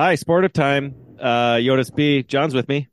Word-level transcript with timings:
Hi, 0.00 0.14
sportive 0.14 0.54
time. 0.54 0.94
Uh, 1.20 1.60
Jonas 1.60 1.90
B. 1.90 2.22
John's 2.22 2.54
with 2.54 2.66
me. 2.70 2.88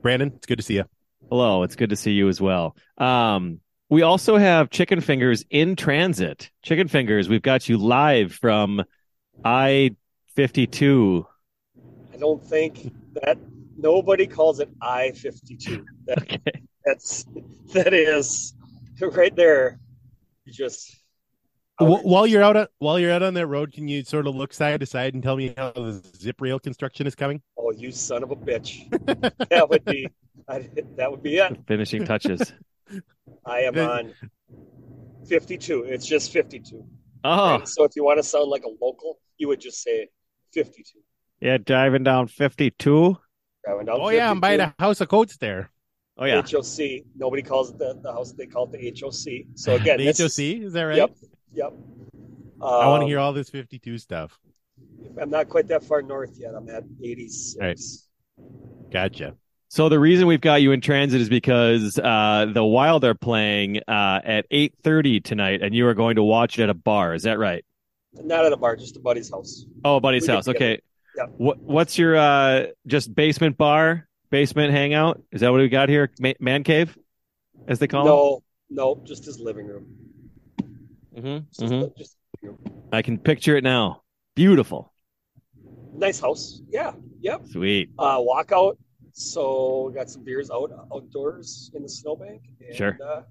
Brandon, 0.00 0.32
it's 0.34 0.46
good 0.46 0.56
to 0.56 0.62
see 0.62 0.76
you. 0.76 0.84
Hello, 1.28 1.64
it's 1.64 1.76
good 1.76 1.90
to 1.90 1.96
see 1.96 2.12
you 2.12 2.30
as 2.30 2.40
well. 2.40 2.74
Um, 2.96 3.60
we 3.90 4.00
also 4.00 4.38
have 4.38 4.70
Chicken 4.70 5.02
Fingers 5.02 5.44
in 5.50 5.76
transit. 5.76 6.50
Chicken 6.62 6.88
Fingers, 6.88 7.28
we've 7.28 7.42
got 7.42 7.68
you 7.68 7.76
live 7.76 8.32
from 8.32 8.82
I 9.44 9.94
52. 10.34 11.26
I 12.10 12.16
don't 12.16 12.42
think 12.42 12.90
that 13.22 13.36
nobody 13.76 14.26
calls 14.26 14.60
it 14.60 14.70
I 14.80 15.10
52. 15.10 15.84
That, 16.06 16.22
Okay. 16.22 16.40
That's 16.86 17.26
that 17.74 17.92
is 17.92 18.54
right 18.98 19.36
there. 19.36 19.78
You 20.46 20.54
just 20.54 20.90
Wh- 20.90 21.01
While 21.78 22.26
you're 22.26 22.42
out 22.42 22.56
on, 22.56 22.66
while 22.78 22.98
you're 22.98 23.10
out 23.12 23.22
on 23.22 23.34
that 23.34 23.46
road, 23.46 23.72
can 23.72 23.88
you 23.88 24.04
sort 24.04 24.26
of 24.26 24.34
look 24.36 24.52
side 24.52 24.80
to 24.80 24.86
side 24.86 25.14
and 25.14 25.22
tell 25.22 25.36
me 25.36 25.52
how 25.56 25.72
the 25.72 26.00
zip 26.16 26.40
rail 26.40 26.58
construction 26.60 27.06
is 27.06 27.14
coming? 27.14 27.42
oh, 27.58 27.72
you 27.72 27.90
son 27.90 28.22
of 28.22 28.30
a 28.30 28.36
bitch. 28.36 28.88
that 29.50 29.68
would 29.68 29.84
be 29.84 30.08
I, 30.48 30.68
that 30.96 31.10
would 31.10 31.22
be 31.22 31.38
it. 31.38 31.56
Finishing 31.66 32.04
touches. 32.04 32.52
I 33.46 33.60
am 33.60 33.78
on 33.78 34.12
52. 35.28 35.84
It's 35.84 36.06
just 36.06 36.32
52. 36.32 36.84
Oh, 37.24 37.54
And 37.56 37.68
so 37.68 37.84
if 37.84 37.92
you 37.96 38.04
want 38.04 38.18
to 38.18 38.22
sound 38.22 38.48
like 38.50 38.64
a 38.64 38.84
local, 38.84 39.18
you 39.38 39.48
would 39.48 39.60
just 39.60 39.82
say 39.82 40.08
52. 40.52 40.98
yeah, 41.40 41.58
driving 41.58 42.02
down 42.02 42.26
52. 42.26 43.16
Driving 43.64 43.86
down 43.86 43.98
Oh 44.00 44.08
yeah, 44.10 44.30
I'm 44.30 44.40
by 44.40 44.56
52. 44.56 44.74
the 44.78 44.82
House 44.84 45.00
of 45.00 45.08
Coats 45.08 45.36
there. 45.38 45.70
Oh, 46.18 46.24
yeah. 46.26 46.42
HOC. 46.42 47.04
Nobody 47.16 47.42
calls 47.42 47.70
it 47.70 47.78
the, 47.78 47.98
the 48.02 48.12
house. 48.12 48.32
They 48.32 48.46
call 48.46 48.70
it 48.70 48.72
the 48.72 48.90
HOC. 49.00 49.46
So 49.54 49.74
again, 49.80 49.98
the 49.98 50.06
HOC, 50.06 50.14
is- 50.16 50.38
is 50.38 50.72
that 50.74 50.82
right? 50.82 50.96
Yep. 50.96 51.14
Yep. 51.54 51.72
I 52.60 52.88
want 52.88 53.00
to 53.00 53.04
Um, 53.04 53.08
hear 53.08 53.18
all 53.18 53.32
this 53.32 53.50
52 53.50 53.98
stuff. 53.98 54.38
I'm 55.20 55.30
not 55.30 55.48
quite 55.48 55.68
that 55.68 55.84
far 55.84 56.00
north 56.02 56.36
yet. 56.38 56.54
I'm 56.54 56.68
at 56.68 56.84
86. 57.02 57.56
Right. 57.60 57.80
Gotcha. 58.90 59.36
So 59.68 59.88
the 59.88 59.98
reason 59.98 60.26
we've 60.26 60.40
got 60.40 60.60
you 60.60 60.72
in 60.72 60.80
transit 60.80 61.20
is 61.20 61.28
because 61.28 61.98
uh, 61.98 62.46
the 62.52 62.64
Wild 62.64 63.04
are 63.04 63.14
playing 63.14 63.78
uh, 63.88 64.20
at 64.22 64.48
8:30 64.50 65.24
tonight, 65.24 65.62
and 65.62 65.74
you 65.74 65.86
are 65.86 65.94
going 65.94 66.16
to 66.16 66.22
watch 66.22 66.58
it 66.58 66.62
at 66.64 66.70
a 66.70 66.74
bar. 66.74 67.14
Is 67.14 67.22
that 67.22 67.38
right? 67.38 67.64
Not 68.12 68.44
at 68.44 68.52
a 68.52 68.56
bar, 68.58 68.76
just 68.76 68.96
a 68.96 69.00
buddy's 69.00 69.30
house. 69.30 69.64
Oh, 69.82 69.98
buddy's 69.98 70.28
We 70.28 70.34
house. 70.34 70.46
Okay. 70.46 70.80
Yeah. 71.16 71.24
What 71.38 71.58
What's 71.58 71.96
your 71.96 72.16
uh, 72.16 72.66
just 72.86 73.14
basement 73.14 73.56
bar, 73.56 74.08
basement 74.30 74.72
hangout? 74.72 75.22
Is 75.32 75.40
that 75.40 75.50
what 75.50 75.60
we 75.62 75.68
got 75.70 75.88
here? 75.88 76.10
Man 76.38 76.64
cave, 76.64 76.96
as 77.66 77.78
they 77.78 77.88
call 77.88 78.02
it? 78.02 78.10
No, 78.10 78.42
no, 78.68 79.02
just 79.04 79.24
his 79.24 79.40
living 79.40 79.66
room. 79.66 79.86
Mm-hmm. 81.16 81.64
Mm-hmm. 81.64 81.88
just 81.98 82.16
I 82.92 83.02
can 83.02 83.18
picture 83.18 83.56
it 83.56 83.64
now. 83.64 84.02
Beautiful. 84.34 84.92
nice 85.94 86.20
house. 86.20 86.62
Yeah. 86.70 86.92
Yep. 87.20 87.46
Sweet. 87.50 87.90
Uh, 87.98 88.18
walkout. 88.18 88.76
So 89.12 89.92
got 89.94 90.08
some 90.10 90.24
beers 90.24 90.50
out 90.50 90.70
outdoors 90.92 91.70
in 91.74 91.82
the 91.82 91.88
snowbank. 91.88 92.42
And, 92.66 92.74
Sure. 92.76 92.98
Uh, 93.04 93.22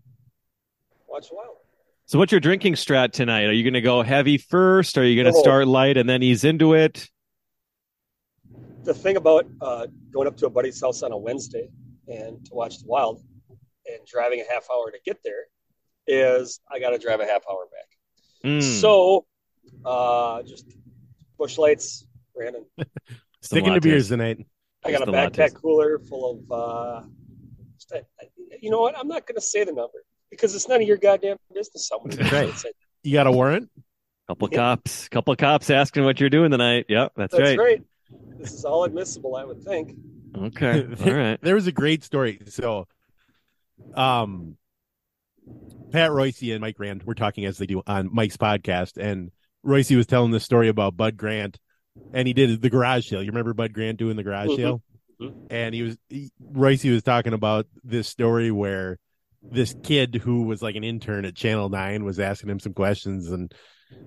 watch 1.07 1.27
a 1.31 1.35
while. 1.35 1.57
So 2.05 2.19
what's 2.19 2.31
your 2.31 2.41
drinking 2.41 2.73
strat 2.73 3.11
tonight? 3.13 3.45
Are 3.45 3.51
you 3.53 3.63
going 3.63 3.73
to 3.73 3.81
go 3.81 4.01
heavy 4.03 4.37
first? 4.37 4.97
Are 4.97 5.03
you 5.03 5.21
going 5.21 5.31
to 5.33 5.37
Oh. 5.37 5.41
start 5.41 5.67
light 5.67 5.97
and 5.97 6.07
then 6.09 6.21
ease 6.21 6.43
into 6.43 6.73
it? 6.73 7.07
The 8.83 8.93
thing 8.93 9.15
about 9.17 9.45
uh, 9.61 9.87
going 10.11 10.27
up 10.27 10.37
to 10.37 10.45
a 10.47 10.49
buddy's 10.49 10.79
house 10.81 11.03
on 11.03 11.11
a 11.11 11.17
Wednesday 11.17 11.69
and 12.07 12.43
to 12.45 12.53
watch 12.53 12.79
the 12.79 12.87
Wild 12.87 13.23
and 13.87 14.05
driving 14.05 14.41
a 14.47 14.53
half 14.53 14.65
hour 14.71 14.91
to 14.91 14.97
get 15.05 15.17
there 15.23 15.45
is 16.07 16.59
I 16.71 16.79
got 16.79 16.89
to 16.91 16.97
drive 16.97 17.19
a 17.19 17.25
half 17.25 17.41
hour 17.49 17.65
back. 17.71 18.49
Mm. 18.51 18.63
So, 18.81 19.25
uh, 19.85 20.41
just 20.43 20.65
Busch 21.37 21.57
Lights, 21.57 22.05
Brandon. 22.35 22.65
Sticking 23.41 23.73
to 23.73 23.81
beers 23.81 24.09
tonight. 24.09 24.45
I 24.83 24.91
got 24.91 25.01
a 25.01 25.05
Just 25.05 25.11
the 25.11 25.17
backpack 25.43 25.51
lattes. 25.51 25.61
cooler 25.61 25.99
full 25.99 26.43
of. 26.49 26.51
Uh, 26.51 27.07
just 27.77 27.91
a- 27.91 28.05
you 28.61 28.69
know 28.69 28.81
what? 28.81 28.97
I'm 28.97 29.07
not 29.07 29.25
going 29.25 29.35
to 29.35 29.41
say 29.41 29.63
the 29.63 29.71
number 29.73 30.03
because 30.29 30.53
it's 30.55 30.67
none 30.67 30.81
of 30.81 30.87
your 30.87 30.97
goddamn 30.97 31.37
business. 31.53 31.87
Someone 31.87 32.11
That's 32.11 32.31
right. 32.63 32.73
You 33.03 33.13
got 33.13 33.25
a 33.27 33.31
warrant? 33.31 33.69
couple 34.27 34.47
Yeah. 34.51 34.57
cops, 34.57 35.09
couple 35.09 35.35
cops 35.35 35.69
asking 35.69 36.03
what 36.05 36.19
you're 36.19 36.29
doing 36.29 36.51
tonight. 36.51 36.85
Yep, 36.87 37.13
that's, 37.17 37.33
right. 37.37 37.57
right. 37.57 37.83
This 38.37 38.53
is 38.53 38.63
all 38.65 38.83
admissible, 38.83 39.35
I 39.35 39.43
would 39.43 39.61
think. 39.63 39.95
Okay. 40.37 40.85
All 41.05 41.13
right. 41.13 41.39
There 41.41 41.55
was 41.55 41.67
a 41.67 41.71
great 41.71 42.03
story. 42.03 42.39
So, 42.47 42.87
um, 43.95 44.57
Pat 45.91 46.11
Royce 46.11 46.41
and 46.43 46.61
Mike 46.61 46.79
Rand 46.79 47.03
were 47.03 47.15
talking 47.15 47.45
as 47.45 47.57
they 47.57 47.65
do 47.65 47.81
on 47.87 48.09
Mike's 48.13 48.37
podcast, 48.37 48.97
and 48.97 49.31
Royce 49.63 49.91
was 49.91 50.05
telling 50.07 50.31
this 50.31 50.43
story 50.43 50.67
about 50.69 50.95
Bud 50.97 51.17
Grant, 51.17 51.59
and 52.13 52.27
he 52.27 52.33
did 52.33 52.61
the 52.61 52.69
garage 52.69 53.09
sale. 53.09 53.21
You 53.21 53.29
remember 53.31 53.53
Bud 53.53 53.73
Grant 53.73 53.97
doing 53.99 54.15
the 54.15 54.23
garage 54.23 54.49
Mhm. 54.49 54.55
sale? 54.55 54.83
Mhm. 55.21 55.33
And 55.49 55.75
he 55.75 55.81
was 55.83 55.97
he, 56.09 56.31
Royce 56.39 56.83
was 56.85 57.03
talking 57.03 57.33
about 57.33 57.67
this 57.83 58.07
story 58.07 58.51
where 58.51 58.97
this 59.43 59.75
kid 59.83 60.15
who 60.23 60.43
was 60.43 60.61
like 60.61 60.75
an 60.75 60.83
intern 60.83 61.25
at 61.25 61.35
Channel 61.35 61.69
Nine 61.69 62.03
was 62.05 62.19
asking 62.19 62.49
him 62.49 62.59
some 62.59 62.73
questions 62.73 63.29
and 63.31 63.53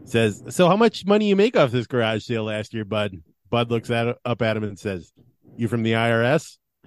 says, 0.04 0.42
"So 0.48 0.68
how 0.68 0.76
much 0.76 1.04
money 1.04 1.28
you 1.28 1.36
make 1.36 1.56
off 1.56 1.70
this 1.70 1.86
garage 1.86 2.24
sale 2.24 2.44
last 2.44 2.72
year, 2.72 2.84
Bud?" 2.84 3.16
Bud 3.50 3.70
looks 3.70 3.90
at 3.90 4.16
up 4.24 4.42
at 4.42 4.56
him 4.56 4.64
and 4.64 4.78
says, 4.78 5.12
"You 5.56 5.68
from 5.68 5.82
the 5.82 5.92
IRS?" 5.94 6.56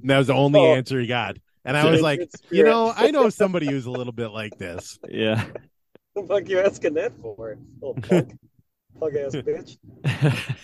And 0.00 0.10
that 0.10 0.18
was 0.18 0.26
the 0.28 0.34
only 0.34 0.60
Oh. 0.60 0.74
answer 0.74 1.00
he 1.00 1.06
got. 1.06 1.36
And 1.68 1.76
I 1.76 1.90
was 1.90 2.00
like, 2.00 2.30
you 2.50 2.64
know, 2.64 2.94
I 2.96 3.10
know 3.10 3.28
somebody 3.28 3.66
who's 3.66 3.84
a 3.84 3.90
little 3.90 4.12
bit 4.14 4.28
like 4.28 4.56
this. 4.56 4.98
Yeah. 5.06 5.44
What 6.14 6.26
the 6.26 6.34
fuck 6.34 6.48
you 6.48 6.60
asking 6.60 6.94
that 6.94 7.12
for? 7.20 7.58
Little 7.82 7.94
punk, 8.00 8.38
punk 8.98 9.14
ass 9.14 9.34
bitch. 9.34 9.76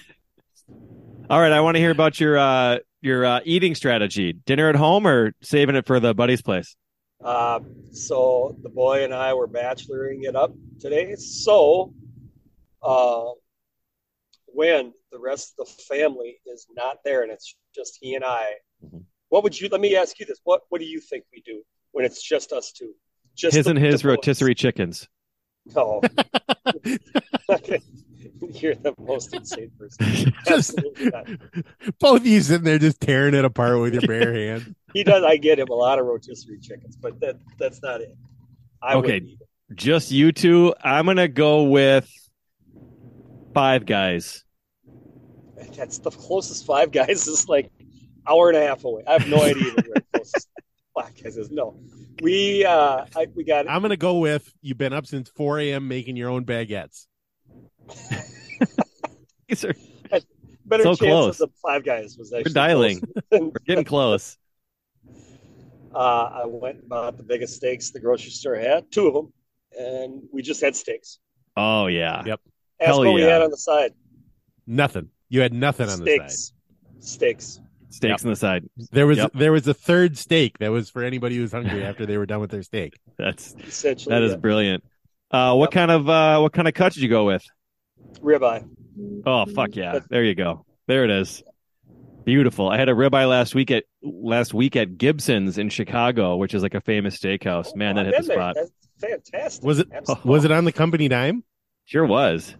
All 1.28 1.38
right. 1.38 1.52
I 1.52 1.60
want 1.60 1.74
to 1.76 1.78
hear 1.78 1.90
about 1.90 2.18
your 2.18 2.38
uh 2.38 2.78
your 3.02 3.26
uh, 3.26 3.40
eating 3.44 3.74
strategy. 3.74 4.32
Dinner 4.32 4.70
at 4.70 4.76
home 4.76 5.06
or 5.06 5.34
saving 5.42 5.76
it 5.76 5.86
for 5.86 6.00
the 6.00 6.14
buddy's 6.14 6.40
place? 6.40 6.74
Uh, 7.22 7.60
so 7.92 8.56
the 8.62 8.70
boy 8.70 9.04
and 9.04 9.12
I 9.12 9.34
were 9.34 9.46
bacheloring 9.46 10.22
it 10.22 10.34
up 10.34 10.54
today. 10.80 11.16
So, 11.16 11.92
uh, 12.82 13.26
when 14.46 14.94
the 15.12 15.18
rest 15.18 15.52
of 15.58 15.66
the 15.66 15.82
family 15.82 16.38
is 16.46 16.66
not 16.74 16.96
there 17.04 17.22
and 17.22 17.30
it's 17.30 17.54
just 17.74 17.98
he 18.00 18.14
and 18.14 18.24
I, 18.24 18.54
Mhm. 18.82 19.04
What 19.34 19.42
would 19.42 19.60
you? 19.60 19.68
Let 19.68 19.80
me 19.80 19.96
ask 19.96 20.20
you 20.20 20.26
this: 20.26 20.38
what 20.44 20.60
What 20.68 20.80
do 20.80 20.86
you 20.86 21.00
think 21.00 21.24
we 21.32 21.40
do 21.40 21.62
when 21.90 22.04
it's 22.04 22.22
just 22.22 22.52
us 22.52 22.70
two? 22.70 22.92
Just 23.34 23.56
His 23.56 23.64
the- 23.64 23.70
and 23.72 23.78
his 23.80 24.00
the 24.00 24.06
boys. 24.08 24.16
rotisserie 24.18 24.54
chickens. 24.54 25.08
No, 25.74 26.00
oh. 26.04 26.08
you're 28.60 28.76
the 28.76 28.94
most 29.00 29.34
insane 29.34 29.72
person. 29.76 30.06
Just 30.46 30.78
Absolutely 30.78 31.06
not. 31.10 31.26
both 31.98 32.20
of 32.20 32.26
you 32.26 32.40
sitting 32.42 32.64
there 32.64 32.78
just 32.78 33.00
tearing 33.00 33.34
it 33.34 33.44
apart 33.44 33.80
with 33.80 33.94
your 33.94 34.02
bare 34.02 34.32
hand. 34.34 34.76
He 34.92 35.02
does. 35.02 35.24
I 35.24 35.36
get 35.38 35.58
him 35.58 35.68
a 35.68 35.74
lot 35.74 35.98
of 35.98 36.06
rotisserie 36.06 36.60
chickens, 36.60 36.96
but 36.96 37.18
that 37.20 37.38
that's 37.58 37.82
not 37.82 38.02
it. 38.02 38.14
I 38.82 38.94
Okay. 38.94 39.00
wouldn't 39.14 39.30
eat 39.30 39.38
it. 39.40 39.48
Just 39.74 40.10
you 40.12 40.30
two. 40.30 40.74
I'm 40.82 41.06
gonna 41.06 41.26
go 41.28 41.64
with 41.64 42.08
five 43.54 43.84
guys. 43.86 44.44
That's 45.76 45.98
the 45.98 46.10
closest 46.10 46.66
Five 46.66 46.92
Guys 46.92 47.26
is 47.26 47.48
like 47.48 47.70
hour 48.26 48.48
and 48.48 48.56
a 48.58 48.66
half 48.66 48.84
away. 48.84 49.02
I 49.06 49.12
have 49.14 49.28
no 49.28 49.42
idea 49.42 49.64
where 49.64 49.74
the 49.94 50.04
closest 50.14 50.48
Five 50.94 51.14
Guys 51.22 51.36
is. 51.36 51.50
No, 51.50 51.78
we 52.22 52.64
uh, 52.64 53.04
I, 53.16 53.26
we 53.34 53.44
got 53.44 53.68
I'm 53.68 53.82
gonna 53.82 53.96
go 53.96 54.18
with 54.18 54.52
you've 54.62 54.78
been 54.78 54.92
up 54.92 55.06
since 55.06 55.28
4 55.30 55.58
a.m. 55.60 55.88
making 55.88 56.16
your 56.16 56.30
own 56.30 56.44
baguettes. 56.44 57.06
These 59.48 59.64
are- 59.64 59.74
better 60.66 60.82
so 60.82 60.94
chances 60.94 60.98
close. 60.98 61.40
of 61.40 61.50
Five 61.62 61.84
Guys 61.84 62.16
was 62.18 62.32
actually 62.32 62.52
dialing. 62.54 63.00
closer. 63.00 63.44
We're 63.44 63.50
getting 63.66 63.84
close. 63.94 64.38
uh, 65.94 65.98
I 65.98 66.42
went 66.46 66.78
and 66.80 66.88
bought 66.88 67.16
the 67.18 67.22
biggest 67.22 67.56
steaks 67.56 67.90
the 67.90 68.00
grocery 68.00 68.30
store 68.30 68.56
had, 68.56 68.90
two 68.90 69.06
of 69.08 69.14
them, 69.14 69.32
and 69.78 70.22
we 70.32 70.40
just 70.42 70.60
had 70.62 70.74
steaks. 70.74 71.18
Oh 71.56 71.86
yeah. 71.88 72.22
Yep. 72.24 72.40
Ask 72.80 72.86
Hell 72.86 73.04
what 73.04 73.14
we 73.14 73.20
had 73.22 73.42
on 73.42 73.50
the 73.50 73.56
side. 73.56 73.92
Nothing. 74.66 75.08
You 75.28 75.40
had 75.42 75.52
nothing 75.52 75.88
on 75.88 76.00
the 76.02 76.16
side. 76.18 76.30
steaks. 77.00 77.60
Steaks. 77.94 78.22
Steaks 78.22 78.24
on 78.24 78.30
the 78.30 78.36
side. 78.36 78.64
There 78.92 79.06
was 79.06 79.18
Yep. 79.18 79.32
there 79.34 79.52
was 79.52 79.66
a 79.68 79.74
third 79.74 80.16
steak 80.18 80.58
that 80.58 80.70
was 80.70 80.90
for 80.90 81.02
anybody 81.02 81.36
who 81.36 81.42
was 81.42 81.52
hungry 81.52 81.84
after 81.84 82.06
they 82.06 82.18
were 82.18 82.26
done 82.26 82.40
with 82.40 82.50
their 82.50 82.62
steak. 82.62 82.94
That's 83.18 83.54
Essentially, 83.66 84.14
that 84.14 84.22
is 84.22 84.32
yeah. 84.32 84.36
brilliant. 84.38 84.84
Uh, 85.30 85.54
what 85.54 85.66
Yep. 85.66 85.72
kind 85.72 85.90
of 85.90 86.08
uh, 86.08 86.38
what 86.40 86.52
kind 86.52 86.68
of 86.68 86.74
cut 86.74 86.92
did 86.92 87.02
you 87.02 87.08
go 87.08 87.24
with? 87.24 87.44
ribeye. 88.20 88.68
Oh 89.26 89.46
fuck 89.46 89.74
yeah! 89.76 90.00
There 90.08 90.22
you 90.24 90.34
go. 90.34 90.64
There 90.86 91.04
it 91.04 91.10
is. 91.10 91.42
Beautiful. 92.24 92.68
I 92.70 92.78
had 92.78 92.88
a 92.88 92.92
ribeye 92.92 93.28
last 93.28 93.54
week 93.54 93.70
at 93.70 93.84
last 94.02 94.54
week 94.54 94.76
at 94.76 94.96
Gibson's 94.96 95.58
in 95.58 95.68
Chicago, 95.68 96.36
which 96.36 96.54
is 96.54 96.62
like 96.62 96.74
a 96.74 96.80
famous 96.80 97.18
steakhouse. 97.18 97.74
Man, 97.76 97.96
that 97.96 98.06
I've 98.06 98.14
hit 98.14 98.22
the 98.22 98.28
been 98.28 98.28
there. 98.28 98.36
spot. 98.36 98.54
That's 98.56 98.70
fantastic. 99.30 99.64
Was 99.64 99.78
it 99.80 99.88
Absolutely. 99.92 100.30
was 100.30 100.44
it 100.44 100.52
on 100.52 100.64
the 100.64 100.72
company 100.72 101.08
dime? 101.08 101.44
Sure 101.84 102.06
was. 102.06 102.54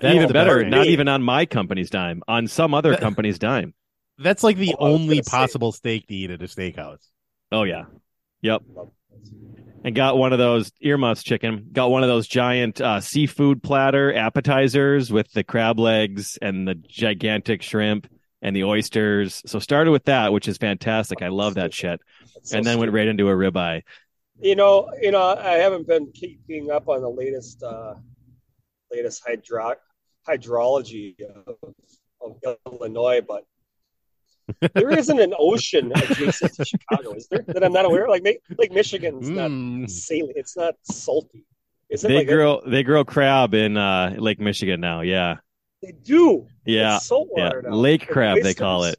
That's 0.00 0.14
even 0.16 0.32
better, 0.32 0.64
not 0.68 0.86
even 0.86 1.08
on 1.08 1.22
my 1.22 1.44
company's 1.44 1.90
dime, 1.90 2.22
on 2.26 2.46
some 2.48 2.72
other 2.72 2.96
company's 2.96 3.38
dime. 3.38 3.74
That's 4.22 4.42
like 4.42 4.56
the 4.56 4.74
Oh, 4.78 4.92
only 4.92 5.22
possible 5.22 5.72
steak 5.72 6.06
to 6.08 6.14
eat 6.14 6.30
at 6.30 6.42
a 6.42 6.46
steakhouse. 6.46 6.98
Oh 7.50 7.64
yeah. 7.64 7.84
Yep. 8.42 8.62
and 9.84 9.94
got 9.94 10.16
one 10.16 10.32
of 10.32 10.38
those 10.38 10.70
earmuffs 10.80 11.22
chicken. 11.22 11.68
Got 11.72 11.90
one 11.90 12.02
of 12.02 12.08
those 12.08 12.26
giant 12.28 12.80
uh, 12.80 13.00
seafood 13.00 13.62
platter 13.62 14.14
appetizers 14.14 15.10
with 15.12 15.30
the 15.32 15.42
crab 15.44 15.78
legs 15.78 16.38
and 16.40 16.66
the 16.68 16.74
gigantic 16.74 17.62
shrimp 17.62 18.06
and 18.42 18.54
the 18.56 18.64
oysters. 18.64 19.42
So 19.46 19.58
started 19.58 19.90
with 19.90 20.04
that, 20.04 20.32
which 20.32 20.48
is 20.48 20.56
fantastic. 20.58 21.22
I 21.22 21.28
love 21.28 21.54
that 21.54 21.74
shit. 21.74 22.00
So 22.42 22.56
and 22.56 22.66
then 22.66 22.78
went 22.78 22.92
right 22.92 23.08
into 23.08 23.28
a 23.28 23.34
ribeye. 23.34 23.82
You 24.40 24.56
know, 24.56 24.90
you 25.02 25.10
know, 25.10 25.22
I 25.22 25.56
haven't 25.56 25.86
been 25.86 26.10
keeping 26.12 26.70
up 26.70 26.88
on 26.88 27.02
the 27.02 27.10
latest, 27.10 27.62
uh, 27.62 27.94
latest 28.90 29.22
hydro- 29.26 29.74
hydrology 30.26 31.14
of, 31.46 31.74
of 32.22 32.56
Illinois, 32.66 33.20
but 33.26 33.44
there 34.74 34.90
isn't 34.90 35.20
an 35.20 35.34
ocean 35.38 35.92
adjacent 35.94 36.54
to 36.54 36.64
Chicago, 36.64 37.12
is 37.14 37.26
there? 37.28 37.42
That 37.46 37.62
I'm 37.64 37.72
not 37.72 37.84
aware 37.84 38.04
of. 38.04 38.10
Like, 38.10 38.22
Ma- 38.24 38.54
like 38.58 38.72
Michigan's 38.72 39.28
not 39.28 39.50
Mm. 39.50 39.88
saline. 39.90 40.32
It's 40.36 40.56
not 40.56 40.74
salty. 40.82 41.44
Is 41.88 42.04
it 42.04 42.08
They 42.08 42.14
like 42.14 42.26
that? 42.28 42.32
grow 42.34 42.60
they 42.66 42.82
grow 42.82 43.04
crab 43.04 43.54
in 43.54 43.76
uh, 43.76 44.14
Lake 44.18 44.38
Michigan 44.40 44.80
now. 44.80 45.00
Yeah, 45.00 45.36
They 45.82 45.92
do. 45.92 46.46
yeah, 46.64 46.96
It's 46.96 47.06
salt 47.06 47.28
yeah. 47.36 47.50
now. 47.64 47.70
Lake 47.70 48.02
And 48.02 48.10
crab 48.10 48.42
they 48.42 48.54
call 48.54 48.84
it. 48.84 48.96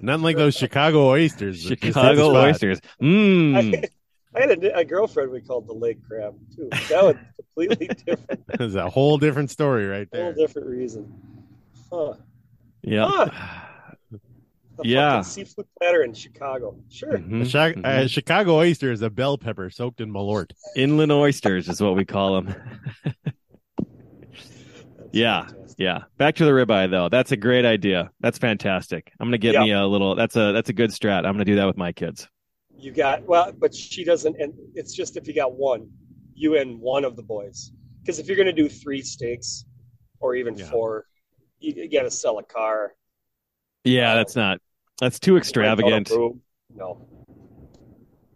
Nothing 0.00 0.22
like 0.22 0.36
those 0.36 0.56
Chicago 0.56 1.08
oysters. 1.08 1.62
that 1.64 1.68
just 1.68 1.82
hit 1.84 1.94
the 1.94 2.00
Chicago 2.00 2.34
oysters. 2.34 2.80
Mmm. 3.02 3.84
I, 3.84 3.88
I 4.34 4.40
had 4.40 4.64
a, 4.64 4.78
a 4.78 4.84
girlfriend 4.84 5.30
we 5.30 5.40
called 5.40 5.66
the 5.66 5.72
lake 5.74 5.98
crab 6.06 6.34
too. 6.54 6.68
That 6.88 7.04
was 7.04 7.16
completely 7.36 7.86
different, 8.06 8.46
That's 8.58 8.74
a 8.74 8.88
whole 8.88 9.18
different 9.18 9.50
story 9.50 9.86
right 9.86 10.08
whole 10.12 10.22
there. 10.24 10.32
different 10.34 10.68
reason. 10.68 11.12
Huh. 11.92 12.14
Yeah. 12.82 13.06
A 13.06 13.30
Yeah. 14.84 15.22
fucking 15.22 15.24
seafood 15.44 15.66
platter 15.78 16.02
in 16.02 16.12
Chicago. 16.14 16.76
Sure. 16.90 17.18
Mhm, 17.18 17.42
A 17.48 17.50
Chi- 17.52 17.72
mhm. 17.80 17.84
uh, 17.86 18.06
Chicago 18.08 18.56
oyster 18.56 18.92
is 18.92 19.02
a 19.02 19.10
bell 19.10 19.38
pepper 19.38 19.70
soaked 19.70 20.00
in 20.00 20.12
malort. 20.12 20.50
Inland 20.76 21.12
oysters 21.12 21.68
is 21.68 21.80
what 21.80 21.96
we 21.96 22.04
call 22.04 22.34
them. 22.42 22.54
Yeah. 25.12 25.46
fantastic. 25.46 25.74
Yeah. 25.78 26.02
Back 26.18 26.36
to 26.36 26.44
the 26.44 26.50
ribeye 26.50 26.90
though. 26.90 27.08
That's 27.08 27.32
a 27.32 27.36
great 27.36 27.64
idea. 27.64 28.10
That's 28.20 28.38
fantastic. 28.38 29.12
I'm 29.20 29.28
gonna 29.28 29.38
get 29.38 29.54
Yeah. 29.54 29.62
me 29.64 29.72
a 29.72 29.86
little. 29.86 30.14
That's 30.14 30.36
a 30.36 30.52
that's 30.52 30.68
a 30.68 30.72
good 30.72 30.90
strat. 30.90 31.24
I'm 31.24 31.32
gonna 31.32 31.44
do 31.44 31.56
that 31.56 31.66
with 31.66 31.76
my 31.76 31.92
kids. 31.92 32.28
You 32.78 32.92
got 32.92 33.22
well, 33.26 33.52
but 33.52 33.74
she 33.74 34.04
doesn't, 34.04 34.36
and 34.40 34.52
it's 34.74 34.92
just 34.94 35.16
if 35.16 35.26
you 35.26 35.34
got 35.34 35.54
one, 35.56 35.88
you 36.34 36.58
and 36.58 36.78
one 36.80 37.04
of 37.04 37.16
the 37.16 37.22
boys. 37.22 37.72
Because 38.02 38.18
if 38.18 38.26
you're 38.28 38.36
going 38.36 38.46
to 38.46 38.52
do 38.52 38.68
three 38.68 39.00
steaks, 39.02 39.64
or 40.20 40.34
even 40.36 40.56
Yeah. 40.56 40.66
four, 40.66 41.06
you, 41.58 41.72
you 41.74 41.90
got 41.90 42.02
to 42.02 42.10
sell 42.10 42.38
a 42.38 42.42
car. 42.44 42.94
Yeah, 43.82 44.14
that's 44.14 44.36
not. 44.36 44.60
That's 45.00 45.18
too 45.18 45.36
extravagant. 45.36 45.92
Rent 45.92 46.10
out 46.10 46.16
a 46.16 46.18
room. 46.18 46.42
No, 46.74 47.08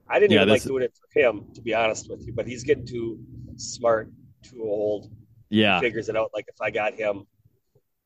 I 0.09 0.19
didn't 0.19 0.33
Yeah, 0.33 0.39
even 0.43 0.49
like 0.51 0.63
doing 0.63 0.83
it 0.83 0.93
for 0.95 1.19
him, 1.19 1.45
to 1.55 1.61
be 1.63 1.75
honest 1.75 2.09
with 2.11 2.27
you. 2.27 2.33
But 2.33 2.47
he's 2.47 2.65
getting 2.65 2.87
too 2.87 3.19
smart, 3.57 4.11
too 4.43 4.63
old. 4.63 5.11
Yeah. 5.53 5.81
figures 5.81 6.09
it 6.09 6.17
out. 6.17 6.31
Like 6.33 6.47
if 6.49 6.61
I 6.61 6.71
got 6.71 6.95
him, 6.95 7.25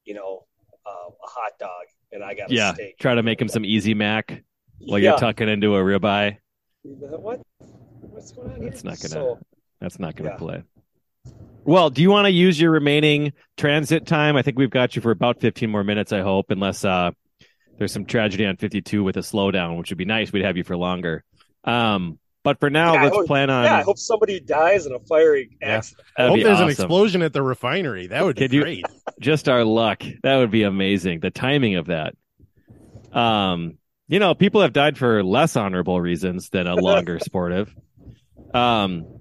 you 0.06 0.14
know, 0.14 0.46
uh, 0.86 1.10
a 1.10 1.28
hot 1.28 1.52
dog 1.60 1.84
and 2.10 2.24
I 2.24 2.32
got 2.34 2.50
a 2.50 2.54
Yeah. 2.54 2.72
steak. 2.72 2.98
Try 2.98 3.14
to 3.14 3.22
make 3.22 3.38
him 3.40 3.48
some 3.48 3.66
easy 3.66 3.92
mac 3.92 4.42
while 4.78 4.98
yeah. 4.98 5.10
you're 5.10 5.18
tucking 5.18 5.48
into 5.50 5.76
a 5.76 5.80
ribeye. 5.80 6.38
What? 6.82 7.42
What's 8.00 8.32
going 8.32 8.50
on 8.52 8.60
here? 8.62 8.70
That's 8.70 8.82
not 8.84 8.98
gonna- 8.98 9.08
So, 9.08 9.38
That's 9.80 9.98
not 9.98 10.16
gonna 10.16 10.30
Yeah. 10.30 10.36
play. 10.36 10.62
Well, 11.64 11.90
do 11.90 12.00
you 12.00 12.10
want 12.10 12.24
to 12.26 12.30
use 12.30 12.58
your 12.58 12.70
remaining 12.70 13.34
transit 13.58 14.06
time? 14.06 14.36
I 14.36 14.42
think 14.42 14.58
we've 14.58 14.70
got 14.70 14.96
you 14.96 15.02
for 15.02 15.10
about 15.10 15.40
15 15.40 15.68
more 15.70 15.84
minutes, 15.84 16.12
I 16.12 16.20
hope, 16.20 16.50
unless 16.50 16.84
uh, 16.84 17.10
there's 17.78 17.92
some 17.92 18.04
tragedy 18.04 18.46
on 18.46 18.56
52 18.56 19.02
with 19.02 19.16
a 19.16 19.20
slowdown, 19.20 19.78
which 19.78 19.90
would 19.90 19.98
be 19.98 20.04
nice. 20.04 20.32
We'd 20.32 20.44
have 20.44 20.56
you 20.56 20.64
for 20.64 20.76
longer. 20.76 21.24
Um, 21.64 22.18
but 22.42 22.60
for 22.60 22.68
now, 22.70 22.94
Yeah, 22.94 23.02
let's 23.04 23.16
hope- 23.16 23.26
plan 23.26 23.48
on. 23.50 23.64
yeah, 23.64 23.76
I 23.78 23.82
hope 23.82 23.98
somebody 23.98 24.38
dies 24.38 24.84
in 24.86 24.92
a 24.94 24.98
fiery 25.00 25.50
Yeah. 25.62 25.68
accident. 25.78 26.06
that'd 26.16 26.28
Hope 26.30 26.36
be 26.36 26.42
there's 26.44 26.60
an 26.60 26.68
explosion 26.68 27.22
at 27.22 27.32
the 27.32 27.42
refinery. 27.42 28.06
That 28.08 28.22
would 28.24 28.36
be 28.36 28.42
Could 28.42 28.52
you- 28.52 28.60
great. 28.62 28.84
Just 29.20 29.48
our 29.48 29.64
luck. 29.64 30.02
That 30.22 30.36
would 30.36 30.50
be 30.50 30.62
amazing. 30.64 31.20
The 31.20 31.30
timing 31.30 31.76
of 31.76 31.86
that. 31.86 32.14
Um, 33.12 33.78
you 34.08 34.18
know, 34.18 34.34
people 34.34 34.60
have 34.60 34.72
died 34.72 34.98
for 34.98 35.22
less 35.24 35.56
honorable 35.56 36.00
reasons 36.00 36.50
than 36.50 36.66
a 36.66 36.74
longer 36.80 37.18
sportive. 37.18 37.74
Um, 38.52 39.20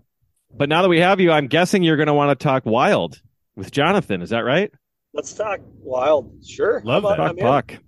but 0.55 0.67
now 0.69 0.81
that 0.81 0.89
we 0.89 0.99
have 0.99 1.19
you, 1.19 1.31
I'm 1.31 1.47
guessing 1.47 1.83
you're 1.83 1.95
going 1.97 2.07
to 2.07 2.13
want 2.13 2.37
to 2.37 2.43
talk 2.43 2.65
wild 2.65 3.19
with 3.55 3.71
Jonathan. 3.71 4.21
Is 4.21 4.31
that 4.31 4.41
right? 4.41 4.71
Let's 5.13 5.33
talk 5.33 5.59
wild. 5.79 6.43
Sure. 6.45 6.81
Love 6.83 7.03
How 7.03 7.13
about- 7.13 7.17
that. 7.17 7.29
I'm 7.29 7.35
Puck, 7.37 7.71
in. 7.71 7.77
puck. 7.77 7.83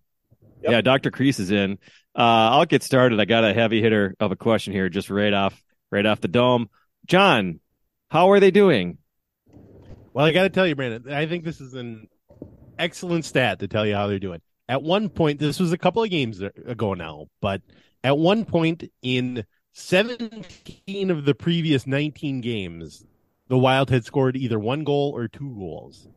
Yep. 0.65 0.71
Yeah, 0.71 0.81
Dr. 0.81 1.12
Crease 1.12 1.39
is 1.39 1.51
in. 1.51 1.73
Uh, 2.17 2.51
I'll 2.51 2.65
get 2.65 2.83
started. 2.83 3.19
I 3.19 3.25
got 3.25 3.44
a 3.44 3.53
heavy 3.53 3.81
hitter 3.81 4.15
of 4.19 4.31
a 4.31 4.35
question 4.35 4.73
here, 4.73 4.89
just 4.89 5.09
right 5.09 5.33
off, 5.33 5.62
right 5.91 6.06
off 6.06 6.21
the 6.21 6.27
dome. 6.27 6.69
John, 7.06 7.59
how 8.09 8.31
are 8.31 8.39
they 8.39 8.51
doing? 8.51 8.97
Well, 10.13 10.25
I 10.25 10.31
got 10.31 10.44
to 10.44 10.50
tell 10.50 10.65
you, 10.65 10.75
Brandon, 10.75 11.12
I 11.12 11.25
think 11.27 11.44
this 11.44 11.59
is 11.62 11.73
an 11.73 12.07
excellent 12.79 13.25
stat 13.25 13.59
to 13.59 13.67
tell 13.67 13.85
you 13.85 13.95
how 13.95 14.07
they're 14.07 14.19
doing. 14.19 14.41
At 14.67 14.81
one 14.81 15.09
point, 15.09 15.39
this 15.39 15.59
was 15.59 15.71
a 15.71 15.77
couple 15.77 16.03
of 16.03 16.09
games 16.09 16.41
ago 16.41 16.94
now, 16.94 17.27
but 17.41 17.62
at 18.03 18.17
one 18.17 18.45
point 18.45 18.85
in 19.01 19.45
17 19.73 21.12
of 21.12 21.25
the 21.25 21.35
previous 21.35 21.85
19 21.85 22.41
games, 22.41 23.06
the 23.50 23.57
Wild 23.57 23.89
had 23.89 24.06
scored 24.06 24.35
either 24.38 24.57
one 24.57 24.83
goal 24.83 25.12
or 25.15 25.27
two 25.27 25.53
goals, 25.56 26.07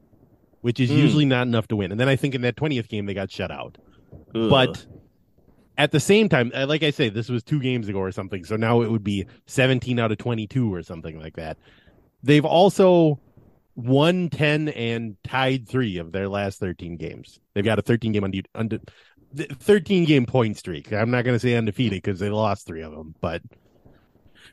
which 0.60 0.80
is 0.80 0.90
Hmm. 0.90 0.96
usually 0.96 1.24
not 1.26 1.46
enough 1.46 1.68
to 1.68 1.76
win. 1.76 1.90
And 1.90 2.00
then 2.00 2.08
I 2.08 2.16
think 2.16 2.34
in 2.34 2.40
that 2.42 2.56
20th 2.56 2.88
game, 2.88 3.04
they 3.06 3.14
got 3.14 3.30
shut 3.30 3.50
out. 3.50 3.76
Ugh. 4.34 4.50
But 4.50 4.86
at 5.76 5.92
the 5.92 6.00
same 6.00 6.28
time, 6.28 6.50
uh, 6.54 6.66
like 6.66 6.82
I 6.82 6.90
say, 6.90 7.08
this 7.08 7.28
was 7.28 7.42
two 7.42 7.60
games 7.60 7.88
ago 7.88 7.98
or 7.98 8.12
something. 8.12 8.44
So 8.44 8.56
now 8.56 8.82
it 8.82 8.90
would 8.90 9.04
be 9.04 9.26
17 9.46 9.98
out 9.98 10.12
of 10.12 10.18
22 10.18 10.74
or 10.74 10.82
something 10.82 11.20
like 11.20 11.36
that. 11.36 11.56
They've 12.22 12.44
also 12.44 13.20
won 13.76 14.28
10 14.28 14.70
and 14.70 15.16
tied 15.22 15.68
three 15.68 15.98
of 15.98 16.10
their 16.10 16.28
last 16.28 16.58
13 16.58 16.96
games. 16.96 17.38
They've 17.54 17.64
got 17.64 17.78
a 17.78 17.82
13 17.82 18.12
game 18.12 18.24
unde- 18.24 18.48
unde- 18.54 18.80
13 19.36 20.04
game 20.04 20.26
point 20.26 20.56
streak. 20.56 20.92
I'm 20.92 21.10
not 21.10 21.24
going 21.24 21.36
to 21.36 21.38
say 21.38 21.54
undefeated 21.54 22.02
because 22.02 22.18
they 22.18 22.30
lost 22.30 22.66
three 22.66 22.82
of 22.82 22.92
them, 22.92 23.14
but 23.20 23.42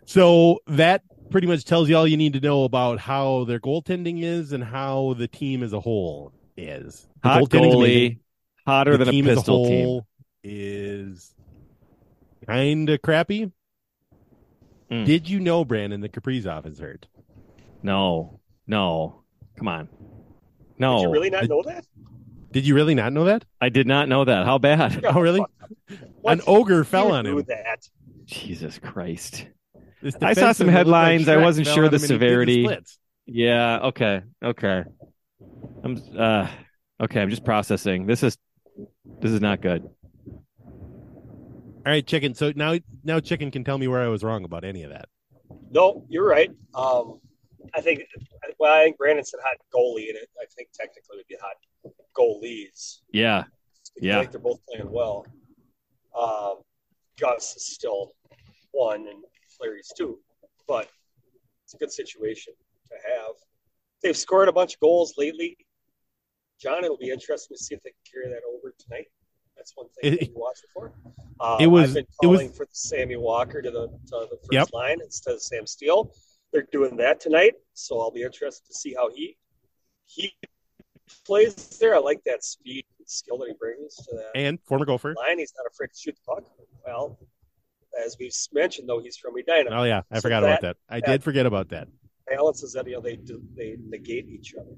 so 0.05 0.59
that 0.67 1.01
pretty 1.31 1.47
much 1.47 1.65
tells 1.65 1.89
you 1.89 1.97
all 1.97 2.07
you 2.07 2.17
need 2.17 2.33
to 2.33 2.39
know 2.39 2.65
about 2.65 2.99
how 2.99 3.45
their 3.45 3.59
goaltending 3.59 4.21
is 4.21 4.51
and 4.51 4.63
how 4.63 5.15
the 5.17 5.27
team 5.27 5.63
as 5.63 5.73
a 5.73 5.79
whole 5.79 6.31
is. 6.55 7.07
The 7.23 7.29
hot 7.29 7.43
goalie, 7.49 8.19
hotter 8.65 8.93
the 8.93 8.99
than 8.99 9.07
a 9.09 9.11
team 9.11 9.27
as 9.27 9.37
pistol 9.37 9.65
team. 9.67 9.85
whole 9.85 10.07
is 10.43 11.33
kind 12.47 12.89
of 12.89 13.01
crappy. 13.01 13.51
Mm. 14.91 15.05
Did 15.05 15.27
you 15.29 15.39
know, 15.39 15.65
Brandon, 15.65 16.01
that 16.01 16.11
Kaprizov 16.11 16.65
is 16.67 16.79
hurt? 16.79 17.07
No, 17.81 18.39
no, 18.67 19.23
come 19.57 19.67
on, 19.67 19.89
no. 20.77 20.97
Did 20.97 21.03
you 21.03 21.11
really 21.11 21.29
not 21.29 21.43
I- 21.43 21.47
know 21.47 21.63
that? 21.63 21.85
Did 22.51 22.65
you 22.65 22.73
really 22.73 22.95
not 22.95 23.11
know 23.11 23.25
that? 23.25 23.43
I 23.59 23.67
did 23.67 23.85
not 23.85 24.07
know 24.07 24.23
that. 24.23 24.45
How 24.45 24.57
bad? 24.59 25.03
Oh, 25.05 25.19
really? 25.19 25.41
What? 26.21 26.37
An 26.39 26.41
ogre 26.47 26.85
fell 26.85 27.11
on 27.11 27.25
him. 27.25 27.43
That. 27.47 27.85
Jesus 28.25 28.79
Christ. 28.79 29.45
I 30.21 30.33
saw 30.33 30.53
some 30.53 30.67
defenseman 30.67 30.71
that 30.71 30.87
looked 30.87 30.87
like 30.87 31.11
headlines. 31.11 31.27
I 31.27 31.35
wasn't 31.37 31.67
sure 31.67 31.89
the 31.89 31.97
him 31.97 32.03
and 32.03 32.03
he 32.03 32.07
did 32.07 32.07
severity. 32.07 32.63
splits. 32.63 32.99
Yeah. 33.25 33.79
Okay. 33.87 34.21
Okay. 34.41 34.83
I'm. 35.83 36.01
Uh. 36.17 36.47
Okay. 37.01 37.21
I'm 37.21 37.29
just 37.29 37.43
processing. 37.43 38.05
This 38.05 38.23
is. 38.23 38.37
This 39.21 39.31
is 39.31 39.41
not 39.41 39.61
good. 39.61 39.89
All 40.27 41.91
right, 41.91 42.05
chicken. 42.05 42.33
So 42.33 42.51
now, 42.55 42.77
now 43.03 43.19
chicken 43.19 43.51
can 43.51 43.63
tell 43.63 43.77
me 43.77 43.87
where 43.87 44.01
I 44.01 44.07
was 44.07 44.23
wrong 44.23 44.43
about 44.43 44.63
any 44.63 44.83
of 44.83 44.89
that. 44.91 45.07
No, 45.71 46.05
you're 46.09 46.27
right. 46.27 46.49
Um, 46.73 47.19
I 47.75 47.81
think. 47.81 48.01
Well, 48.59 48.73
I 48.73 48.83
think 48.83 48.97
Brandon 48.97 49.23
said 49.25 49.39
hot 49.43 49.57
goalie, 49.73 50.09
and 50.09 50.17
I 50.39 50.45
think 50.55 50.69
technically 50.73 51.17
it 51.17 51.17
would 51.17 51.27
be 51.27 51.37
hot 51.41 51.55
goalies. 52.17 53.01
Yeah. 53.11 53.43
I 53.43 53.45
Yeah. 54.01 54.19
think 54.19 54.31
they're 54.31 54.41
both 54.41 54.59
playing 54.67 54.91
well. 54.91 55.25
Um, 56.19 56.61
Gus 57.19 57.55
is 57.55 57.65
still 57.65 58.13
one, 58.71 59.07
and 59.07 59.23
Flaherty's 59.57 59.91
two, 59.97 60.19
but 60.67 60.89
it's 61.63 61.73
a 61.73 61.77
good 61.77 61.91
situation 61.91 62.53
to 62.89 62.95
have. 63.15 63.33
They've 64.01 64.17
scored 64.17 64.47
a 64.47 64.53
bunch 64.53 64.75
of 64.75 64.79
goals 64.79 65.13
lately. 65.17 65.57
John, 66.59 66.83
it'll 66.83 66.97
be 66.97 67.09
interesting 67.09 67.55
to 67.57 67.63
see 67.63 67.75
if 67.75 67.83
they 67.83 67.91
can 67.91 67.99
carry 68.11 68.29
that 68.33 68.41
over 68.47 68.73
tonight. 68.77 69.07
That's 69.57 69.71
one 69.75 69.87
thing 69.89 70.13
It- 70.13 70.19
to 70.19 70.25
be 70.27 70.33
watching 70.35 70.69
for. 70.73 70.93
Uh, 71.39 71.57
it 71.61 71.67
was- 71.67 71.89
I've 71.89 71.93
been 71.95 72.07
it 72.23 72.27
was- 72.27 72.39
calling 72.39 72.51
for 72.51 72.67
Sammy 72.71 73.15
Walker 73.15 73.61
to 73.61 73.71
the 73.71 73.87
to 73.87 74.27
the 74.29 74.37
first 74.37 74.51
Yep. 74.51 74.73
line 74.73 75.01
instead 75.01 75.33
of 75.33 75.41
Sam 75.41 75.65
Steel. 75.65 76.13
They're 76.51 76.67
doing 76.71 76.95
that 76.97 77.19
tonight, 77.19 77.55
so 77.73 77.99
I'll 77.99 78.11
be 78.11 78.23
interested 78.23 78.65
to 78.67 78.73
see 78.73 78.93
how 78.93 79.09
he 79.11 79.37
he 80.05 80.33
plays 81.25 81.55
there. 81.79 81.95
I 81.95 81.99
like 81.99 82.23
that 82.25 82.43
speed 82.43 82.85
and 82.99 83.09
skill 83.09 83.37
that 83.39 83.47
he 83.47 83.53
brings 83.55 83.95
to 83.95 84.15
that 84.15 84.31
And 84.35 84.61
former 84.63 84.85
gopher. 84.85 85.13
line. 85.15 85.39
He's 85.39 85.53
not 85.57 85.65
afraid 85.67 85.87
to 85.93 85.97
shoot 85.99 86.15
the 86.15 86.21
puck. 86.21 86.43
Well, 86.85 87.19
as 87.97 88.17
we've 88.19 88.33
mentioned, 88.53 88.87
though, 88.89 88.99
he's 88.99 89.17
from 89.17 89.35
Edina. 89.37 89.69
Oh 89.71 89.83
yeah, 89.83 90.03
I 90.11 90.15
So 90.17 90.21
forgot 90.21 90.41
that- 90.41 90.59
about 90.59 90.61
that. 90.61 90.77
I 90.89 90.99
that- 90.99 91.07
did 91.07 91.23
forget 91.23 91.45
about 91.45 91.69
that. 91.69 91.87
Balances 92.27 92.73
that 92.73 92.85
you 92.87 92.93
know 92.93 93.01
they 93.01 93.15
they 93.55 93.77
negate 93.79 94.27
each 94.27 94.53
other. 94.55 94.75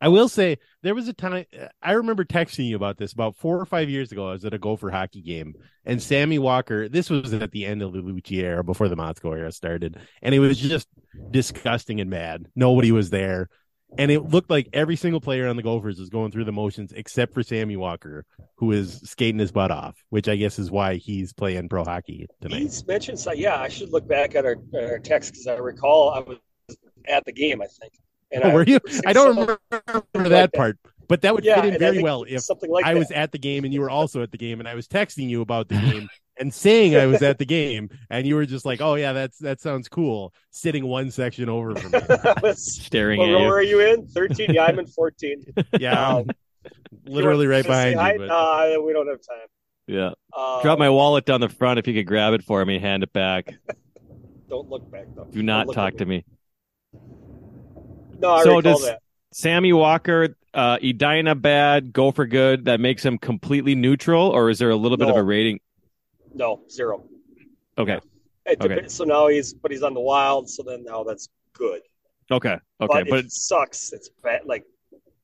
I 0.00 0.08
will 0.08 0.28
say 0.28 0.58
there 0.82 0.94
was 0.94 1.08
a 1.08 1.12
time 1.12 1.44
I 1.82 1.92
remember 1.92 2.24
texting 2.24 2.66
you 2.66 2.76
about 2.76 2.98
this 2.98 3.12
about 3.12 3.36
four 3.36 3.60
or 3.60 3.66
five 3.66 3.90
years 3.90 4.12
ago. 4.12 4.28
I 4.28 4.32
was 4.32 4.44
at 4.44 4.54
a 4.54 4.58
Gopher 4.58 4.90
hockey 4.90 5.22
game, 5.22 5.54
and 5.84 6.00
Sammy 6.00 6.38
Walker. 6.38 6.88
This 6.88 7.10
was 7.10 7.32
at 7.34 7.50
the 7.50 7.66
end 7.66 7.82
of 7.82 7.92
the 7.92 8.00
Lucia 8.00 8.44
era, 8.44 8.64
before 8.64 8.88
the 8.88 8.96
Motzko 8.96 9.36
era 9.36 9.50
started, 9.50 9.98
and 10.22 10.34
it 10.34 10.38
was 10.38 10.58
just 10.58 10.88
disgusting 11.30 12.00
and 12.00 12.10
mad. 12.10 12.46
Nobody 12.54 12.92
was 12.92 13.10
there, 13.10 13.48
and 13.96 14.10
it 14.10 14.20
looked 14.20 14.50
like 14.50 14.68
every 14.72 14.94
single 14.94 15.20
player 15.20 15.48
on 15.48 15.56
the 15.56 15.62
Gophers 15.64 15.98
was 15.98 16.10
going 16.10 16.30
through 16.30 16.44
the 16.44 16.52
motions 16.52 16.92
except 16.92 17.34
for 17.34 17.42
Sammy 17.42 17.76
Walker, 17.76 18.24
who 18.56 18.70
is 18.70 19.00
skating 19.04 19.40
his 19.40 19.50
butt 19.50 19.72
off. 19.72 19.96
Which 20.10 20.28
I 20.28 20.36
guess 20.36 20.60
is 20.60 20.70
why 20.70 20.94
he's 20.94 21.32
playing 21.32 21.68
pro 21.68 21.84
hockey 21.84 22.28
tonight. 22.40 22.60
He's 22.60 22.86
mentioned, 22.86 23.18
so 23.18 23.32
yeah, 23.32 23.60
I 23.60 23.68
should 23.68 23.90
look 23.90 24.06
back 24.06 24.36
at 24.36 24.44
our, 24.44 24.56
our 24.74 25.00
text 25.00 25.32
because 25.32 25.48
I 25.48 25.56
recall 25.56 26.10
I 26.10 26.20
was 26.20 26.38
at 27.08 27.24
the 27.24 27.32
game, 27.32 27.60
I 27.60 27.66
think. 27.66 27.94
And 28.32 28.42
Oh, 28.44 28.50
I, 28.50 28.50
were 28.50 28.64
you? 28.64 28.78
I 29.04 29.12
don't 29.12 29.36
something 29.36 29.56
remember 29.70 30.00
like 30.14 30.28
that 30.30 30.52
that. 30.52 30.52
part, 30.54 30.78
but 31.08 31.22
that 31.22 31.34
would 31.34 31.44
Yeah, 31.44 31.54
fit 31.54 31.64
in 31.64 31.76
very 31.76 31.98
well 31.98 32.24
if 32.28 32.44
something 32.44 32.70
like 32.70 32.86
I 32.86 32.94
was 32.94 33.10
at 33.10 33.32
the 33.32 33.38
game 33.38 33.64
and 33.64 33.72
you 33.74 33.80
were 33.80 33.90
also 33.90 34.22
at 34.22 34.30
the 34.30 34.38
game, 34.38 34.60
and 34.60 34.68
I 34.68 34.74
was 34.74 34.86
texting 34.86 35.28
you 35.28 35.40
about 35.40 35.68
the 35.68 35.74
game 35.76 36.08
and 36.38 36.52
saying 36.54 36.94
I 36.94 37.06
was 37.06 37.22
at 37.22 37.38
the 37.38 37.44
game, 37.46 37.88
and 38.10 38.26
you 38.26 38.36
were 38.36 38.46
just 38.46 38.64
like, 38.64 38.80
"Oh 38.80 38.94
yeah, 38.94 39.12
that's 39.12 39.38
that 39.38 39.60
sounds 39.60 39.88
cool," 39.88 40.32
sitting 40.50 40.86
one 40.86 41.10
section 41.10 41.48
over 41.48 41.74
from 41.76 41.94
me. 41.94 42.02
I 42.24 42.54
Staring 42.54 43.18
what 43.18 43.24
at 43.24 43.30
row 43.30 43.46
you. 43.46 43.48
are 43.48 43.62
you 43.62 43.80
in? 43.80 44.06
13? 44.06 44.52
Yeah, 44.52 44.64
I'm 44.64 44.78
in 44.78 44.86
14. 44.86 45.44
Yeah, 45.76 46.16
Um, 46.18 46.34
literally 47.06 47.46
right 47.46 47.64
You 47.64 47.70
wanna 47.70 47.74
say 47.74 47.92
behind 47.92 47.94
hi? 47.94 48.12
you. 48.12 48.18
But 48.18 48.28
Nah, 48.28 48.80
we 48.84 48.92
don't 48.92 49.08
have 49.08 49.20
time. 49.20 49.48
Yeah. 49.86 50.10
Uh, 50.36 50.60
Drop 50.62 50.78
my 50.78 50.90
wallet 50.90 51.24
down 51.24 51.40
the 51.40 51.48
front 51.48 51.78
if 51.78 51.86
you 51.86 51.94
could 51.94 52.06
grab 52.06 52.34
it 52.34 52.42
for 52.42 52.64
me, 52.64 52.78
hand 52.78 53.02
it 53.02 53.12
back. 53.12 53.54
Don't 54.48 54.68
look 54.68 54.90
back 54.90 55.06
though. 55.14 55.24
Do 55.30 55.42
not 55.42 55.70
talk 55.70 55.94
at 55.94 55.98
to 55.98 56.06
me. 56.06 56.24
No, 58.18 58.32
I 58.32 58.42
So 58.44 58.60
does- 58.60 58.84
that. 58.84 59.00
Sammy 59.32 59.72
Walker, 59.72 60.36
uh, 60.54 60.78
Edina 60.82 61.34
bad, 61.34 61.92
Gopher 61.92 62.26
good. 62.26 62.64
That 62.64 62.80
makes 62.80 63.04
him 63.04 63.18
completely 63.18 63.74
neutral, 63.74 64.28
or 64.30 64.48
is 64.50 64.58
there 64.58 64.70
a 64.70 64.76
little 64.76 64.96
bit 64.96 65.08
of 65.08 65.16
a 65.16 65.22
rating? 65.22 65.60
No, 66.34 66.62
zero. 66.70 67.04
Okay, 67.76 68.00
Okay. 68.46 68.88
So 68.88 69.04
now 69.04 69.28
he's, 69.28 69.52
but 69.52 69.70
he's 69.70 69.82
on 69.82 69.92
the 69.92 70.00
wild. 70.00 70.48
So 70.48 70.62
then 70.62 70.82
now 70.84 71.04
that's 71.04 71.28
good. 71.52 71.82
okay, 72.30 72.54
okay. 72.54 72.60
but, 72.80 73.06
But 73.08 73.18
it 73.26 73.32
sucks, 73.32 73.92
it's 73.92 74.08
bad. 74.22 74.46
Like 74.46 74.64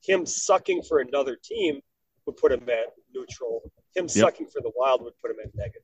him 0.02 0.26
sucking 0.26 0.82
for 0.82 1.00
another 1.00 1.36
team 1.42 1.80
would 2.26 2.36
put 2.36 2.52
him 2.52 2.68
at 2.68 2.92
neutral. 3.14 3.62
Him 3.96 4.06
sucking 4.08 4.46
for 4.48 4.60
the 4.60 4.72
Wild 4.76 5.02
would 5.02 5.14
put 5.22 5.30
him 5.30 5.36
at 5.42 5.54
negative. 5.54 5.82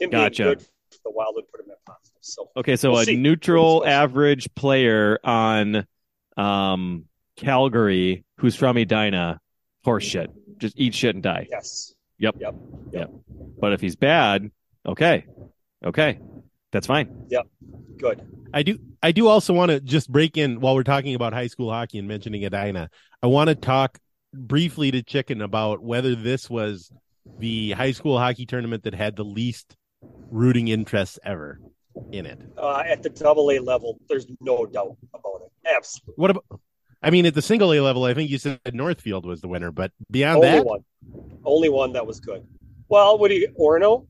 Him 0.00 0.10
Gotcha. 0.10 0.42
being 0.44 0.54
good 0.54 0.62
for 0.62 0.98
the 1.04 1.10
Wild 1.10 1.34
would 1.34 1.50
put 1.50 1.60
him 1.60 1.70
at 1.70 1.84
positive. 1.84 2.16
So 2.20 2.48
okay, 2.56 2.76
so 2.76 2.92
We'll 2.92 3.00
a 3.00 3.04
see. 3.04 3.16
neutral 3.16 3.84
average 3.86 4.48
player 4.54 5.18
on 5.24 5.86
um, 6.38 7.04
Calgary 7.36 8.24
who's 8.38 8.54
from 8.54 8.76
Edina, 8.76 9.40
horse 9.84 10.04
shit. 10.04 10.30
Just 10.58 10.78
eat 10.78 10.94
shit 10.94 11.14
and 11.14 11.22
die. 11.22 11.46
yes, 11.50 11.94
Yep. 12.18 12.36
Yep. 12.40 12.54
Yep. 12.92 13.10
But 13.60 13.72
if 13.72 13.80
he's 13.80 13.96
bad, 13.96 14.50
okay, 14.86 15.26
okay, 15.84 16.18
that's 16.72 16.86
fine. 16.86 17.26
Yep. 17.28 17.46
Good. 17.98 18.26
I 18.52 18.62
do. 18.62 18.78
I 19.02 19.12
do 19.12 19.28
also 19.28 19.52
want 19.52 19.70
to 19.70 19.80
just 19.80 20.10
break 20.10 20.36
in 20.36 20.60
while 20.60 20.74
we're 20.74 20.82
talking 20.82 21.14
about 21.14 21.32
high 21.32 21.46
school 21.46 21.70
hockey 21.70 21.98
and 21.98 22.08
mentioning 22.08 22.44
Edina. 22.44 22.90
I 23.22 23.26
want 23.26 23.48
to 23.48 23.54
talk 23.54 23.98
briefly 24.32 24.90
to 24.90 25.02
Chicken 25.02 25.42
about 25.42 25.82
whether 25.82 26.14
this 26.14 26.48
was 26.48 26.90
the 27.38 27.72
high 27.72 27.92
school 27.92 28.18
hockey 28.18 28.46
tournament 28.46 28.84
that 28.84 28.94
had 28.94 29.16
the 29.16 29.24
least 29.24 29.76
rooting 30.30 30.68
interest 30.68 31.18
ever 31.24 31.60
in 32.12 32.26
it. 32.26 32.40
Uh, 32.56 32.82
at 32.86 33.02
the 33.02 33.10
double 33.10 33.50
A 33.50 33.58
level, 33.58 33.98
there's 34.08 34.26
no 34.40 34.66
doubt 34.66 34.96
about 35.14 35.37
it. 35.68 35.76
Absolutely. 35.76 36.14
What 36.16 36.30
about? 36.30 36.44
I 37.02 37.10
mean, 37.10 37.26
at 37.26 37.34
the 37.34 37.42
single 37.42 37.72
A 37.72 37.80
level, 37.80 38.04
I 38.04 38.14
think 38.14 38.28
you 38.30 38.38
said 38.38 38.58
Northfield 38.72 39.24
was 39.24 39.40
the 39.40 39.48
winner, 39.48 39.70
but 39.70 39.92
beyond 40.10 40.38
Only 40.38 40.48
that, 40.50 40.64
one. 40.66 40.84
Only 41.44 41.68
one 41.68 41.92
that 41.92 42.06
was 42.06 42.18
good. 42.20 42.44
Well, 42.88 43.18
what 43.18 43.28
do 43.28 43.34
you 43.36 43.48
Orono? 43.58 44.06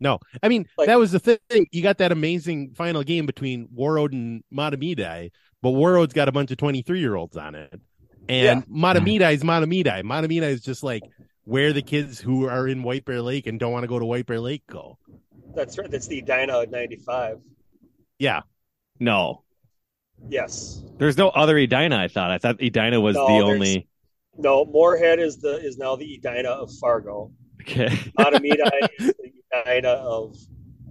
no. 0.00 0.18
I 0.42 0.48
mean, 0.48 0.66
Like- 0.78 0.86
that 0.86 0.98
was 0.98 1.12
the 1.12 1.18
thing. 1.20 1.66
You 1.72 1.82
got 1.82 1.98
that 1.98 2.10
amazing 2.12 2.72
final 2.74 3.02
game 3.02 3.26
between 3.26 3.68
Warroad 3.68 4.12
and 4.12 4.42
Mahtomedi, 4.52 5.30
but 5.60 5.70
Warroad's 5.70 6.14
got 6.14 6.28
a 6.28 6.32
bunch 6.32 6.50
of 6.50 6.56
twenty-three 6.56 7.00
year 7.00 7.16
olds 7.16 7.36
on 7.36 7.54
it, 7.54 7.78
and 8.28 8.66
Mahtomedi 8.66 9.32
is 9.34 9.42
Mahtomedi. 9.42 10.02
Mahtomedi 10.02 10.42
is 10.42 10.62
just 10.62 10.82
like 10.82 11.02
where 11.44 11.72
the 11.74 11.82
kids 11.82 12.18
who 12.20 12.46
are 12.48 12.66
in 12.66 12.82
White 12.82 13.04
Bear 13.04 13.20
Lake 13.20 13.46
and 13.46 13.58
don't 13.60 13.72
want 13.72 13.82
to 13.82 13.88
go 13.88 13.98
to 13.98 14.04
White 14.06 14.24
Bear 14.26 14.40
Lake 14.40 14.62
go. 14.68 14.96
That's 15.54 15.76
right. 15.76 15.90
That's 15.90 16.06
the 16.06 16.20
Edina 16.20 16.64
'95. 16.66 17.40
Yeah, 18.18 18.42
No, 19.00 19.42
Yes. 20.28 20.82
there's 20.98 21.16
no 21.16 21.28
other 21.30 21.56
Edina. 21.58 21.96
I 21.96 22.08
thought. 22.08 22.30
I 22.30 22.38
thought 22.38 22.60
Edina 22.62 23.00
was 23.00 23.16
No, 23.16 23.26
the 23.26 23.44
only. 23.44 23.88
No, 24.38 24.64
Moorhead 24.64 25.18
is 25.18 25.38
the 25.38 25.56
is 25.56 25.76
now 25.76 25.96
the 25.96 26.14
Edina 26.14 26.50
of 26.50 26.70
Fargo. 26.80 27.32
Okay. 27.62 27.88
Mahtomedi 28.18 28.88
is 28.98 29.12
the 29.18 29.32
Edina 29.52 29.88
of 29.88 30.36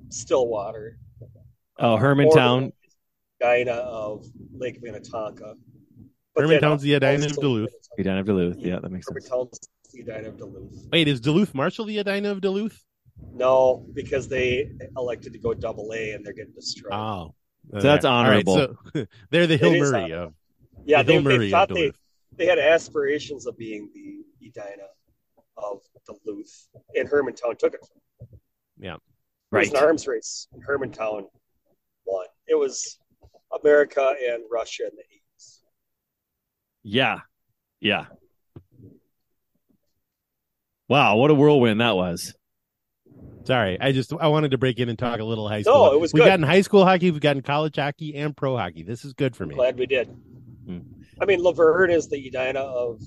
Stillwater. 0.09 0.99
Oh, 1.77 1.97
Hermantown. 1.97 2.71
Orono 2.71 2.71
Edina 3.41 3.71
of 3.71 4.25
Lake 4.53 4.81
Minnetonka. 4.81 5.55
But 6.35 6.47
then 6.47 6.59
Hermantown's 6.61 6.81
the 6.81 6.93
Edina 6.95 7.25
of 7.25 7.37
Duluth. 7.37 7.73
Edina 7.97 8.19
of 8.19 8.25
Duluth. 8.25 8.57
Yeah, 8.59 8.79
that 8.79 8.91
makes 8.91 9.07
sense. 9.07 9.27
Hermantown's 9.29 9.59
the 9.93 10.01
Edina 10.01 10.29
of 10.29 10.37
Duluth. 10.37 10.87
Wait, 10.91 11.07
is 11.07 11.19
Duluth 11.21 11.53
Marshall 11.55 11.85
the 11.85 11.97
Edina 11.99 12.31
of 12.31 12.41
Duluth? 12.41 12.83
No, 13.33 13.85
because 13.93 14.27
they 14.27 14.71
elected 14.97 15.33
to 15.33 15.39
go 15.39 15.53
double 15.53 15.91
A 15.93 16.11
and 16.11 16.25
they're 16.25 16.33
getting 16.33 16.53
destroyed. 16.53 16.93
Oh, 16.93 17.33
So 17.73 17.79
that's 17.81 18.05
All 18.05 18.23
right, 18.23 18.43
honorable. 18.47 18.77
so 18.93 19.05
they're 19.29 19.47
the 19.47 19.57
Hill 19.57 19.73
It 19.73 19.81
is 19.81 19.91
Murray 19.91 20.13
of 20.13 20.33
yeah, 20.85 21.03
the 21.03 21.07
they, 21.07 21.13
Hill 21.13 21.23
they 21.23 21.37
Murray 21.37 21.45
of 21.47 21.51
thought 21.51 21.69
they, 21.69 21.75
Duluth. 21.75 21.95
they 22.37 22.45
had 22.47 22.59
aspirations 22.59 23.45
of 23.45 23.57
being 23.57 23.89
the 23.93 24.47
Edina 24.47 24.83
of 25.57 25.81
Duluth, 26.25 26.67
and 26.95 27.07
Hermantown 27.09 27.57
took 27.57 27.73
it. 27.73 27.81
It 28.81 28.99
Right. 29.51 29.69
was 29.71 29.71
an 29.71 29.77
arms 29.85 30.07
race, 30.07 30.47
and 30.53 30.63
Hermantown 30.63 31.23
won. 32.05 32.25
It 32.47 32.55
was 32.55 32.99
America 33.63 34.13
and 34.31 34.43
Russia 34.51 34.83
in 34.83 34.91
the 34.95 35.01
80s. 35.03 35.59
Yeah. 36.83 37.19
Yeah. 37.79 38.05
Wow, 40.87 41.17
what 41.17 41.29
a 41.31 41.35
whirlwind 41.35 41.81
that 41.81 41.95
was. 41.95 42.33
Sorry, 43.49 43.81
I 43.81 43.91
just 43.93 44.13
I 44.13 44.27
wanted 44.27 44.51
to 44.51 44.59
break 44.59 44.77
in 44.77 44.89
and 44.89 44.99
talk 44.99 45.19
a 45.19 45.23
little 45.23 45.49
high 45.49 45.63
school. 45.63 45.85
No, 45.87 45.93
it 45.93 45.99
was 45.99 46.13
We've 46.13 46.21
good. 46.21 46.29
gotten 46.29 46.43
high 46.43 46.61
school 46.61 46.85
hockey, 46.85 47.09
we've 47.09 47.19
gotten 47.19 47.41
college 47.41 47.77
hockey, 47.77 48.15
and 48.15 48.37
pro 48.37 48.55
hockey. 48.55 48.83
This 48.83 49.03
is 49.03 49.13
good 49.13 49.35
for 49.35 49.47
me. 49.47 49.55
Glad 49.55 49.79
we 49.79 49.87
did. 49.87 50.07
Hmm. 50.67 50.79
I 51.19 51.25
mean, 51.25 51.39
Luverne 51.41 51.91
is 51.91 52.07
the 52.09 52.27
Edina 52.27 52.59
of 52.59 53.01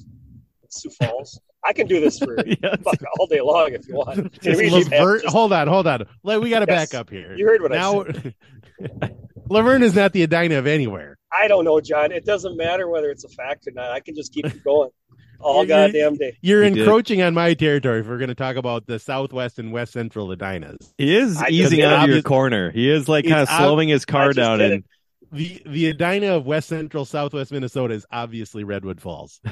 Sioux 0.68 0.90
Falls. 0.90 1.40
I 1.64 1.72
can 1.72 1.86
do 1.86 2.00
this 2.00 2.18
for 2.18 2.36
Yes. 2.46 2.58
fuck, 2.82 2.98
all 3.20 3.28
day 3.28 3.40
long 3.40 3.72
if 3.72 3.86
you 3.86 3.94
want. 3.94 4.18
Luverne- 4.42 4.90
just- 4.90 5.26
hold 5.26 5.52
on, 5.52 5.68
hold 5.68 5.86
on. 5.86 6.06
Let- 6.24 6.40
We 6.42 6.50
got 6.50 6.58
to 6.58 6.66
Yes. 6.68 6.90
back 6.90 6.98
up 7.00 7.08
here. 7.08 7.36
You 7.36 7.46
heard 7.46 7.62
what 7.62 7.72
I 7.72 7.92
said. 7.92 8.34
Luverne 9.48 9.82
is 9.82 9.94
not 9.94 10.12
the 10.12 10.24
Edina 10.24 10.56
of 10.58 10.66
anywhere. 10.66 11.18
I 11.40 11.46
don't 11.46 11.64
know, 11.64 11.80
John. 11.80 12.10
It 12.10 12.24
doesn't 12.24 12.56
matter 12.56 12.88
whether 12.88 13.10
it's 13.10 13.22
a 13.24 13.28
fact 13.28 13.66
or 13.68 13.70
not. 13.70 13.92
I 13.92 14.00
can 14.00 14.16
just 14.16 14.32
keep 14.34 14.46
it 14.46 14.64
going 14.64 14.90
all 15.42 15.62
You- 15.62 15.68
goddamn 15.68 16.16
day. 16.16 16.36
You're 16.40 16.62
He 16.64 16.70
did. 16.70 16.78
encroaching 16.80 17.22
on 17.22 17.34
my 17.34 17.54
territory 17.54 18.00
if 18.00 18.06
we're 18.08 18.18
going 18.18 18.28
to 18.28 18.34
talk 18.34 18.56
about 18.56 18.86
the 18.86 18.98
Southwest 18.98 19.58
and 19.58 19.72
West 19.72 19.92
Central 19.92 20.28
Edinas. 20.28 20.92
He 20.98 21.16
is 21.16 21.36
I 21.40 21.48
easing 21.48 21.82
out 21.82 22.04
of 22.08 22.14
your 22.14 22.22
corner. 22.22 22.70
He 22.70 22.88
is 22.90 23.08
like 23.08 23.24
kind 23.26 23.40
of 23.42 23.48
ob- 23.48 23.58
slowing 23.58 23.88
his 23.88 24.04
car 24.04 24.32
down 24.32 24.58
did 24.58 24.72
and 24.72 24.84
The 25.32 25.62
the 25.66 25.86
Edina 25.88 26.36
of 26.36 26.46
West 26.46 26.68
Central 26.68 27.04
Southwest 27.04 27.52
Minnesota 27.52 27.94
is 27.94 28.04
obviously 28.12 28.64
Redwood 28.64 29.00
Falls. 29.00 29.40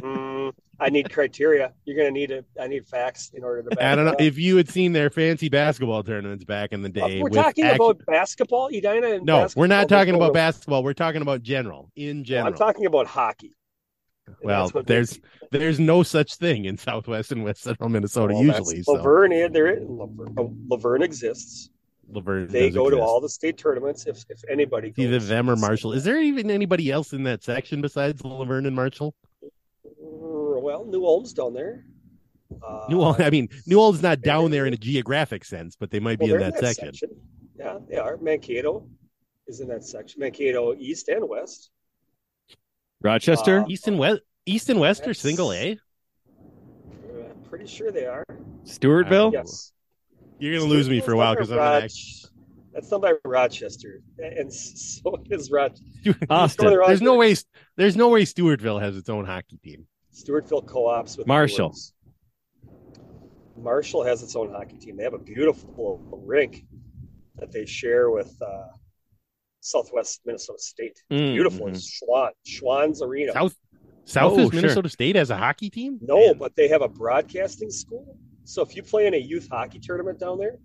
Mm, 0.00 0.52
I 0.80 0.88
need 0.88 1.12
criteria. 1.12 1.74
You're 1.84 1.98
gonna 1.98 2.10
need 2.12 2.30
it. 2.30 2.46
I 2.58 2.66
need 2.66 2.86
facts 2.86 3.30
in 3.34 3.44
order 3.44 3.62
to. 3.62 3.76
Back 3.76 3.92
I 3.92 3.94
don't 3.94 4.06
know 4.06 4.12
up. 4.12 4.20
if 4.22 4.38
you 4.38 4.56
had 4.56 4.70
seen 4.70 4.92
their 4.92 5.10
fancy 5.10 5.50
basketball 5.50 6.02
tournaments 6.02 6.44
back 6.44 6.72
in 6.72 6.80
the 6.80 6.88
day. 6.88 7.18
we're 7.20 7.24
with 7.28 7.34
talking 7.34 7.64
act- 7.66 7.76
about 7.76 8.00
basketball, 8.06 8.68
Edina. 8.68 9.08
And 9.16 9.26
No, 9.26 9.46
we're 9.54 9.66
not 9.66 9.90
talking 9.90 10.14
about 10.14 10.32
basketball. 10.32 10.82
We're 10.82 10.94
talking 10.94 11.20
about 11.20 11.42
general 11.42 11.90
in 11.94 12.18
no, 12.18 12.24
general. 12.24 12.46
I'm 12.48 12.58
talking 12.58 12.86
about 12.86 13.06
hockey. 13.06 13.52
Well, 14.42 14.70
there's 14.86 15.20
there's 15.50 15.80
no 15.80 16.02
such 16.02 16.36
thing 16.36 16.64
in 16.66 16.76
Southwest 16.76 17.32
and 17.32 17.44
West 17.44 17.62
Central 17.62 17.88
Minnesota 17.88 18.34
well, 18.34 18.44
usually. 18.44 18.82
So 18.82 18.96
Luverne, 18.96 19.46
and 19.46 19.54
there 19.54 19.80
Luverne, 19.80 20.34
oh, 20.38 20.54
Luverne 20.68 21.02
exists. 21.02 21.70
Luverne 22.12 22.48
They 22.48 22.70
go 22.70 22.90
to 22.90 23.00
all 23.00 23.20
the 23.20 23.28
state 23.28 23.58
tournaments. 23.58 24.06
If 24.06 24.24
if 24.28 24.42
anybody 24.48 24.90
goes, 24.90 25.04
either 25.04 25.18
them 25.18 25.50
or 25.50 25.56
Marshall. 25.56 25.92
Is 25.92 26.04
there 26.04 26.20
even 26.20 26.50
anybody 26.50 26.90
else 26.90 27.12
in 27.12 27.24
that 27.24 27.42
section 27.42 27.80
besides 27.80 28.22
Luverne 28.22 28.66
and 28.66 28.76
Marshall? 28.76 29.14
well, 30.62 30.84
New 30.84 31.04
Ulm's 31.04 31.32
down 31.32 31.52
there. 31.52 31.84
Uh, 32.64 32.86
New 32.88 33.02
Ulm, 33.02 33.16
I 33.18 33.30
mean, 33.30 33.48
New 33.66 33.80
Ulm's 33.80 34.02
not 34.02 34.20
down 34.20 34.50
there 34.50 34.66
in 34.66 34.74
a 34.74 34.76
geographic 34.76 35.44
sense, 35.44 35.76
but 35.76 35.90
they 35.90 36.00
might 36.00 36.18
be 36.18 36.26
well, 36.26 36.34
in 36.34 36.40
they're 36.40 36.50
that, 36.52 36.76
section. 36.76 37.10
Yeah, 37.58 37.78
they 37.88 37.96
are. 37.96 38.16
Mankato 38.18 38.86
is 39.46 39.60
in 39.60 39.68
that 39.68 39.84
section. 39.84 40.20
Mankato 40.20 40.74
East 40.78 41.08
and 41.08 41.28
West. 41.28 41.70
Rochester. 43.02 43.60
Uh, 43.60 43.66
East 43.68 43.88
and 43.88 43.98
West, 43.98 44.20
East 44.46 44.68
and 44.68 44.80
West 44.80 45.06
are 45.06 45.14
single 45.14 45.52
A. 45.52 45.72
Uh, 45.72 47.24
I'm 47.30 47.42
pretty 47.48 47.66
sure 47.66 47.90
they 47.90 48.06
are. 48.06 48.24
Stewartville. 48.64 49.32
Yes. 49.32 49.72
You're 50.38 50.58
gonna 50.58 50.68
lose 50.70 50.88
me 50.88 51.00
for 51.00 51.12
a 51.12 51.16
while 51.16 51.34
because 51.34 51.50
I'm 51.50 51.58
gonna 51.58 51.80
Rog- 51.80 51.90
That's 52.72 52.88
done 52.88 53.00
by 53.00 53.12
Rochester, 53.24 54.02
and 54.18 54.52
so 54.52 55.22
is 55.30 55.50
Rochester. 55.50 55.84
Austin. 56.30 56.64
Northern 56.66 56.86
There's 56.86 57.02
no 57.02 57.16
way. 57.16 57.36
There's 57.76 57.96
no 57.96 58.08
way 58.08 58.24
Stewartville 58.24 58.80
has 58.80 58.96
its 58.96 59.08
own 59.08 59.24
hockey 59.24 59.58
team. 59.62 59.86
Stewartville 60.12 60.66
co-ops 60.66 61.16
with 61.16 61.26
Marshall. 61.26 61.68
Brewers. 61.70 61.92
Marshall 63.56 64.02
has 64.04 64.22
its 64.22 64.34
own 64.34 64.50
hockey 64.50 64.76
team. 64.78 64.96
They 64.96 65.04
have 65.04 65.14
a 65.14 65.18
beautiful 65.18 66.00
rink 66.10 66.64
that 67.36 67.52
they 67.52 67.64
share 67.64 68.10
with 68.10 68.34
uh, 68.42 68.68
Southwest 69.62 70.20
Minnesota 70.26 70.58
State. 70.58 71.00
Mm, 71.10 71.34
Beautiful. 71.34 71.66
mhm. 71.66 71.74
It's 71.74 72.00
Schwan, 72.02 72.30
Schwann's 72.46 73.00
Arena. 73.02 73.32
South 73.32 73.54
Southwest 74.04 74.46
Oh, 74.48 74.50
sure. 74.50 74.60
Minnesota 74.60 74.88
State 74.88 75.14
has 75.16 75.30
a 75.30 75.36
hockey 75.36 75.70
team. 75.70 75.98
no, 76.02 76.16
Man. 76.18 76.38
but 76.38 76.54
they 76.56 76.66
have 76.68 76.82
a 76.82 76.88
broadcasting 76.88 77.70
school. 77.70 78.18
So 78.44 78.60
if 78.62 78.74
you 78.74 78.82
play 78.82 79.06
in 79.06 79.14
a 79.14 79.18
youth 79.18 79.48
hockey 79.50 79.78
tournament 79.78 80.18
down 80.18 80.38
there, 80.38 80.58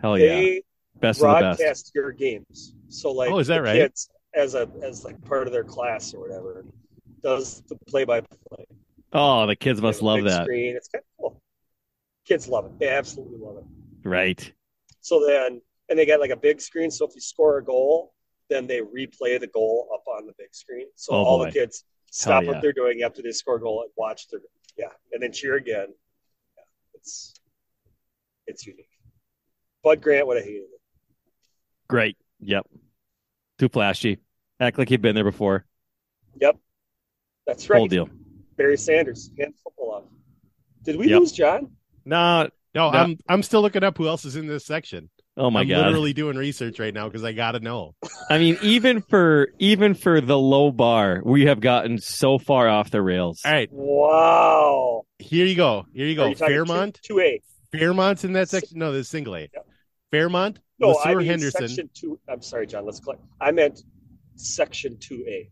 Hell 0.00 0.18
yeah. 0.18 0.28
they 0.28 0.62
Best 1.00 1.22
of 1.22 1.28
the 1.28 1.40
best. 1.40 1.58
broadcast 1.58 1.92
your 1.94 2.12
games. 2.12 2.74
So 2.88 3.10
like 3.12 3.30
Oh, 3.30 3.38
is 3.38 3.46
that 3.46 3.56
the 3.56 3.62
right? 3.62 3.76
kids 3.76 4.10
as 4.34 4.54
a 4.54 4.68
as 4.82 5.04
like 5.04 5.20
part 5.24 5.46
of 5.46 5.52
their 5.54 5.64
class 5.64 6.12
or 6.14 6.20
whatever 6.20 6.64
does 7.22 7.62
the 7.68 7.76
play 7.88 8.04
by 8.04 8.20
play. 8.20 8.66
Oh, 9.14 9.46
the 9.46 9.56
kids 9.56 9.80
must 9.80 10.02
love 10.02 10.24
that. 10.24 10.44
Screen. 10.44 10.76
It's 10.76 10.88
kind 10.88 11.02
of 11.02 11.16
cool. 11.18 11.40
Kids 12.26 12.46
love 12.48 12.66
it. 12.66 12.78
They 12.78 12.88
absolutely 12.88 13.38
love 13.38 13.56
it. 13.58 13.64
Right. 14.08 14.52
So 15.00 15.24
then, 15.26 15.60
and 15.88 15.98
they 15.98 16.06
got 16.06 16.20
like 16.20 16.30
a 16.30 16.36
big 16.36 16.60
screen. 16.60 16.90
So 16.90 17.06
if 17.06 17.14
you 17.14 17.20
score 17.20 17.58
a 17.58 17.64
goal, 17.64 18.11
then 18.52 18.66
they 18.66 18.80
replay 18.80 19.40
the 19.40 19.46
goal 19.46 19.88
up 19.94 20.04
on 20.06 20.26
the 20.26 20.32
big 20.38 20.54
screen. 20.54 20.86
So 20.96 21.12
Oh, 21.14 21.24
all 21.24 21.38
boy. 21.38 21.46
the 21.46 21.52
kids 21.52 21.84
stop 22.10 22.42
yeah. 22.44 22.50
what 22.50 22.60
they're 22.62 22.72
doing 22.72 23.02
after 23.02 23.22
they 23.22 23.32
score 23.32 23.56
a 23.56 23.60
goal 23.60 23.82
and 23.82 23.90
watch 23.96 24.28
their 24.28 24.40
yeah, 24.76 24.88
and 25.12 25.22
then 25.22 25.32
cheer 25.32 25.56
again. 25.56 25.88
Yeah, 26.56 26.64
it's 26.94 27.34
it's 28.46 28.66
unique. 28.66 28.88
Bud 29.82 30.00
Grant 30.02 30.26
would 30.26 30.36
have 30.36 30.46
hated 30.46 30.62
it. 30.62 30.80
Great. 31.88 32.16
Yep. 32.40 32.66
Too 33.58 33.68
flashy. 33.68 34.18
Act 34.60 34.78
like 34.78 34.90
you've 34.90 35.02
been 35.02 35.14
there 35.14 35.24
before. 35.24 35.64
Yep, 36.40 36.56
that's 37.46 37.68
right. 37.68 37.78
Whole 37.78 37.86
deal. 37.88 38.08
Barry 38.56 38.76
Sanders, 38.78 39.30
hand 39.38 39.54
football 39.62 39.90
off. 39.92 40.04
Did 40.84 40.96
we 40.96 41.08
Yep. 41.08 41.20
lose 41.20 41.32
John? 41.32 41.72
No. 42.04 42.48
No, 42.74 42.90
No. 42.90 42.98
I'm 42.98 43.18
I'm 43.28 43.42
still 43.42 43.60
looking 43.60 43.84
up 43.84 43.98
who 43.98 44.08
else 44.08 44.24
is 44.24 44.36
in 44.36 44.46
this 44.46 44.64
section. 44.64 45.10
Oh 45.36 45.50
my 45.50 45.64
god. 45.64 45.78
I'm 45.80 45.86
literally 45.86 46.12
doing 46.12 46.36
research 46.36 46.78
right 46.78 46.92
now 46.92 47.06
because 47.08 47.24
I 47.24 47.32
gotta 47.32 47.60
know. 47.60 47.94
I 48.28 48.38
mean, 48.38 48.58
even 48.62 49.00
for 49.00 49.48
even 49.58 49.94
for 49.94 50.20
the 50.20 50.38
low 50.38 50.70
bar, 50.70 51.22
we 51.24 51.46
have 51.46 51.60
gotten 51.60 51.98
so 51.98 52.38
far 52.38 52.68
off 52.68 52.90
the 52.90 53.00
rails. 53.00 53.40
All 53.44 53.52
right, 53.52 53.68
Wow. 53.72 55.02
here 55.18 55.46
you 55.46 55.54
go. 55.54 55.86
Here 55.94 56.06
you 56.06 56.16
go. 56.16 56.26
you 56.26 56.34
Fairmont. 56.34 56.98
two 57.02 57.20
A. 57.20 57.40
Fairmont's 57.72 58.24
in 58.24 58.34
that 58.34 58.50
section. 58.50 58.78
No, 58.78 58.92
this 58.92 59.08
single 59.08 59.34
A. 59.36 59.40
Yeah. 59.52 59.60
Fairmont. 60.10 60.58
No, 60.78 60.92
LeSueur 60.94 61.06
I 61.06 61.14
mean 61.14 61.26
Henderson. 61.26 61.68
section 61.68 61.90
two. 61.94 62.18
I'm 62.28 62.42
sorry, 62.42 62.66
John. 62.66 62.84
Let's 62.84 63.00
collect. 63.00 63.22
I 63.40 63.52
meant 63.52 63.82
section 64.36 64.98
two 64.98 65.24
A. 65.28 65.50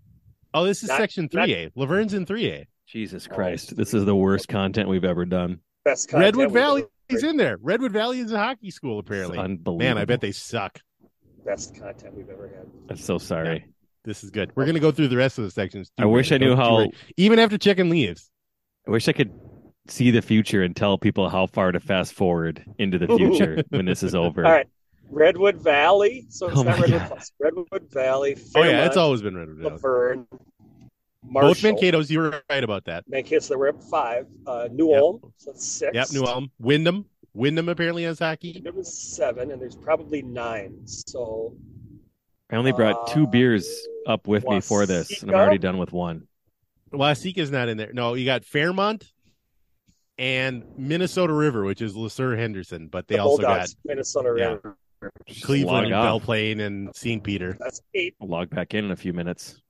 Oh, 0.52 0.64
this 0.64 0.82
is 0.82 0.88
Not- 0.90 0.99
section 0.99 1.28
three 1.28 1.54
A. 1.54 1.70
Luverne's 1.75 2.12
in 2.12 2.26
three 2.26 2.50
A. 2.50 2.66
Jesus 2.87 3.26
oh. 3.30 3.34
Christ. 3.34 3.76
This 3.76 3.94
is 3.94 4.04
the 4.04 4.14
worst 4.16 4.49
content 4.49 4.88
we've 4.88 5.04
ever 5.04 5.25
done. 5.25 5.60
Best 5.84 6.08
content 6.10 6.37
Redwood 6.37 6.52
Valley 6.52 6.82
ever- 6.82 6.90
is 7.12 7.23
in 7.25 7.37
there. 7.37 7.59
Redwood 7.61 7.93
Valley 7.93 8.21
is 8.21 8.33
a 8.33 8.38
hockey 8.38 8.71
school 8.71 9.00
It's 9.00 9.09
apparently. 9.09 9.38
unbelievable. 9.38 9.79
Man, 9.79 9.99
I 9.99 10.05
bet 10.05 10.21
they 10.21 10.33
suck. 10.33 10.81
Best 11.45 11.75
content 11.75 12.14
we've 12.14 12.29
ever 12.29 12.49
had. 12.49 12.67
I'm 12.90 12.97
so 12.97 13.19
sorry. 13.19 13.67
This 14.05 14.25
is 14.25 14.31
good. 14.31 14.52
We're 14.55 14.67
gonna 14.67 14.81
go 14.81 14.90
through 14.93 15.09
the 15.09 15.17
rest 15.17 15.38
of 15.38 15.45
the 15.45 15.50
sections. 15.50 15.88
too, 15.90 16.05
I 16.05 16.07
wish 16.07 16.33
I 16.33 16.38
knew 16.38 16.55
Don't 16.55 16.59
how. 16.59 16.87
Even 17.17 17.38
after 17.38 17.59
chicken 17.59 17.90
leaves. 17.90 18.31
I 18.87 18.90
wish 18.90 19.09
I 19.09 19.12
could 19.12 19.31
see 19.88 20.11
the 20.11 20.23
future 20.23 20.62
and 20.62 20.75
tell 20.75 20.97
people 20.99 21.29
how 21.29 21.47
far 21.47 21.73
to 21.73 21.81
fast 21.81 22.12
forward 22.14 22.64
into 22.79 22.99
the 22.99 23.07
future 23.17 23.62
when 23.71 23.85
this 23.87 24.02
is 24.02 24.14
over. 24.14 24.45
All 24.47 24.52
right. 24.52 24.67
Redwood 25.11 25.57
Valley. 25.57 26.26
So 26.31 26.49
it's 26.49 26.57
Oh 26.59 26.62
not 26.62 26.79
Redwood 26.79 26.90
God. 27.00 27.09
Plus. 27.09 27.33
Redwood 27.40 27.90
Valley. 27.93 28.37
Oh 28.55 28.61
yeah, 28.61 28.69
Fairmont, 28.69 28.87
it's 28.87 28.97
always 28.97 29.23
been 29.23 29.37
Redwood 29.37 29.59
Valley. 29.59 29.76
Luverne. 29.79 30.26
Both 31.23 31.33
Marshall. 31.33 31.73
Mankato's, 31.73 32.11
you 32.11 32.19
were 32.21 32.43
right 32.49 32.65
about 32.65 32.85
that. 32.87 33.05
Mankato, 33.09 33.41
so 33.41 33.59
we're 33.59 33.69
up 33.69 33.83
five. 33.83 34.27
Uh, 34.47 34.69
New 34.73 34.91
Yep. 34.91 35.00
Ulm. 35.03 35.33
So 35.37 35.50
that's 35.53 35.67
six. 35.67 35.95
Yep, 35.95 36.12
New 36.12 36.25
Ulm. 36.25 36.50
Windom. 36.59 37.05
Windom 37.35 37.69
apparently 37.69 38.03
has 38.05 38.19
hockey. 38.19 38.61
There 38.62 38.73
was 38.73 38.93
seven, 38.93 39.50
and 39.50 39.61
there's 39.61 39.77
probably 39.77 40.23
nine. 40.23 40.81
So 40.87 41.55
I 42.50 42.57
only 42.57 42.73
brought 42.73 43.09
two 43.09 43.25
Uh, 43.25 43.27
beers 43.27 43.87
up 44.07 44.27
with 44.27 44.45
me 44.49 44.61
for 44.61 44.87
this, 44.87 45.23
and 45.23 45.31
I'm 45.31 45.37
already 45.37 45.59
done 45.59 45.79
with 45.79 45.93
one. 45.93 46.27
Waseca's 46.93 47.50
not 47.50 47.69
in 47.69 47.77
there. 47.77 47.93
No, 47.93 48.15
you 48.15 48.25
got 48.25 48.45
Fairmont 48.45 49.12
and 50.19 50.65
Minnesota 50.77 51.33
River, 51.33 51.63
which 51.65 51.80
is 51.80 51.95
LeSueur 51.95 52.37
Henderson, 52.37 52.89
but 52.89 53.06
they 53.06 53.17
the 53.17 53.23
also 53.23 53.43
Bulldogs, 53.43 53.76
Minnesota 53.85 54.35
Yeah. 54.37 54.45
River. 54.54 54.76
got 55.02 55.13
Cleveland 55.43 55.85
and 55.87 55.93
log 55.95 56.02
Belle 56.04 56.17
off. 56.17 56.23
Plaine 56.25 56.61
and 56.61 56.95
St. 56.97 57.23
Peter. 57.23 57.56
That's 57.61 57.80
eight. 57.95 58.17
I'll 58.21 58.26
log 58.28 58.50
back 58.50 58.75
in 58.75 58.85
in 58.87 58.91
a 58.91 58.97
few 58.97 59.13
minutes. 59.13 59.61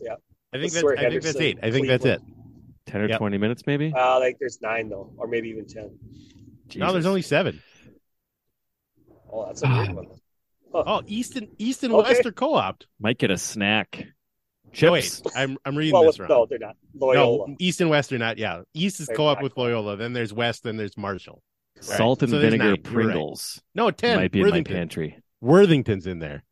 I 0.00 0.58
think 0.58 0.72
that's 0.72 0.84
LeSueur, 0.84 0.98
I 0.98 1.10
think 1.10 1.22
that's 1.22 1.36
eight. 1.40 1.58
I 1.62 1.70
think 1.70 1.86
that's 1.88 2.04
it. 2.06 2.20
10 2.86 3.00
or 3.02 3.08
Yep. 3.08 3.18
20 3.18 3.38
minutes, 3.38 3.62
maybe? 3.66 3.92
Uh, 3.94 4.18
like 4.18 4.38
there's 4.40 4.60
nine 4.62 4.88
though, 4.88 5.12
or 5.18 5.26
maybe 5.26 5.48
even 5.50 5.66
ten. 5.66 5.90
No, 6.76 6.92
there's 6.92 7.04
only 7.06 7.22
seven. 7.22 7.62
Oh, 9.30 9.46
that's 9.46 9.62
a 9.62 9.68
weird 9.68 9.92
one. 9.94 10.06
Oh, 10.72 11.02
Easton 11.06 11.48
Easton 11.58 11.92
Okay. 11.92 12.10
Wester 12.14 12.32
Co-op. 12.32 12.82
Might 13.00 13.18
get 13.18 13.30
a 13.30 13.36
snack. 13.38 14.04
No, 14.82 14.92
wait, 14.92 15.02
Chips. 15.04 15.22
I'm 15.34 15.56
I'm 15.64 15.76
reading 15.76 15.94
Well, 15.94 16.04
this 16.04 16.18
wrong. 16.18 16.28
no, 16.28 16.46
they're 16.46 16.58
not. 16.58 16.76
Loyola. 16.94 17.48
No, 17.48 17.56
East 17.58 17.80
and 17.80 17.88
West 17.90 18.12
are 18.12 18.18
not. 18.18 18.38
Yeah, 18.38 18.62
East 18.74 19.00
is 19.00 19.06
They're 19.06 19.16
co-op 19.16 19.38
not. 19.38 19.42
with 19.42 19.56
Loyola. 19.56 19.96
Then 19.96 20.12
there's 20.12 20.32
West. 20.32 20.62
Then 20.64 20.76
there's 20.76 20.96
Marshall. 20.96 21.42
Salt 21.80 22.22
and 22.22 22.30
So 22.30 22.38
vinegar 22.40 22.58
nine. 22.58 22.66
You're 22.66 22.74
right. 22.74 22.82
Pringles 22.84 23.62
No, 23.74 23.90
ten. 23.90 24.16
might 24.16 24.32
be 24.32 24.40
in 24.40 24.48
my 24.50 24.62
pantry. 24.62 25.18
Worthington's 25.40 26.06
in 26.06 26.18
there. 26.18 26.42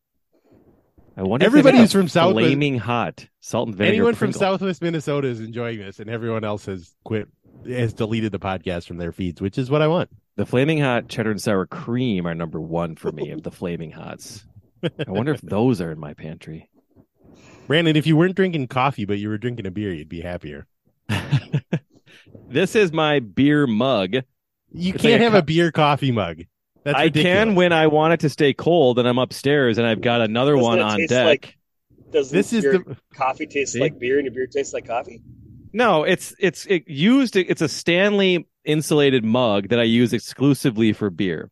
I 1.17 1.23
wonder 1.23 1.47
Everybody 1.47 1.79
if 1.79 1.83
who's 1.85 1.93
from 1.93 2.09
South- 2.09 2.33
flaming 2.35 2.79
hot 2.79 3.27
salt 3.41 3.69
and 3.69 3.77
vinegar. 3.77 3.95
Anyone 3.95 4.15
from 4.15 4.33
Southwest 4.33 4.83
Minnesota 4.83 5.29
is 5.29 5.41
enjoying 5.41 5.79
this, 5.79 5.99
and 5.99 6.11
everyone 6.11 6.45
else 6.45 6.67
has 6.67 6.95
quit, 7.05 7.29
has 7.67 7.95
deleted 7.95 8.33
the 8.33 8.39
podcast 8.39 8.87
from 8.87 8.99
their 8.99 9.13
feeds, 9.13 9.41
which 9.41 9.57
is 9.57 9.71
what 9.71 9.81
I 9.81 9.89
want. 9.89 10.11
The 10.37 10.45
flaming 10.45 10.79
hot 10.79 11.09
cheddar 11.09 11.31
and 11.31 11.41
sour 11.41 11.67
cream 11.67 12.27
are 12.27 12.35
number 12.35 12.61
one 12.61 12.97
for 12.97 13.11
me 13.13 13.31
of 13.31 13.43
the 13.43 13.51
flaming 13.51 13.93
hots. 13.93 14.45
I 14.83 15.11
wonder 15.11 15.33
if 15.33 15.41
those 15.41 15.81
are 15.81 15.91
in 15.91 15.99
my 15.99 16.13
pantry. 16.13 16.69
Brandon, 17.67 17.97
if 17.97 18.07
you 18.07 18.17
weren't 18.17 18.37
drinking 18.37 18.69
coffee 18.69 19.07
but 19.07 19.19
you 19.19 19.31
were 19.31 19.39
drinking 19.39 19.67
a 19.67 19.71
beer, 19.71 19.93
you'd 19.95 20.11
be 20.11 20.21
happier. 20.21 20.67
this 22.49 22.77
is 22.77 22.93
my 22.93 23.21
beer 23.21 23.67
mug. 23.67 24.15
You 24.73 24.93
It's 24.93 25.03
can't 25.03 25.13
like 25.13 25.21
a 25.21 25.25
have 25.25 25.33
co- 25.33 25.39
a 25.39 25.43
beer 25.43 25.73
coffee 25.73 26.13
mug. 26.13 26.43
That's 26.87 26.97
I 26.99 27.03
ridiculous. 27.05 27.35
can 27.39 27.55
when 27.57 27.73
I 27.73 27.89
want 27.89 28.15
it 28.15 28.21
to 28.21 28.29
stay 28.31 28.55
cold 28.55 28.99
and 28.99 29.07
I'm 29.09 29.19
upstairs 29.19 29.77
and 29.79 29.87
I've 29.87 30.01
got 30.01 30.21
another 30.21 30.53
Doesn't 30.55 30.65
one 30.65 30.79
it 30.79 30.83
on 30.83 31.07
deck. 31.07 31.27
like- 31.27 31.57
Does 32.13 32.31
This 32.31 32.53
is 32.53 32.63
your 32.65 32.79
the 32.79 32.97
coffee 33.15 33.47
taste 33.47 33.73
See? 33.73 33.81
like 33.81 33.99
beer 33.99 34.19
and 34.19 34.25
your 34.25 34.33
beer 34.35 34.47
tastes 34.47 34.73
like 34.73 34.87
coffee? 34.87 35.21
No, 35.73 36.05
it's 36.05 36.35
it's 36.39 36.65
it 36.67 36.89
used. 36.89 37.35
It's 37.37 37.61
a 37.61 37.69
Stanley 37.69 38.47
insulated 38.65 39.25
mug 39.25 39.69
that 39.69 39.79
I 39.81 39.83
use 39.83 40.13
exclusively 40.13 40.93
for 40.93 41.11
beer. 41.11 41.51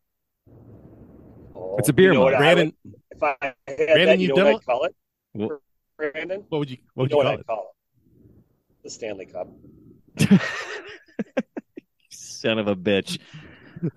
Oh, 1.53 1.75
It's 1.77 1.89
a 1.89 1.93
beer 1.93 2.13
you 2.13 2.17
know 2.19 2.23
mug. 2.29 2.37
Brandon. 2.37 2.73
would- 2.85 2.95
if 3.11 3.21
I 3.23 3.35
had 3.41 3.55
Brandon, 3.67 4.05
that, 4.07 4.19
you 4.19 4.27
you've 4.27 4.37
know 4.37 4.43
done 4.43 4.53
what 4.53 4.61
I'd 4.61 4.65
call 4.65 4.83
it? 4.85 4.95
Well- 5.33 5.61
Brandon, 5.97 6.43
what 6.49 6.59
would 6.59 6.69
you 6.71 6.77
what 6.93 7.11
you 7.11 7.17
know 7.17 7.21
you 7.21 7.23
call 7.23 7.33
I'd 7.33 7.39
it? 7.41 7.47
call 7.47 7.75
it? 8.79 8.83
The 8.83 8.89
Stanley 8.89 9.25
Cup. 9.25 9.47
Son 12.09 12.59
of 12.59 12.67
a 12.67 12.75
bitch! 12.75 13.17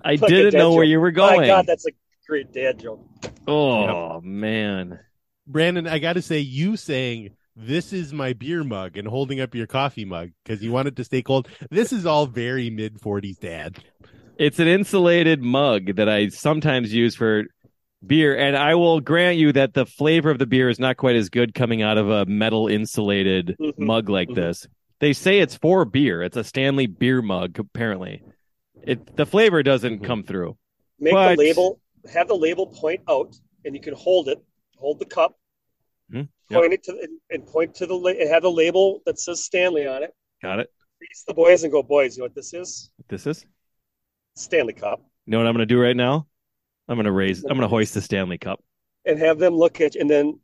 I 0.04 0.16
didn't 0.16 0.52
dead 0.52 0.58
know 0.58 0.72
where 0.72 0.84
you 0.84 1.00
were 1.00 1.10
going. 1.10 1.40
My. 1.40 1.46
God, 1.46 1.66
that's 1.66 1.86
a 1.86 1.90
great 2.26 2.52
dad 2.52 2.78
joke. 2.80 3.06
oh 3.46 4.20
man, 4.22 5.00
Brandon, 5.46 5.86
I 5.86 5.98
got 5.98 6.14
to 6.14 6.22
say, 6.22 6.38
you 6.40 6.76
saying 6.76 7.30
this 7.56 7.92
is 7.92 8.12
my 8.12 8.32
beer 8.34 8.62
mug 8.62 8.96
and 8.96 9.08
holding 9.08 9.40
up 9.40 9.54
your 9.54 9.66
coffee 9.66 10.04
mug 10.04 10.30
because 10.44 10.62
you 10.62 10.70
want 10.70 10.88
it 10.88 10.96
to 10.96 11.04
stay 11.04 11.22
cold. 11.22 11.48
This 11.70 11.92
is 11.92 12.06
all 12.06 12.26
very 12.26 12.70
mid 12.70 13.00
forties 13.00 13.38
dad. 13.38 13.78
it's 14.38 14.58
an 14.60 14.68
insulated 14.68 15.42
mug 15.42 15.96
that 15.96 16.08
I 16.08 16.28
sometimes 16.28 16.92
use 16.94 17.14
for 17.16 17.44
beer, 18.06 18.36
and 18.36 18.56
I 18.56 18.76
will 18.76 19.00
grant 19.00 19.38
you 19.38 19.52
that 19.54 19.74
the 19.74 19.84
flavor 19.86 20.30
of 20.30 20.38
the 20.38 20.46
beer 20.46 20.68
is 20.68 20.78
not 20.78 20.96
quite 20.96 21.16
as 21.16 21.28
good 21.30 21.52
coming 21.54 21.82
out 21.82 21.98
of 21.98 22.08
a 22.08 22.24
metal 22.26 22.68
insulated 22.68 23.56
Mhm. 23.60 23.76
mug 23.78 24.08
like 24.08 24.28
Mhm. 24.28 24.34
this. 24.36 24.68
They 25.00 25.12
say 25.12 25.40
it's 25.40 25.56
for 25.56 25.84
beer. 25.84 26.22
It's 26.22 26.36
a 26.36 26.44
Stanley 26.44 26.86
beer 26.86 27.22
mug, 27.22 27.58
apparently. 27.58 28.22
It 28.82 29.16
the 29.16 29.26
flavor 29.26 29.62
doesn't 29.62 30.00
Mhm. 30.00 30.04
come 30.04 30.22
through. 30.22 30.56
Make 30.98 31.12
But- 31.12 31.36
the 31.36 31.42
label, 31.42 31.80
have 32.12 32.28
the 32.28 32.36
label 32.36 32.66
point 32.66 33.02
out, 33.08 33.34
and 33.64 33.74
you 33.74 33.80
can 33.80 33.94
hold 33.94 34.28
it, 34.28 34.38
hold 34.76 34.98
the 34.98 35.04
cup, 35.06 35.38
Mhm. 36.12 36.28
Yep. 36.50 36.60
point 36.60 36.72
it 36.72 36.82
to, 36.84 36.92
and, 36.92 37.20
and 37.30 37.46
point 37.46 37.74
to 37.76 37.86
the, 37.86 37.96
and 37.96 38.28
have 38.28 38.42
the 38.42 38.50
label 38.50 39.02
that 39.06 39.18
says 39.18 39.44
Stanley 39.44 39.86
on 39.86 40.02
it. 40.02 40.14
Got 40.42 40.60
it. 40.60 40.72
Face 41.00 41.24
the 41.26 41.34
boys 41.34 41.62
and 41.64 41.72
go, 41.72 41.82
boys, 41.82 42.16
you 42.16 42.22
know 42.22 42.24
what 42.26 42.34
this 42.34 42.52
is? 42.54 42.90
This 43.08 43.26
is. 43.26 43.46
Stanley 44.34 44.72
Cup. 44.72 45.00
You 45.26 45.32
know 45.32 45.38
what 45.38 45.46
I'm 45.46 45.54
going 45.54 45.66
to 45.68 45.74
do 45.74 45.80
right 45.80 45.96
now? 45.96 46.26
I'm 46.88 46.96
going 46.96 47.04
to 47.04 47.12
raise. 47.12 47.42
I'm 47.44 47.50
going 47.50 47.60
to 47.60 47.68
hoist 47.68 47.94
the 47.94 48.00
Stanley 48.00 48.38
Cup. 48.38 48.62
and 49.04 49.18
have 49.18 49.38
them 49.38 49.54
look 49.54 49.80
at 49.80 49.94
you, 49.94 50.00
and 50.02 50.10
then 50.10 50.40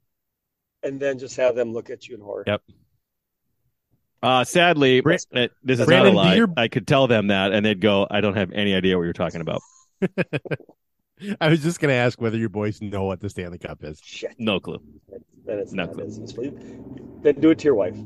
and 0.83 1.01
then 1.01 1.19
just 1.19 1.37
have 1.37 1.55
them 1.57 1.73
look 1.73 1.89
at 1.91 2.07
you 2.09 2.15
in 2.15 2.21
horror. 2.21 2.45
Yep. 2.47 2.63
Uh, 4.25 4.43
sadly, 4.45 5.01
Bra- 5.01 5.17
uh, 5.35 5.49
this 5.63 5.79
is 5.81 5.87
Brandon, 5.87 6.15
not 6.15 6.25
a 6.25 6.29
lie. 6.29 6.35
your- 6.37 6.49
I 6.57 6.69
could 6.69 6.87
tell 6.87 7.07
them 7.07 7.27
that, 7.29 7.53
and 7.53 7.65
they'd 7.65 7.81
go, 7.81 8.07
"I 8.11 8.21
don't 8.21 8.37
have 8.37 8.51
any 8.53 8.75
idea 8.75 8.97
what 8.97 9.05
you're 9.05 9.13
talking 9.13 9.41
about." 9.43 9.61
I 11.41 11.49
was 11.49 11.63
just 11.63 11.79
gonna 11.81 11.93
ask 11.93 12.21
whether 12.21 12.37
your 12.37 12.49
boys 12.49 12.81
know 12.83 13.05
what 13.05 13.21
the 13.21 13.29
Stanley 13.31 13.59
Cup 13.59 13.85
is. 13.85 14.01
Shit. 14.03 14.35
No 14.39 14.59
clue. 14.61 14.79
Then 15.47 15.59
it's 15.59 15.73
No 15.73 15.85
not 15.85 15.95
clue. 15.95 16.05
as. 16.07 16.19
Then 17.23 17.35
do 17.41 17.51
it 17.51 17.59
to 17.59 17.65
your 17.65 17.75
wife. 17.75 17.97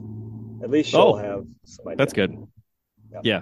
At 0.62 0.70
least 0.70 0.90
she'll 0.90 1.00
Oh, 1.00 1.16
have 1.16 1.44
some 1.64 1.86
idea. 1.88 1.96
That's 1.96 2.12
good. 2.12 2.36
Yeah. 3.12 3.20
Yeah. 3.24 3.40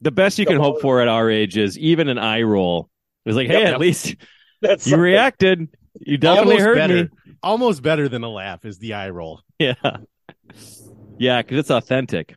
The 0.00 0.10
best 0.10 0.38
you 0.38 0.46
can 0.46 0.56
hope 0.56 0.80
for 0.80 1.00
at 1.00 1.08
our 1.08 1.30
age 1.30 1.56
is 1.56 1.78
even 1.78 2.08
an 2.08 2.18
eye 2.18 2.42
roll. 2.42 2.88
It 3.24 3.28
was 3.28 3.36
like, 3.36 3.48
Yep, 3.48 3.56
hey, 3.56 3.64
at 3.64 3.70
yep. 3.72 3.80
least 3.80 4.16
That's 4.62 4.86
you 4.86 4.90
something. 4.92 5.00
reacted. 5.00 5.68
You 6.00 6.16
definitely 6.18 6.54
Almost 6.54 6.66
heard 6.66 6.76
better. 6.76 7.02
me. 7.04 7.08
Almost 7.42 7.82
better 7.82 8.08
than 8.08 8.24
a 8.24 8.28
laugh 8.30 8.64
is 8.64 8.78
the 8.78 8.94
eye 8.94 9.10
roll. 9.10 9.40
Yeah. 9.58 9.74
Yeah, 11.18 11.42
because 11.42 11.58
it's 11.58 11.70
authentic. 11.70 12.34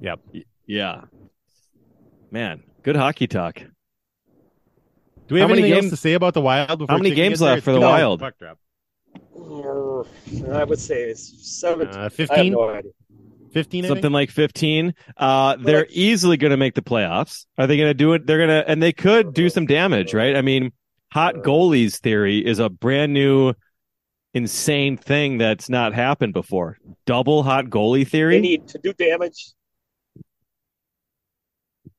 Yep. 0.00 0.20
Yeah. 0.66 1.02
Man, 2.30 2.62
good 2.82 2.96
hockey 2.96 3.26
talk. 3.26 3.56
Do 5.28 5.34
we 5.34 5.40
How 5.40 5.44
have 5.46 5.50
many 5.50 5.62
anything 5.62 5.74
games- 5.82 5.92
else 5.92 6.00
to 6.00 6.02
say 6.02 6.14
about 6.14 6.34
the 6.34 6.40
Wild? 6.40 6.78
Before 6.78 6.86
How 6.96 6.98
many 6.98 7.14
games 7.14 7.32
gets 7.32 7.40
there? 7.40 7.50
left 7.54 7.64
for 7.64 7.72
the 7.72 7.78
two. 7.78 7.84
Wild? 7.86 8.22
I 10.54 10.64
would 10.64 10.78
say 10.78 11.02
it's 11.04 11.46
seven. 11.60 11.88
Uh, 11.88 11.98
I 11.98 12.02
have 12.04 12.12
15? 12.14 12.52
no 12.52 12.68
idea. 12.70 12.90
15, 13.52 13.84
Something 13.84 14.12
like 14.12 14.30
15. 14.30 14.94
Uh, 15.16 15.56
they're 15.56 15.80
like- 15.80 15.90
easily 15.90 16.38
going 16.38 16.52
to 16.52 16.56
make 16.56 16.74
the 16.74 16.80
playoffs. 16.82 17.44
Are 17.58 17.66
they 17.66 17.76
going 17.76 17.90
to 17.90 17.94
do 17.94 18.14
it? 18.14 18.26
They're 18.26 18.38
going 18.38 18.48
to, 18.48 18.66
and 18.68 18.82
they 18.82 18.92
could 18.92 19.34
do 19.34 19.50
some 19.50 19.66
damage, 19.66 20.14
right? 20.14 20.34
I 20.34 20.40
mean, 20.40 20.72
hot 21.12 21.34
goalies 21.36 21.98
theory 22.00 22.38
is 22.44 22.58
a 22.58 22.70
brand 22.70 23.12
new, 23.12 23.52
insane 24.34 24.96
thing 24.96 25.38
that's 25.38 25.68
not 25.68 25.92
happened 25.94 26.32
before. 26.32 26.78
Double 27.06 27.42
hot 27.42 27.66
goalie 27.66 28.06
theory. 28.06 28.36
They 28.36 28.40
need 28.40 28.68
to 28.68 28.78
do 28.78 28.92
damage. 28.92 29.52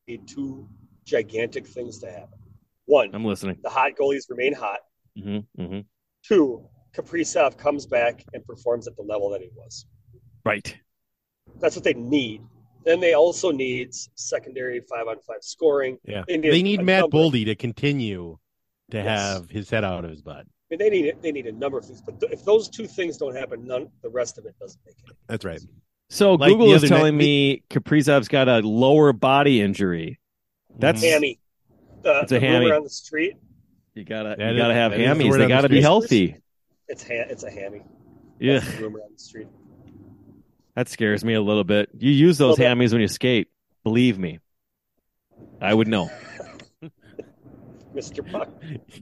Need 0.08 0.28
two 0.28 0.68
gigantic 1.06 1.68
things 1.68 2.00
to 2.00 2.12
happen. 2.12 2.40
One, 2.86 3.10
I'm 3.14 3.24
listening. 3.26 3.58
the 3.64 3.70
hot 3.70 3.92
goalies 4.00 4.30
remain 4.30 4.54
hot. 4.54 4.80
hmm 5.22 5.40
hmm 5.58 5.80
Two, 6.26 6.66
Kaprizov 6.96 7.58
comes 7.58 7.86
back 7.86 8.24
and 8.34 8.46
performs 8.46 8.88
at 8.88 8.96
the 8.96 9.04
level 9.04 9.30
that 9.32 9.42
he 9.42 9.50
was. 9.56 9.86
Right. 10.46 10.76
That's 11.60 11.76
what 11.76 11.84
they 11.84 11.94
need. 11.94 12.42
Then 12.86 13.00
they 13.00 13.14
also 13.14 13.52
need 13.52 13.94
secondary 14.16 14.82
five 14.90 15.08
on 15.08 15.18
five 15.26 15.38
scoring. 15.42 15.98
Yeah. 16.06 16.24
They 16.28 16.38
They 16.38 16.52
need 16.62 16.64
need, 16.64 16.82
Matt 16.84 17.02
number. 17.02 17.18
Boldy 17.18 17.46
to 17.46 17.56
continue 17.56 18.38
to 18.92 18.98
Yes. 18.98 19.06
have 19.06 19.50
his 19.50 19.70
head 19.70 19.84
out 19.86 20.04
of 20.04 20.12
his 20.12 20.22
butt. 20.22 20.46
I 20.74 20.76
mean, 20.76 20.90
they 20.92 21.02
need 21.02 21.16
they 21.22 21.32
need 21.32 21.46
a 21.46 21.52
number 21.52 21.78
of 21.78 21.86
things, 21.86 22.02
but 22.02 22.20
th- 22.20 22.32
if 22.32 22.44
those 22.46 22.68
two 22.68 22.88
things 22.88 23.18
don't 23.18 23.36
happen, 23.36 23.66
none 23.68 23.90
the 24.02 24.10
rest 24.10 24.38
of 24.40 24.46
it 24.46 24.56
doesn't 24.60 24.82
make 24.86 24.96
it. 25.08 25.16
That's 25.28 25.46
right. 25.46 25.62
So 26.10 26.34
Like 26.34 26.50
Google 26.50 26.74
is 26.74 26.82
telling 26.84 27.16
night- 27.16 27.24
me 27.24 27.64
Kaprizov's 27.70 28.28
got 28.28 28.48
a 28.50 28.60
lower 28.60 29.14
body 29.14 29.62
injury. 29.62 30.20
That's 30.80 31.04
Mhm. 31.04 31.10
Hammy, 31.12 31.40
the, 32.02 32.22
It's 32.22 32.32
a 32.32 32.36
the 32.36 32.42
rumor 32.42 32.54
hammy. 32.60 32.72
on 32.72 32.84
the 32.84 32.90
street, 32.90 33.36
you 33.94 34.04
gotta 34.04 34.30
That 34.38 34.40
you 34.40 34.46
is- 34.56 34.58
gotta 34.58 34.74
have 34.74 34.92
that 34.92 35.00
is 35.00 35.18
the 35.18 35.38
They 35.38 35.48
gotta 35.48 35.70
be 35.70 35.82
healthy. 35.82 36.38
it's 36.88 37.04
ha- 37.04 37.26
it's 37.30 37.44
a 37.44 37.52
hammy. 37.52 37.82
Yeah, 38.40 38.60
That's 38.60 38.76
the 38.76 38.82
rumor 38.84 39.00
on 39.02 39.12
the 39.14 39.20
street. 39.20 39.48
that 40.76 40.90
scares 40.90 41.24
me 41.24 41.34
a 41.36 41.42
little 41.42 41.64
bit. 41.64 41.90
You 41.98 42.12
use 42.12 42.38
those 42.40 42.58
Little 42.58 42.76
hammies 42.76 42.92
when 42.92 43.02
you 43.02 43.08
skate. 43.08 43.48
Believe 43.84 44.18
me, 44.18 44.40
I 45.62 45.74
would 45.74 45.88
know. 45.88 46.10
Mr. 47.96 48.30
Puck. 48.32 48.50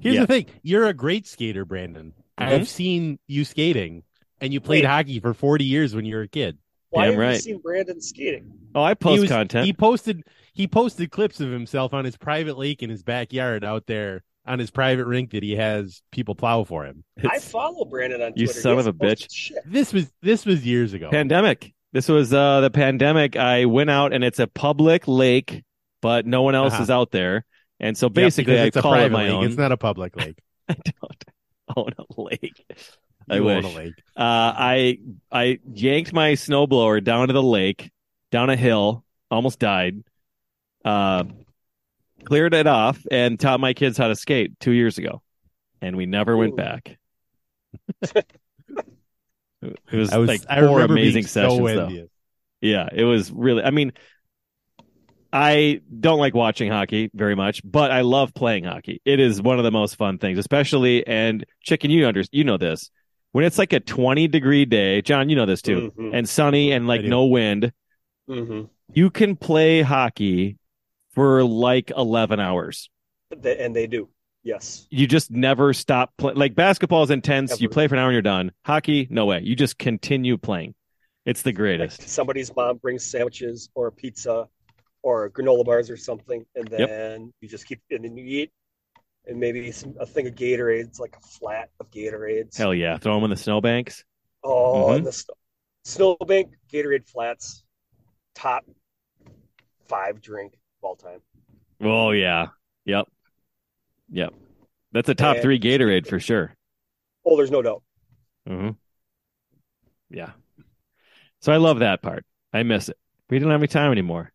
Here's 0.02 0.16
Yeah. 0.16 0.22
the 0.22 0.28
thing: 0.28 0.46
you're 0.64 0.88
a 0.88 0.94
great 0.94 1.28
skater, 1.28 1.66
Brandon. 1.66 2.14
Mhm. 2.40 2.46
I've 2.48 2.68
seen 2.70 3.20
you 3.28 3.46
skating, 3.46 4.04
and 4.40 4.52
you 4.54 4.60
played 4.60 4.84
Wait. 4.84 4.90
hockey 4.90 5.20
for 5.20 5.34
40 5.34 5.66
years 5.66 5.96
when 5.96 6.06
you 6.06 6.16
were 6.16 6.24
a 6.24 6.28
kid. 6.28 6.58
Why 6.90 7.08
Damn 7.10 7.20
have 7.22 7.34
you 7.36 7.40
seen 7.40 7.58
Brandon 7.60 8.02
skating? 8.02 8.52
Oh, 8.76 8.82
I 8.82 8.92
He 8.92 8.96
post 8.96 9.22
was- 9.22 9.30
content. 9.30 9.66
He 9.66 9.74
posted 9.74 10.24
he 10.54 10.68
posted 10.68 11.12
clips 11.12 11.40
of 11.40 11.50
himself 11.50 11.94
on 11.94 12.04
his 12.04 12.18
private 12.18 12.58
lake 12.58 12.84
in 12.84 12.90
his 12.90 13.04
backyard 13.04 13.64
out 13.64 13.86
there 13.88 14.24
on 14.46 14.60
his 14.60 14.70
private 14.72 15.06
rink 15.06 15.32
that 15.32 15.44
he 15.44 15.56
has 15.56 16.02
people 16.12 16.36
plow 16.36 16.64
for 16.66 16.84
him. 16.86 17.04
I 17.30 17.40
follow 17.40 17.86
Brandon 17.86 18.22
on 18.22 18.34
You 18.36 18.48
Twitter. 18.48 18.54
He 18.54 18.62
son 18.62 18.72
of 18.74 18.78
hasn't 18.80 19.02
a 19.02 19.06
bitch. 19.06 19.28
Shit. 19.32 19.58
This 19.66 19.94
was 19.94 20.12
this 20.22 20.46
was 20.46 20.66
years 20.66 20.94
ago. 20.94 21.10
pandemic. 21.12 21.74
This 21.94 22.10
was 22.10 22.34
uh 22.34 22.60
the 22.62 22.70
pandemic. 22.72 23.38
I 23.38 23.66
went 23.66 23.90
out 23.90 24.12
and 24.14 24.24
it's 24.24 24.40
a 24.40 24.48
public 24.48 25.08
lake, 25.08 25.64
but 26.02 26.26
no 26.26 26.42
one 26.42 26.56
else 26.56 26.74
Uh-huh. 26.74 26.84
is 26.84 26.90
out 26.90 27.12
there. 27.12 27.46
And 27.82 27.98
so 27.98 28.10
Yep, 28.14 28.34
basically, 28.34 28.36
because 28.36 28.62
I 28.62 28.70
it's 28.70 28.78
a 28.78 28.84
call 28.84 29.02
it 29.02 29.10
my 29.12 29.28
lake. 29.28 29.30
own. 29.30 29.44
It's 29.44 29.58
not 29.58 29.74
a 29.74 29.78
public 29.78 30.16
lake. 30.16 30.40
I 30.70 30.76
don't 30.76 31.26
own 31.76 31.92
a 32.00 32.22
lake. 32.22 32.66
I 33.30 33.38
You 33.38 33.50
own 33.50 33.64
wish. 33.64 33.66
a 33.66 33.70
lake. 33.70 34.04
Uh, 34.16 34.54
I 34.58 35.00
I 35.32 35.60
yanked 35.74 36.14
my 36.14 36.34
snowblower 36.34 37.04
down 37.04 37.28
to 37.28 37.34
the 37.34 37.44
lake, 37.44 37.92
down 38.32 38.50
a 38.50 38.56
hill, 38.56 39.06
almost 39.32 39.60
died. 39.60 40.04
Uh, 40.86 41.26
cleared 42.26 42.54
it 42.54 42.68
off 42.68 43.00
and 43.12 43.40
taught 43.40 43.60
my 43.60 43.74
kids 43.74 43.98
how 43.98 44.08
to 44.08 44.16
skate 44.16 44.60
two 44.60 44.72
years 44.72 44.98
ago, 44.98 45.22
and 45.82 45.96
we 45.98 46.06
never 46.06 46.38
went 46.38 46.56
back. 46.56 46.98
it 49.62 49.82
was, 49.92 50.12
I 50.12 50.18
was 50.18 50.28
like 50.28 50.46
I 50.50 50.60
four 50.60 50.68
remember 50.68 50.84
amazing 50.84 51.24
being 51.24 51.28
sessions 51.28 51.58
so 51.64 51.72
though. 51.74 51.92
envious. 51.92 52.10
Yeah, 52.62 52.90
it 52.92 53.04
was 53.04 53.32
really. 53.32 53.64
I 53.64 53.72
mean, 53.72 53.94
I 55.34 55.82
don't 56.00 56.20
like 56.20 56.34
watching 56.36 56.70
hockey 56.72 57.10
very 57.14 57.36
much, 57.36 57.62
but 57.64 57.92
I 57.92 58.02
love 58.02 58.34
playing 58.34 58.66
hockey. 58.66 59.02
It 59.06 59.20
is 59.20 59.42
one 59.42 59.58
of 59.58 59.64
the 59.64 59.72
most 59.72 59.96
fun 59.96 60.18
things, 60.18 60.38
especially 60.38 61.06
and 61.08 61.46
chicken. 61.62 61.90
You 61.92 62.08
under 62.08 62.24
you 62.32 62.44
know 62.44 62.58
this 62.58 62.90
when 63.32 63.46
it's 63.46 63.58
like 63.58 63.74
a 63.74 63.80
twenty 63.80 64.28
degree 64.28 64.66
day. 64.66 65.02
John, 65.02 65.30
you 65.30 65.36
know 65.36 65.46
this 65.46 65.62
too, 65.62 65.92
Mhm. 65.98 66.12
and 66.14 66.28
sunny 66.28 66.72
and 66.72 66.88
like 66.88 67.04
no 67.04 67.26
wind. 67.26 67.72
Mhm. 68.30 68.70
You 68.94 69.10
can 69.10 69.36
play 69.38 69.82
hockey 69.82 70.58
for 71.14 71.44
like 71.44 71.92
eleven 71.96 72.40
hours. 72.40 72.90
And 73.32 73.76
they 73.76 73.88
do. 73.88 74.10
Yes. 74.44 74.88
You 74.90 75.08
just 75.08 75.32
never 75.32 75.72
stop 75.72 76.12
playing. 76.18 76.38
Like 76.38 76.56
basketball 76.56 77.04
is 77.04 77.12
intense. 77.12 77.62
You 77.62 77.70
play 77.70 77.88
for 77.88 77.96
an 77.96 78.00
hour 78.00 78.08
and 78.10 78.14
you're 78.16 78.22
done. 78.22 78.52
Hockey, 78.66 79.08
no 79.10 79.26
way. 79.28 79.42
You 79.44 79.56
just 79.56 79.78
continue 79.78 80.38
playing. 80.38 80.74
It's 81.26 81.44
the 81.44 81.50
Like 81.52 81.56
greatest. 81.58 82.10
somebody's 82.10 82.54
mom 82.56 82.78
brings 82.78 83.06
sandwiches 83.06 83.70
or 83.76 83.88
a 83.88 83.92
pizza 83.92 84.48
or 85.04 85.30
granola 85.30 85.66
bars 85.66 85.90
or 85.90 85.98
something, 85.98 86.46
and 86.56 86.70
Yep. 86.70 86.90
then 86.90 87.34
you 87.42 87.48
just 87.48 87.66
keep 87.66 87.82
and 87.90 88.04
then 88.06 88.16
you 88.18 88.26
eat, 88.44 88.52
and 89.26 89.40
maybe 89.40 89.72
some, 89.72 89.96
a 90.00 90.06
thing 90.06 90.28
of 90.28 90.36
Gatorades, 90.36 91.00
like 91.00 91.16
a 91.16 91.22
flat 91.22 91.70
of 91.80 91.90
Gatorades. 91.92 92.58
Hell 92.58 92.74
yeah! 92.74 92.98
Throw 92.98 93.16
them 93.16 93.24
in 93.26 93.30
the 93.30 93.36
snowbanks. 93.38 94.04
Oh, 94.44 94.88
Mhm. 94.88 94.96
and 94.98 95.06
the 95.06 95.12
snow, 95.12 95.34
snowbank 95.86 96.54
Gatorade 96.72 97.08
flats, 97.10 97.64
top 98.36 98.66
five 99.88 100.22
drink 100.22 100.54
of 100.54 100.84
all 100.84 100.96
time. 100.96 101.22
Oh 101.82 102.12
yeah. 102.12 102.48
Yep. 102.86 103.08
Yep. 104.12 104.34
That's 104.92 105.10
a 105.10 105.16
top 105.16 105.36
And- 105.36 105.42
three 105.44 105.60
Gatorade 105.60 106.08
for 106.08 106.20
sure. 106.20 106.56
Oh, 107.26 107.38
there's 107.38 107.52
no 107.52 107.62
doubt. 107.62 107.84
hmm 108.48 108.70
Yeah. 110.10 110.32
So 111.40 111.52
I 111.54 111.58
love 111.58 111.80
that 111.80 112.02
part. 112.02 112.26
I 112.54 112.64
miss 112.64 112.90
it. 112.90 112.98
We 113.30 113.40
don't 113.40 113.52
have 113.52 113.62
any 113.62 113.68
time 113.68 113.92
anymore. 113.92 114.31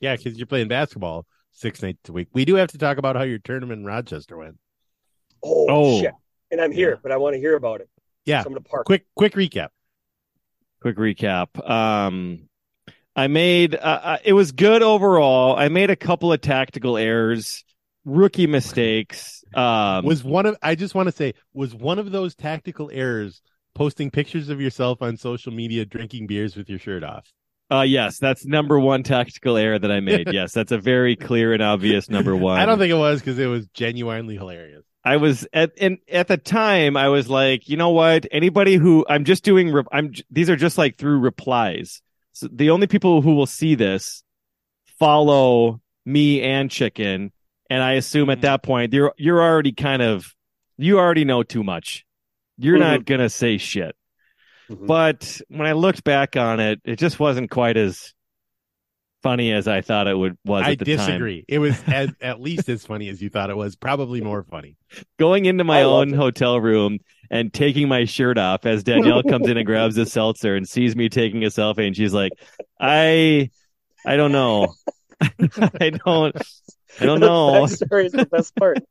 Yeah, 0.00 0.16
because 0.16 0.36
you're 0.38 0.46
playing 0.46 0.68
basketball 0.68 1.26
six 1.52 1.82
nights 1.82 2.08
a 2.08 2.12
week. 2.12 2.28
We 2.32 2.44
do 2.44 2.54
have 2.56 2.70
to 2.70 2.78
talk 2.78 2.98
about 2.98 3.16
how 3.16 3.22
your 3.22 3.38
tournament 3.38 3.80
in 3.80 3.84
Rochester 3.86 4.36
went. 4.36 4.58
Oh, 5.42 5.66
Oh. 5.68 6.00
shit! 6.00 6.12
And 6.50 6.60
I'm 6.60 6.72
here, 6.72 6.90
Yeah. 6.90 6.96
but 7.02 7.12
I 7.12 7.16
want 7.16 7.34
to 7.34 7.40
hear 7.40 7.56
about 7.56 7.80
it. 7.80 7.88
Yeah. 8.24 8.42
Come 8.44 8.54
to 8.54 8.60
park. 8.60 8.86
Quick, 8.86 9.06
quick 9.14 9.34
recap. 9.34 9.68
Quick 10.80 10.96
recap. 10.96 11.68
Um, 11.68 12.48
I 13.16 13.26
made. 13.26 13.74
Uh, 13.74 13.78
uh, 14.02 14.18
it 14.24 14.32
was 14.32 14.52
good 14.52 14.82
overall. 14.82 15.56
I 15.56 15.68
made 15.68 15.90
a 15.90 15.96
couple 15.96 16.32
of 16.32 16.40
tactical 16.40 16.96
errors, 16.96 17.64
rookie 18.04 18.46
mistakes. 18.46 19.42
Um, 19.54 20.04
Was 20.04 20.22
one 20.22 20.46
of 20.46 20.56
I 20.62 20.74
just 20.76 20.94
want 20.94 21.08
to 21.08 21.12
say 21.12 21.34
was 21.52 21.74
one 21.74 21.98
of 21.98 22.12
those 22.12 22.34
tactical 22.36 22.90
errors 22.92 23.42
posting 23.74 24.10
pictures 24.10 24.48
of 24.50 24.60
yourself 24.60 25.02
on 25.02 25.16
social 25.16 25.52
media 25.52 25.84
drinking 25.84 26.26
beers 26.28 26.54
with 26.56 26.68
your 26.68 26.78
shirt 26.78 27.02
off. 27.02 27.32
Uh, 27.70 27.82
yes, 27.82 28.18
that's 28.18 28.46
number 28.46 28.78
one 28.78 29.02
tactical 29.02 29.56
error 29.56 29.78
that 29.78 29.90
I 29.90 30.00
made. 30.00 30.28
yes, 30.32 30.52
that's 30.52 30.72
a 30.72 30.78
very 30.78 31.16
clear 31.16 31.52
and 31.52 31.62
obvious 31.62 32.08
number 32.08 32.34
one. 32.34 32.58
I 32.60 32.66
don't 32.66 32.78
think 32.78 32.90
it 32.90 32.96
was 32.96 33.20
because 33.20 33.38
it 33.38 33.46
was 33.46 33.66
genuinely 33.68 34.36
hilarious. 34.36 34.84
I 35.04 35.16
was 35.16 35.46
at 35.52 35.72
and 35.80 35.98
at 36.10 36.28
the 36.28 36.36
time 36.36 36.96
I 36.96 37.08
was 37.08 37.28
like, 37.28 37.68
you 37.68 37.76
know 37.76 37.90
what? 37.90 38.26
Anybody 38.30 38.74
who 38.74 39.06
I'm 39.08 39.24
just 39.24 39.44
doing, 39.44 39.70
re- 39.70 39.84
I'm 39.92 40.12
these 40.30 40.50
are 40.50 40.56
just 40.56 40.76
like 40.76 40.96
through 40.96 41.20
replies. 41.20 42.02
So 42.32 42.48
the 42.52 42.70
only 42.70 42.86
people 42.86 43.22
who 43.22 43.34
will 43.34 43.46
see 43.46 43.74
this 43.74 44.22
follow 44.98 45.80
me 46.04 46.42
and 46.42 46.70
Chicken, 46.70 47.32
and 47.70 47.82
I 47.82 47.92
assume 47.92 48.30
at 48.30 48.42
that 48.42 48.62
point 48.62 48.92
you're 48.92 49.14
you're 49.16 49.42
already 49.42 49.72
kind 49.72 50.02
of 50.02 50.34
you 50.76 50.98
already 50.98 51.24
know 51.24 51.42
too 51.42 51.62
much. 51.62 52.04
You're 52.56 52.78
not 52.78 53.04
gonna 53.04 53.30
say 53.30 53.56
shit. 53.58 53.94
Mhm. 54.70 54.86
But 54.86 55.40
when 55.48 55.66
I 55.66 55.72
looked 55.72 56.04
back 56.04 56.36
on 56.36 56.60
it, 56.60 56.80
it 56.84 56.96
just 56.98 57.18
wasn't 57.18 57.50
quite 57.50 57.76
as 57.76 58.12
funny 59.22 59.52
as 59.52 59.66
I 59.66 59.80
thought 59.80 60.06
it 60.06 60.14
would 60.16 60.36
was 60.44 60.64
I 60.64 60.72
at 60.72 60.78
the 60.78 60.84
time. 60.96 61.06
disagree. 61.06 61.44
It 61.48 61.58
was 61.58 61.80
as, 61.88 62.10
at 62.20 62.40
least 62.40 62.68
as 62.68 62.84
funny 62.86 63.08
as 63.08 63.20
you 63.20 63.30
thought 63.30 63.50
it 63.50 63.56
was. 63.56 63.76
Probably 63.76 64.20
more 64.20 64.42
funny. 64.44 64.76
going 65.18 65.46
into 65.46 65.64
my 65.64 65.80
I 65.80 65.84
own 65.84 66.12
hotel 66.12 66.60
room 66.60 66.98
and 67.30 67.52
taking 67.52 67.88
my 67.88 68.04
shirt 68.04 68.38
off 68.38 68.64
as 68.66 68.84
Danielle 68.84 69.22
comes 69.22 69.48
in 69.48 69.56
and 69.56 69.66
grabs 69.66 69.98
a 69.98 70.06
seltzer 70.06 70.54
and 70.54 70.68
sees 70.68 70.94
me 70.96 71.08
taking 71.08 71.44
a 71.44 71.48
selfie 71.48 71.86
and 71.86 71.96
she's 71.96 72.14
like, 72.14 72.32
I 72.80 73.50
I 74.06 74.16
don't 74.16 74.32
know. 74.32 74.74
I 75.20 75.90
don't 75.90 76.36
I 77.00 77.04
don't 77.06 77.20
The 77.20 77.26
know. 77.26 77.64
backstory 77.64 78.06
is 78.06 78.12
the 78.12 78.26
best 78.26 78.54
part. 78.56 78.78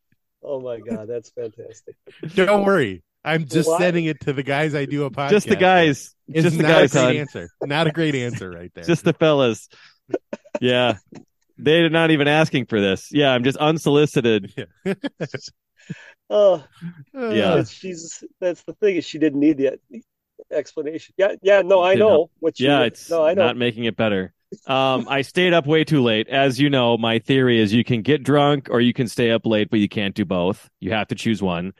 Oh 0.49 0.61
my 0.61 0.79
god, 0.79 1.07
that's 1.09 1.31
fantastic. 1.31 1.95
Don't 2.35 2.63
worry. 2.63 3.03
I'm 3.27 3.45
just 3.45 3.69
Why? 3.69 3.79
sending 3.79 4.05
it 4.05 4.21
to 4.21 4.33
the 4.33 4.43
guys 4.43 4.73
I 4.75 4.85
do 4.85 5.05
a 5.05 5.11
podcast. 5.11 5.29
Just 5.31 5.47
the 5.49 5.55
guys. 5.55 6.15
It's 6.27 6.43
Just 6.43 6.57
the 6.57 6.63
not 6.63 6.69
guys, 6.69 6.95
a 6.95 6.99
great 7.05 7.19
answer. 7.19 7.49
Not 7.63 7.87
a 7.87 7.91
great 7.91 8.15
answer 8.15 8.49
right 8.49 8.71
there. 8.73 8.83
Just 8.83 9.03
the 9.03 9.13
fellas. 9.13 9.69
Yeah. 10.61 10.95
They're 11.57 11.89
not 11.89 12.11
even 12.11 12.27
asking 12.27 12.65
for 12.67 12.79
this. 12.81 13.09
Yeah, 13.11 13.31
I'm 13.31 13.43
just 13.43 13.57
unsolicited. 13.57 14.53
Oh, 16.29 16.61
Uh, 17.15 17.29
Yeah. 17.29 17.49
that's- 17.51 17.71
she's 17.71 18.21
that's 18.41 18.61
the 18.63 18.73
thing 18.73 18.97
is 18.97 19.05
she 19.05 19.17
didn't 19.19 19.39
need 19.39 19.57
the 19.57 19.79
explanation. 20.51 21.13
Yeah, 21.17 21.35
yeah, 21.41 21.61
no, 21.61 21.81
I 21.81 21.95
Didn't 21.95 22.09
know 22.09 22.29
what 22.39 22.59
you. 22.59 22.67
Yeah, 22.67 22.81
it's 22.81 23.09
no, 23.09 23.25
I 23.25 23.33
know. 23.33 23.45
not 23.45 23.55
making 23.57 23.85
it 23.85 23.95
better. 23.95 24.33
Um, 24.65 25.07
I 25.09 25.21
stayed 25.21 25.53
up 25.53 25.65
way 25.67 25.83
too 25.85 26.01
late. 26.03 26.27
As 26.27 26.59
you 26.59 26.69
know, 26.69 26.97
my 26.97 27.19
theory 27.19 27.59
is 27.59 27.73
you 27.73 27.83
can 27.85 28.01
get 28.01 28.23
drunk 28.23 28.67
or 28.69 28.81
you 28.81 28.93
can 28.93 29.07
stay 29.07 29.31
up 29.31 29.45
late, 29.45 29.69
but 29.69 29.79
you 29.79 29.87
can't 29.89 30.15
do 30.15 30.25
both. 30.25 30.69
You 30.81 30.91
have 30.91 31.07
to 31.09 31.15
choose 31.15 31.41
one. 31.41 31.73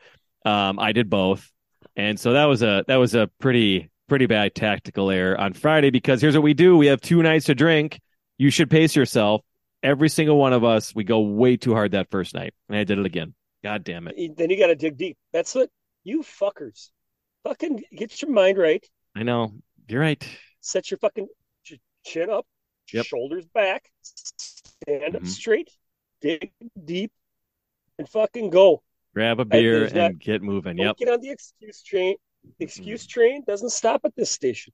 Um, 0.44 0.78
I 0.78 0.92
did 0.92 1.10
both, 1.10 1.50
and 1.96 2.18
so 2.18 2.32
that 2.32 2.44
was 2.44 2.62
a 2.62 2.84
that 2.88 2.96
was 2.96 3.14
a 3.14 3.28
pretty 3.40 3.90
pretty 4.08 4.26
bad 4.26 4.54
tactical 4.54 5.10
error 5.10 5.38
on 5.38 5.52
Friday 5.52 5.90
because 5.90 6.20
here's 6.20 6.34
what 6.34 6.42
we 6.42 6.54
do: 6.54 6.76
we 6.76 6.86
have 6.86 7.00
two 7.00 7.22
nights 7.22 7.46
to 7.46 7.54
drink. 7.54 8.00
You 8.38 8.50
should 8.50 8.70
pace 8.70 8.94
yourself. 8.96 9.42
Every 9.82 10.08
single 10.08 10.36
one 10.38 10.52
of 10.52 10.64
us, 10.64 10.94
we 10.94 11.04
go 11.04 11.20
way 11.20 11.56
too 11.56 11.72
hard 11.74 11.92
that 11.92 12.10
first 12.10 12.34
night, 12.34 12.54
and 12.68 12.76
I 12.78 12.84
did 12.84 12.98
it 12.98 13.06
again. 13.06 13.34
God 13.62 13.84
damn 13.84 14.08
it! 14.08 14.36
Then 14.36 14.50
you 14.50 14.58
got 14.58 14.68
to 14.68 14.76
dig 14.76 14.96
deep. 14.96 15.16
That's 15.32 15.54
what 15.54 15.70
you 16.04 16.22
fuckers. 16.22 16.90
Fucking 17.44 17.82
get 17.94 18.20
your 18.22 18.30
mind 18.30 18.58
right. 18.58 18.84
I 19.14 19.22
know 19.24 19.52
you're 19.88 20.00
right. 20.00 20.24
Set 20.60 20.90
your 20.90 20.98
fucking 20.98 21.28
chin 22.04 22.30
up, 22.30 22.46
Yep. 22.92 23.06
shoulders 23.06 23.46
back, 23.46 23.90
stand 24.02 25.16
up 25.16 25.22
Mhm. 25.22 25.26
straight, 25.26 25.70
dig 26.20 26.52
deep, 26.84 27.12
and 27.98 28.08
fucking 28.08 28.50
go. 28.50 28.82
Grab 29.18 29.40
a 29.40 29.44
beer 29.44 29.80
there's 29.80 29.92
and 29.92 30.14
not- 30.14 30.18
get 30.20 30.42
moving. 30.42 30.76
Don't 30.76 30.86
Yep. 30.86 30.96
get 30.96 31.08
on 31.08 31.20
the 31.20 31.30
excuse 31.30 31.82
train. 31.82 32.14
The 32.58 32.64
excuse 32.64 33.04
mm. 33.04 33.10
train 33.10 33.44
doesn't 33.44 33.70
stop 33.70 34.02
at 34.04 34.14
this 34.14 34.30
station. 34.30 34.72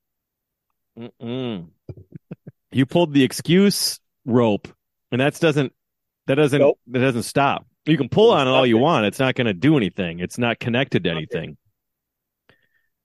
Mm-mm. 0.99 1.71
you 2.71 2.85
pulled 2.85 3.15
the 3.15 3.25
excuse 3.25 4.01
rope, 4.27 4.69
and 5.11 5.23
that 5.23 5.41
doesn't 5.41 5.73
that 6.27 6.35
doesn't 6.35 6.61
Nope. 6.61 6.79
that 6.89 6.99
doesn't 6.99 7.23
stop. 7.23 7.67
You 7.87 7.97
can 7.97 8.11
pull 8.11 8.33
Doesn't 8.33 8.49
on 8.49 8.55
it 8.55 8.57
all 8.57 8.67
you 8.67 8.77
it. 8.77 8.83
want. 8.83 9.07
It's 9.07 9.19
not 9.19 9.35
going 9.35 9.47
to 9.47 9.55
do 9.55 9.79
anything. 9.79 10.21
It's 10.21 10.37
not 10.37 10.61
connected 10.61 11.05
to 11.05 11.11
anything. 11.11 11.57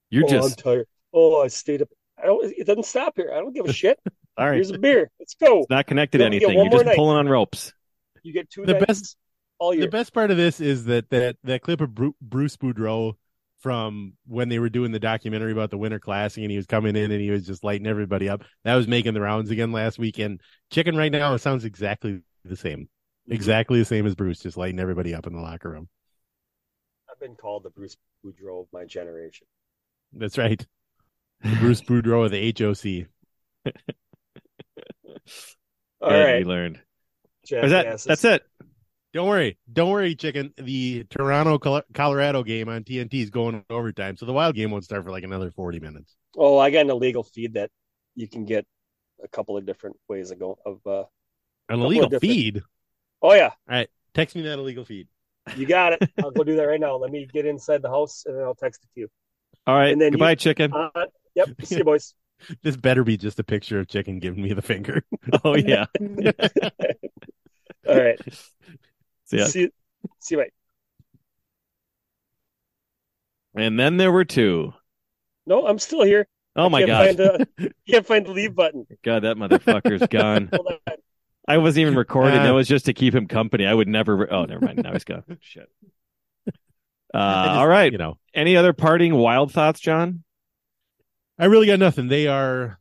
You're 0.09 0.25
oh, 0.25 0.27
just 0.27 0.59
I'm 0.59 0.63
tired. 0.63 0.87
Oh, 1.13 1.41
I 1.41 1.47
stayed 1.47 1.81
up. 1.81 1.87
I 2.21 2.25
don't. 2.25 2.51
It 2.51 2.67
doesn't 2.67 2.85
stop 2.85 3.13
here. 3.15 3.31
I 3.33 3.39
don't 3.39 3.53
give 3.53 3.65
a 3.65 3.71
shit. 3.71 3.97
all 4.37 4.45
right. 4.45 4.55
Here's 4.55 4.71
a 4.71 4.77
beer. 4.77 5.09
Let's 5.19 5.35
go. 5.35 5.59
It's 5.61 5.69
not 5.69 5.87
connected 5.87 6.17
to 6.17 6.23
You 6.23 6.25
only 6.25 6.39
get 6.39 6.49
anything. 6.49 6.63
You're 6.65 6.71
just 6.73 6.85
night. 6.85 6.95
pulling 6.97 7.15
on 7.17 7.29
ropes. 7.29 7.73
You 8.23 8.33
get 8.33 8.49
two 8.49 8.65
The 8.65 8.73
nights 8.73 8.85
best- 8.85 9.17
all 9.59 9.73
year. 9.73 9.83
The 9.83 9.91
best 9.91 10.13
part 10.13 10.31
of 10.31 10.37
this 10.37 10.59
is 10.59 10.85
that 10.85 11.09
that 11.09 11.37
that 11.43 11.61
clip 11.61 11.81
of 11.81 11.93
Bruce 11.93 12.57
Boudreau 12.57 13.13
from 13.59 14.13
when 14.25 14.49
they 14.49 14.57
were 14.59 14.69
doing 14.69 14.91
the 14.91 14.99
documentary 14.99 15.51
about 15.51 15.69
the 15.69 15.77
Winter 15.77 15.99
Classic, 15.99 16.41
and 16.41 16.49
he 16.49 16.57
was 16.57 16.65
coming 16.65 16.95
in 16.95 17.11
and 17.11 17.21
he 17.21 17.29
was 17.29 17.45
just 17.45 17.63
lighting 17.63 17.87
everybody 17.87 18.29
up. 18.29 18.43
That 18.63 18.75
was 18.75 18.87
making 18.87 19.13
the 19.13 19.21
rounds 19.21 19.51
again 19.51 19.71
last 19.71 19.99
weekend. 19.99 20.41
Chicken 20.71 20.95
right 20.95 21.11
now 21.11 21.33
it 21.33 21.39
sounds 21.39 21.65
exactly 21.65 22.21
the 22.45 22.55
same, 22.55 22.79
mm-hmm. 22.79 23.33
exactly 23.33 23.79
the 23.79 23.85
same 23.85 24.05
as 24.05 24.15
Bruce, 24.15 24.39
just 24.39 24.57
lighting 24.57 24.79
everybody 24.79 25.13
up 25.13 25.27
in 25.27 25.33
the 25.33 25.41
locker 25.41 25.69
room. 25.69 25.89
I've 27.11 27.19
been 27.19 27.35
called 27.35 27.63
the 27.63 27.69
Bruce 27.69 27.97
Boudreau 28.25 28.61
of 28.61 28.67
my 28.71 28.85
generation. 28.85 29.45
That's 30.13 30.37
right, 30.37 30.65
the 31.43 31.55
Bruce 31.57 31.81
Boudreau 31.81 32.25
of 32.25 32.31
the 32.31 32.53
HOC. 32.57 33.07
All 36.01 36.09
Good, 36.09 36.23
right, 36.23 36.39
we 36.39 36.45
learned. 36.45 36.79
Is 37.43 37.49
that, 37.71 37.83
jackasses. 37.83 38.05
that's 38.05 38.25
it. 38.25 38.43
Don't 39.13 39.27
worry, 39.27 39.57
don't 39.73 39.89
worry, 39.89 40.13
chicken. 40.15 40.53
The 40.57 41.03
Toronto 41.09 41.57
Colorado 41.93 42.43
game 42.43 42.69
on 42.69 42.83
TNT 42.83 43.15
is 43.23 43.31
going 43.31 43.63
overtime, 43.69 44.17
so 44.17 44.25
the 44.27 44.33
Wild 44.33 44.55
game 44.55 44.69
won't 44.69 44.83
start 44.83 45.03
for 45.03 45.09
like 45.11 45.23
another 45.23 45.49
forty 45.49 45.79
minutes. 45.79 46.15
Oh, 46.37 46.59
I 46.59 46.69
got 46.69 46.81
an 46.81 46.91
illegal 46.91 47.23
feed 47.23 47.55
that 47.55 47.71
you 48.15 48.27
can 48.27 48.45
get 48.45 48.65
a 49.23 49.27
couple 49.27 49.57
of 49.57 49.65
different 49.65 49.95
ways 50.07 50.29
of 50.29 50.37
going. 50.39 50.55
Of 50.63 50.79
uh, 50.85 51.03
An 51.69 51.79
illegal 51.79 52.07
different- 52.07 52.21
feed. 52.21 52.61
oh 53.23 53.33
yeah, 53.33 53.45
All 53.47 53.53
right, 53.67 53.89
Text 54.13 54.35
me 54.35 54.43
that 54.43 54.59
illegal 54.59 54.85
feed. 54.85 55.07
you 55.57 55.65
got 55.65 55.93
it. 55.93 56.11
I'll 56.23 56.29
go 56.29 56.43
do 56.43 56.55
that 56.57 56.65
right 56.67 56.79
now. 56.79 56.95
Let 56.97 57.09
me 57.11 57.27
get 57.33 57.47
inside 57.47 57.81
the 57.81 57.89
house 57.89 58.23
and 58.27 58.35
then 58.37 58.43
I'll 58.43 58.53
text 58.53 58.83
it 58.83 58.93
to 58.93 58.99
you. 59.01 59.07
All 59.65 59.75
right. 59.75 59.91
And 59.91 59.99
then 59.99 60.11
Goodbye, 60.11 60.31
you- 60.31 60.35
chicken. 60.35 60.71
Uh, 60.71 60.89
yep. 61.33 61.47
See 61.63 61.77
you, 61.77 61.83
boys. 61.83 62.13
This 62.61 62.77
better 62.77 63.03
be 63.03 63.17
just 63.17 63.39
a 63.39 63.43
picture 63.43 63.79
of 63.79 63.87
chicken 63.87 64.19
giving 64.19 64.43
me 64.43 64.53
the 64.53 64.61
finger. 64.61 65.03
oh 65.43 65.55
yeah. 65.55 65.85
All 67.87 67.97
right. 67.99 68.19
See 69.29 69.37
ya. 69.37 69.45
See, 69.45 69.69
see 70.19 70.35
you. 70.35 70.41
Mate. 70.41 70.51
And 73.55 73.79
then 73.79 73.97
there 73.97 74.11
were 74.11 74.25
two. 74.25 74.73
No, 75.45 75.65
I'm 75.67 75.79
still 75.79 76.03
here. 76.03 76.27
Oh 76.55 76.69
my 76.69 76.85
god. 76.85 77.05
Find 77.05 77.17
the, 77.17 77.73
can't 77.89 78.05
find 78.05 78.25
the 78.25 78.31
leave 78.31 78.55
button. 78.55 78.85
God, 79.03 79.23
that 79.23 79.37
motherfucker's 79.37 80.07
gone. 80.09 80.49
Hold 80.53 80.67
on. 80.87 80.95
I 81.47 81.57
wasn't 81.57 81.81
even 81.81 81.95
recording. 81.95 82.39
Uh, 82.39 82.43
that 82.43 82.51
was 82.51 82.67
just 82.67 82.85
to 82.85 82.93
keep 82.93 83.15
him 83.15 83.27
company. 83.27 83.65
I 83.65 83.73
would 83.73 83.87
never. 83.87 84.15
Re- 84.15 84.27
oh, 84.29 84.45
never 84.45 84.63
mind. 84.63 84.83
Now 84.83 84.93
he's 84.93 85.03
gone. 85.03 85.23
Shit. 85.41 85.69
Uh, 87.11 87.45
just, 87.45 87.57
all 87.57 87.67
right. 87.67 87.91
You 87.91 87.97
know, 87.97 88.17
Any 88.35 88.55
other 88.55 88.73
parting 88.73 89.15
wild 89.15 89.51
thoughts, 89.51 89.79
John? 89.79 90.23
I 91.39 91.45
really 91.45 91.65
got 91.65 91.79
nothing. 91.79 92.07
They 92.07 92.27
are. 92.27 92.79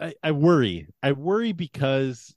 I, 0.00 0.14
I 0.22 0.30
worry. 0.30 0.86
I 1.02 1.12
worry 1.12 1.52
because 1.52 2.36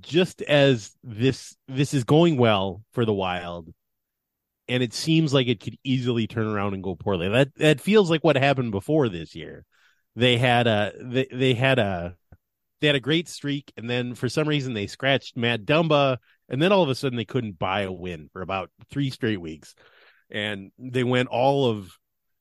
just 0.00 0.42
as 0.42 0.96
this 1.02 1.56
this 1.66 1.94
is 1.94 2.04
going 2.04 2.36
well 2.36 2.82
for 2.92 3.04
the 3.04 3.12
Wild, 3.12 3.72
and 4.68 4.82
it 4.82 4.92
seems 4.92 5.32
like 5.32 5.46
it 5.48 5.60
could 5.60 5.78
easily 5.84 6.26
turn 6.26 6.46
around 6.46 6.74
and 6.74 6.82
go 6.82 6.94
poorly. 6.94 7.28
That 7.28 7.54
that 7.56 7.80
feels 7.80 8.10
like 8.10 8.24
what 8.24 8.36
happened 8.36 8.72
before 8.72 9.08
this 9.08 9.34
year. 9.34 9.64
They 10.16 10.36
had 10.36 10.66
a 10.66 10.92
they, 11.00 11.26
they 11.32 11.54
had 11.54 11.78
a 11.78 12.16
they 12.80 12.86
had 12.86 12.96
a 12.96 13.00
great 13.00 13.28
streak, 13.28 13.72
and 13.76 13.88
then 13.88 14.14
for 14.14 14.28
some 14.28 14.48
reason 14.48 14.74
they 14.74 14.86
scratched 14.86 15.36
Matt 15.36 15.64
Dumba, 15.64 16.18
and 16.48 16.60
then 16.60 16.72
all 16.72 16.82
of 16.82 16.90
a 16.90 16.94
sudden 16.94 17.16
they 17.16 17.24
couldn't 17.24 17.58
buy 17.58 17.82
a 17.82 17.92
win 17.92 18.28
for 18.32 18.42
about 18.42 18.70
three 18.90 19.10
straight 19.10 19.40
weeks, 19.40 19.74
and 20.30 20.70
they 20.78 21.04
went 21.04 21.28
all 21.28 21.66
of 21.66 21.96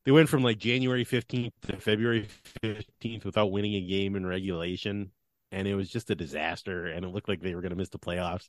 they 0.05 0.11
went 0.11 0.29
from 0.29 0.43
like 0.43 0.57
January 0.57 1.05
15th 1.05 1.51
to 1.67 1.77
February 1.77 2.27
15th 2.63 3.25
without 3.25 3.51
winning 3.51 3.75
a 3.75 3.81
game 3.81 4.15
in 4.15 4.25
regulation. 4.25 5.11
And 5.51 5.67
it 5.67 5.75
was 5.75 5.89
just 5.89 6.09
a 6.09 6.15
disaster. 6.15 6.87
And 6.87 7.05
it 7.05 7.09
looked 7.09 7.29
like 7.29 7.41
they 7.41 7.55
were 7.55 7.61
going 7.61 7.71
to 7.71 7.77
miss 7.77 7.89
the 7.89 7.99
playoffs. 7.99 8.47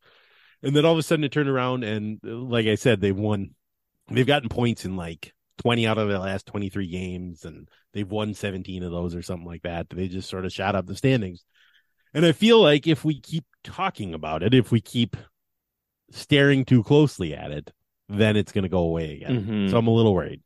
And 0.62 0.74
then 0.74 0.84
all 0.84 0.92
of 0.92 0.98
a 0.98 1.02
sudden 1.02 1.24
it 1.24 1.32
turned 1.32 1.48
around. 1.48 1.84
And 1.84 2.18
like 2.22 2.66
I 2.66 2.74
said, 2.74 3.00
they've 3.00 3.16
won, 3.16 3.54
they've 4.11 4.26
gotten 4.26 4.48
points 4.48 4.84
in 4.84 4.96
like 4.96 5.32
20 5.58 5.87
out 5.87 5.98
of 5.98 6.08
the 6.08 6.18
last 6.18 6.46
23 6.46 6.88
games. 6.88 7.44
And 7.44 7.68
they've 7.92 8.11
won 8.11 8.34
17 8.34 8.82
of 8.82 8.90
those 8.90 9.14
or 9.14 9.22
something 9.22 9.46
like 9.46 9.62
that. 9.62 9.88
They 9.90 10.08
just 10.08 10.28
sort 10.28 10.44
of 10.44 10.52
shot 10.52 10.74
up 10.74 10.87
the 10.87 10.96
standings. 10.96 11.44
And 12.14 12.24
I 12.24 12.32
feel 12.32 12.61
like 12.61 12.87
if 12.87 13.04
we 13.04 13.20
keep 13.20 13.44
talking 13.62 14.14
about 14.14 14.42
it, 14.42 14.54
if 14.54 14.72
we 14.72 14.80
keep 14.80 15.16
staring 16.11 16.64
too 16.64 16.82
closely 16.82 17.34
at 17.34 17.50
it, 17.50 17.70
then 18.08 18.37
it's 18.37 18.52
going 18.52 18.62
to 18.62 18.68
go 18.68 18.78
away 18.78 19.16
again. 19.16 19.44
Mhm. 19.44 19.70
So 19.70 19.76
I'm 19.76 19.87
a 19.87 19.94
little 19.94 20.14
worried. 20.14 20.40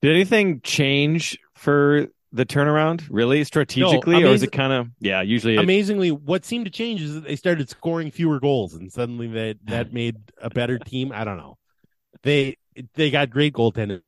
Did 0.00 0.12
anything 0.12 0.60
change 0.60 1.36
for 1.54 2.08
the 2.34 2.44
turnaround? 2.44 3.06
Really, 3.08 3.44
strategically, 3.44 4.22
or 4.24 4.26
is 4.26 4.42
it 4.42 4.52
kind 4.52 4.72
of? 4.72 4.88
Yeah, 4.98 5.22
usually. 5.22 5.54
It, 5.54 5.60
amazingly 5.60 6.10
what 6.10 6.44
seemed 6.44 6.64
to 6.66 6.70
change 6.70 7.00
is 7.00 7.14
that 7.14 7.24
they 7.24 7.36
started 7.36 7.68
scoring 7.70 8.10
fewer 8.10 8.40
goals 8.40 8.74
and 8.74 8.92
suddenly 8.92 9.28
that 9.28 9.58
that 9.64 9.92
made 9.92 10.16
a 10.42 10.50
better 10.50 10.78
team 10.78 11.12
i 11.12 11.24
don't 11.24 11.36
know 11.36 11.56
they 12.22 12.56
they 12.94 13.10
got 13.10 13.30
great 13.30 13.54
goaltending 13.54 14.00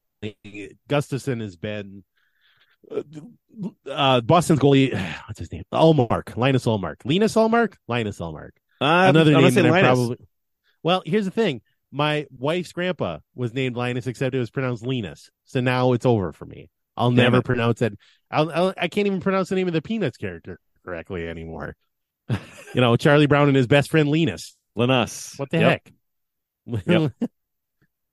Gustavsson 0.89 1.41
has 1.41 1.57
been 1.57 2.03
uh 3.91 4.21
boston's 4.21 4.59
goalie 4.59 4.93
what's 5.27 5.39
his 5.39 5.53
name 5.53 5.65
Ullmark 5.73 6.37
linus 6.37 6.67
Ullmark 6.67 6.97
linus 7.05 7.35
Ullmark 7.35 7.75
linus 7.89 8.19
Ullmark 8.19 8.51
uh, 8.81 9.07
another 9.09 9.33
name 9.33 9.51
say 9.51 9.63
that 9.63 9.71
Linus. 9.71 9.87
probably 9.87 10.17
well 10.83 11.03
here's 11.07 11.25
the 11.25 11.31
thing 11.31 11.61
my 11.93 12.27
wife's 12.37 12.73
grandpa 12.73 13.19
was 13.35 13.55
named 13.55 13.77
linus 13.77 14.07
except 14.07 14.35
it 14.35 14.39
was 14.39 14.51
pronounced 14.51 14.85
linus 14.85 15.31
so 15.45 15.61
now 15.61 15.93
it's 15.93 16.07
over 16.07 16.33
for 16.33 16.45
me 16.45 16.69
i'll 16.97 17.11
Damn 17.11 17.17
never 17.25 17.39
it. 17.39 17.45
pronounce 17.45 17.83
it 17.83 17.95
I'll, 18.31 18.51
I'll 18.51 18.75
i 18.77 18.89
can't 18.89 19.07
even 19.07 19.21
pronounce 19.21 19.49
the 19.49 19.55
name 19.57 19.69
of 19.69 19.75
the 19.75 19.83
peanuts 19.83 20.17
character 20.17 20.59
correctly 20.85 21.29
anymore 21.29 21.77
you 22.29 22.81
know 22.81 22.97
charlie 22.97 23.27
brown 23.27 23.49
and 23.49 23.57
his 23.57 23.67
best 23.67 23.91
friend 23.91 24.09
linus 24.11 24.57
Linus. 24.75 25.35
what 25.39 25.51
the 25.51 25.59
Yep. 25.59 25.71
heck 25.71 25.93
Yep. 26.87 27.13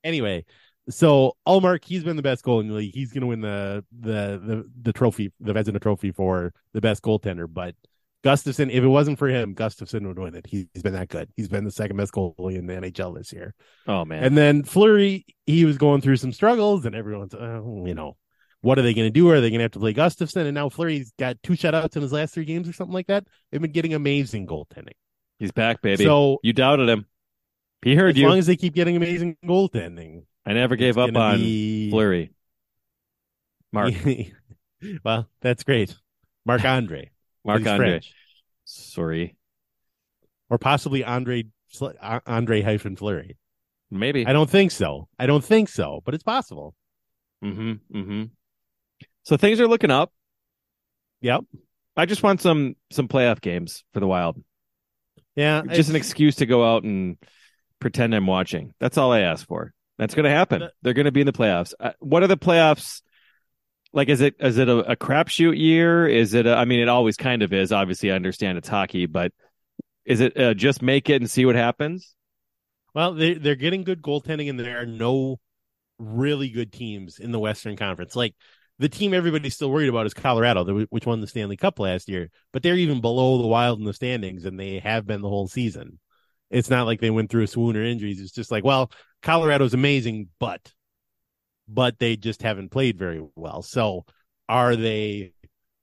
anyway 0.04 0.46
so 0.90 1.36
Ullmark 1.48 1.84
he's 1.86 2.04
been 2.04 2.16
the 2.18 2.22
best 2.22 2.44
goal 2.44 2.60
in 2.60 2.68
the 2.68 2.74
league 2.74 2.94
he's 2.94 3.12
going 3.14 3.22
to 3.22 3.28
win 3.28 3.42
the, 3.42 3.84
the 4.00 4.40
the 4.44 4.70
the 4.84 4.94
trophy 4.94 5.32
the 5.40 5.54
Vezina 5.54 5.82
trophy 5.82 6.12
for 6.12 6.54
the 6.74 6.82
best 6.82 7.02
goaltender 7.04 7.46
but 7.52 7.76
Gustavsson, 8.24 8.72
if 8.72 8.82
it 8.82 8.88
wasn't 8.88 9.20
for 9.20 9.28
him, 9.28 9.54
Gustavsson 9.54 10.08
would 10.08 10.18
win 10.18 10.34
it. 10.34 10.46
He's 10.48 10.66
been 10.82 10.94
that 10.94 11.10
good. 11.10 11.28
He's 11.36 11.50
been 11.50 11.66
the 11.66 11.72
second 11.72 11.98
best 11.98 12.14
goalie 12.14 12.56
in 12.56 12.68
the 12.68 12.74
NHL 12.78 13.14
this 13.18 13.34
year. 13.34 13.54
Oh 13.86 14.06
man. 14.06 14.24
And 14.24 14.38
then 14.38 14.64
Fleury, 14.64 15.26
he 15.46 15.66
was 15.66 15.78
going 15.78 16.00
through 16.00 16.16
some 16.16 16.32
struggles, 16.32 16.86
and 16.86 16.96
everyone's, 16.96 17.34
oh, 17.34 17.84
you 17.86 17.94
know, 17.94 18.16
what 18.64 18.80
are 18.80 18.82
they 18.82 18.94
going 18.94 19.08
to 19.08 19.12
do? 19.12 19.30
Are 19.30 19.42
they 19.42 19.50
going 19.50 19.60
to 19.60 19.64
have 19.64 19.72
to 19.72 19.80
play 19.80 19.94
Gustavsson? 19.94 20.46
And 20.46 20.56
now 20.56 20.70
Fleury's 20.70 21.12
got 21.20 21.36
two 21.44 21.52
shutouts 21.52 21.98
in 21.98 22.02
his 22.02 22.14
last 22.14 22.34
three 22.34 22.46
games 22.46 22.68
or 22.68 22.72
something 22.72 22.94
like 22.94 23.08
that. 23.08 23.26
They've 23.52 23.60
been 23.62 23.74
getting 23.74 23.94
amazing 23.94 24.48
goaltending. 24.48 24.94
He's 25.38 25.52
back, 25.52 25.82
baby. 25.82 26.06
So 26.06 26.40
you 26.44 26.54
doubted 26.54 26.88
him. 26.88 27.06
He 27.84 27.94
heard 27.94 28.12
as 28.12 28.18
you. 28.18 28.26
As 28.26 28.30
long 28.30 28.40
as 28.40 28.46
they 28.46 28.56
keep 28.56 28.74
getting 28.74 28.96
amazing 28.96 29.36
goaltending, 29.46 30.24
I 30.46 30.54
never 30.54 30.78
gave 30.78 30.98
up 30.98 31.14
on 31.14 31.40
be- 31.40 31.90
Fleury. 31.90 32.32
Mark. 33.74 33.94
well, 35.04 35.28
that's 35.42 35.64
great. 35.66 35.94
Mark 36.46 36.64
Andre. 36.66 37.12
Mark 37.44 37.68
Andre. 37.68 37.90
French. 37.90 38.14
Sorry. 38.64 39.36
or 40.50 40.58
possibly 40.58 41.04
Andre 41.04 41.44
Andre 42.26 42.62
hyphen 42.62 42.96
Fleury. 42.96 43.36
Maybe. 43.92 44.26
I 44.26 44.32
don't 44.32 44.50
think 44.50 44.72
so. 44.72 45.10
I 45.20 45.26
don't 45.26 45.44
think 45.44 45.68
so, 45.68 46.02
but 46.06 46.14
it's 46.14 46.24
possible. 46.24 46.76
Mm-hmm. 47.44 47.98
Mm-hmm. 47.98 48.24
So 49.24 49.38
things 49.38 49.60
are 49.60 49.68
looking 49.68 49.92
up. 49.92 50.12
Yep. 51.22 51.46
I 51.96 52.06
just 52.06 52.24
want 52.24 52.42
some 52.42 52.76
some 52.92 53.08
playoff 53.08 53.42
games 53.42 53.84
for 53.94 54.00
the 54.00 54.08
Wild. 54.08 54.42
Yeah, 55.36 55.64
Just 55.68 55.90
an 55.90 55.96
excuse 55.96 56.36
to 56.36 56.46
go 56.46 56.64
out 56.64 56.84
and 56.84 57.18
pretend 57.80 58.14
I'm 58.14 58.28
watching. 58.28 58.74
That's 58.80 58.98
all 59.00 59.12
I 59.12 59.22
ask 59.22 59.48
for. 59.48 59.74
That's 59.98 60.14
going 60.14 60.26
to 60.26 60.30
happen. 60.30 60.70
They're 60.82 60.94
going 60.94 61.06
to 61.06 61.12
be 61.12 61.22
in 61.22 61.26
the 61.26 61.34
playoffs. 61.34 61.74
Uh, 61.80 61.92
what 62.00 62.24
are 62.24 62.28
the 62.28 62.38
playoffs? 62.38 63.02
Like, 63.94 64.10
is 64.10 64.22
it 64.22 64.36
is 64.40 64.58
it 64.58 64.70
a, 64.70 64.92
a 64.92 64.96
crapshoot 64.96 65.58
year? 65.58 66.08
Is 66.08 66.34
it? 66.34 66.46
A, 66.46 66.56
I 66.56 66.66
mean, 66.66 66.80
it 66.80 66.90
always 66.90 67.18
kind 67.18 67.42
of 67.42 67.54
is. 67.54 67.72
Obviously, 67.72 68.12
I 68.12 68.16
understand 68.16 68.58
it's 68.58 68.68
hockey, 68.68 69.06
but 69.06 69.32
is 70.06 70.20
it 70.20 70.38
uh, 70.40 70.54
just 70.54 70.82
make 70.82 71.10
it 71.10 71.22
and 71.22 71.30
see 71.30 71.46
what 71.46 71.56
happens? 71.56 72.16
Well, 72.96 73.14
they 73.14 73.36
they're 73.36 73.56
getting 73.56 73.84
good 73.84 74.02
goaltending, 74.02 74.50
and 74.50 74.60
there 74.60 74.82
are 74.82 74.88
no 74.88 75.40
really 76.00 76.50
good 76.50 76.74
teams 76.74 77.20
in 77.20 77.32
the 77.32 77.40
Western 77.40 77.76
Conference. 77.76 78.16
Like 78.16 78.36
the 78.84 78.90
team 78.90 79.14
everybody's 79.14 79.56
still 79.56 79.72
worried 79.72 79.88
about 79.88 80.06
is 80.06 80.14
Colorado, 80.14 80.86
which 80.90 81.06
won 81.06 81.22
the 81.22 81.28
Stanley 81.28 81.56
Cup 81.56 81.80
last 81.80 82.10
year, 82.10 82.30
but 82.52 82.64
they're 82.64 82.76
even 82.76 83.00
below 83.00 83.42
the 83.42 83.48
Wild 83.48 83.80
in 83.80 83.86
the 83.86 83.94
standings, 83.94 84.44
and 84.44 84.60
they 84.60 84.80
have 84.80 85.08
been 85.08 85.22
the 85.22 85.30
whole 85.30 85.48
season. 85.48 86.00
It's 86.50 86.70
not 86.70 86.86
like 86.86 87.00
they 87.00 87.10
went 87.10 87.32
through 87.32 87.44
a 87.44 87.48
swoon 87.48 87.78
or 87.78 87.84
injuries. 87.86 88.20
It's 88.20 88.34
just 88.34 88.52
like, 88.52 88.66
well, 88.66 88.92
Colorado's 89.22 89.74
amazing, 89.74 90.28
but 90.38 90.74
but 91.66 91.98
they 91.98 92.18
just 92.18 92.42
haven't 92.42 92.72
played 92.72 93.00
very 93.00 93.26
well. 93.38 93.62
So 93.62 94.04
are 94.50 94.76
they 94.76 95.32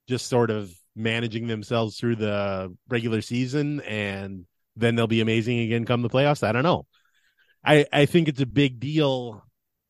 just 0.06 0.26
sort 0.26 0.50
of 0.50 0.70
managing 0.94 1.46
themselves 1.46 1.96
through 1.96 2.16
the 2.16 2.76
regular 2.90 3.22
season 3.22 3.80
and 3.80 4.44
then 4.76 4.94
they'll 4.94 5.06
be 5.06 5.22
amazing 5.22 5.60
again 5.60 5.86
come 5.86 6.02
the 6.02 6.10
playoffs? 6.10 6.46
I 6.46 6.52
don't 6.52 6.64
know. 6.64 6.84
I 7.64 7.86
I 7.90 8.04
think 8.04 8.28
it's 8.28 8.42
a 8.42 8.46
big 8.46 8.78
deal. 8.78 9.42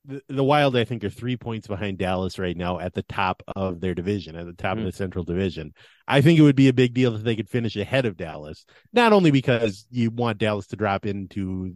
The, 0.06 0.22
the 0.28 0.44
Wild, 0.44 0.76
I 0.76 0.84
think, 0.84 1.04
are 1.04 1.10
three 1.10 1.36
points 1.36 1.66
behind 1.66 1.98
Dallas 1.98 2.38
right 2.38 2.56
now 2.56 2.78
at 2.78 2.94
the 2.94 3.02
top 3.02 3.42
of 3.54 3.80
their 3.80 3.94
division, 3.94 4.34
at 4.34 4.46
the 4.46 4.54
top 4.54 4.74
Hmm. 4.74 4.80
of 4.80 4.84
the 4.86 4.92
Central 4.92 5.24
Division. 5.24 5.72
I 6.08 6.20
think 6.22 6.38
it 6.38 6.42
would 6.42 6.56
be 6.56 6.68
a 6.68 6.72
big 6.72 6.94
deal 6.94 7.14
if 7.14 7.22
they 7.22 7.36
could 7.36 7.48
finish 7.48 7.76
ahead 7.76 8.06
of 8.06 8.16
Dallas, 8.16 8.64
not 8.92 9.12
only 9.12 9.30
because 9.30 9.86
you 9.90 10.10
want 10.10 10.38
Dallas 10.38 10.66
to 10.68 10.76
drop 10.76 11.04
into, 11.06 11.74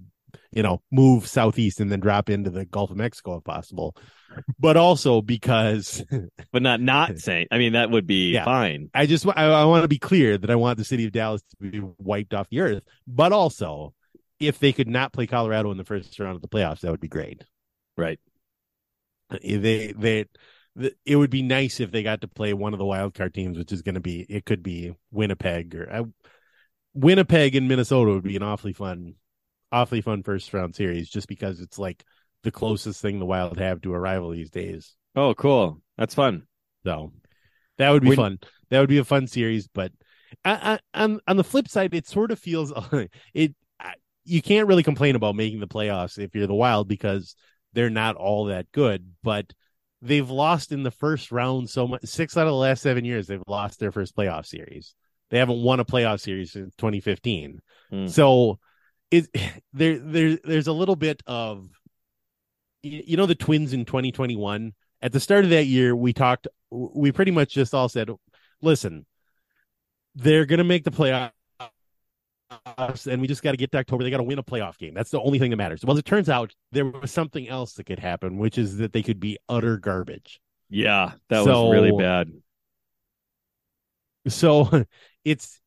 you 0.53 0.63
know, 0.63 0.83
move 0.91 1.27
southeast 1.27 1.81
and 1.81 1.93
then 1.93 2.01
drop 2.01 2.31
into 2.31 2.51
the 2.51 2.65
Gulf 2.65 2.91
of 2.91 2.97
Mexico 2.97 3.37
if 3.37 3.45
possible, 3.45 3.95
but 4.59 4.77
also 4.77 5.21
because 5.21 6.03
But 6.53 6.63
not 6.63 6.81
not 6.81 7.19
saying. 7.19 7.49
I 7.51 7.59
mean, 7.59 7.75
that 7.75 7.91
would 7.91 8.07
be 8.07 8.33
Yeah. 8.33 8.45
fine. 8.45 8.91
I 8.95 9.07
just 9.07 9.27
I, 9.27 9.33
I 9.47 9.65
want 9.67 9.83
to 9.85 9.89
be 9.89 9.99
clear 9.99 10.39
that 10.39 10.51
I 10.51 10.57
want 10.57 10.79
the 10.79 10.85
city 10.85 11.05
of 11.05 11.13
Dallas 11.13 11.43
to 11.43 11.71
be 11.71 11.81
wiped 11.99 12.33
off 12.35 12.49
the 12.49 12.61
earth, 12.61 12.83
but 13.07 13.33
also 13.33 13.93
if 14.41 14.59
they 14.59 14.73
could 14.73 14.89
not 14.89 15.13
play 15.13 15.27
Colorado 15.27 15.71
in 15.71 15.77
the 15.77 15.85
first 15.85 16.19
round 16.19 16.37
of 16.37 16.43
the 16.43 16.49
playoffs, 16.49 16.81
that 16.81 16.91
would 16.91 17.01
be 17.01 17.09
great. 17.09 17.45
Right. 17.97 18.19
Uh, 19.31 19.39
they 19.43 19.93
they 19.97 20.27
it 21.05 21.17
would 21.17 21.31
be 21.31 21.43
nice 21.43 21.81
if 21.81 21.91
they 21.93 22.03
got 22.03 22.21
to 22.23 22.29
play 22.29 22.53
one 22.53 22.73
of 22.73 22.79
the 22.79 22.85
wild 22.85 23.15
card 23.15 23.33
teams, 23.35 23.57
which 23.57 23.73
is 23.73 23.83
going 23.83 23.95
to 23.95 24.01
be 24.01 24.21
it 24.29 24.45
could 24.45 24.63
be 24.63 24.93
Winnipeg 25.13 25.75
or 25.75 25.91
uh, 25.91 26.05
Winnipeg 26.95 27.55
and 27.55 27.69
Minnesota 27.69 28.13
would 28.13 28.23
be 28.25 28.37
an 28.37 28.43
awfully 28.43 28.73
fun, 28.73 29.15
awfully 29.73 30.01
fun 30.01 30.23
first 30.23 30.53
round 30.53 30.75
series, 30.75 31.09
just 31.09 31.29
because 31.29 31.61
it's 31.61 31.79
like 31.79 32.05
the 32.43 32.51
closest 32.51 33.01
thing 33.01 33.19
the 33.19 33.27
Wild 33.27 33.59
have 33.59 33.81
to 33.83 33.95
a 33.95 33.99
rival 33.99 34.31
these 34.31 34.51
days. 34.51 34.95
Oh, 35.17 35.35
cool. 35.35 35.81
That's 35.97 36.15
fun. 36.15 36.47
So 36.85 37.13
that 37.79 37.91
would 37.91 38.03
be 38.03 38.09
When- 38.09 38.17
fun. 38.17 38.39
That 38.71 38.81
would 38.81 38.89
be 38.89 38.99
a 38.99 39.05
fun 39.05 39.27
series. 39.29 39.69
But 39.69 39.93
I, 40.45 40.79
I, 40.95 41.03
on 41.05 41.21
on 41.29 41.37
the 41.37 41.45
flip 41.45 41.69
side, 41.69 41.95
it 41.95 42.07
sort 42.07 42.31
of 42.33 42.39
feels 42.39 42.73
it. 43.35 43.55
I- 43.79 43.95
You 44.25 44.43
can't 44.43 44.67
really 44.69 44.83
complain 44.83 45.17
about 45.17 45.37
making 45.37 45.61
the 45.61 45.69
playoffs 45.69 46.19
if 46.19 46.35
you're 46.35 46.47
the 46.49 46.55
Wild 46.55 46.89
because 46.89 47.37
they're 47.75 47.91
not 47.91 48.17
all 48.17 48.47
that 48.47 48.71
good. 48.73 49.13
But 49.23 49.53
they've 50.01 50.29
lost 50.29 50.73
in 50.73 50.83
the 50.83 50.91
first 50.91 51.33
round 51.33 51.69
so 51.69 51.87
much. 51.87 52.05
Six 52.05 52.37
out 52.37 52.47
of 52.47 52.53
the 52.53 52.57
last 52.57 52.83
seven 52.83 53.05
years, 53.05 53.27
they've 53.27 53.43
lost 53.47 53.79
their 53.79 53.93
first 53.93 54.17
playoff 54.17 54.47
series. 54.47 54.95
They 55.31 55.39
haven't 55.39 55.63
won 55.63 55.81
a 55.81 55.85
playoff 55.85 56.21
series 56.21 56.53
since 56.53 56.75
2015. 56.77 57.61
Hmm. 57.91 58.07
So 58.07 58.59
it 59.11 59.29
there 59.73 59.99
there 59.99 60.39
there's 60.43 60.67
a 60.67 60.73
little 60.73 60.97
bit 60.97 61.23
of 61.27 61.69
you 62.83 63.03
you 63.07 63.17
know 63.17 63.27
the 63.27 63.35
Twins 63.35 63.73
in 63.73 63.85
2021 63.85 64.73
at 65.03 65.13
the 65.13 65.21
start 65.21 65.45
of 65.45 65.51
that 65.51 65.67
year 65.67 65.95
we 65.95 66.13
talked 66.13 66.49
we 66.71 67.13
pretty 67.13 67.31
much 67.31 67.55
just 67.55 67.75
all 67.75 67.89
said 67.89 68.11
listen 68.61 69.07
they're 70.15 70.47
going 70.47 70.59
to 70.59 70.65
make 70.65 70.85
the 70.85 70.91
playoffs 70.91 71.33
and 73.07 73.21
we 73.21 73.27
just 73.29 73.43
got 73.43 73.51
to 73.53 73.57
get 73.57 73.71
to 73.73 73.79
October 73.79 74.05
they 74.05 74.11
got 74.11 74.19
to 74.19 74.23
win 74.23 74.39
a 74.39 74.43
playoff 74.43 74.79
game 74.79 74.95
that's 74.95 75.11
the 75.11 75.21
only 75.21 75.39
thing 75.39 75.51
that 75.51 75.57
matters 75.57 75.85
well 75.85 75.97
it 75.97 76.05
turns 76.05 76.29
out 76.29 76.55
there 76.73 76.87
was 76.87 77.11
something 77.11 77.49
else 77.49 77.75
that 77.75 77.85
could 77.85 77.99
happen 77.99 78.39
which 78.39 78.59
is 78.59 78.77
that 78.79 78.93
they 78.93 79.03
could 79.03 79.21
be 79.21 79.39
utter 79.49 79.77
garbage 79.77 80.41
Yeah, 80.71 81.13
that 81.29 81.45
So- 81.45 81.65
was 81.67 81.73
really 81.73 81.93
bad. 81.97 82.33
So 84.29 84.85
it's 85.25 85.61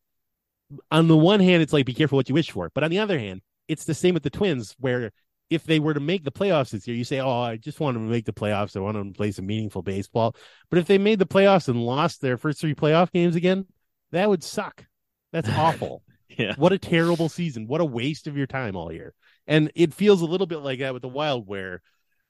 on 0.91 1.08
the 1.08 1.17
one 1.17 1.39
hand, 1.39 1.62
it's 1.62 1.73
like 1.73 1.86
be 1.86 1.93
careful 1.93 2.17
what 2.17 2.28
you 2.30 2.36
wish 2.36 2.52
for, 2.52 2.69
but 2.73 2.84
on 2.84 2.89
the 2.89 3.00
other 3.00 3.17
hand, 3.19 3.41
it's 3.67 3.86
the 3.86 3.93
same 3.93 4.13
with 4.13 4.23
the 4.23 4.30
Twins, 4.30 4.76
where 4.80 5.12
if 5.50 5.63
they 5.63 5.80
were 5.80 5.93
to 5.93 6.00
make 6.00 6.23
the 6.23 6.32
playoffs 6.32 6.71
this 6.71 6.88
year, 6.88 6.97
you 6.97 7.04
say, 7.06 7.19
"Oh, 7.19 7.41
I 7.41 7.56
just 7.58 7.80
want 7.80 7.95
them 7.95 8.06
to 8.06 8.12
make 8.12 8.26
the 8.26 8.34
playoffs. 8.34 8.76
I 8.76 8.80
want 8.82 8.95
them 8.97 9.13
to 9.13 9.17
play 9.17 9.32
some 9.32 9.45
meaningful 9.45 9.82
baseball." 9.82 10.36
But 10.69 10.80
if 10.80 10.88
they 10.88 10.97
made 10.97 11.19
the 11.19 11.26
playoffs 11.26 11.69
and 11.69 11.82
lost 11.86 12.19
their 12.21 12.38
first 12.38 12.60
three 12.60 12.76
playoff 12.76 13.12
games 13.12 13.36
again, 13.36 13.65
that 14.12 14.28
would 14.28 14.43
suck. 14.43 14.86
That's 15.32 15.47
awful. 15.58 16.04
Yeah. 16.30 16.56
What 16.58 16.74
a 16.74 16.78
terrible 16.78 17.30
season. 17.30 17.68
What 17.68 17.82
a 17.82 17.86
waste 17.86 18.28
of 18.28 18.38
your 18.38 18.48
time 18.48 18.76
all 18.76 18.92
year. 18.92 19.13
And 19.48 19.72
it 19.76 19.94
feels 19.94 20.22
a 20.22 20.26
little 20.26 20.48
bit 20.48 20.60
like 20.60 20.80
that 20.80 20.94
with 20.94 21.02
the 21.02 21.08
Wild, 21.08 21.48
where 21.48 21.82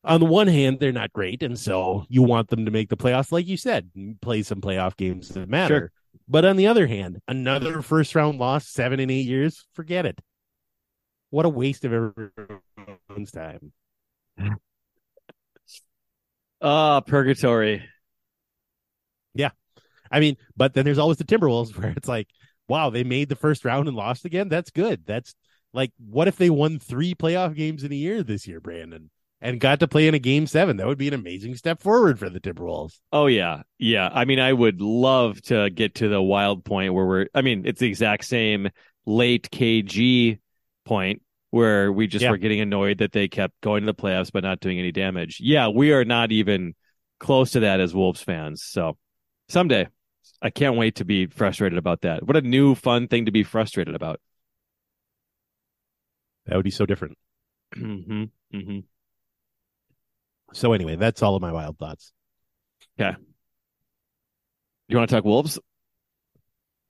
on 0.03 0.19
the 0.19 0.25
one 0.25 0.47
hand, 0.47 0.79
they're 0.79 0.91
not 0.91 1.11
great. 1.11 1.43
And 1.43 1.57
so 1.59 2.05
you 2.07 2.21
want 2.21 2.49
them 2.49 2.65
to 2.65 2.71
make 2.71 2.89
the 2.89 2.97
playoffs, 2.97 3.31
like 3.31 3.47
you 3.47 3.57
said, 3.57 3.89
play 4.21 4.43
some 4.43 4.61
playoff 4.61 4.95
games 4.95 5.29
that 5.29 5.49
matter. 5.49 5.77
Sure. 5.77 5.91
But 6.27 6.45
on 6.45 6.57
the 6.57 6.67
other 6.67 6.87
hand, 6.87 7.21
another 7.27 7.81
first 7.81 8.13
round 8.13 8.37
loss, 8.37 8.67
seven 8.67 8.99
and 8.99 9.11
eight 9.11 9.25
years, 9.25 9.65
forget 9.73 10.05
it. 10.05 10.19
What 11.29 11.45
a 11.45 11.49
waste 11.49 11.85
of 11.85 11.93
everyone's 11.93 13.31
time. 13.31 13.73
Ah, 16.59 17.01
purgatory. 17.01 17.83
Yeah. 19.35 19.51
I 20.11 20.19
mean, 20.19 20.37
but 20.55 20.73
then 20.73 20.85
there's 20.85 20.97
always 20.97 21.17
the 21.17 21.23
Timberwolves 21.23 21.77
where 21.77 21.93
it's 21.95 22.07
like, 22.07 22.27
wow, 22.67 22.89
they 22.89 23.03
made 23.03 23.29
the 23.29 23.35
first 23.35 23.65
round 23.65 23.87
and 23.87 23.97
lost 23.97 24.25
again. 24.25 24.49
That's 24.49 24.71
good. 24.71 25.05
That's 25.05 25.33
like, 25.73 25.91
what 25.97 26.27
if 26.27 26.37
they 26.37 26.49
won 26.49 26.79
three 26.79 27.13
playoff 27.15 27.55
games 27.55 27.83
in 27.83 27.91
a 27.91 27.95
year 27.95 28.23
this 28.23 28.47
year, 28.47 28.59
Brandon, 28.59 29.09
and 29.41 29.59
got 29.59 29.79
to 29.81 29.87
play 29.87 30.07
in 30.07 30.13
a 30.13 30.19
game 30.19 30.47
seven? 30.47 30.77
That 30.77 30.87
would 30.87 30.97
be 30.97 31.07
an 31.07 31.13
amazing 31.13 31.55
step 31.55 31.81
forward 31.81 32.19
for 32.19 32.29
the 32.29 32.39
Timberwolves. 32.39 32.99
Oh 33.11 33.27
yeah, 33.27 33.63
yeah. 33.77 34.09
I 34.11 34.25
mean, 34.25 34.39
I 34.39 34.51
would 34.53 34.81
love 34.81 35.41
to 35.43 35.69
get 35.69 35.95
to 35.95 36.07
the 36.07 36.21
wild 36.21 36.65
point 36.65 36.93
where 36.93 37.05
we're. 37.05 37.27
I 37.33 37.41
mean, 37.41 37.63
it's 37.65 37.79
the 37.79 37.87
exact 37.87 38.25
same 38.25 38.69
late 39.05 39.49
KG 39.51 40.39
point 40.85 41.21
where 41.51 41.91
we 41.91 42.07
just 42.07 42.23
Yeah. 42.23 42.31
were 42.31 42.37
getting 42.37 42.59
annoyed 42.59 42.97
that 42.97 43.13
they 43.13 43.27
kept 43.27 43.59
going 43.61 43.81
to 43.81 43.85
the 43.85 43.93
playoffs 43.93 44.31
but 44.31 44.43
not 44.43 44.59
doing 44.59 44.79
any 44.79 44.91
damage. 44.91 45.39
Yeah, 45.41 45.69
we 45.69 45.93
are 45.93 46.03
not 46.03 46.31
even 46.31 46.75
close 47.19 47.51
to 47.51 47.61
that 47.61 47.79
as 47.79 47.95
Wolves 47.95 48.21
fans. 48.21 48.63
So 48.63 48.97
someday, 49.49 49.87
I 50.41 50.49
can't 50.49 50.77
wait 50.77 50.95
to 50.95 51.05
be 51.05 51.27
frustrated 51.27 51.77
about 51.77 52.01
that. 52.01 52.25
What 52.25 52.37
a 52.37 52.41
new 52.41 52.75
fun 52.75 53.07
thing 53.07 53.25
to 53.25 53.31
be 53.31 53.43
frustrated 53.43 53.95
about. 53.95 54.19
That 56.45 56.55
would 56.55 56.63
be 56.63 56.71
so 56.71 56.85
different. 56.85 57.17
mm-hmm. 57.75 58.23
Mm-hmm. 58.55 58.79
So 60.53 60.73
anyway, 60.73 60.95
that's 60.95 61.21
all 61.21 61.35
of 61.35 61.41
my 61.41 61.51
wild 61.51 61.77
thoughts. 61.77 62.13
Okay. 62.99 63.17
You 64.87 64.97
want 64.97 65.09
to 65.09 65.15
talk 65.15 65.25
Wolves? 65.25 65.59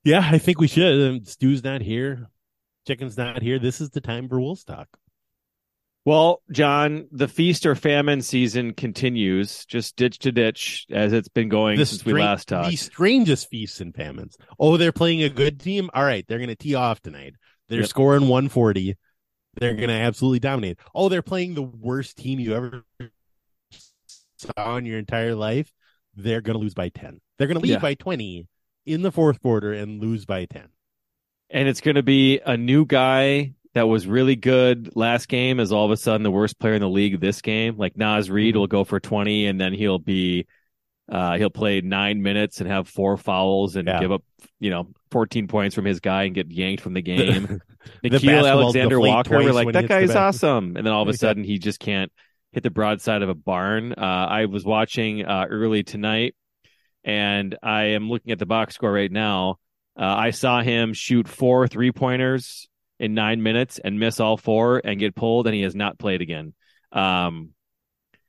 Yeah, 0.04 0.21
I 0.32 0.38
think 0.38 0.60
we 0.60 0.67
should. 0.67 1.10
Um, 1.10 1.26
Stu's 1.26 1.63
not 1.63 1.82
here. 1.82 2.30
Chicken's 2.86 3.17
not 3.17 3.41
here. 3.41 3.60
This 3.60 3.82
is 3.82 3.89
the 3.89 4.00
time 4.02 4.30
for 4.30 4.39
Wolves 4.39 4.63
talk. 4.63 4.88
Well, 6.08 6.41
Jon, 6.51 7.10
the 7.12 7.28
feast 7.28 7.66
or 7.66 7.76
famine 7.76 8.22
season 8.22 8.72
continues, 8.74 9.66
just 9.66 9.97
ditch 9.97 10.20
to 10.20 10.32
ditch 10.32 10.86
as 10.89 11.12
it's 11.12 11.28
been 11.28 11.49
going 11.49 11.78
The 11.78 11.86
since 11.86 12.05
we 12.05 12.14
last 12.14 12.47
talked. 12.47 12.70
The 12.70 12.78
strangest 12.78 13.49
feasts 13.49 13.82
and 13.82 13.93
famines. 13.93 14.38
Oh, 14.58 14.78
they're 14.78 14.93
playing 14.93 15.24
a 15.24 15.30
good 15.30 15.60
team. 15.60 15.89
All 15.93 16.05
right, 16.05 16.26
they're 16.26 16.38
going 16.38 16.47
to 16.47 16.55
tee 16.55 16.76
off 16.76 17.01
tonight. 17.01 17.34
They're 17.68 17.82
Yep. 17.82 17.89
scoring 17.89 18.30
140. 18.30 18.95
They're 19.55 19.74
going 19.76 19.89
to 19.89 19.95
absolutely 19.95 20.39
dominate. 20.39 20.78
Oh, 20.95 21.10
they're 21.10 21.22
playing 21.22 21.55
the 21.55 21.64
worst 21.64 22.16
team 22.16 22.39
you 22.39 22.55
ever 22.55 22.86
saw 24.38 24.78
in 24.78 24.86
your 24.86 24.99
entire 24.99 25.36
life. 25.36 25.74
They're 26.16 26.39
going 26.39 26.53
to 26.55 26.62
lose 26.62 26.74
by 26.74 26.88
10. 26.88 27.20
They're 27.38 27.47
going 27.47 27.60
to 27.60 27.62
lead 27.64 27.72
Yeah. 27.74 27.80
by 27.80 27.95
20 27.95 28.47
in 28.86 29.01
the 29.01 29.12
fourth 29.12 29.41
quarter 29.41 29.74
and 29.74 29.99
lose 30.01 30.24
by 30.24 30.45
10. 30.45 30.70
and 31.49 31.68
it's 31.68 31.80
going 31.82 31.95
to 31.95 32.03
be 32.03 32.39
a 32.45 32.55
new 32.55 32.86
guy 32.86 33.53
that 33.78 33.88
was 33.88 34.07
really 34.07 34.36
good 34.36 34.95
last 34.95 35.28
game 35.28 35.59
is 35.59 35.71
all 35.71 35.86
of 35.86 35.91
a 35.91 35.97
sudden 35.97 36.23
the 36.23 36.32
worst 36.32 36.59
player 36.59 36.73
in 36.73 36.82
the 36.82 36.89
league 36.89 37.19
this 37.19 37.41
game. 37.41 37.78
Like 37.78 37.97
Naz 37.97 38.30
Reid 38.30 38.55
Mhm. 38.55 38.59
will 38.59 38.67
go 38.67 38.84
for 38.84 38.99
20 38.99 39.45
and 39.47 39.59
then 39.59 39.73
he'll 39.73 39.99
be 39.99 40.45
uh, 41.09 41.38
he'll 41.38 41.49
play 41.49 41.80
nine 41.80 42.21
minutes 42.21 42.59
and 42.59 42.69
have 42.69 42.86
four 42.89 43.15
fouls 43.15 43.78
and 43.78 43.88
Yeah. 43.88 44.01
give 44.01 44.11
up, 44.11 44.23
you 44.59 44.69
know, 44.69 44.89
14 45.11 45.47
points 45.47 45.73
from 45.73 45.86
his 45.86 46.01
guy 46.01 46.23
and 46.23 46.36
get 46.36 46.51
yanked 46.51 46.84
from 46.84 46.93
the 46.93 47.01
game. 47.01 47.61
The 48.03 48.09
Nickeil 48.09 48.45
Alexander 48.45 48.99
Walker, 48.99 49.38
we're 49.38 49.53
like, 49.53 49.71
that 49.71 49.75
he 49.86 49.88
hits 49.88 49.88
the 49.88 50.07
guy's 50.07 50.15
awesome. 50.17 50.75
And 50.75 50.86
then 50.86 50.91
all 50.91 51.03
of 51.03 51.07
a 51.07 51.13
sudden 51.13 51.45
he 51.45 51.57
just 51.59 51.80
can't 51.80 52.11
hit 52.51 52.63
the 52.63 52.69
broadside 52.69 53.21
of 53.21 53.30
a 53.30 53.34
barn. 53.34 53.93
Uh, 53.93 54.01
I 54.01 54.45
was 54.47 54.65
watching 54.65 55.25
uh, 55.25 55.45
early 55.49 55.84
tonight 55.84 56.36
and 57.05 57.57
I 57.63 57.84
am 57.91 58.09
looking 58.09 58.34
at 58.34 58.39
the 58.39 58.45
box 58.45 58.75
score 58.75 58.91
right 58.91 59.11
now. 59.11 59.59
Uh, 59.97 60.03
I 60.03 60.32
saw 60.32 60.61
him 60.61 60.93
shoot 60.93 61.30
four 61.30 61.69
three 61.69 61.93
pointers 61.93 62.67
in 63.00 63.14
nine 63.14 63.43
minutes 63.43 63.80
and 63.84 64.00
miss 64.00 64.20
all 64.20 64.38
four 64.38 64.82
and 64.84 65.00
get 65.00 65.16
pulled, 65.16 65.48
and 65.48 65.56
he 65.56 65.62
has 65.62 65.76
not 65.76 66.00
played 66.00 66.22
again. 66.22 66.54
Um, 66.91 67.52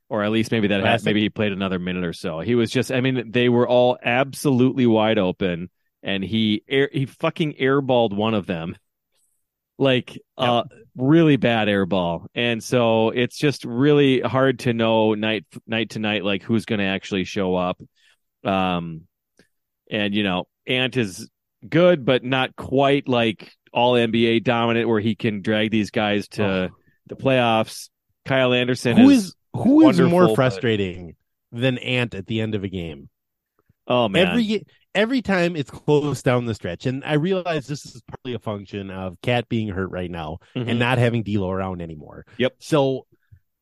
or 0.09 0.23
at 0.23 0.31
least 0.31 0.53
maybe 0.53 0.69
that 0.69 0.85
has, 0.85 1.05
maybe 1.05 1.21
he 1.21 1.29
played 1.29 1.53
another 1.53 1.79
minute 1.79 2.05
or 2.05 2.13
so. 2.13 2.41
He 2.41 2.55
was 2.55 2.71
just, 2.71 2.91
I 2.91 3.01
mean, 3.01 3.31
they 3.31 3.49
were 3.49 3.69
all 3.69 3.99
absolutely 4.03 4.87
wide 4.87 5.19
open, 5.19 5.69
and 6.03 6.25
he 6.25 6.63
air, 6.69 6.89
he 6.91 7.07
fucking 7.07 7.55
airballed 7.61 8.15
one 8.15 8.35
of 8.35 8.47
them, 8.47 8.77
like 9.79 10.19
uh, 10.37 10.65
really 10.97 11.37
bad 11.37 11.69
airball. 11.69 12.27
And 12.35 12.63
so 12.63 13.11
it's 13.11 13.37
just 13.37 13.65
really 13.65 14.21
hard 14.21 14.61
to 14.61 14.73
know 14.73 15.15
night 15.15 15.45
night 15.67 15.91
to 15.91 15.99
night 15.99 16.25
like 16.25 16.43
who's 16.43 16.65
going 16.65 16.81
to 16.81 16.87
actually 16.87 17.25
show 17.25 17.55
up. 17.55 17.81
Um, 18.45 19.03
and 19.91 20.15
you 20.15 20.23
know, 20.23 20.49
Ant 20.67 20.97
is 20.97 21.29
good, 21.67 22.05
but 22.05 22.25
not 22.25 22.57
quite 22.57 23.09
like 23.09 23.53
all 23.79 23.95
NBA 23.95 24.43
dominant, 24.45 24.89
where 24.89 25.01
he 25.01 25.15
can 25.15 25.41
drag 25.43 25.71
these 25.71 25.91
guys 25.91 26.29
to 26.29 26.45
Oh. 26.45 26.69
the 27.07 27.17
playoffs. 27.17 27.89
Kyle 28.25 28.53
Anderson 28.53 28.97
Who 28.97 29.11
is, 29.11 29.25
is 29.27 29.35
who 29.55 29.89
is 29.89 30.01
more 30.01 30.27
but- 30.27 30.35
frustrating 30.35 31.15
than 31.53 31.79
Ant 31.79 32.15
at 32.15 32.27
the 32.27 32.41
end 32.41 32.55
of 32.55 32.65
a 32.65 32.69
game? 32.69 33.09
oh 33.87 34.09
man, 34.09 34.27
Every 34.29 34.67
every 34.95 35.23
time 35.23 35.57
it's 35.57 35.71
close 35.71 36.23
down 36.23 36.45
the 36.45 36.55
stretch, 36.55 36.85
and 36.87 37.03
I 37.05 37.15
realize 37.15 37.67
this 37.67 37.87
is 37.87 38.03
partly 38.03 38.35
a 38.35 38.39
function 38.39 38.91
of 38.91 39.17
KAT 39.23 39.49
being 39.49 39.69
hurt 39.69 39.91
right 39.91 40.11
now 40.11 40.39
Mhm. 40.57 40.69
and 40.69 40.79
not 40.79 40.99
having 40.99 41.23
D'Lo 41.23 41.51
around 41.51 41.81
anymore. 41.81 42.27
Yep. 42.37 42.57
So 42.59 43.07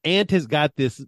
Ant 0.02 0.30
has 0.32 0.46
got 0.46 0.74
this 0.76 1.04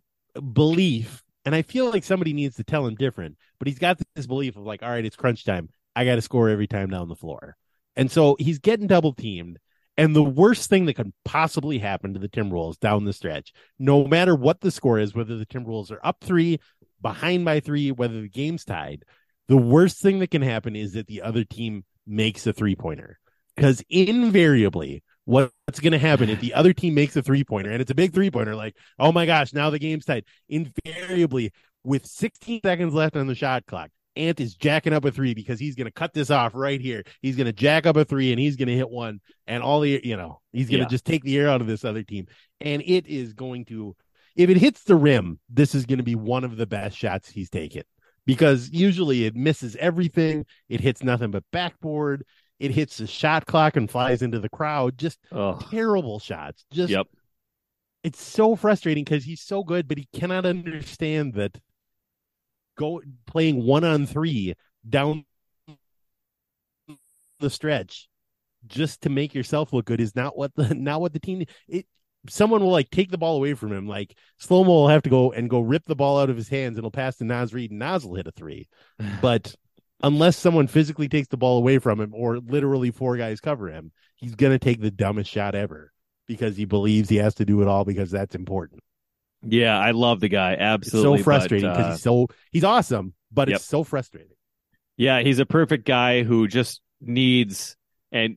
belief, 0.52 1.22
and 1.44 1.54
I 1.54 1.62
feel 1.62 1.90
like 1.90 2.04
somebody 2.04 2.32
needs 2.32 2.56
to 2.56 2.64
tell 2.64 2.86
him 2.86 2.94
different. 2.94 3.36
But 3.58 3.66
he's 3.68 3.78
got 3.78 3.98
this 4.14 4.26
belief 4.26 4.56
of 4.56 4.62
like, 4.64 4.82
all 4.82 4.90
right, 4.90 5.04
it's 5.04 5.16
crunch 5.16 5.44
time. 5.44 5.68
I 5.96 6.04
got 6.04 6.14
to 6.16 6.22
score 6.22 6.48
every 6.48 6.68
time 6.68 6.90
down 6.90 7.08
the 7.08 7.16
floor, 7.16 7.56
and 7.98 8.10
so 8.10 8.36
he's 8.38 8.60
getting 8.60 8.86
double 8.86 9.12
teamed. 9.12 9.58
And 9.96 10.14
the 10.14 10.22
worst 10.22 10.70
thing 10.70 10.86
that 10.86 10.94
could 10.94 11.12
possibly 11.24 11.78
happen 11.78 12.14
to 12.14 12.20
the 12.20 12.28
Timberwolves 12.28 12.78
down 12.78 13.04
the 13.04 13.12
stretch, 13.12 13.52
no 13.80 14.06
matter 14.06 14.36
what 14.36 14.60
the 14.60 14.70
score 14.70 15.00
is, 15.00 15.12
whether 15.12 15.36
the 15.36 15.44
Timberwolves 15.44 15.90
are 15.90 15.98
up 16.06 16.18
three, 16.22 16.60
behind 17.02 17.44
by 17.44 17.58
three, 17.58 17.90
whether 17.90 18.20
the 18.20 18.28
game's 18.28 18.64
tied, 18.64 19.04
the 19.48 19.56
worst 19.56 20.00
thing 20.00 20.20
that 20.20 20.30
can 20.30 20.42
happen 20.42 20.76
is 20.76 20.92
that 20.92 21.08
the 21.08 21.22
other 21.22 21.42
team 21.42 21.84
makes 22.06 22.46
a 22.46 22.52
three 22.52 22.76
pointer. 22.76 23.18
Because 23.56 23.82
invariably, 23.90 25.02
what's 25.24 25.80
going 25.80 25.92
to 25.92 25.98
happen 25.98 26.30
if 26.30 26.38
the 26.38 26.54
other 26.54 26.72
team 26.72 26.94
makes 26.94 27.16
a 27.16 27.22
three 27.22 27.42
pointer 27.42 27.72
and 27.72 27.82
it's 27.82 27.90
a 27.90 27.96
big 27.96 28.14
three 28.14 28.30
pointer, 28.30 28.54
like, 28.54 28.76
oh 29.00 29.10
my 29.10 29.26
gosh, 29.26 29.52
now 29.52 29.70
the 29.70 29.80
game's 29.80 30.04
tied. 30.04 30.24
Invariably, 30.48 31.52
with 31.82 32.06
16 32.06 32.60
seconds 32.62 32.94
left 32.94 33.16
on 33.16 33.26
the 33.26 33.34
shot 33.34 33.66
clock, 33.66 33.90
Ant 34.18 34.40
is 34.40 34.54
jacking 34.54 34.92
up 34.92 35.04
a 35.04 35.10
three 35.12 35.32
because 35.32 35.60
he's 35.60 35.76
going 35.76 35.86
to 35.86 35.92
cut 35.92 36.12
this 36.12 36.30
off 36.30 36.52
right 36.54 36.80
here. 36.80 37.04
He's 37.22 37.36
going 37.36 37.46
to 37.46 37.52
jack 37.52 37.86
up 37.86 37.96
a 37.96 38.04
three 38.04 38.32
and 38.32 38.40
he's 38.40 38.56
going 38.56 38.68
to 38.68 38.76
hit 38.76 38.90
one, 38.90 39.20
and 39.46 39.62
all 39.62 39.80
the, 39.80 40.00
you 40.02 40.16
know, 40.16 40.40
he's 40.52 40.68
going 40.68 40.80
to 40.80 40.84
Yeah. 40.84 40.88
just 40.88 41.04
take 41.04 41.22
the 41.22 41.38
air 41.38 41.48
out 41.48 41.60
of 41.60 41.66
this 41.66 41.84
other 41.84 42.02
team. 42.02 42.26
And 42.60 42.82
it 42.84 43.06
is 43.06 43.32
going 43.32 43.64
to, 43.66 43.94
if 44.36 44.50
it 44.50 44.56
hits 44.56 44.82
the 44.84 44.96
rim, 44.96 45.38
this 45.48 45.74
is 45.74 45.86
going 45.86 45.98
to 45.98 46.04
be 46.04 46.16
one 46.16 46.44
of 46.44 46.56
the 46.56 46.66
best 46.66 46.98
shots 46.98 47.30
he's 47.30 47.48
taken 47.50 47.84
because 48.26 48.68
usually 48.70 49.24
it 49.24 49.34
misses 49.36 49.76
everything. 49.76 50.44
It 50.68 50.80
hits 50.80 51.02
nothing 51.02 51.30
but 51.30 51.44
backboard. 51.52 52.24
It 52.58 52.72
hits 52.72 52.98
the 52.98 53.06
shot 53.06 53.46
clock 53.46 53.76
and 53.76 53.88
flies 53.88 54.20
into 54.20 54.40
the 54.40 54.48
crowd. 54.48 54.98
Just 54.98 55.18
oh, 55.30 55.60
terrible 55.70 56.18
shots. 56.18 56.64
Just 56.72 56.90
yep, 56.90 57.06
it's 58.02 58.20
so 58.20 58.56
frustrating 58.56 59.04
because 59.04 59.24
he's 59.24 59.42
so 59.42 59.62
good, 59.62 59.86
but 59.86 59.98
he 59.98 60.08
cannot 60.12 60.44
understand 60.44 61.34
that 61.34 61.58
go 62.78 63.02
playing 63.26 63.62
one 63.62 63.84
on 63.84 64.06
three 64.06 64.54
down 64.88 65.24
the 67.40 67.50
stretch 67.50 68.08
just 68.66 69.02
to 69.02 69.10
make 69.10 69.34
yourself 69.34 69.72
look 69.72 69.86
good 69.86 70.00
is 70.00 70.16
not 70.16 70.36
what 70.36 70.54
the 70.54 70.74
not 70.74 71.00
what 71.00 71.12
the 71.12 71.20
team 71.20 71.44
it 71.68 71.86
someone 72.28 72.60
will 72.60 72.70
like 72.70 72.90
take 72.90 73.10
the 73.10 73.18
ball 73.18 73.36
away 73.36 73.54
from 73.54 73.72
him. 73.72 73.86
Like 73.86 74.16
Slo 74.38 74.64
Mo 74.64 74.70
will 74.70 74.88
have 74.88 75.02
to 75.02 75.10
go 75.10 75.32
and 75.32 75.48
go 75.48 75.60
rip 75.60 75.84
the 75.86 75.96
ball 75.96 76.18
out 76.18 76.30
of 76.30 76.36
his 76.36 76.48
hands 76.48 76.72
and 76.72 76.78
it'll 76.78 76.90
pass 76.90 77.16
to 77.16 77.24
Naz 77.24 77.54
Reid 77.54 77.70
and 77.70 77.78
Naz 77.78 78.04
will 78.04 78.16
hit 78.16 78.26
a 78.26 78.32
three. 78.32 78.68
But 79.22 79.54
unless 80.02 80.36
someone 80.36 80.66
physically 80.66 81.08
takes 81.08 81.28
the 81.28 81.36
ball 81.36 81.58
away 81.58 81.78
from 81.78 82.00
him 82.00 82.12
or 82.14 82.38
literally 82.38 82.90
four 82.90 83.16
guys 83.16 83.40
cover 83.40 83.68
him 83.68 83.90
he's 84.14 84.34
gonna 84.34 84.58
take 84.58 84.80
the 84.80 84.90
dumbest 84.90 85.30
shot 85.30 85.54
ever 85.54 85.92
because 86.26 86.56
he 86.56 86.64
believes 86.64 87.08
he 87.08 87.16
has 87.16 87.34
to 87.34 87.44
do 87.44 87.62
it 87.62 87.68
all 87.68 87.84
because 87.84 88.10
that's 88.10 88.34
important 88.34 88.80
yeah, 89.46 89.78
I 89.78 89.92
love 89.92 90.20
the 90.20 90.28
guy 90.28 90.52
it's 90.52 90.60
absolutely. 90.62 91.18
so 91.18 91.24
frustrating 91.24 91.70
because 91.70 91.86
uh, 91.86 91.90
he's 91.92 92.02
so 92.02 92.26
he's 92.52 92.64
awesome 92.64 93.14
but 93.32 93.48
Yep. 93.48 93.56
it's 93.56 93.64
so 93.66 93.84
frustrating 93.84 94.36
Yeah, 94.96 95.20
he's 95.20 95.38
a 95.38 95.46
perfect 95.46 95.86
guy 95.86 96.22
who 96.24 96.48
just 96.48 96.80
needs 97.00 97.76
and 98.10 98.36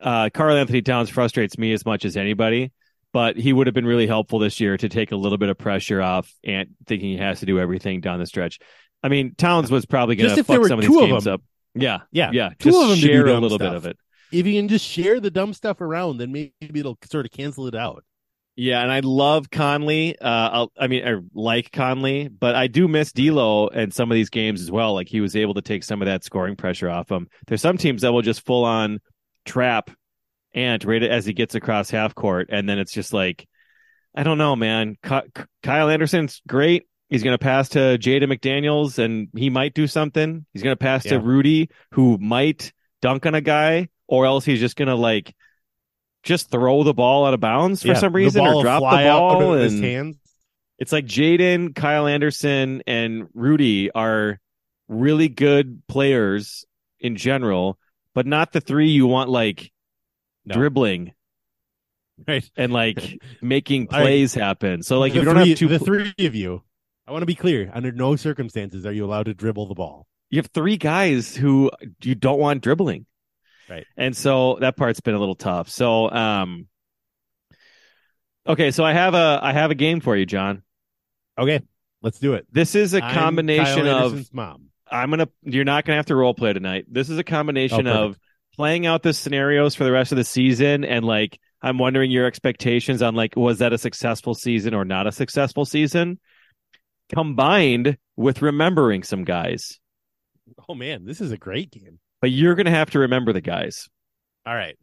uh 0.00 0.28
Karl 0.32 0.56
Anthony 0.56 0.82
Towns 0.82 1.08
frustrates 1.10 1.56
me 1.58 1.72
as 1.72 1.84
much 1.86 2.04
as 2.04 2.16
anybody, 2.16 2.72
but 3.12 3.36
he 3.36 3.52
would 3.52 3.66
have 3.66 3.74
been 3.74 3.86
really 3.86 4.06
helpful 4.06 4.38
this 4.38 4.60
year 4.60 4.76
to 4.76 4.88
take 4.88 5.12
a 5.12 5.16
little 5.16 5.38
bit 5.38 5.48
of 5.48 5.56
pressure 5.58 6.02
off 6.02 6.32
and 6.44 6.68
thinking 6.86 7.10
he 7.10 7.16
has 7.16 7.40
to 7.40 7.46
do 7.46 7.58
everything 7.58 8.00
down 8.00 8.18
the 8.18 8.26
stretch. 8.26 8.58
I 9.02 9.08
mean, 9.08 9.34
Towns 9.36 9.70
was 9.70 9.86
probably 9.86 10.16
going 10.16 10.34
to 10.34 10.44
fuck 10.44 10.66
some 10.66 10.78
of 10.78 10.84
these 10.84 10.94
of 10.96 11.08
games 11.08 11.24
them. 11.24 11.34
up. 11.34 11.42
Yeah, 11.74 12.00
yeah 12.12 12.30
yeah, 12.32 12.50
two 12.58 12.70
just 12.70 12.82
of 12.82 12.88
them 12.90 12.98
share 12.98 13.26
a 13.26 13.38
little 13.40 13.58
bit 13.58 13.72
of 13.74 13.86
it. 13.86 13.96
if 14.32 14.46
you 14.46 14.54
can 14.58 14.68
just 14.68 14.84
share 14.84 15.20
the 15.20 15.30
dumb 15.30 15.52
stuff 15.54 15.80
around 15.80 16.18
then 16.18 16.32
maybe 16.32 16.80
it'll 16.80 16.98
sort 17.10 17.26
of 17.26 17.32
cancel 17.32 17.66
it 17.66 17.74
out 17.74 18.02
Yeah, 18.58 18.80
and 18.80 18.90
I 18.90 19.00
love 19.00 19.50
Conley. 19.50 20.18
Uh, 20.18 20.66
I 20.78 20.86
mean, 20.86 21.06
I 21.06 21.20
like 21.34 21.70
Conley, 21.70 22.28
but 22.28 22.54
I 22.54 22.68
do 22.68 22.88
miss 22.88 23.12
D'Lo 23.12 23.68
and 23.68 23.92
some 23.92 24.10
of 24.10 24.14
these 24.14 24.30
games 24.30 24.62
as 24.62 24.70
well. 24.70 24.94
Like 24.94 25.08
he 25.08 25.20
was 25.20 25.36
able 25.36 25.54
to 25.54 25.62
take 25.62 25.84
some 25.84 26.00
of 26.00 26.06
that 26.06 26.24
scoring 26.24 26.56
pressure 26.56 26.88
off 26.88 27.10
him. 27.10 27.28
There's 27.46 27.60
some 27.60 27.76
teams 27.76 28.00
that 28.00 28.12
will 28.12 28.22
just 28.22 28.46
full 28.46 28.64
on 28.64 29.00
trap 29.44 29.90
Ant 30.54 30.84
right 30.86 31.02
as 31.02 31.26
he 31.26 31.34
gets 31.34 31.54
across 31.54 31.90
half 31.90 32.14
court, 32.14 32.48
and 32.50 32.66
then 32.66 32.78
it's 32.78 32.92
just 32.92 33.12
like, 33.12 33.46
I 34.14 34.22
don't 34.22 34.38
know, 34.38 34.56
man. 34.56 34.96
Kyle 35.02 35.90
Anderson's 35.90 36.40
great. 36.48 36.86
He's 37.10 37.22
going 37.22 37.34
to 37.34 37.38
pass 37.38 37.68
to 37.70 37.98
Jaden 37.98 38.32
McDaniels, 38.32 38.98
and 38.98 39.28
he 39.36 39.50
might 39.50 39.74
do 39.74 39.86
something. 39.86 40.46
He's 40.54 40.62
going 40.62 40.72
to 40.72 40.82
pass 40.82 41.04
to 41.04 41.20
Rudy, 41.20 41.68
who 41.92 42.16
might 42.16 42.72
dunk 43.02 43.26
on 43.26 43.34
a 43.34 43.42
guy, 43.42 43.90
or 44.08 44.24
else 44.24 44.46
he's 44.46 44.60
just 44.60 44.76
going 44.76 44.88
to 44.88 44.94
like 44.94 45.34
just 46.26 46.50
throw 46.50 46.82
the 46.82 46.92
ball 46.92 47.24
out 47.26 47.32
of 47.34 47.40
bounds 47.40 47.80
for 47.82 47.88
Yeah, 47.88 47.94
some 47.94 48.12
reason, 48.14 48.46
or 48.46 48.62
drop 48.62 48.80
the 48.80 48.80
fly 48.82 49.04
out 49.06 49.18
ball. 49.30 49.54
of 49.54 49.60
his 49.62 49.80
hands 49.80 50.16
it's 50.78 50.92
like 50.92 51.06
Jaden, 51.06 51.74
Kyle 51.74 52.06
Anderson, 52.06 52.82
and 52.86 53.28
Rudy 53.32 53.90
are 53.92 54.38
really 54.88 55.28
good 55.28 55.82
players 55.88 56.66
in 57.00 57.16
general, 57.16 57.78
but 58.14 58.26
not 58.26 58.52
the 58.52 58.60
three 58.60 58.88
you 58.90 59.06
want 59.06 59.30
like 59.30 59.72
No. 60.44 60.54
dribbling 60.54 61.14
right 62.26 62.48
and 62.56 62.72
like 62.72 63.22
making 63.42 63.86
plays 63.86 64.34
happen. 64.34 64.82
So 64.82 64.98
like 64.98 65.12
if 65.12 65.16
you 65.16 65.24
don't 65.24 65.36
three, 65.36 65.48
have 65.50 65.58
two, 65.58 65.68
the 65.68 65.78
three 65.78 66.14
of 66.26 66.34
you 66.34 66.62
i 67.06 67.12
want 67.12 67.22
to 67.22 67.26
be 67.26 67.34
clear 67.34 67.70
under 67.72 67.92
no 67.92 68.16
circumstances 68.16 68.84
are 68.84 68.92
you 68.92 69.04
allowed 69.04 69.26
to 69.26 69.34
dribble 69.34 69.66
the 69.66 69.74
ball 69.74 70.06
you 70.30 70.38
have 70.38 70.46
three 70.52 70.76
guys 70.76 71.36
who 71.36 71.70
you 72.02 72.14
don't 72.16 72.40
want 72.40 72.62
dribbling. 72.62 73.06
Right. 73.68 73.86
And 73.96 74.16
so 74.16 74.58
that 74.60 74.76
part's 74.76 75.00
been 75.00 75.14
a 75.14 75.18
little 75.18 75.34
tough. 75.34 75.68
So 75.68 76.10
um 76.10 76.68
Okay, 78.46 78.70
so 78.70 78.84
I 78.84 78.92
have 78.92 79.14
a 79.14 79.40
I 79.42 79.52
have 79.52 79.70
a 79.70 79.74
game 79.74 80.00
for 80.00 80.16
you, 80.16 80.26
Jon. 80.26 80.62
okay 81.38 81.60
let's 82.02 82.18
do 82.18 82.34
it 82.34 82.46
This 82.52 82.74
is 82.74 82.94
a 82.94 83.02
I'm 83.02 83.14
combination 83.14 83.86
of 83.88 84.32
mom 84.32 84.68
I'm 84.88 85.10
gonna. 85.10 85.28
You're 85.42 85.64
not 85.64 85.84
gonna 85.84 85.96
have 85.96 86.06
to 86.06 86.14
role 86.14 86.32
play 86.32 86.52
tonight. 86.52 86.84
This 86.88 87.10
is 87.10 87.18
a 87.18 87.24
combination 87.24 87.88
Oh, 87.88 88.04
of 88.04 88.18
playing 88.54 88.86
out 88.86 89.02
the 89.02 89.12
scenarios 89.12 89.74
for 89.74 89.82
the 89.82 89.90
rest 89.90 90.12
of 90.12 90.16
the 90.16 90.24
season, 90.24 90.84
and 90.84 91.04
like 91.04 91.40
I'm 91.60 91.78
wondering 91.78 92.12
your 92.12 92.24
expectations 92.24 93.02
on 93.02 93.16
like 93.16 93.34
was 93.34 93.58
that 93.58 93.72
a 93.72 93.78
successful 93.78 94.34
season 94.34 94.74
or 94.74 94.84
not 94.84 95.08
a 95.08 95.12
successful 95.12 95.64
season, 95.64 96.20
combined 97.08 97.98
with 98.14 98.42
remembering 98.42 99.02
some 99.02 99.24
guys. 99.24 99.80
oh 100.68 100.74
man 100.76 101.04
this 101.04 101.20
is 101.20 101.32
a 101.32 101.36
great 101.36 101.72
game 101.72 101.98
But 102.26 102.32
you're 102.32 102.56
gonna 102.56 102.72
have 102.72 102.90
to 102.90 102.98
remember 102.98 103.32
the 103.32 103.40
guys. 103.40 103.88
all 104.44 104.52
right 104.52 104.76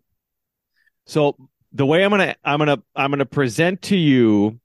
So 1.08 1.36
the 1.74 1.86
way 1.86 2.06
I'm 2.06 2.10
gonna 2.12 2.38
I'm 2.42 2.60
gonna 2.60 2.78
I'm 2.96 3.12
gonna 3.12 3.26
present 3.26 3.82
to 3.84 3.98
you 3.98 4.62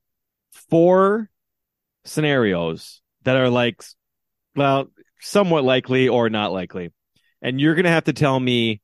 four 0.52 1.28
scenarios 2.04 3.00
that 3.24 3.34
are 3.34 3.48
like 3.50 3.82
well 4.54 4.92
somewhat 5.20 5.64
likely 5.64 6.08
or 6.08 6.30
not 6.30 6.52
likely. 6.52 6.92
And 7.42 7.60
you're 7.60 7.74
gonna 7.74 7.88
have 7.90 8.04
to 8.04 8.12
tell 8.12 8.38
me 8.38 8.80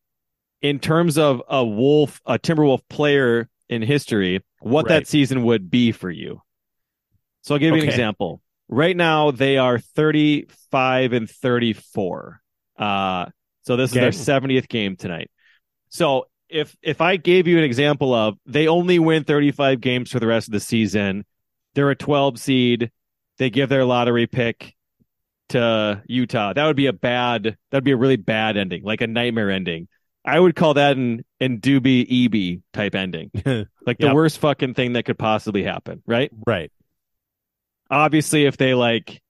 in 0.61 0.81
terms 0.81 1.17
of 1.17 1.41
a 1.49 1.65
Wolf, 1.65 2.21
a 2.27 2.37
Timberwolf 2.37 2.81
player 2.89 3.49
in 3.69 3.81
history, 3.83 4.43
what 4.59 4.87
Right. 4.87 5.01
that 5.03 5.07
season 5.07 5.45
would 5.45 5.71
be 5.71 5.93
for 5.93 6.11
you. 6.11 6.41
So 7.43 7.55
I'll 7.55 7.61
give 7.61 7.77
you 7.77 7.83
an 7.83 7.89
example. 7.89 8.41
Right 8.67 8.97
now, 8.97 9.31
they 9.31 9.57
are 9.59 9.79
35 9.79 11.13
and 11.13 11.31
34. 11.31 12.41
Uh, 12.77 13.27
so 13.65 13.77
this 13.77 13.93
Okay. 13.93 13.97
is 13.97 14.01
their 14.01 14.13
70th 14.13 14.69
game 14.69 14.97
tonight. 14.97 15.31
So 15.89 16.27
if 16.49 16.77
if 16.83 17.01
I 17.01 17.17
gave 17.17 17.47
you 17.47 17.59
an 17.59 17.65
example 17.65 18.15
of 18.15 18.39
they 18.47 18.69
only 18.69 18.99
win 18.99 19.25
35 19.25 19.81
games 19.81 20.11
for 20.11 20.21
the 20.21 20.27
rest 20.27 20.49
of 20.49 20.53
the 20.53 20.61
season, 20.61 21.25
they're 21.75 21.91
a 21.91 21.97
12 21.97 22.39
seed, 22.39 22.91
they 23.39 23.51
give 23.51 23.69
their 23.69 23.85
lottery 23.85 24.27
pick 24.27 24.75
to 25.51 26.03
Utah. 26.07 26.53
That 26.53 26.67
would 26.67 26.77
be 26.77 26.87
a 26.87 26.93
bad 26.93 27.57
that'd 27.71 27.85
be 27.85 27.93
a 27.93 27.97
really 27.97 28.17
bad 28.17 28.57
ending, 28.57 28.83
like 28.83 29.01
a 29.01 29.07
nightmare 29.07 29.51
ending. 29.51 29.89
I 30.25 30.41
would 30.41 30.57
call 30.57 30.75
that 30.75 30.97
an 30.97 31.25
an 31.41 31.61
Doobie 31.61 32.07
EB 32.57 32.63
type 32.73 32.95
ending. 32.95 33.31
Like 33.87 34.01
the 34.01 34.07
Yep. 34.07 34.15
worst 34.15 34.39
fucking 34.39 34.73
thing 34.75 34.95
that 34.95 35.05
could 35.05 35.19
possibly 35.19 35.63
happen, 35.63 36.03
right? 36.07 36.33
right. 36.47 36.71
obviously 37.91 38.45
if 38.47 38.57
they 38.57 38.75
like 38.75 39.21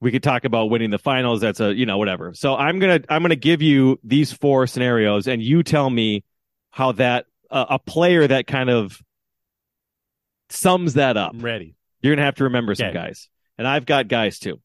we 0.00 0.10
could 0.12 0.22
talk 0.22 0.44
about 0.44 0.70
winning 0.70 0.90
the 0.90 0.98
finals. 0.98 1.40
That's 1.40 1.60
a 1.60 1.74
you 1.74 1.86
know 1.86 1.98
whatever. 1.98 2.32
So 2.34 2.54
i'm 2.54 2.78
gonna 2.78 3.00
i'm 3.08 3.22
gonna 3.22 3.36
give 3.36 3.62
you 3.62 3.98
these 4.04 4.32
four 4.32 4.66
scenarios 4.66 5.26
and 5.26 5.42
you 5.42 5.62
tell 5.62 5.88
me 5.88 6.22
how 6.70 6.92
that 6.92 7.26
uh, 7.50 7.64
a 7.70 7.78
player 7.78 8.26
that 8.26 8.46
kind 8.46 8.68
of 8.70 9.00
sums 10.50 10.94
that 10.94 11.16
up. 11.16 11.32
I'm 11.34 11.40
ready. 11.40 11.74
you're 12.02 12.14
gonna 12.14 12.24
have 12.26 12.36
to 12.36 12.44
remember 12.44 12.74
some 12.74 12.86
Okay. 12.88 12.94
guys. 12.94 13.28
And 13.58 13.66
i've 13.66 13.86
got 13.86 14.08
guys 14.08 14.38
too. 14.38 14.60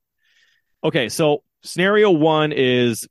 Okay 0.83 1.09
so 1.09 1.43
scenario 1.63 2.11
one 2.11 2.51
is 2.51 3.07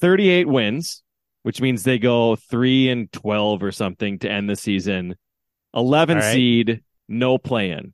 38 0.00 0.46
wins 0.48 1.02
which 1.42 1.60
means 1.60 1.82
they 1.82 1.98
go 1.98 2.36
3 2.36 2.90
and 2.90 3.12
12 3.12 3.62
or 3.62 3.72
something 3.72 4.18
to 4.18 4.30
end 4.30 4.50
the 4.50 4.56
season. 4.56 5.16
11 5.74 6.16
All 6.18 6.22
right. 6.22 6.32
seed 6.32 6.82
no 7.08 7.38
play 7.38 7.70
in 7.70 7.92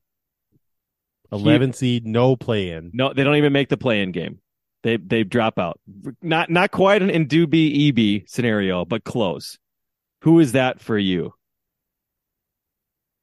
11 1.32 1.72
seed, 1.72 2.06
no 2.06 2.36
play 2.36 2.70
in. 2.70 2.90
No, 2.92 3.12
they 3.12 3.24
don't 3.24 3.36
even 3.36 3.52
make 3.52 3.68
the 3.68 3.76
play-in 3.76 4.12
game. 4.12 4.40
They 4.82 4.98
they 4.98 5.24
drop 5.24 5.58
out. 5.58 5.80
Not 6.20 6.50
not 6.50 6.70
quite 6.70 7.02
an 7.02 7.08
Ndudi 7.08 7.90
Ebi 7.92 8.28
scenario, 8.28 8.84
but 8.84 9.02
close. 9.02 9.58
Who 10.22 10.40
is 10.40 10.52
that 10.52 10.80
for 10.80 10.98
you? 10.98 11.32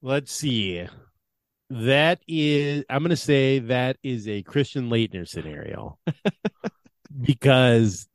Let's 0.02 0.32
see. 0.32 0.88
That 1.70 2.20
is, 2.28 2.84
I'm 2.90 3.00
going 3.00 3.12
to 3.12 3.16
say 3.16 3.60
that 3.60 3.98
is 4.04 4.28
a 4.28 4.42
Christian 4.42 4.90
Laettner 4.90 5.28
scenario 5.28 5.98
because 7.22 8.08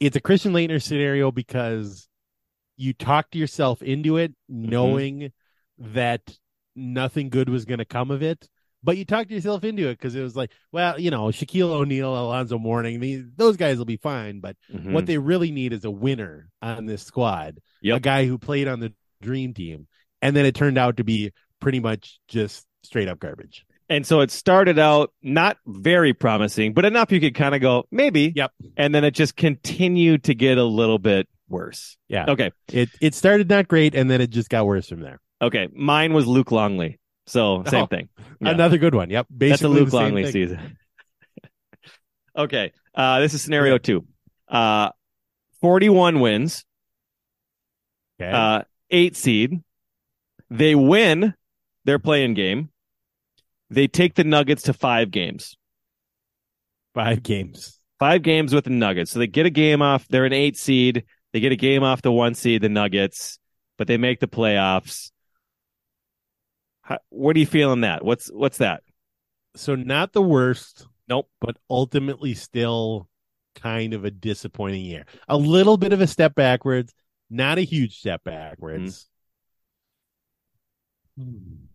it's 0.00 0.16
a 0.16 0.20
Christian 0.20 0.52
Laettner 0.52 0.82
scenario 0.82 1.30
because 1.30 2.08
you 2.76 2.92
talked 2.94 3.36
yourself 3.36 3.82
into 3.82 4.16
it 4.16 4.32
mm-hmm. 4.50 4.70
knowing 4.70 5.32
that 5.78 6.22
nothing 6.74 7.28
good 7.28 7.48
was 7.48 7.64
going 7.64 7.78
to 7.78 7.84
come 7.84 8.10
of 8.10 8.22
it. 8.22 8.48
But 8.82 8.96
you 8.96 9.04
talked 9.04 9.30
yourself 9.30 9.62
into 9.64 9.88
it 9.88 9.98
because 9.98 10.14
it 10.14 10.22
was 10.22 10.34
like, 10.34 10.50
well, 10.72 10.98
you 10.98 11.10
know, 11.10 11.24
Shaquille 11.26 11.70
O'Neal, 11.70 12.16
Alonzo 12.16 12.58
Mourning, 12.58 13.00
these, 13.00 13.24
those 13.36 13.56
guys 13.56 13.76
will 13.78 13.84
be 13.84 13.98
fine. 13.98 14.40
But 14.40 14.56
Mhm. 14.74 14.92
what 14.92 15.06
they 15.06 15.18
really 15.18 15.50
need 15.50 15.72
is 15.72 15.84
a 15.84 15.90
winner 15.90 16.48
on 16.62 16.86
this 16.86 17.02
squad, 17.02 17.58
Yep. 17.82 17.96
a 17.96 18.00
guy 18.00 18.26
who 18.26 18.38
played 18.38 18.68
on 18.68 18.80
the 18.80 18.92
dream 19.20 19.52
team. 19.52 19.86
And 20.22 20.34
then 20.34 20.46
it 20.46 20.54
turned 20.54 20.78
out 20.78 20.96
to 20.98 21.04
be 21.04 21.32
pretty 21.60 21.80
much 21.80 22.18
just 22.28 22.66
straight 22.82 23.08
up 23.08 23.18
garbage. 23.18 23.64
And 23.90 24.06
so 24.06 24.20
it 24.20 24.30
started 24.30 24.78
out 24.78 25.12
not 25.20 25.58
very 25.66 26.14
promising, 26.14 26.72
but 26.74 26.84
enough 26.84 27.10
you 27.10 27.18
could 27.20 27.34
kind 27.34 27.54
of 27.56 27.60
go 27.60 27.86
maybe. 27.90 28.32
Yep. 28.36 28.52
And 28.76 28.94
then 28.94 29.02
it 29.04 29.10
just 29.14 29.34
continued 29.36 30.24
to 30.24 30.34
get 30.34 30.58
a 30.58 30.64
little 30.64 30.98
bit 30.98 31.28
worse. 31.48 31.96
Yeah. 32.08 32.26
Okay. 32.28 32.52
It 32.72 32.88
it 33.00 33.14
started 33.16 33.48
not 33.50 33.66
great 33.66 33.96
and 33.96 34.08
then 34.08 34.20
it 34.20 34.30
just 34.30 34.48
got 34.48 34.64
worse 34.64 34.88
from 34.88 35.00
there. 35.00 35.20
Okay. 35.42 35.66
Mine 35.74 36.12
was 36.12 36.26
Luke 36.28 36.52
Longley. 36.52 36.99
So 37.30 37.62
same 37.68 37.84
Oh, 37.84 37.86
thing. 37.86 38.08
Yeah. 38.40 38.50
Another 38.50 38.76
good 38.78 38.94
one. 38.94 39.08
Yep. 39.10 39.26
Basically 39.30 39.48
That's 39.50 39.62
a 39.62 39.68
Luke 39.68 39.92
Longley 39.92 40.24
thing. 40.24 40.32
season. 40.32 40.78
okay. 42.36 42.72
Uh, 42.94 43.20
this 43.20 43.34
is 43.34 43.42
scenario 43.42 43.78
two. 43.78 44.04
Uh, 44.48 44.90
41 45.60 46.20
wins. 46.20 46.64
Okay. 48.20 48.30
uh, 48.30 48.62
eight 48.90 49.16
seed. 49.16 49.62
They 50.50 50.74
win 50.74 51.34
their 51.84 51.98
play-in 51.98 52.34
game. 52.34 52.70
They 53.70 53.86
take 53.86 54.14
the 54.16 54.24
Nuggets 54.24 54.62
to 54.64 54.72
five 54.72 55.10
games. 55.12 55.56
Five 56.94 57.22
games. 57.22 57.78
Five 58.00 58.22
games 58.22 58.52
with 58.52 58.64
the 58.64 58.70
Nuggets. 58.70 59.12
So 59.12 59.20
they 59.20 59.28
get 59.28 59.46
a 59.46 59.50
game 59.50 59.80
off. 59.80 60.08
They're 60.08 60.24
an 60.24 60.32
eight 60.32 60.56
seed. 60.56 61.04
They 61.32 61.38
get 61.40 61.52
a 61.52 61.56
game 61.56 61.84
off 61.84 62.02
the 62.02 62.10
one 62.10 62.34
seed, 62.34 62.62
the 62.62 62.68
Nuggets, 62.68 63.38
but 63.78 63.86
they 63.86 63.96
make 63.96 64.18
the 64.18 64.26
playoffs. 64.26 65.12
How, 66.90 66.98
what 67.08 67.36
are 67.36 67.38
you 67.38 67.46
feeling 67.46 67.82
that? 67.82 68.04
What's 68.04 68.26
what's 68.30 68.58
that? 68.58 68.82
So 69.54 69.76
not 69.76 70.12
the 70.12 70.22
worst. 70.22 70.86
Nope. 71.08 71.30
But 71.40 71.56
ultimately 71.70 72.34
still 72.34 73.08
kind 73.54 73.94
of 73.94 74.04
a 74.04 74.10
disappointing 74.10 74.84
year. 74.84 75.06
A 75.28 75.36
little 75.36 75.76
bit 75.76 75.92
of 75.92 76.00
a 76.00 76.06
step 76.06 76.34
backwards, 76.34 76.92
not 77.30 77.58
a 77.58 77.62
huge 77.62 77.98
step 77.98 78.24
backwards. 78.24 79.08
Mm-hmm. 81.18 81.66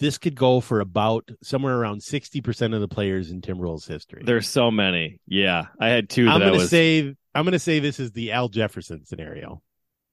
This 0.00 0.16
could 0.16 0.36
go 0.36 0.60
for 0.60 0.80
about 0.80 1.28
somewhere 1.42 1.76
around 1.76 2.02
60% 2.02 2.74
of 2.74 2.80
the 2.80 2.86
players 2.86 3.30
in 3.32 3.40
Timberwolves 3.40 3.88
history. 3.88 4.22
There's 4.24 4.48
so 4.48 4.70
many. 4.70 5.18
Yeah, 5.26 5.66
I 5.80 5.88
had 5.88 6.08
two 6.08 6.28
I'm 6.28 6.38
going 6.38 6.52
to 6.52 6.58
was 6.60 6.70
say 6.70 7.14
I'm 7.34 7.44
going 7.44 7.52
to 7.52 7.58
say 7.58 7.80
this 7.80 8.00
is 8.00 8.12
the 8.12 8.32
Al 8.32 8.48
Jefferson 8.48 9.04
scenario. 9.04 9.60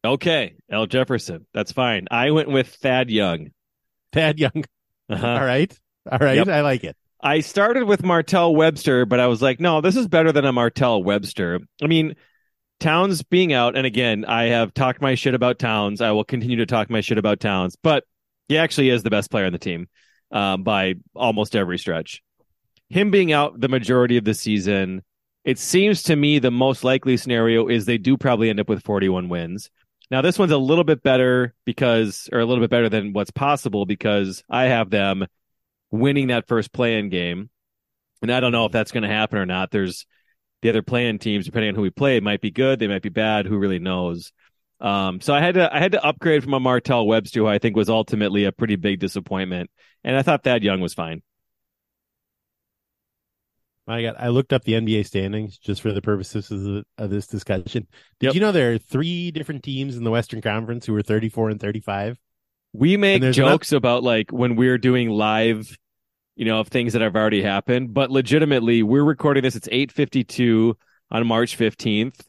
okay. 0.04 0.56
Al 0.70 0.88
Jefferson. 0.88 1.46
That's 1.54 1.72
fine. 1.72 2.08
I 2.12 2.32
went 2.32 2.50
with 2.50 2.68
Thad 2.68 3.10
Young. 3.10 3.52
Thad 4.16 4.39
Young. 4.39 4.63
Uh-huh. 5.09 5.28
All 5.28 5.45
right. 5.45 5.78
All 6.11 6.18
right. 6.18 6.38
Yep. 6.38 6.47
I 6.47 6.61
like 6.61 6.84
it. 6.84 6.95
I 7.22 7.41
started 7.41 7.84
with 7.84 8.03
Martell 8.03 8.55
Webster, 8.55 9.05
but 9.05 9.20
I 9.20 9.28
was 9.28 9.41
like, 9.41 9.59
no, 9.59 9.82
this 9.82 9.95
is 9.95 10.07
better 10.07 10.32
than 10.32 10.45
a 10.45 10.53
Martell 10.53 11.03
Webster. 11.03 11.59
I 11.84 11.88
mean, 11.88 12.16
Towns 12.80 13.24
being 13.24 13.53
out, 13.53 13.78
and 13.78 13.86
again, 13.86 14.26
I 14.26 14.45
have 14.45 14.74
talked 14.74 15.01
my 15.01 15.16
shit 15.16 15.34
about 15.34 15.59
Towns. 15.59 16.01
I 16.01 16.11
will 16.11 16.24
continue 16.24 16.57
to 16.57 16.66
talk 16.66 16.89
my 16.89 17.01
shit 17.01 17.18
about 17.18 17.39
Towns, 17.39 17.76
but 17.82 18.03
he 18.47 18.57
actually 18.57 18.89
is 18.89 19.03
the 19.03 19.09
best 19.09 19.32
player 19.32 19.45
on 19.45 19.53
the 19.53 19.59
team 19.59 19.88
um, 20.32 20.63
by 20.63 20.95
almost 21.16 21.55
every 21.55 21.78
stretch. 21.78 22.22
Him 22.89 23.11
being 23.11 23.32
out 23.32 23.59
the 23.59 23.70
majority 23.70 24.18
of 24.18 24.24
the 24.24 24.34
season, 24.34 25.03
it 25.43 25.57
seems 25.57 26.03
to 26.03 26.16
me 26.16 26.39
the 26.39 26.51
most 26.51 26.84
likely 26.84 27.18
scenario 27.18 27.68
is 27.68 27.86
they 27.86 27.97
do 27.97 28.18
probably 28.18 28.49
end 28.49 28.59
up 28.59 28.70
with 28.70 28.84
41 28.84 29.30
wins. 29.30 29.70
Now, 30.12 30.22
this 30.22 30.38
one's 30.38 30.51
a 30.51 30.58
little 30.58 30.84
bit 30.84 31.01
better 31.01 31.53
because, 31.66 32.30
or 32.32 32.39
a 32.39 32.45
little 32.45 32.64
bit 32.64 32.70
better 32.70 32.89
than 32.89 33.14
what's 33.14 33.32
possible 33.32 33.86
because 33.86 34.43
I 34.49 34.66
have 34.66 34.89
them 34.89 35.26
winning 35.91 36.28
that 36.28 36.47
first 36.47 36.72
play-in 36.72 37.10
game. 37.10 37.49
And 38.22 38.32
I 38.32 38.39
don't 38.39 38.51
know 38.51 38.66
if 38.66 38.72
that's 38.72 38.91
going 38.91 39.03
to 39.03 39.10
happen 39.10 39.38
or 39.38 39.45
not. 39.45 39.72
There's 39.72 40.06
the 40.62 40.70
other 40.70 40.82
play-in 40.82 41.20
teams, 41.20 41.45
depending 41.45 41.70
on 41.70 41.76
who 41.76 41.82
we 41.82 41.89
play, 41.89 42.20
might 42.20 42.41
be 42.41 42.51
good, 42.51 42.80
they 42.80 42.88
might 42.88 43.01
be 43.01 43.10
bad. 43.10 43.45
Who 43.45 43.58
really 43.58 43.80
knows? 43.80 44.32
Um, 44.80 45.22
so 45.22 45.34
I 45.34 45.39
had 45.39 45.56
to 45.56 45.74
I 45.74 45.80
had 45.80 45.93
to 45.93 46.03
upgrade 46.03 46.43
from 46.43 46.53
a 46.53 46.60
Martell 46.60 47.08
Webster, 47.08 47.41
who 47.41 47.47
I 47.47 47.60
think 47.60 47.76
was 47.76 47.89
ultimately 47.89 48.45
a 48.45 48.51
pretty 48.51 48.76
big 48.76 48.99
disappointment. 48.99 49.70
And 50.03 50.16
I 50.16 50.22
thought 50.22 50.43
Thad 50.43 50.64
Young 50.64 50.82
was 50.82 50.93
fine. 50.93 51.22
I 53.88 54.02
got. 54.02 54.20
I 54.20 54.30
looked 54.30 54.52
up 54.54 54.64
the 54.64 54.74
NBA 54.74 55.06
standings 55.06 55.58
just 55.58 55.82
for 55.82 55.92
the 55.94 56.02
purposes 56.02 56.52
of, 56.52 56.62
the, 56.62 56.84
of 56.98 57.10
this 57.10 57.28
discussion. 57.28 57.88
Did 58.20 58.28
Yep. 58.28 58.34
you 58.34 58.40
know 58.42 58.52
there 58.52 58.74
are 58.74 58.78
three 58.78 59.32
different 59.32 59.64
teams 59.64 59.96
in 59.96 60.04
the 60.04 60.12
Western 60.12 60.42
Conference 60.42 60.86
who 60.86 60.96
are 60.96 61.04
34 61.04 61.52
and 61.52 61.60
35? 61.60 62.18
We 62.74 62.98
make 62.98 63.22
jokes 63.32 63.72
about 63.72 64.04
like 64.04 64.32
when 64.32 64.56
we're 64.56 64.78
doing 64.80 65.10
live, 65.10 65.78
you 66.36 66.46
know, 66.46 66.60
of 66.60 66.68
things 66.68 66.94
that 66.94 67.02
have 67.02 67.16
already 67.16 67.42
happened, 67.42 67.94
but 67.94 68.12
legitimately, 68.12 68.84
we're 68.84 69.04
recording 69.04 69.44
this. 69.44 69.56
It's 69.56 69.70
eight 69.72 69.92
fifty 69.92 70.24
two 70.24 70.78
on 71.12 71.26
March 71.28 71.56
fifteenth, 71.56 72.20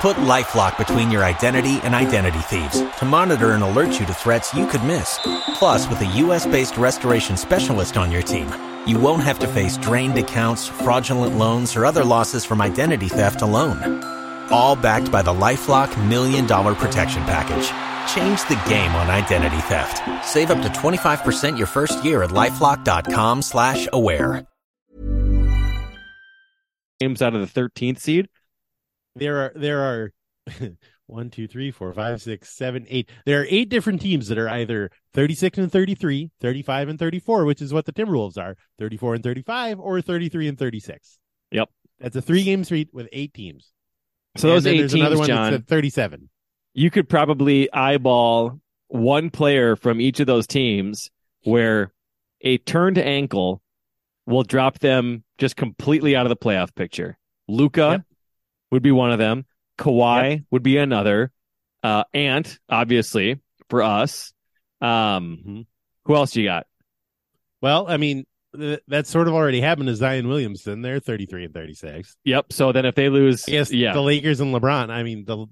Put 0.00 0.16
LifeLock 0.16 0.76
between 0.76 1.12
your 1.12 1.22
identity 1.22 1.78
and 1.84 1.94
identity 1.94 2.40
thieves 2.40 2.82
to 2.98 3.04
monitor 3.04 3.52
and 3.52 3.62
alert 3.62 4.00
you 4.00 4.06
to 4.06 4.12
threats 4.12 4.52
you 4.52 4.66
could 4.66 4.82
miss. 4.82 5.20
Plus, 5.54 5.88
with 5.88 6.00
a 6.00 6.16
U.S.-based 6.16 6.76
restoration 6.78 7.36
specialist 7.36 7.96
on 7.96 8.10
your 8.10 8.22
team, 8.22 8.52
you 8.88 8.98
won't 8.98 9.22
have 9.22 9.38
to 9.38 9.46
face 9.46 9.76
drained 9.76 10.18
accounts, 10.18 10.66
fraudulent 10.66 11.38
loans, 11.38 11.76
or 11.76 11.86
other 11.86 12.02
losses 12.02 12.44
from 12.44 12.60
identity 12.60 13.06
theft 13.06 13.40
alone. 13.40 14.17
All 14.50 14.76
backed 14.76 15.12
by 15.12 15.22
the 15.22 15.30
LifeLock 15.30 16.08
Million 16.08 16.46
Dollar 16.46 16.74
Protection 16.74 17.22
Package. 17.24 17.68
Change 18.12 18.40
the 18.48 18.60
game 18.68 18.90
on 18.92 19.10
identity 19.10 19.60
theft. 19.62 20.02
Save 20.26 20.50
up 20.50 20.62
to 20.62 20.68
25% 20.68 21.56
your 21.58 21.66
first 21.66 22.04
year 22.04 22.22
at 22.22 22.30
LifeLock.com 22.30 23.42
slash 23.42 23.88
aware. 23.92 24.46
Games 27.00 27.22
out 27.22 27.34
of 27.34 27.52
the 27.52 27.60
13th 27.60 28.00
seed. 28.00 28.28
There 29.14 29.38
are 29.38 29.52
there 29.54 29.80
are 29.80 30.12
one, 31.06 31.30
two, 31.30 31.48
three, 31.48 31.70
four, 31.70 31.92
five, 31.92 32.20
six, 32.22 32.56
seven, 32.56 32.86
eight. 32.88 33.10
There 33.24 33.40
are 33.40 33.46
eight 33.48 33.68
different 33.68 34.00
teams 34.00 34.28
that 34.28 34.38
are 34.38 34.48
either 34.48 34.90
36 35.14 35.58
and 35.58 35.72
33, 35.72 36.30
35 36.40 36.88
and 36.88 36.98
34, 36.98 37.44
which 37.44 37.62
is 37.62 37.72
what 37.72 37.86
the 37.86 37.92
Timberwolves 37.92 38.38
are, 38.38 38.56
34 38.78 39.16
and 39.16 39.24
35, 39.24 39.80
or 39.80 40.00
33 40.00 40.48
and 40.48 40.58
36. 40.58 41.18
Yep. 41.50 41.68
That's 42.00 42.16
a 42.16 42.22
three 42.22 42.44
game 42.44 42.64
street 42.64 42.90
with 42.92 43.08
eight 43.12 43.34
teams. 43.34 43.72
So 44.38 44.48
those 44.48 44.66
eight 44.66 44.78
there's 44.78 44.94
another 44.94 45.16
teams, 45.16 45.28
one 45.28 45.28
Jon, 45.28 45.62
37. 45.62 46.28
you 46.74 46.90
could 46.90 47.08
probably 47.08 47.72
eyeball 47.72 48.60
one 48.88 49.30
player 49.30 49.76
from 49.76 50.00
each 50.00 50.20
of 50.20 50.26
those 50.26 50.46
teams 50.46 51.10
where 51.44 51.92
a 52.40 52.58
turned 52.58 52.98
ankle 52.98 53.60
will 54.26 54.42
drop 54.44 54.78
them 54.78 55.24
just 55.38 55.56
completely 55.56 56.14
out 56.16 56.24
of 56.26 56.30
the 56.30 56.36
playoff 56.36 56.74
picture. 56.74 57.18
Luka 57.48 57.88
Yep. 57.90 58.02
would 58.70 58.82
be 58.82 58.92
one 58.92 59.10
of 59.12 59.18
them. 59.18 59.44
Kawhi 59.78 60.44
would 60.50 60.62
be 60.62 60.76
another. 60.78 61.32
Uh, 61.82 62.04
Ant, 62.12 62.58
obviously, 62.68 63.40
for 63.70 63.82
us. 63.82 64.32
Um, 64.80 65.38
Mhm. 65.46 65.66
who 66.04 66.14
else 66.14 66.34
you 66.36 66.44
got? 66.44 66.66
Well, 67.60 67.86
I 67.88 67.96
mean, 67.96 68.24
that's 68.86 69.10
sort 69.10 69.28
of 69.28 69.34
already 69.34 69.60
happened 69.60 69.88
to 69.88 69.96
Zion 69.96 70.28
Williamson. 70.28 70.82
They're 70.82 71.00
33 71.00 71.46
and 71.46 71.54
36. 71.54 72.16
Yep. 72.24 72.52
So 72.52 72.72
then 72.72 72.84
if 72.84 72.94
they 72.94 73.08
lose, 73.08 73.44
Yes, 73.48 73.72
yeah. 73.72 73.92
the 73.92 74.00
Lakers 74.02 74.40
and 74.40 74.54
LeBron. 74.54 74.90
I 74.90 75.02
mean, 75.02 75.24
the 75.24 75.46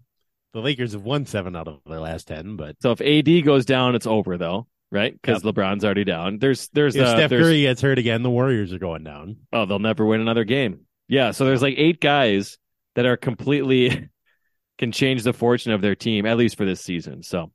the 0.52 0.61
Lakers 0.61 0.92
have 0.92 1.02
won 1.02 1.26
seven 1.26 1.54
out 1.54 1.68
of 1.68 1.80
their 1.86 2.00
last 2.00 2.28
10, 2.28 2.57
but 2.57 2.76
so 2.80 2.92
if 2.92 3.00
AD 3.02 3.44
goes 3.44 3.66
down, 3.66 3.94
it's 3.94 4.07
over 4.07 4.38
though, 4.38 4.66
right? 4.90 5.12
Because 5.12 5.42
LeBron's 5.42 5.84
already 5.84 6.04
down. 6.04 6.38
There's 6.38 6.68
there's 6.68 6.96
if 6.96 7.02
uh, 7.04 7.16
Steph 7.16 7.30
there's, 7.30 7.42
Curry 7.44 7.62
gets 7.62 7.82
hurt 7.82 7.98
again, 7.98 8.22
the 8.22 8.30
Warriors 8.30 8.72
are 8.72 8.78
going 8.78 9.04
down. 9.04 9.36
oh 9.52 9.66
they'll 9.66 9.78
never 9.78 10.07
win 10.07 10.20
another 10.20 10.44
game. 10.44 10.80
Yeah. 11.09 11.32
So 11.32 11.44
there's 11.44 11.62
like 11.62 11.74
eight 11.76 12.00
guys 12.00 12.57
that 12.94 13.04
are 13.07 13.16
completely 13.18 14.09
can 14.78 14.92
change 14.92 15.22
the 15.24 15.32
fortune 15.34 15.72
of 15.72 15.82
their 15.82 15.94
team 15.94 16.24
at 16.26 16.36
least 16.38 16.57
for 16.57 16.64
this 16.64 16.80
season. 16.80 17.22
So 17.22 17.52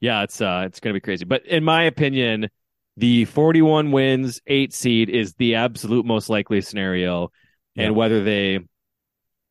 yeah, 0.00 0.22
it's 0.24 0.40
uh 0.40 0.64
it's 0.66 0.80
gonna 0.80 0.94
be 0.94 1.00
crazy. 1.00 1.24
But 1.24 1.46
in 1.46 1.62
my 1.62 1.84
opinion, 1.84 2.48
the 2.96 3.24
41 3.26 3.92
wins, 3.92 4.40
eight 4.46 4.72
seed 4.72 5.10
is 5.10 5.34
the 5.34 5.56
absolute 5.56 6.06
most 6.06 6.28
likely 6.30 6.60
scenario, 6.60 7.30
Yeah. 7.74 7.84
and 7.86 7.96
whether 7.96 8.22
they 8.24 8.60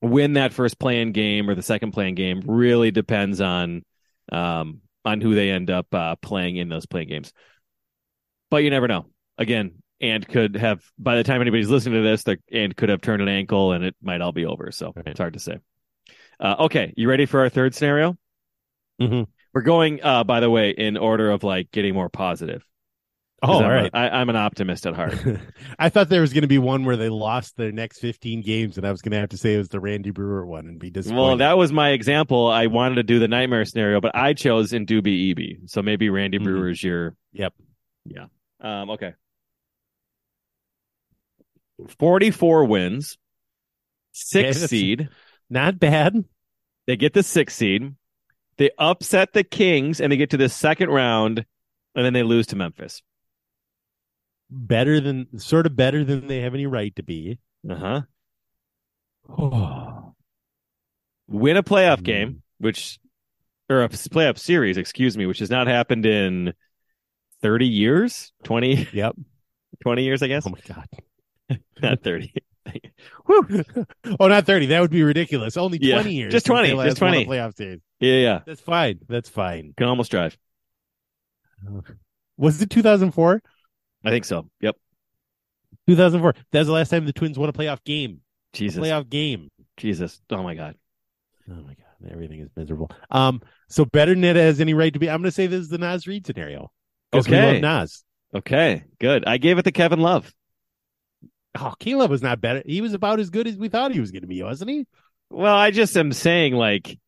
win 0.01 0.33
that 0.33 0.53
first 0.53 0.77
playing 0.79 1.11
game 1.11 1.49
or 1.49 1.55
the 1.55 1.61
second 1.61 1.91
playing 1.91 2.15
game 2.15 2.41
really 2.45 2.91
depends 2.91 3.41
on 3.41 3.83
um 4.31 4.81
on 5.03 5.21
who 5.21 5.35
they 5.35 5.51
end 5.51 5.69
up 5.69 5.85
uh, 5.93 6.15
playing 6.15 6.57
in 6.57 6.67
those 6.69 6.85
playing 6.87 7.07
games. 7.07 7.31
But 8.49 8.63
you 8.63 8.69
never 8.71 8.87
know. 8.87 9.05
Again, 9.37 9.83
and 10.01 10.27
could 10.27 10.55
have 10.55 10.83
by 10.97 11.15
the 11.15 11.23
time 11.23 11.41
anybody's 11.41 11.69
listening 11.69 12.01
to 12.01 12.07
this, 12.09 12.23
the 12.23 12.39
Ant 12.51 12.75
could 12.75 12.89
have 12.89 13.01
turned 13.01 13.21
an 13.21 13.27
ankle 13.27 13.71
and 13.73 13.83
it 13.83 13.95
might 14.01 14.21
all 14.21 14.31
be 14.31 14.45
over. 14.45 14.71
So 14.71 14.93
Right. 14.95 15.07
it's 15.07 15.19
hard 15.19 15.33
to 15.33 15.39
say. 15.39 15.59
Uh, 16.39 16.55
okay, 16.61 16.93
you 16.97 17.07
ready 17.07 17.25
for 17.27 17.39
our 17.41 17.49
third 17.49 17.75
scenario? 17.75 18.17
Mhm. 18.99 19.27
We're 19.53 19.61
going, 19.61 20.03
uh, 20.03 20.23
by 20.23 20.39
the 20.39 20.49
way, 20.49 20.71
in 20.71 20.97
order 20.97 21.29
of 21.31 21.43
like 21.43 21.71
getting 21.71 21.93
more 21.93 22.09
positive. 22.09 22.65
Oh, 23.43 23.59
I'm 23.61 23.69
right. 23.69 23.91
I, 23.93 24.09
I'm 24.09 24.29
an 24.29 24.35
optimist 24.37 24.87
at 24.87 24.95
heart. 24.95 25.15
I 25.79 25.89
thought 25.89 26.09
there 26.09 26.21
was 26.21 26.33
going 26.33 26.43
to 26.43 26.47
be 26.47 26.57
one 26.57 26.83
where 26.85 26.95
they 26.97 27.09
lost 27.09 27.57
their 27.57 27.71
next 27.71 27.99
15 27.99 28.41
games, 28.41 28.77
and 28.77 28.87
I 28.87 28.91
was 28.91 29.01
going 29.01 29.11
to 29.11 29.19
have 29.19 29.29
to 29.29 29.37
say 29.37 29.53
it 29.53 29.57
was 29.57 29.69
the 29.69 29.79
Randy 29.79 30.09
Brewer 30.09 30.45
one 30.45 30.67
and 30.67 30.79
be 30.79 30.89
disappointed. 30.89 31.21
well, 31.21 31.37
that 31.37 31.57
was 31.57 31.71
my 31.71 31.89
example. 31.91 32.47
I 32.47 32.67
wanted 32.67 32.95
to 32.95 33.03
do 33.03 33.19
the 33.19 33.27
nightmare 33.27 33.65
scenario, 33.65 33.99
but 34.01 34.15
I 34.15 34.33
chose 34.33 34.71
Ndudi 34.71 35.35
Ebi. 35.35 35.69
So 35.69 35.81
maybe 35.81 36.09
Randy 36.09 36.39
Mhm. 36.39 36.43
Brewer's 36.45 36.81
your 36.83 37.15
Yep. 37.33 37.53
Yeah. 38.05 38.25
Um, 38.61 38.89
okay. 38.91 39.13
44 41.99 42.65
wins, 42.65 43.17
six 44.13 44.55
that's- 44.57 44.69
seed. 44.69 45.09
Not 45.49 45.77
bad. 45.79 46.23
They 46.87 46.95
get 46.95 47.13
the 47.13 47.21
six 47.21 47.53
seed. 47.55 47.93
They 48.57 48.71
upset 48.79 49.33
the 49.33 49.43
Kings 49.43 49.99
and 50.01 50.11
they 50.11 50.17
get 50.17 50.31
to 50.31 50.37
the 50.37 50.49
second 50.49 50.89
round, 50.89 51.45
and 51.93 52.05
then 52.05 52.13
they 52.13 52.23
lose 52.23 52.47
to 52.47 52.55
Memphis. 52.55 53.01
Better 54.49 54.99
than, 55.01 55.39
sort 55.39 55.65
of 55.65 55.75
better 55.75 56.03
than 56.03 56.27
they 56.27 56.41
have 56.41 56.53
any 56.53 56.65
right 56.67 56.95
to 56.95 57.03
be. 57.03 57.39
Uh 57.69 57.75
huh. 57.75 58.01
Win 61.27 61.57
a 61.57 61.63
playoff 61.63 61.97
Hmm. 61.99 62.03
game, 62.03 62.41
which 62.59 62.99
or 63.69 63.81
a 63.83 63.89
playoff 63.89 64.37
series, 64.37 64.77
excuse 64.77 65.17
me, 65.17 65.25
which 65.25 65.39
has 65.39 65.49
not 65.49 65.65
happened 65.67 66.05
in 66.05 66.53
30 67.41 67.67
years, 67.67 68.31
20, 68.43 68.87
Yep. 68.93 69.15
20 69.83 70.03
years, 70.03 70.21
I 70.21 70.27
guess. 70.27 70.45
Oh, 70.45 70.51
my 70.51 70.59
God. 70.67 70.87
Not 71.81 72.03
30. 72.03 72.33
Woo. 73.27 73.63
Oh, 74.19 74.27
not 74.27 74.45
30. 74.45 74.67
That 74.67 74.81
would 74.81 74.89
be 74.91 75.03
ridiculous. 75.03 75.57
Only 75.57 75.77
20 75.77 75.89
Yeah, 75.91 76.01
years. 76.01 76.31
just 76.31 76.45
20, 76.47 76.71
just 76.71 76.97
20. 76.97 77.25
playoff 77.25 77.55
series. 77.55 77.81
Yeah, 77.99 78.13
yeah. 78.15 78.39
That's 78.45 78.61
fine. 78.61 78.99
That's 79.07 79.29
fine. 79.29 79.73
Can 79.77 79.87
almost 79.87 80.09
drive. 80.11 80.37
Was 82.37 82.61
it 82.61 82.69
2004? 82.69 83.41
I 84.05 84.11
think 84.11 84.25
so. 84.25 84.49
Yep. 84.61 84.75
2004. 85.87 86.33
That 86.51 86.59
was 86.59 86.67
the 86.67 86.73
last 86.73 86.89
time 86.89 87.05
the 87.05 87.13
Twins 87.13 87.37
won 87.37 87.49
a 87.49 87.53
playoff 87.53 87.83
game. 87.83 88.21
Jesus. 88.53 88.83
playoff 88.83 89.09
game. 89.09 89.49
Jesus. 89.77 90.21
Oh 90.29 90.43
my 90.43 90.55
God. 90.55 90.75
Oh 91.49 91.55
my 91.55 91.75
god, 91.75 92.11
everything 92.11 92.39
is 92.39 92.49
miserable. 92.55 92.89
Um, 93.11 93.41
so 93.69 93.85
better 93.85 94.13
than 94.13 94.23
it 94.23 94.35
has 94.35 94.59
any 94.59 94.73
right 94.73 94.91
to 94.93 94.99
be. 94.99 95.09
I'm 95.09 95.21
going 95.21 95.29
to 95.29 95.31
say 95.31 95.47
this 95.47 95.61
is 95.61 95.69
the 95.69 95.77
Naz 95.77 96.07
Reid 96.07 96.25
scenario. 96.25 96.71
Okay. 97.13 97.53
love 97.53 97.61
Naz. 97.61 98.03
Okay. 98.33 98.83
Good. 98.99 99.25
I 99.25 99.37
gave 99.37 99.57
it 99.57 99.63
to 99.63 99.71
Kevin 99.71 99.99
Love. 99.99 100.33
Oh, 101.57 101.73
Caleb 101.79 102.11
was 102.11 102.21
not 102.21 102.41
better. 102.41 102.63
He 102.65 102.81
was 102.81 102.93
about 102.93 103.19
as 103.19 103.29
good 103.29 103.47
as 103.47 103.55
we 103.55 103.69
thought 103.69 103.93
he 103.93 103.99
was 103.99 104.11
going 104.11 104.23
to 104.23 104.27
be, 104.27 104.41
wasn't 104.43 104.71
he? 104.71 104.87
Well, 105.29 105.55
I 105.55 105.71
just 105.71 105.95
am 105.97 106.11
saying 106.11 106.53
like 106.53 106.99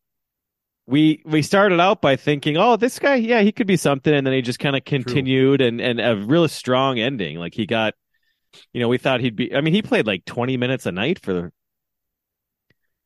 we 0.88 1.22
we 1.26 1.42
started 1.42 1.80
out 1.80 2.00
by 2.00 2.16
thinking, 2.16 2.56
oh, 2.56 2.76
this 2.76 2.98
guy, 2.98 3.16
yeah, 3.16 3.42
he 3.42 3.52
could 3.52 3.66
be 3.66 3.76
something, 3.76 4.12
and 4.12 4.26
then 4.26 4.32
he 4.32 4.40
just 4.40 4.58
kind 4.58 4.74
of 4.74 4.86
continued 4.86 5.60
and 5.60 5.82
and 5.82 6.00
a 6.00 6.16
really 6.16 6.48
strong 6.48 6.98
ending. 6.98 7.38
Like 7.38 7.54
he 7.54 7.66
got, 7.66 7.92
you 8.72 8.80
know, 8.80 8.88
we 8.88 8.96
thought 8.96 9.20
he'd 9.20 9.36
be. 9.36 9.54
I 9.54 9.60
mean, 9.60 9.74
he 9.74 9.82
played 9.82 10.06
like 10.06 10.24
twenty 10.24 10.56
minutes 10.56 10.86
a 10.86 10.92
night 10.92 11.22
for 11.22 11.52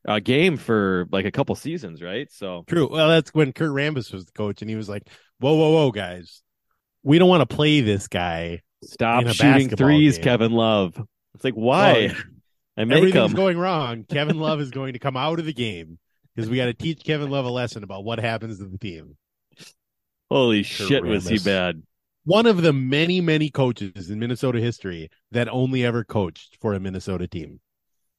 a 0.05 0.21
game 0.21 0.57
for 0.59 1.09
like 1.11 1.25
a 1.25 1.33
couple 1.33 1.57
seasons, 1.57 2.01
right? 2.01 2.31
So 2.31 2.63
True. 2.69 2.89
Well, 2.89 3.09
that's 3.09 3.35
when 3.35 3.53
Kurt 3.53 3.71
Rambis 3.71 4.13
was 4.13 4.27
the 4.27 4.33
coach, 4.33 4.63
and 4.63 4.71
he 4.71 4.77
was 4.77 4.89
like, 4.89 5.03
"Whoa, 5.41 5.55
whoa, 5.55 5.73
whoa, 5.73 5.91
guys, 5.91 6.41
we 7.03 7.19
don't 7.19 7.29
want 7.29 7.49
to 7.49 7.53
play 7.53 7.81
this 7.81 8.07
guy. 8.07 8.63
stop 8.85 9.27
shooting 9.27 9.71
threes, 9.71 10.19
game. 10.19 10.25
Kevin 10.25 10.53
Love. 10.53 10.95
It's 11.35 11.43
like 11.43 11.55
why? 11.55 12.15
Well, 12.77 12.87
make 12.87 12.97
Everything's 12.99 13.35
going 13.35 13.59
wrong. 13.59 14.05
Kevin 14.05 14.39
Love 14.39 14.61
is 14.61 14.71
going 14.71 14.93
to 14.93 15.01
come 15.01 15.17
out 15.17 15.41
of 15.41 15.47
the 15.47 15.53
game 15.53 15.99
because 16.35 16.51
we 16.51 16.57
got 16.57 16.67
to 16.67 16.75
teach 16.75 17.05
Kevin 17.05 17.31
Love 17.31 17.45
a 17.45 17.51
lesson 17.51 17.85
about 17.85 18.05
what 18.05 18.19
happens 18.19 18.59
to 18.59 18.65
the 18.65 18.79
team." 18.79 19.17
Holy 20.31 20.63
shit, 20.63 21.05
was 21.05 21.29
he 21.29 21.39
bad? 21.39 21.83
One 22.25 22.47
of 22.47 22.63
the 22.63 22.73
many, 22.73 23.21
many 23.21 23.51
coaches 23.51 24.09
in 24.09 24.19
Minnesota 24.19 24.61
history 24.61 25.11
that 25.33 25.49
only 25.49 25.85
ever 25.85 26.05
coached 26.05 26.57
for 26.61 26.73
a 26.73 26.81
Minnesota 26.81 27.27
team. 27.27 27.61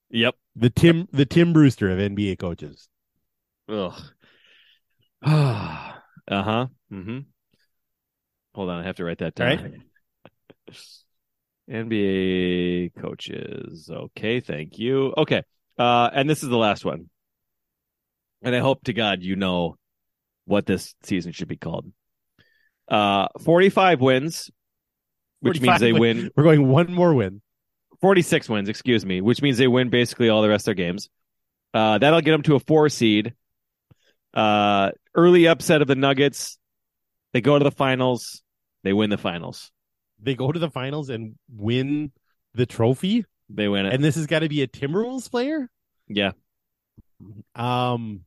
Yep. 0.09 0.35
The 0.55 0.69
Tim, 0.69 1.07
the 1.11 1.25
Tim 1.25 1.53
Brewster 1.53 1.89
of 1.89 1.97
NBA 1.97 2.37
coaches. 2.37 2.87
Ugh. 3.69 3.93
uh 5.25 5.93
huh. 6.27 6.67
Mm-hmm. 6.91 7.19
Hold 8.53 8.69
on, 8.69 8.81
I 8.81 8.83
have 8.83 8.97
to 8.97 9.05
write 9.05 9.19
that 9.19 9.35
down. 9.35 9.81
Right. 10.67 10.75
NBA 11.71 12.93
coaches. 13.01 13.89
Okay, 13.91 14.41
thank 14.41 14.77
you. 14.77 15.13
Okay. 15.17 15.43
Uh 15.79 16.09
and 16.13 16.29
this 16.29 16.43
is 16.43 16.49
the 16.49 16.57
last 16.57 16.85
one. 16.85 17.09
And 18.43 18.55
I 18.55 18.59
hope 18.59 18.83
to 18.85 18.93
God 18.93 19.23
you 19.23 19.35
know 19.35 19.77
what 20.45 20.65
this 20.65 20.93
season 21.03 21.31
should 21.31 21.47
be 21.47 21.57
called. 21.57 21.91
Uh 22.87 23.27
45 23.41 24.01
wins, 24.01 24.51
which 25.39 25.61
means 25.61 25.79
they 25.79 25.93
win- 25.93 26.17
win 26.17 26.31
We're 26.35 26.43
going 26.43 26.67
one 26.67 26.91
more 26.93 27.13
win. 27.13 27.41
46 28.01 28.49
wins, 28.49 28.67
excuse 28.67 29.05
me, 29.05 29.21
which 29.21 29.41
means 29.41 29.57
they 29.57 29.67
win 29.67 29.89
basically 29.89 30.27
all 30.29 30.41
the 30.41 30.49
rest 30.49 30.63
of 30.63 30.75
their 30.75 30.85
games. 30.85 31.09
Uh, 31.73 31.97
that'll 31.97 32.19
get 32.21 32.31
them 32.31 32.41
to 32.43 32.55
a 32.55 32.59
four 32.59 32.89
seed. 32.89 33.33
Uh, 34.33 34.91
early 35.15 35.47
upset 35.47 35.81
of 35.81 35.87
the 35.87 35.95
Nuggets. 35.95 36.57
They 37.31 37.39
go 37.41 37.57
to 37.57 37.63
the 37.63 37.71
finals. 37.71 38.43
They 38.83 38.91
win 38.91 39.09
the 39.09 39.17
finals. 39.17 39.71
They 40.21 40.35
go 40.35 40.51
to 40.51 40.59
the 40.59 40.69
finals 40.69 41.09
and 41.09 41.35
win 41.49 42.11
the 42.53 42.65
trophy, 42.65 43.25
They 43.49 43.67
win 43.69 43.85
it. 43.85 43.93
and 43.93 44.03
this 44.03 44.15
has 44.15 44.27
got 44.27 44.39
to 44.39 44.49
be 44.49 44.61
a 44.61 44.67
Timberwolves 44.67 45.31
player. 45.31 45.69
yeah. 46.07 46.31
Um, 47.55 48.21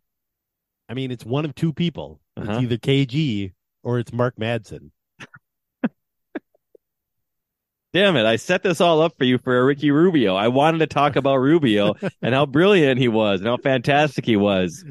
I 0.89 0.95
mean, 0.95 1.11
it's 1.11 1.25
one 1.25 1.45
of 1.45 1.55
two 1.55 1.73
people. 1.73 2.21
Uh-huh. 2.37 2.53
It's 2.53 2.63
either 2.63 2.77
KG 2.77 3.53
or 3.83 3.99
it's 3.99 4.13
Mark 4.13 4.37
Madsen. 4.37 4.91
Damn 7.93 8.17
it. 8.17 8.27
I 8.27 8.37
set 8.37 8.63
this 8.63 8.83
all 8.83 9.01
up 9.01 9.17
for 9.17 9.25
you 9.25 9.39
for 9.39 9.59
a 9.59 9.65
Ricky 9.65 9.91
Rubio. 9.91 10.35
I 10.37 10.49
wanted 10.49 10.79
to 10.79 10.87
talk 10.87 11.17
about 11.17 11.37
Rubio 11.37 11.95
and 12.23 12.35
how 12.35 12.45
brilliant 12.45 13.01
he 13.01 13.09
was 13.09 13.41
and 13.41 13.49
how 13.49 13.57
fantastic 13.57 14.27
he 14.27 14.37
was. 14.37 14.85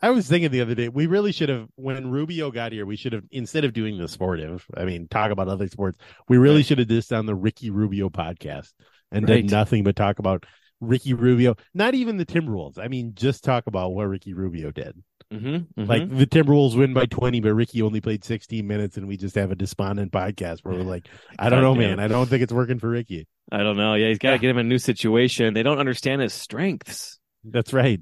I 0.00 0.08
was 0.08 0.26
thinking 0.26 0.50
the 0.50 0.62
other 0.62 0.74
day, 0.74 0.88
we 0.88 1.06
really 1.06 1.32
should 1.32 1.50
have, 1.50 1.68
when 1.74 2.10
Rubio 2.10 2.50
got 2.50 2.72
here, 2.72 2.86
we 2.86 2.96
should 2.96 3.12
have, 3.12 3.24
instead 3.30 3.66
of 3.66 3.74
doing 3.74 3.98
the 3.98 4.08
sportive, 4.08 4.64
I 4.74 4.86
mean, 4.86 5.06
talk 5.08 5.32
about 5.32 5.48
other 5.48 5.68
sports, 5.68 5.98
we 6.30 6.38
really 6.38 6.62
should 6.62 6.78
have 6.78 6.88
just 6.88 7.10
done 7.10 7.26
the 7.26 7.34
Ricky 7.34 7.68
Rubio 7.68 8.08
podcast 8.08 8.72
and 9.12 9.28
Right. 9.28 9.42
did 9.42 9.50
nothing 9.50 9.84
but 9.84 9.94
talk 9.94 10.18
about 10.18 10.46
Ricky 10.80 11.12
Rubio, 11.12 11.56
not 11.74 11.94
even 11.94 12.16
the 12.16 12.24
Timberwolves. 12.24 12.78
I 12.78 12.88
mean, 12.88 13.12
just 13.14 13.44
talk 13.44 13.66
about 13.66 13.90
what 13.92 14.04
Ricky 14.04 14.32
Rubio 14.32 14.70
did. 14.70 14.96
Mm-hmm, 15.32 15.84
Like 15.84 16.08
the 16.08 16.26
Timberwolves 16.26 16.76
win 16.78 16.94
by 16.94 17.06
20, 17.06 17.40
but 17.40 17.52
Ricky 17.54 17.82
only 17.82 18.00
played 18.00 18.24
16 18.24 18.64
minutes, 18.66 18.96
and 18.96 19.08
we 19.08 19.16
just 19.16 19.34
have 19.34 19.50
a 19.50 19.56
despondent 19.56 20.12
podcast 20.12 20.60
where 20.62 20.74
we're 20.76 20.82
like, 20.82 21.08
I 21.38 21.48
don't 21.50 21.62
know, 21.62 21.74
man. 21.74 21.98
I 21.98 22.06
don't 22.08 22.26
think 22.26 22.42
it's 22.42 22.52
working 22.52 22.78
for 22.78 22.88
Ricky. 22.88 23.26
I 23.50 23.58
don't 23.64 23.76
know. 23.76 23.94
Yeah, 23.94 24.08
he's 24.08 24.18
got 24.18 24.30
to 24.30 24.34
Yeah. 24.36 24.38
get 24.42 24.50
him 24.50 24.58
a 24.58 24.62
new 24.64 24.78
situation. 24.78 25.54
They 25.54 25.62
don't 25.64 25.78
understand 25.78 26.22
his 26.22 26.32
strengths. 26.32 27.18
That's 27.44 27.72
right. 27.72 28.00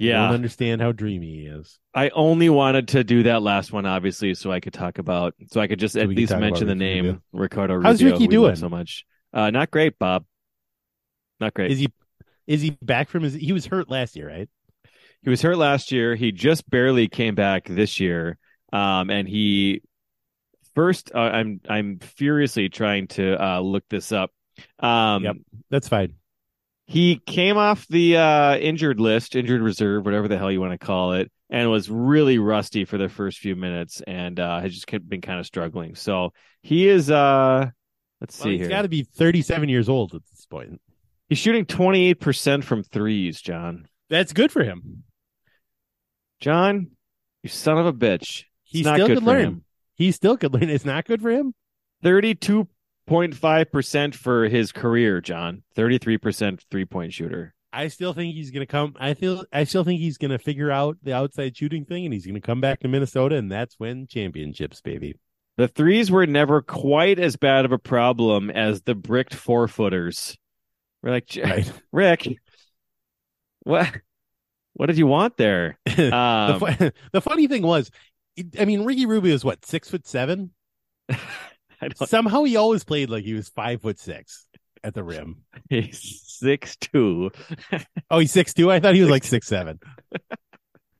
I 0.00 0.04
Yeah. 0.04 0.26
don't 0.26 0.34
understand 0.36 0.80
how 0.80 0.92
dreamy 0.92 1.26
he 1.40 1.46
is. 1.46 1.80
I 1.94 2.10
only 2.10 2.48
wanted 2.48 2.88
to 2.88 3.02
do 3.02 3.24
that 3.24 3.42
last 3.42 3.72
one, 3.72 3.84
obviously, 3.84 4.34
so 4.34 4.52
I 4.52 4.60
could 4.60 4.72
talk 4.72 4.98
about, 4.98 5.34
so 5.50 5.60
I 5.60 5.66
could 5.66 5.80
just 5.80 5.94
So 5.94 6.00
at 6.00 6.08
least 6.08 6.30
mention 6.36 6.68
the 6.68 6.76
name 6.76 7.04
Rubio. 7.06 7.22
Ricardo 7.32 7.74
Rubio. 7.74 7.90
How's 7.90 8.02
Ricky 8.04 8.18
we 8.20 8.26
doing? 8.28 8.54
so 8.54 8.68
much? 8.68 9.04
Uh, 9.32 9.50
not 9.50 9.72
great, 9.72 9.98
Bob. 9.98 10.24
Not 11.40 11.54
great. 11.54 11.72
Is 11.72 11.78
he 11.80 11.88
is 12.46 12.62
he 12.62 12.70
back 12.82 13.08
from 13.10 13.24
his 13.24 13.34
he 13.34 13.52
was 13.52 13.66
hurt 13.66 13.90
last 13.90 14.14
year, 14.16 14.28
right? 14.28 14.48
He 15.22 15.30
was 15.30 15.42
hurt 15.42 15.56
last 15.58 15.92
year. 15.92 16.14
He 16.14 16.32
just 16.32 16.68
barely 16.70 17.08
came 17.08 17.34
back 17.34 17.64
this 17.68 18.00
year. 18.00 18.38
Um, 18.72 19.10
and 19.10 19.28
he 19.28 19.82
first, 20.74 21.10
uh, 21.14 21.18
I'm 21.18 21.60
I'm 21.68 21.98
furiously 21.98 22.68
trying 22.68 23.08
to 23.08 23.42
uh, 23.42 23.60
look 23.60 23.84
this 23.88 24.12
up. 24.12 24.30
Um, 24.78 25.24
Yep. 25.24 25.36
That's 25.70 25.88
fine. 25.88 26.14
he 26.86 27.20
came 27.26 27.56
off 27.56 27.86
the 27.88 28.16
uh, 28.16 28.56
injured 28.56 29.00
list, 29.00 29.36
injured 29.36 29.60
reserve, 29.62 30.04
whatever 30.04 30.28
the 30.28 30.38
hell 30.38 30.50
you 30.50 30.60
want 30.60 30.72
to 30.78 30.84
call 30.84 31.12
it, 31.14 31.30
and 31.50 31.70
was 31.70 31.90
really 31.90 32.38
rusty 32.38 32.84
for 32.84 32.98
the 32.98 33.08
first 33.08 33.38
few 33.38 33.56
minutes, 33.56 34.00
and 34.06 34.38
uh, 34.40 34.60
has 34.60 34.72
just 34.74 34.86
been 35.08 35.20
kind 35.20 35.38
of 35.40 35.46
struggling. 35.46 35.94
So 35.94 36.32
he 36.62 36.88
is. 36.88 37.10
Uh, 37.10 37.70
let's 38.20 38.38
Well, 38.38 38.44
see 38.46 38.50
he's 38.52 38.60
here. 38.62 38.68
got 38.68 38.82
to 38.82 38.88
be 38.88 39.02
37 39.02 39.68
years 39.68 39.88
old 39.88 40.14
at 40.14 40.22
this 40.30 40.46
point. 40.46 40.80
He's 41.28 41.38
shooting 41.38 41.66
28 41.66 42.14
percent 42.20 42.64
from 42.64 42.82
threes. 42.82 43.40
Jon, 43.40 43.86
That's 44.10 44.32
good 44.32 44.50
for 44.52 44.62
him. 44.64 45.04
Jon, 46.40 46.90
you 47.42 47.50
son 47.50 47.78
of 47.78 47.86
a 47.86 47.92
bitch. 47.92 48.44
He 48.62 48.82
still 48.82 49.06
could 49.06 49.22
learn. 49.22 49.44
him. 49.44 49.64
He 49.94 50.12
still 50.12 50.36
could 50.36 50.52
learn. 50.54 50.68
It's 50.70 50.84
not 50.84 51.04
good 51.06 51.22
for 51.22 51.30
him. 51.30 51.54
32.5% 52.04 54.14
for 54.14 54.48
his 54.48 54.72
career, 54.72 55.20
Jon. 55.20 55.62
33% 55.76 56.60
three 56.70 56.84
point 56.84 57.12
shooter. 57.12 57.54
I 57.72 57.88
still 57.88 58.12
think 58.14 58.34
he's 58.34 58.50
going 58.50 58.66
to 58.66 58.70
come. 58.70 58.94
I 58.98 59.14
feel. 59.14 59.44
I 59.52 59.64
still 59.64 59.84
think 59.84 60.00
he's 60.00 60.18
going 60.18 60.30
to 60.30 60.38
figure 60.38 60.70
out 60.70 60.96
the 61.02 61.12
outside 61.12 61.56
shooting 61.56 61.84
thing, 61.84 62.04
and 62.06 62.14
he's 62.14 62.24
going 62.24 62.34
to 62.34 62.40
come 62.40 62.60
back 62.60 62.80
to 62.80 62.88
Minnesota, 62.88 63.36
and 63.36 63.50
that's 63.52 63.74
when 63.78 64.06
championships, 64.06 64.80
baby. 64.80 65.16
The 65.58 65.68
threes 65.68 66.10
were 66.10 66.26
never 66.26 66.62
quite 66.62 67.18
as 67.18 67.36
bad 67.36 67.64
of 67.64 67.72
a 67.72 67.78
problem 67.78 68.50
as 68.50 68.82
the 68.82 68.94
bricked 68.94 69.34
four 69.34 69.68
footers. 69.68 70.38
We're 71.02 71.10
like, 71.10 71.26
"J- 71.26 71.42
Right. 71.42 71.72
Rick, 71.92 72.28
what? 73.64 73.92
What 74.78 74.86
did 74.86 74.96
you 74.96 75.06
want 75.08 75.36
there? 75.36 75.78
the, 75.96 76.16
Um, 76.16 76.60
fu- 76.60 76.90
the 77.12 77.20
funny 77.20 77.48
thing 77.48 77.62
was, 77.62 77.90
I 78.58 78.64
mean, 78.64 78.84
Ricky 78.84 79.06
Rubio 79.06 79.34
is 79.34 79.44
what 79.44 79.66
six 79.66 79.90
foot 79.90 80.06
seven. 80.06 80.52
Somehow 82.06 82.44
he 82.44 82.56
always 82.56 82.84
played 82.84 83.10
like 83.10 83.24
he 83.24 83.34
was 83.34 83.48
five 83.48 83.82
foot 83.82 83.98
six 83.98 84.46
at 84.84 84.94
the 84.94 85.02
rim. 85.02 85.38
he's 85.68 86.22
six 86.26 86.76
two. 86.76 87.30
Oh, 88.10 88.20
he's 88.20 88.32
six 88.32 88.54
two. 88.54 88.70
I 88.70 88.80
thought 88.80 88.94
he 88.94 89.00
was 89.00 89.10
like 89.10 89.24
six 89.24 89.46
seven. 89.48 89.80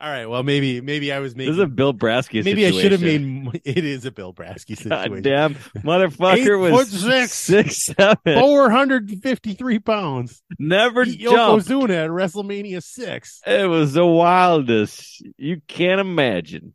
All 0.00 0.08
right. 0.08 0.26
Well, 0.26 0.44
maybe 0.44 0.80
maybe 0.80 1.12
I 1.12 1.18
was 1.18 1.32
This 1.34 1.38
making. 1.38 1.54
is 1.54 1.58
a 1.58 1.66
Bill 1.66 1.92
Brasky 1.92 2.44
maybe 2.44 2.66
I 2.66 2.70
should 2.70 2.92
have 2.92 3.02
made. 3.02 3.60
It 3.64 3.84
is 3.84 4.04
a 4.04 4.12
Bill 4.12 4.32
Brasky 4.32 4.76
situation. 4.78 5.12
God 5.14 5.22
damn, 5.22 5.54
motherfucker 5.82 6.68
Eight 6.68 6.72
was 6.72 6.88
six. 6.90 7.32
six 7.32 7.76
seven. 7.86 8.40
Four 8.40 8.70
hundred 8.70 9.08
and 9.10 9.20
fifty 9.22 9.54
three 9.54 9.80
pounds. 9.80 10.40
Never. 10.58 11.04
Yokozuna 11.04 12.04
at 12.04 12.10
WrestleMania 12.10 12.80
six. 12.82 13.40
It 13.44 13.68
was 13.68 13.94
the 13.94 14.06
wildest. 14.06 15.20
You 15.36 15.60
can't 15.66 16.00
imagine. 16.00 16.74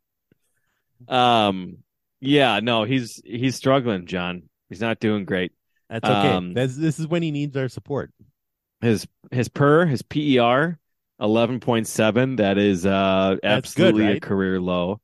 Um, 1.07 1.77
yeah, 2.19 2.59
no, 2.61 2.83
he's 2.83 3.21
he's 3.23 3.55
struggling, 3.55 4.05
Jon. 4.05 4.43
He's 4.69 4.81
not 4.81 4.99
doing 4.99 5.25
great. 5.25 5.51
That's 5.89 6.09
okay. 6.09 6.29
Um, 6.29 6.53
That's 6.53 6.75
this 6.75 6.99
is 6.99 7.07
when 7.07 7.21
he 7.23 7.31
needs 7.31 7.55
our 7.55 7.67
support. 7.69 8.11
His 8.81 9.07
his 9.31 9.47
per 9.47 9.85
his 9.85 10.01
PER 10.01 10.77
eleven 11.19 11.59
point 11.59 11.87
seven. 11.87 12.37
That 12.37 12.57
is 12.57 12.85
uh 12.85 13.37
That's 13.41 13.73
good, 13.73 13.87
absolutely 13.95 14.17
a 14.17 14.19
career 14.19 14.59
low. 14.61 14.99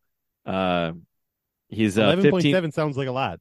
Uh, 0.46 0.94
he's 1.70 1.98
uh, 1.98 2.04
Eleven 2.04 2.32
point 2.32 2.44
15, 2.44 2.54
seven 2.54 2.72
sounds 2.72 2.98
like 2.98 3.08
a 3.08 3.12
lot. 3.12 3.40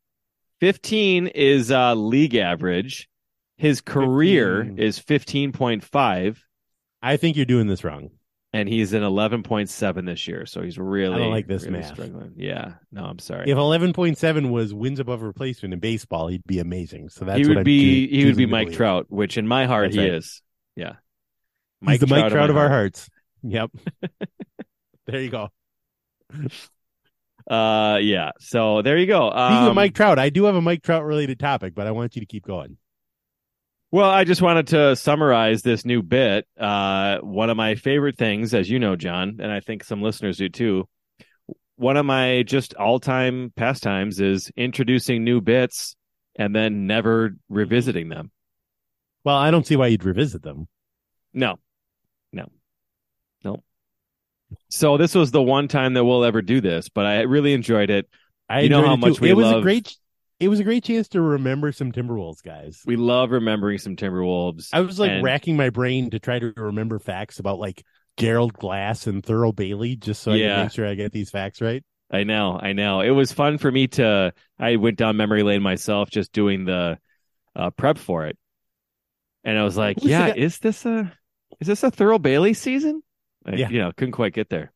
15 0.61 1.29
is 1.29 1.71
uh 1.71 1.95
league 1.95 2.35
average. 2.35 3.09
His 3.57 3.81
career 3.81 4.65
15. 4.65 4.79
is 4.79 4.99
fifteen 4.99 5.53
point 5.53 5.83
five. 5.85 6.43
I 7.03 7.17
think 7.17 7.37
you're 7.37 7.47
doing 7.47 7.67
this 7.69 7.85
wrong. 7.85 8.11
and 8.53 8.69
he's 8.69 8.93
in 8.93 9.03
11.7 9.03 10.07
this 10.07 10.27
year 10.27 10.47
so 10.47 10.63
he's 10.63 10.79
really 10.79 11.15
I 11.15 11.19
don't 11.19 11.31
like 11.31 11.47
this 11.47 11.65
really 11.65 11.79
math. 11.81 11.93
struggling 11.93 12.33
yeah 12.37 12.75
no 12.91 13.05
i'm 13.05 13.19
sorry 13.19 13.51
If 13.51 13.57
eleven 13.59 13.93
point 13.93 14.17
seven 14.19 14.51
was 14.51 14.73
wins 14.75 14.99
above 15.01 15.23
replacement 15.23 15.75
in 15.75 15.81
baseball, 15.81 16.29
he'd 16.29 16.45
be 16.47 16.59
amazing. 16.59 17.09
So 17.11 17.25
that's 17.25 17.41
he 17.41 17.47
would 17.49 17.59
I'm 17.59 17.65
be 17.65 18.07
choo- 18.09 18.17
he 18.17 18.25
would 18.25 18.37
be 18.37 18.47
mike 18.47 18.67
believe. 18.69 18.77
trout 18.79 19.07
which 19.11 19.37
in 19.39 19.47
my 19.47 19.67
heart 19.67 19.89
That's 19.91 19.97
he 19.97 20.01
right. 20.03 20.15
is 20.15 20.43
yeah 20.77 20.95
He's 21.87 22.01
the 22.01 22.07
Mike 22.07 22.31
Trout 22.33 22.51
of 22.51 22.57
our 22.57 22.69
heart. 22.69 22.97
hearts. 22.97 23.11
Yep. 23.43 23.71
there 25.07 25.21
you 25.21 25.31
go. 25.31 25.49
uh 27.51 27.99
yeah 28.03 28.33
so 28.41 28.83
there 28.83 28.99
you 28.99 29.07
go 29.07 29.31
Speaking 29.31 29.57
um, 29.57 29.69
of 29.69 29.75
Mike 29.75 29.95
Trout, 29.95 30.19
I 30.19 30.29
do 30.29 30.45
have 30.45 30.55
a 30.55 30.61
Mike 30.61 30.83
Trout 30.83 31.05
related 31.05 31.39
topic, 31.41 31.75
but 31.75 31.87
I 31.87 31.93
want 31.93 32.15
you 32.15 32.21
to 32.21 32.27
keep 32.27 32.45
going. 32.45 32.77
well 33.91 34.11
i 34.11 34.25
just 34.25 34.43
wanted 34.43 34.67
to 34.67 34.95
summarize 34.97 35.63
this 35.63 35.87
new 35.87 36.03
bit 36.03 36.47
uh 36.61 37.19
one 37.21 37.49
of 37.49 37.57
my 37.57 37.75
favorite 37.75 38.19
things 38.19 38.53
as 38.53 38.69
you 38.69 38.79
know 38.79 38.97
jon 38.97 39.39
and 39.41 39.51
i 39.51 39.61
think 39.61 39.83
some 39.83 40.03
listeners 40.03 40.37
do 40.37 40.51
too 40.51 40.87
one 41.77 41.97
of 41.97 42.05
my 42.05 42.43
just 42.43 42.75
all-time 42.75 43.51
pastimes 43.57 44.21
is 44.21 44.51
introducing 44.57 45.25
new 45.25 45.41
bits 45.41 45.97
and 46.37 46.55
then 46.55 46.87
never 46.87 47.31
revisiting 47.49 48.11
them 48.11 48.31
Well, 49.25 49.37
I 49.37 49.51
don't 49.51 49.67
see 49.67 49.77
why 49.77 49.87
you'd 49.87 50.05
revisit 50.05 50.43
them. 50.43 50.67
No. 51.33 51.57
So 54.71 54.97
this 54.97 55.15
was 55.15 55.31
the 55.31 55.43
one 55.43 55.69
time 55.69 55.95
that 55.95 56.05
we'll 56.05 56.25
ever 56.25 56.43
do 56.43 56.61
this, 56.61 56.89
but 56.89 57.07
I 57.07 57.23
really 57.23 57.53
enjoyed 57.53 57.91
it. 57.91 58.09
I 58.49 58.61
You 58.63 58.69
know 58.71 58.85
how 58.85 58.97
too. 58.97 59.01
much 59.09 59.21
we 59.21 59.31
it 59.31 59.37
was 59.37 59.51
a 59.51 59.61
great. 59.61 59.95
It 60.41 60.49
was 60.49 60.61
a 60.61 60.65
great 60.65 60.85
chance 60.85 61.09
to 61.09 61.21
remember 61.21 61.73
some 61.73 61.91
Timberwolves 61.91 62.43
guys. 62.45 62.81
We 62.87 62.95
love 62.97 63.31
remembering 63.33 63.79
some 63.79 63.97
Timberwolves. 63.97 64.69
I 64.73 64.81
was 64.81 64.99
like 64.99 65.11
and- 65.11 65.25
racking 65.25 65.57
my 65.57 65.71
brain 65.71 66.11
to 66.11 66.19
try 66.19 66.39
to 66.39 66.53
remember 66.57 66.99
facts 66.99 67.41
about 67.41 67.59
like 67.59 67.85
Gerald 68.17 68.53
Glass 68.55 69.07
and 69.07 69.23
Thurl 69.23 69.55
Bailey, 69.55 69.97
just 69.97 70.23
so 70.23 70.33
I 70.33 70.37
Yeah. 70.37 70.55
can 70.57 70.65
make 70.67 70.73
sure 70.73 70.87
I 70.87 70.95
get 70.95 71.13
these 71.13 71.31
facts 71.31 71.61
right. 71.61 71.83
I 72.11 72.25
know, 72.25 72.59
I 72.61 72.73
know. 72.73 73.01
It 73.03 73.11
was 73.11 73.33
fun 73.33 73.59
for 73.59 73.71
me 73.71 73.89
to. 73.89 74.33
I 74.59 74.77
went 74.77 74.97
down 74.97 75.17
memory 75.19 75.43
lane 75.43 75.61
myself, 75.63 76.09
just 76.11 76.33
doing 76.33 76.65
the 76.65 76.99
uh, 77.55 77.71
prep 77.71 77.99
for 77.99 78.27
it, 78.27 78.39
and 79.45 79.59
I 79.59 79.65
was 79.65 79.77
like, 79.77 79.99
the 79.99 80.09
"Yeah, 80.09 80.33
is 80.35 80.59
this 80.59 80.87
a 80.87 81.13
is 81.61 81.67
this 81.67 81.83
a 81.83 81.91
Thurl 81.91 82.23
Bailey 82.23 82.55
season?" 82.55 83.03
I, 83.49 83.55
Yeah. 83.57 83.69
you 83.71 83.79
know, 83.79 83.93
couldn't 83.97 84.13
quite 84.13 84.35
get 84.35 84.51
there. 84.51 84.73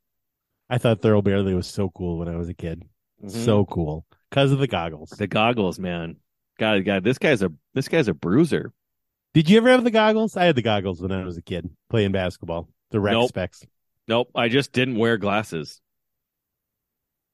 I 0.71 0.79
thought 0.79 1.01
Thurl 1.03 1.23
Bailey 1.23 1.55
was 1.55 1.67
so 1.67 1.91
cool 1.91 2.19
when 2.19 2.29
I 2.29 2.37
was 2.37 2.49
a 2.49 2.55
kid. 2.55 2.83
Mhm. 3.23 3.31
So 3.31 3.65
cool 3.67 4.07
because 4.31 4.51
of 4.53 4.59
the 4.59 4.67
goggles. 4.67 5.11
the 5.11 5.27
goggles, 5.27 5.79
man. 5.79 6.17
God, 6.59 6.85
God, 6.85 7.05
this 7.05 7.19
guy's 7.19 7.43
a 7.43 7.53
this 7.75 7.89
guy's 7.89 8.09
a 8.09 8.15
bruiser. 8.15 8.73
Did 9.35 9.49
you 9.51 9.57
ever 9.59 9.69
have 9.71 9.85
the 9.85 9.91
goggles? 9.91 10.37
I 10.37 10.45
had 10.45 10.57
the 10.57 10.63
goggles 10.63 11.01
when 11.01 11.13
I 11.13 11.25
was 11.25 11.37
a 11.37 11.43
kid 11.43 11.69
playing 11.91 12.13
basketball. 12.13 12.69
The 12.91 13.01
rec 13.01 13.13
Nope. 13.13 13.29
specs. 13.29 13.65
Nope, 14.09 14.31
I 14.35 14.49
just 14.49 14.73
didn't 14.73 14.97
wear 14.97 15.17
glasses. 15.17 15.81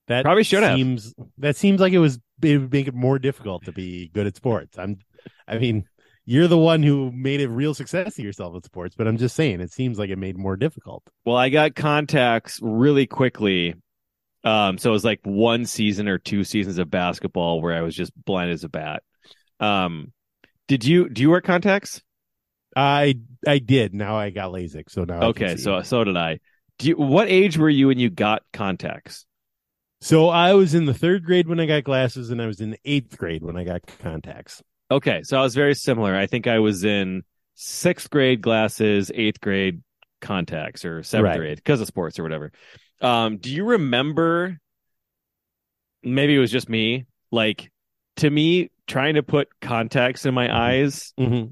That 0.07 0.23
Probably 0.25 0.43
should 0.45 0.63
have. 0.63 0.77
seems 0.77 1.15
that 1.39 1.57
seems 1.57 1.81
like 1.81 1.93
it 1.93 1.99
was 1.99 2.19
it 2.43 2.59
would 2.59 2.73
make 2.73 2.89
it 2.89 2.95
more 2.95 3.19
difficult 3.19 3.65
to 3.65 3.73
be 3.73 4.09
good 4.15 4.27
at 4.27 4.37
sports. 4.37 4.79
I'm 4.79 4.99
I 5.47 5.59
mean, 5.59 5.85
you're 6.29 6.47
the 6.47 6.59
one 6.59 6.83
who 6.83 7.11
made 7.11 7.41
a 7.41 7.49
real 7.49 7.73
success 7.73 8.19
of 8.19 8.23
yourself 8.23 8.55
at 8.55 8.63
sports, 8.63 8.95
but 8.95 9.09
I'm 9.09 9.17
just 9.17 9.35
saying 9.35 9.63
it 9.63 9.73
seems 9.73 9.99
like 9.99 10.11
it 10.11 10.19
made 10.19 10.37
more 10.37 10.59
difficult. 10.59 11.03
Well, 11.25 11.39
I 11.39 11.49
got 11.49 11.75
contacts 11.75 12.59
really 12.61 13.07
quickly. 13.07 13.75
Um, 14.45 14.77
so 14.77 14.91
it 14.91 14.93
was 14.93 15.07
like 15.07 15.21
one 15.23 15.65
season 15.65 16.07
or 16.07 16.19
two 16.19 16.45
seasons 16.45 16.77
of 16.77 16.91
basketball 16.91 17.63
where 17.63 17.75
I 17.75 17.81
was 17.81 17.97
just 17.97 18.13
blind 18.15 18.51
as 18.51 18.63
a 18.63 18.69
bat. 18.69 19.03
Um, 19.59 20.13
Did 20.67 20.85
you 20.85 21.09
do 21.09 21.23
you 21.23 21.31
wear 21.31 21.41
contacts? 21.41 22.03
I 22.77 23.15
I 23.47 23.59
did. 23.59 23.95
Now 23.95 24.19
I 24.19 24.29
got 24.29 24.53
LASIK, 24.53 24.91
so 24.91 25.05
now 25.05 25.29
Okay, 25.29 25.57
so 25.57 25.81
so 25.81 26.05
did 26.05 26.19
I. 26.19 26.41
Do 26.79 26.89
you, 26.89 26.97
what 26.97 27.29
age 27.31 27.57
were 27.57 27.71
you 27.71 27.87
when 27.87 27.99
you 27.99 28.11
got 28.11 28.43
contacts? 28.53 29.25
so 30.03 30.29
I 30.29 30.53
was 30.53 30.75
in 30.75 30.85
the 30.85 30.93
third 30.93 31.25
grade 31.25 31.49
when 31.49 31.59
I 31.59 31.65
got 31.65 31.85
glasses, 31.85 32.29
and 32.29 32.43
I 32.43 32.47
was 32.47 32.61
in 32.61 32.73
the 32.73 32.79
eighth 32.85 33.17
grade 33.17 33.43
when 33.43 33.57
I 33.57 33.65
got 33.65 33.87
contacts. 33.87 34.63
Okay, 34.91 35.23
so 35.23 35.39
I 35.39 35.43
was 35.43 35.55
very 35.55 35.75
similar. 35.75 36.15
I 36.17 36.27
think 36.27 36.47
I 36.47 36.61
was 36.61 36.85
in 36.85 37.23
sixth 37.55 38.09
grade 38.11 38.41
glasses, 38.41 39.11
eighth 39.15 39.41
grade 39.41 39.83
contacts, 40.21 40.85
or 40.85 41.03
seventh 41.03 41.29
Right. 41.31 41.39
grade 41.39 41.57
because 41.57 41.81
of 41.81 41.87
sports 41.87 42.19
or 42.19 42.23
whatever. 42.23 42.53
Um, 43.01 43.37
do 43.39 43.55
you 43.55 43.65
remember? 43.65 44.59
Maybe 46.03 46.35
it 46.35 46.39
was 46.39 46.51
just 46.51 46.69
me. 46.69 47.07
Like 47.31 47.71
to 48.17 48.31
me, 48.31 48.71
trying 48.87 49.15
to 49.15 49.23
put 49.23 49.49
contacts 49.61 50.25
in 50.25 50.33
my 50.35 50.49
eyes 50.55 51.13
Mm-hmm. 51.19 51.51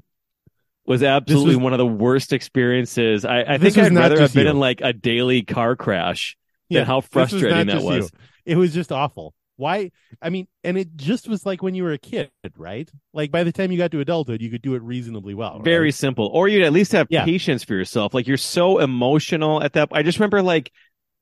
was 0.85 1.03
absolutely 1.03 1.55
was- 1.57 1.63
one 1.63 1.73
of 1.73 1.77
the 1.77 1.85
worst 1.85 2.33
experiences. 2.33 3.23
I, 3.25 3.41
I 3.41 3.57
think 3.59 3.77
I'd 3.77 3.93
rather 3.93 4.19
have 4.19 4.33
been 4.33 4.45
you. 4.45 4.51
in 4.51 4.59
like 4.59 4.81
a 4.81 4.93
daily 4.93 5.43
car 5.43 5.75
crash 5.75 6.35
than 6.69 6.85
how 6.85 6.97
was 6.97 7.05
frustrating 7.05 7.67
not 7.67 7.67
that 7.67 7.83
was. 7.83 8.11
you. 8.11 8.53
It 8.53 8.55
was 8.57 8.73
just 8.73 8.91
awful. 8.91 9.33
Why? 9.57 9.91
I 10.21 10.29
mean, 10.29 10.47
and 10.63 10.77
it 10.77 10.95
just 10.95 11.27
was 11.27 11.45
like 11.45 11.61
when 11.61 11.75
you 11.75 11.83
were 11.83 11.91
a 11.91 11.97
kid, 11.97 12.29
right? 12.57 12.89
Like 13.13 13.31
by 13.31 13.43
the 13.43 13.51
time 13.51 13.71
you 13.71 13.77
got 13.77 13.91
to 13.91 13.99
adulthood, 13.99 14.41
you 14.41 14.49
could 14.49 14.61
do 14.61 14.75
it 14.75 14.81
reasonably 14.83 15.33
well. 15.33 15.59
Very 15.59 15.87
right? 15.87 15.93
simple. 15.93 16.27
Or 16.27 16.47
you'd 16.47 16.63
at 16.63 16.73
least 16.73 16.91
have 16.93 17.07
Yeah. 17.09 17.25
patience 17.25 17.63
for 17.63 17.73
yourself. 17.73 18.13
Like 18.13 18.27
you're 18.27 18.37
so 18.37 18.79
emotional 18.79 19.61
at 19.63 19.73
that. 19.73 19.89
I 19.91 20.03
just 20.03 20.19
remember 20.19 20.41
like 20.41 20.71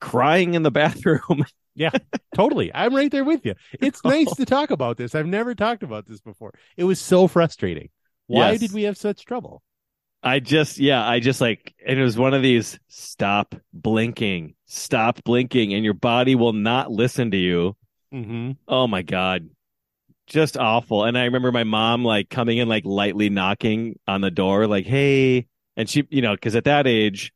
crying 0.01 0.53
in 0.53 0.63
the 0.63 0.71
bathroom. 0.81 1.45
Yeah 1.75 1.91
totally. 2.36 2.71
I'm 2.73 2.93
right 2.93 3.11
there 3.11 3.23
with 3.23 3.45
you. 3.45 3.55
It's 3.79 4.03
nice 4.05 4.33
to 4.36 4.45
talk 4.45 4.69
about 4.71 4.97
this. 4.97 5.15
I've 5.15 5.25
never 5.27 5.55
talked 5.55 5.83
about 5.83 6.05
this 6.05 6.19
before. 6.21 6.53
It 6.77 6.83
was 6.83 6.99
so 6.99 7.27
frustrating. 7.27 7.89
Why 8.27 8.51
Yes. 8.51 8.59
did 8.59 8.73
we 8.73 8.83
have 8.83 8.97
such 8.97 9.25
trouble? 9.25 9.61
I 10.23 10.39
just, 10.39 10.79
yeah, 10.79 11.07
I 11.07 11.19
just 11.19 11.39
like, 11.39 11.75
and 11.86 11.99
it 11.99 12.03
was 12.03 12.17
one 12.17 12.33
of 12.33 12.41
these 12.41 12.79
stop 12.88 13.55
blinking, 13.73 14.55
stop 14.65 15.23
blinking, 15.23 15.73
and 15.73 15.83
your 15.86 15.93
body 15.93 16.33
will 16.36 16.53
not 16.53 16.91
listen 16.91 17.31
to 17.31 17.38
you. 17.38 17.75
Mm-hmm. 18.16 18.51
Oh 18.68 18.88
my 18.88 19.01
God. 19.01 19.49
Just 20.28 20.57
awful. 20.57 21.03
And 21.03 21.18
I 21.18 21.26
remember 21.26 21.51
my 21.51 21.63
mom 21.66 22.03
like 22.03 22.30
coming 22.30 22.57
in, 22.57 22.68
like 22.68 22.86
lightly 22.86 23.30
knocking 23.30 23.99
on 24.07 24.22
the 24.22 24.32
door, 24.32 24.68
like, 24.68 24.86
hey. 24.86 25.47
And 25.78 25.89
she, 25.89 26.07
you 26.09 26.22
know, 26.22 26.34
because 26.34 26.55
at 26.55 26.63
that 26.63 26.88
age, 26.88 27.34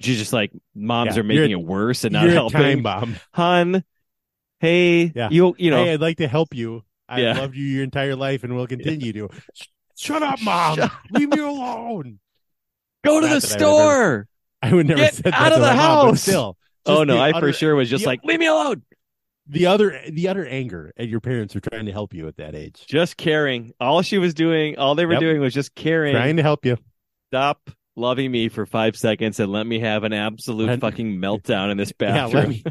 she's 0.00 0.18
just 0.18 0.32
like, 0.32 0.52
moms 0.74 1.14
Yeah, 1.14 1.20
are 1.20 1.24
making 1.24 1.52
it 1.52 1.62
worse 1.62 2.04
and 2.04 2.12
not 2.12 2.28
helping. 2.28 2.60
time 2.60 2.82
bomb. 2.82 3.16
Hun, 3.32 3.84
hey, 4.60 5.12
Yeah. 5.14 5.28
you, 5.30 5.54
you 5.58 5.70
know, 5.70 5.84
hey, 5.84 5.92
I'd 5.94 6.00
like 6.00 6.16
to 6.18 6.26
help 6.28 6.54
you. 6.54 6.82
I 7.08 7.20
Yeah. 7.20 7.38
loved 7.38 7.56
you 7.56 7.64
your 7.64 7.84
entire 7.84 8.16
life 8.16 8.42
and 8.44 8.54
will 8.56 8.66
continue 8.66 9.12
to. 9.12 9.28
Shut 9.96 10.22
up, 10.22 10.40
mom. 10.42 10.76
Shut- 10.78 10.90
Leave 11.12 11.28
me 11.28 11.38
alone. 11.38 12.18
go 13.04 13.20
to 13.20 13.26
Not 13.28 13.42
the 13.42 13.46
that 13.48 13.62
I 13.62 13.64
would 13.64 13.70
ever- 13.70 13.80
store. 13.80 14.28
I 14.64 14.72
would 14.74 14.86
never 14.86 15.00
Get 15.00 15.26
out 15.34 15.52
of 15.52 15.60
the 15.60 15.66
my 15.66 15.74
mom, 15.74 16.08
house. 16.08 16.22
Still, 16.22 16.56
Oh 16.84 17.04
no, 17.04 17.16
I 17.18 17.30
utter- 17.30 17.38
for 17.46 17.52
sure 17.52 17.74
was 17.76 17.88
just 17.88 18.04
like, 18.06 18.20
leave 18.24 18.40
me 18.40 18.46
alone. 18.46 18.82
The 19.48 19.66
other 19.66 20.00
the 20.10 20.28
other 20.28 20.46
anger 20.46 20.92
at 20.96 21.08
your 21.08 21.20
parents 21.20 21.52
who 21.52 21.58
are 21.58 21.68
trying 21.70 21.86
to 21.86 21.92
help 21.92 22.14
you 22.14 22.28
at 22.28 22.36
that 22.36 22.54
age, 22.54 22.84
Just 22.86 23.16
caring. 23.16 23.72
All 23.80 24.02
she 24.02 24.18
was 24.18 24.34
doing, 24.34 24.78
all 24.78 24.94
they 24.94 25.06
were 25.06 25.12
Yep. 25.14 25.20
doing 25.20 25.40
was 25.40 25.52
just 25.54 25.74
caring. 25.74 26.14
trying 26.14 26.36
to 26.36 26.42
help 26.42 26.64
you. 26.64 26.76
Stop 27.30 27.70
loving 27.94 28.30
me 28.30 28.48
for 28.48 28.64
five 28.64 28.96
seconds 28.96 29.38
and 29.38 29.52
let 29.52 29.66
me 29.66 29.78
have 29.80 30.04
an 30.04 30.12
absolute 30.14 30.68
And- 30.70 30.80
fucking 30.80 31.18
meltdown 31.18 31.70
in 31.70 31.76
this 31.76 31.92
Yeah, 32.00 32.28
bathroom. 32.28 32.42
let 32.42 32.48
me 32.48 32.62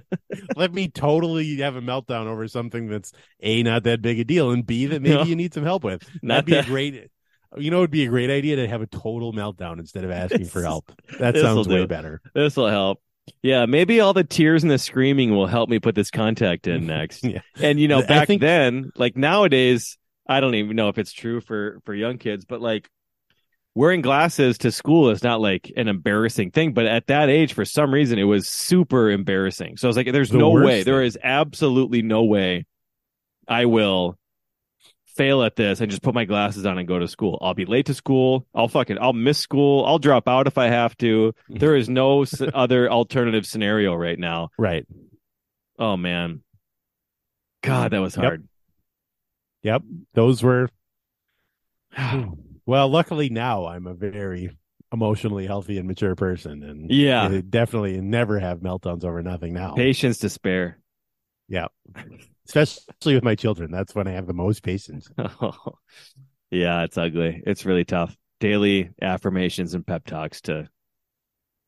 let 0.56 0.74
me 0.74 0.88
totally 0.88 1.58
have 1.58 1.76
a 1.76 1.82
meltdown 1.82 2.26
over 2.28 2.48
something 2.48 2.88
that's 2.88 3.12
a 3.42 3.62
not 3.64 3.84
that 3.84 4.02
big 4.02 4.20
a 4.20 4.24
deal, 4.24 4.52
and 4.52 4.66
b 4.66 4.86
that 4.88 5.02
maybe 5.02 5.16
No. 5.16 5.24
you 5.24 5.36
need 5.36 5.54
some 5.54 5.64
help 5.64 5.84
with. 5.84 6.02
Not 6.24 6.46
That'd 6.46 6.46
be 6.46 6.52
that- 6.54 6.66
a 6.66 6.70
great. 6.70 7.08
You 7.58 7.70
know, 7.70 7.80
it'd 7.80 7.92
be 7.92 8.06
a 8.06 8.08
great 8.08 8.30
idea 8.30 8.56
to 8.56 8.68
have 8.70 8.82
a 8.82 8.88
total 8.88 9.34
meltdown 9.34 9.78
instead 9.78 10.06
of 10.06 10.12
asking 10.12 10.46
for 10.46 10.62
help. 10.62 10.90
That 11.20 11.36
sounds 11.36 11.68
way 11.68 11.80
do. 11.82 11.88
better. 11.88 12.22
This 12.34 12.56
will 12.56 12.70
help. 12.70 13.02
Yeah, 13.42 13.66
maybe 13.66 14.00
all 14.00 14.14
the 14.14 14.24
tears 14.24 14.64
and 14.64 14.72
the 14.72 14.78
screaming 14.78 15.32
will 15.32 15.48
help 15.48 15.70
me 15.70 15.80
put 15.80 15.96
this 15.96 16.12
contact 16.12 16.68
in 16.68 16.86
next. 16.88 17.24
Yeah. 17.24 17.42
And 17.62 17.80
you 17.80 17.88
know, 17.88 18.02
back 18.06 18.28
think- 18.28 18.42
then, 18.42 18.92
like 18.96 19.16
nowadays, 19.18 19.98
I 20.28 20.40
don't 20.40 20.56
even 20.56 20.76
know 20.76 20.90
if 20.90 20.98
it's 20.98 21.12
true 21.14 21.42
for 21.42 21.80
for 21.86 21.94
young 21.94 22.18
kids, 22.18 22.46
but 22.46 22.62
like 22.62 22.90
wearing 23.76 24.02
glasses 24.02 24.58
to 24.60 24.72
school 24.72 25.10
is 25.10 25.24
not 25.24 25.42
like 25.42 25.72
an 25.76 25.88
embarrassing 25.88 26.52
thing. 26.52 26.74
But 26.74 26.86
at 26.86 27.08
that 27.08 27.30
age, 27.30 27.54
for 27.54 27.66
some 27.66 27.94
reason, 27.94 28.20
it 28.20 28.24
was 28.24 28.48
super 28.48 29.10
embarrassing. 29.10 29.78
So 29.78 29.88
I 29.88 29.90
was 29.90 29.98
like, 29.98 30.12
"There's 30.12 30.30
The 30.30 30.38
no 30.38 30.52
way. 30.52 30.84
There 30.84 31.00
thing. 31.00 31.08
is 31.08 31.18
absolutely 31.24 32.02
no 32.02 32.24
way 32.24 32.66
I 33.48 33.66
will." 33.66 34.18
Fail 35.16 35.44
at 35.44 35.56
this 35.56 35.82
and 35.82 35.90
just 35.90 36.02
put 36.02 36.14
my 36.14 36.26
glasses 36.26 36.66
on 36.66 36.78
and 36.78 36.88
go 36.88 37.00
to 37.00 37.08
school. 37.08 37.38
I'll 37.42 37.54
be 37.54 37.66
late 37.66 37.88
to 37.88 37.94
school. 37.94 38.48
I'll 38.54 38.68
fucking 38.68 38.98
I'll 39.00 39.14
miss 39.14 39.38
school. 39.38 39.86
I'll 39.86 40.00
drop 40.00 40.28
out 40.28 40.48
if 40.48 40.58
I 40.58 40.68
have 40.68 40.96
to. 40.98 41.34
There 41.50 41.76
is 41.76 41.90
no 41.90 42.26
other 42.54 42.90
alternative 42.90 43.46
scenario 43.46 43.94
right 43.94 44.18
now. 44.18 44.50
Right. 44.58 44.86
Oh 45.78 45.98
man. 45.98 46.42
God, 47.62 47.92
that 47.92 48.00
was 48.02 48.16
hard. 48.16 48.48
Yep. 49.64 49.84
Those 50.14 50.42
were 50.42 50.70
well. 52.66 52.88
Luckily 52.90 53.30
now 53.30 53.68
I'm 53.68 53.86
a 53.88 53.94
very 53.94 54.58
emotionally 54.94 55.46
healthy 55.46 55.78
and 55.78 55.88
mature 55.88 56.16
person, 56.16 56.64
and 56.64 56.92
Yeah. 56.92 57.42
Definitely 57.48 58.00
never 58.02 58.40
have 58.40 58.60
meltdowns 58.60 59.06
over 59.06 59.22
nothing 59.22 59.54
now. 59.54 59.76
Patience 59.76 60.20
to 60.20 60.30
spare. 60.30 60.78
Yeah. 61.48 61.68
Especially 62.48 63.16
with 63.16 63.24
my 63.24 63.36
children, 63.36 63.72
that's 63.72 63.96
when 63.96 64.08
I 64.08 64.12
have 64.12 64.28
the 64.28 64.34
most 64.34 64.64
patience. 64.64 65.08
yeah, 66.52 66.84
it's 66.84 66.98
ugly. 66.98 67.42
It's 67.46 67.66
really 67.66 67.86
tough. 67.86 68.16
Daily 68.40 68.90
affirmations 69.02 69.74
and 69.74 69.86
pep 69.86 70.06
talks 70.06 70.42
to 70.42 70.68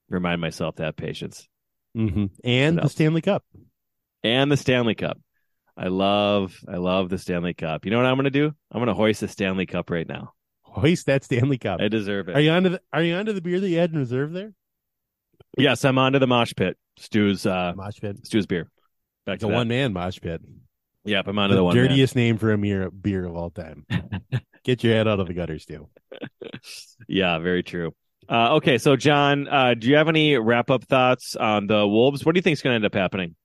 remind 0.10 0.42
myself 0.42 0.76
to 0.76 0.84
have 0.84 0.96
patience. 0.96 1.48
hmm 1.96 2.26
And 2.44 2.80
the 2.80 2.90
Stanley 2.90 3.22
Cup. 3.22 3.44
And 4.24 4.52
the 4.52 4.58
Stanley 4.58 4.96
Cup. 4.96 5.20
I 5.76 5.88
love 5.88 6.60
I 6.68 6.78
love 6.78 7.10
the 7.10 7.18
Stanley 7.18 7.54
Cup. 7.54 7.86
You 7.86 7.92
know 7.92 7.98
what 7.98 8.06
I'm 8.06 8.16
gonna 8.16 8.30
do? 8.30 8.54
I'm 8.72 8.80
gonna 8.80 8.94
hoist 8.94 9.22
the 9.22 9.28
Stanley 9.28 9.66
Cup 9.66 9.90
right 9.90 10.08
now. 10.08 10.34
Hoist 10.62 11.06
that 11.08 11.24
Stanley 11.24 11.58
Cup. 11.58 11.82
I 11.82 11.88
deserve 11.88 12.30
it. 12.30 12.36
Are 12.36 12.40
you 12.42 12.52
onto 12.52 12.70
the 12.70 12.82
Are 12.92 13.02
you 13.02 13.16
onto 13.16 13.34
the 13.34 13.42
beer 13.42 13.60
that 13.60 13.70
you 13.70 13.78
had 13.80 13.92
in 13.92 13.98
reserve 13.98 14.34
there? 14.34 14.54
Yes, 15.58 15.86
I'm 15.86 15.98
on 15.98 16.14
to 16.14 16.20
the 16.20 16.28
mosh 16.28 16.54
pit. 16.56 16.78
Stu's 16.98 17.46
uh 17.46 17.74
Mosh 17.76 18.00
pit. 18.00 18.26
Stu's 18.26 18.46
beer. 18.46 18.70
Back 19.26 19.40
to 19.40 19.48
that. 19.48 19.54
one 19.54 19.68
man 19.68 19.94
mosh 19.94 20.20
pit. 20.20 20.42
Yep, 21.06 21.28
I'm 21.28 21.38
onto 21.40 21.54
The, 21.54 21.58
the 21.60 21.64
one. 21.64 21.76
man. 21.76 21.88
dirtiest 21.88 22.16
name 22.16 22.38
for 22.38 22.52
a 22.54 22.58
beer, 22.58 22.90
beer 22.90 23.26
of 23.26 23.36
all 23.36 23.50
time. 23.50 23.86
Get 24.64 24.84
your 24.84 24.94
head 24.94 25.08
out 25.08 25.20
of 25.20 25.28
the 25.28 25.34
gutters, 25.34 25.66
too. 25.66 25.90
yeah, 27.08 27.40
very 27.40 27.64
true. 27.64 27.94
Uh, 28.30 28.56
okay, 28.56 28.78
so 28.78 28.96
Jon, 28.96 29.48
uh, 29.50 29.74
do 29.74 29.90
you 29.90 29.98
have 29.98 30.08
any 30.08 30.38
wrap 30.38 30.72
up 30.72 30.86
thoughts 30.86 31.36
on 31.36 31.68
the 31.68 31.86
Wolves? 31.86 32.26
What 32.26 32.34
do 32.36 32.38
you 32.38 32.42
think 32.42 32.54
is 32.54 32.62
going 32.62 32.72
to 32.72 32.76
end 32.76 32.86
up 32.86 32.94
happening? 32.94 33.36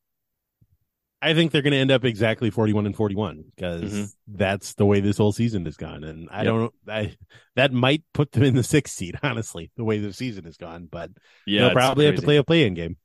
I 1.20 1.34
think 1.34 1.50
they're 1.50 1.62
going 1.62 1.72
to 1.72 1.78
end 1.78 1.90
up 1.90 2.04
exactly 2.04 2.48
41 2.48 2.86
and 2.86 2.94
41 2.94 3.42
because 3.56 3.82
Mhm. 3.92 4.12
that's 4.28 4.74
the 4.74 4.86
way 4.86 5.00
this 5.00 5.18
whole 5.18 5.32
season 5.32 5.64
has 5.64 5.76
gone. 5.76 6.04
And 6.04 6.28
I 6.30 6.44
Yep. 6.44 6.44
don't, 6.44 6.74
I, 6.86 7.16
that 7.56 7.72
might 7.72 8.04
put 8.14 8.30
them 8.30 8.44
in 8.44 8.54
the 8.54 8.62
sixth 8.62 8.94
seed, 8.94 9.18
honestly, 9.24 9.72
the 9.76 9.82
way 9.82 9.98
the 9.98 10.12
season 10.12 10.44
has 10.44 10.56
gone. 10.56 10.86
But 10.88 11.10
Yeah, 11.44 11.62
they'll 11.62 11.70
probably 11.72 12.06
have 12.06 12.14
to 12.14 12.22
play 12.22 12.36
a 12.36 12.44
play 12.44 12.64
in 12.64 12.74
game. 12.74 12.98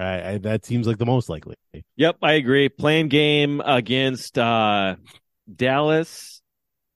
I, 0.00 0.32
I, 0.32 0.38
that 0.38 0.64
seems 0.64 0.86
like 0.86 0.98
the 0.98 1.06
most 1.06 1.28
likely. 1.28 1.56
Yep, 1.96 2.16
I 2.22 2.32
agree. 2.34 2.68
Playing 2.68 3.08
game 3.08 3.60
against 3.60 4.38
uh, 4.38 4.96
Dallas, 5.54 6.42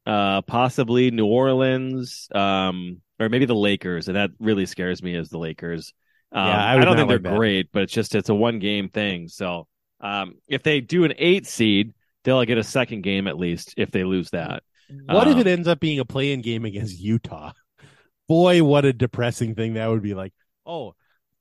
uh, 0.07 0.43
possibly 0.43 1.11
New 1.11 1.27
Orleans, 1.27 2.29
um, 2.35 3.03
or 3.21 3.29
maybe 3.29 3.47
the 3.47 3.55
Lakers, 3.55 4.09
and 4.09 4.17
that 4.17 4.31
really 4.41 4.67
scares 4.67 5.03
me 5.03 5.17
as 5.17 5.31
the 5.31 5.39
Lakers. 5.39 5.95
Um, 6.33 6.43
Yeah, 6.45 6.65
I 6.65 6.79
I, 6.79 6.85
don't 6.85 6.97
think 6.97 7.09
they're 7.09 7.19
that. 7.23 7.39
great, 7.39 7.69
but 7.73 7.85
it's 7.85 7.93
just 7.93 8.15
it's 8.15 8.29
a 8.31 8.35
one 8.35 8.59
game 8.59 8.89
thing. 8.89 9.29
So 9.29 9.69
um, 10.01 10.37
if 10.49 10.63
they 10.63 10.81
do 10.81 11.05
an 11.05 11.15
eight 11.19 11.47
seed, 11.47 11.95
they'll 12.25 12.45
get 12.45 12.59
a 12.59 12.65
second 12.65 13.03
game 13.03 13.29
at 13.29 13.39
least. 13.39 13.75
If 13.77 13.91
they 13.91 14.05
lose 14.05 14.31
that, 14.31 14.63
What 15.09 15.29
if 15.29 15.37
Um, 15.37 15.39
it 15.39 15.47
ends 15.47 15.69
up 15.69 15.81
being 15.81 15.99
a 16.01 16.05
play 16.05 16.33
in 16.33 16.43
game 16.43 16.65
against 16.65 16.99
Utah? 17.01 17.53
Boy, 18.29 18.63
what 18.65 18.85
a 18.85 18.93
depressing 18.93 19.55
thing 19.55 19.75
that 19.75 19.89
would 19.89 20.03
be 20.03 20.15
like. 20.15 20.33
Oh, 20.67 20.95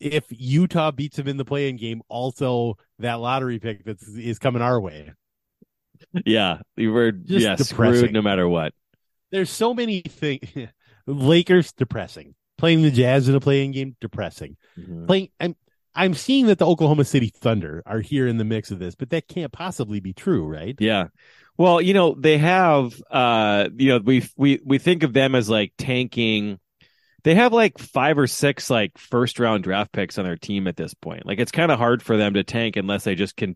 if 0.03 0.25
Utah 0.29 0.91
beats 0.91 1.17
them 1.17 1.27
in 1.27 1.37
the 1.37 1.45
play 1.45 1.69
in 1.69 1.77
game, 1.77 2.01
also 2.09 2.77
that 2.99 3.15
lottery 3.15 3.59
pick 3.59 3.83
that's 3.85 4.07
is 4.07 4.39
coming 4.39 4.61
our 4.61 4.79
way. 4.79 5.11
yeah, 6.25 6.59
we 6.77 6.87
were 6.87 7.11
Just 7.11 7.43
yeah 7.45 7.55
depressing. 7.55 7.95
screwed 7.97 8.13
no 8.13 8.21
matter 8.21 8.47
what. 8.47 8.73
There's 9.31 9.49
so 9.49 9.73
many 9.73 10.01
things. 10.01 10.41
Lakers 11.07 11.71
depressing. 11.73 12.35
Playing 12.57 12.81
the 12.83 12.91
Jazz 12.91 13.27
in 13.27 13.35
a 13.35 13.39
playing 13.39 13.71
game 13.71 13.95
depressing. 13.99 14.57
Mhm. 14.79 15.07
Playing 15.07 15.29
I'm 15.39 15.55
I'm 15.95 16.13
seeing 16.13 16.47
that 16.47 16.57
the 16.59 16.65
Oklahoma 16.65 17.05
City 17.05 17.31
Thunder 17.35 17.83
are 17.85 17.99
here 17.99 18.27
in 18.27 18.37
the 18.37 18.43
mix 18.45 18.71
of 18.71 18.79
this, 18.79 18.95
but 18.95 19.09
that 19.11 19.27
can't 19.27 19.51
possibly 19.51 19.99
be 19.99 20.13
true, 20.13 20.45
right? 20.45 20.75
Yeah. 20.79 21.07
Well, 21.57 21.81
you 21.81 21.93
know, 21.93 22.15
they 22.17 22.37
have 22.37 23.01
uh 23.11 23.69
you 23.75 23.89
know, 23.89 23.97
we 23.99 24.27
we 24.37 24.59
we 24.65 24.77
think 24.77 25.03
of 25.03 25.13
them 25.13 25.35
as 25.35 25.49
like 25.49 25.73
tanking. 25.77 26.59
They 27.23 27.35
have 27.35 27.53
like 27.53 27.77
five 27.77 28.17
or 28.17 28.27
six 28.27 28.69
like 28.69 28.97
first 28.97 29.39
round 29.39 29.63
draft 29.63 29.91
picks 29.91 30.17
on 30.17 30.25
their 30.25 30.35
team 30.35 30.67
at 30.67 30.75
this 30.75 30.93
point. 30.93 31.25
Like 31.25 31.39
it's 31.39 31.51
kind 31.51 31.71
of 31.71 31.79
hard 31.79 32.03
for 32.03 32.17
them 32.17 32.33
to 32.33 32.43
tank 32.43 32.75
unless 32.75 33.03
they 33.05 33.15
just 33.15 33.35
can 33.37 33.55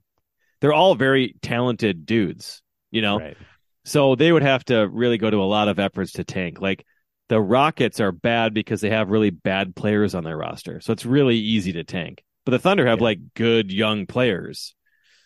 they're 0.62 0.74
all 0.74 0.96
very 0.96 1.36
talented 1.42 2.06
dudes, 2.06 2.62
you 2.92 3.02
know. 3.02 3.20
Right. 3.20 3.38
So 3.86 4.16
they 4.16 4.32
would 4.32 4.44
have 4.44 4.66
to 4.66 4.88
really 4.88 5.18
go 5.18 5.30
to 5.30 5.42
a 5.42 5.46
lot 5.46 5.68
of 5.68 5.80
efforts 5.80 6.14
to 6.14 6.24
tank. 6.24 6.60
Like 6.60 6.86
the 7.30 7.42
Rockets 7.42 8.00
are 8.00 8.12
bad 8.12 8.54
because 8.54 8.82
they 8.82 8.90
have 8.90 9.10
really 9.10 9.30
bad 9.30 9.76
players 9.76 10.16
on 10.16 10.24
their 10.24 10.38
roster. 10.38 10.80
So 10.82 10.94
it's 10.94 11.06
really 11.06 11.38
easy 11.38 11.74
to 11.74 11.84
tank. 11.84 12.24
But 12.46 12.52
the 12.52 12.60
Thunder 12.60 12.86
have 12.88 13.00
Yeah. 13.00 13.04
like 13.04 13.20
good 13.34 13.72
young 13.72 14.06
players. 14.06 14.74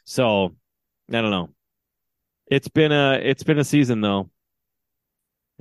So 0.05 0.55
I 1.09 1.21
don't 1.21 1.31
know. 1.31 1.49
It's 2.47 2.67
been 2.67 2.91
a 2.91 3.19
it's 3.21 3.43
been 3.43 3.59
a 3.59 3.63
season 3.63 4.01
though. 4.01 4.29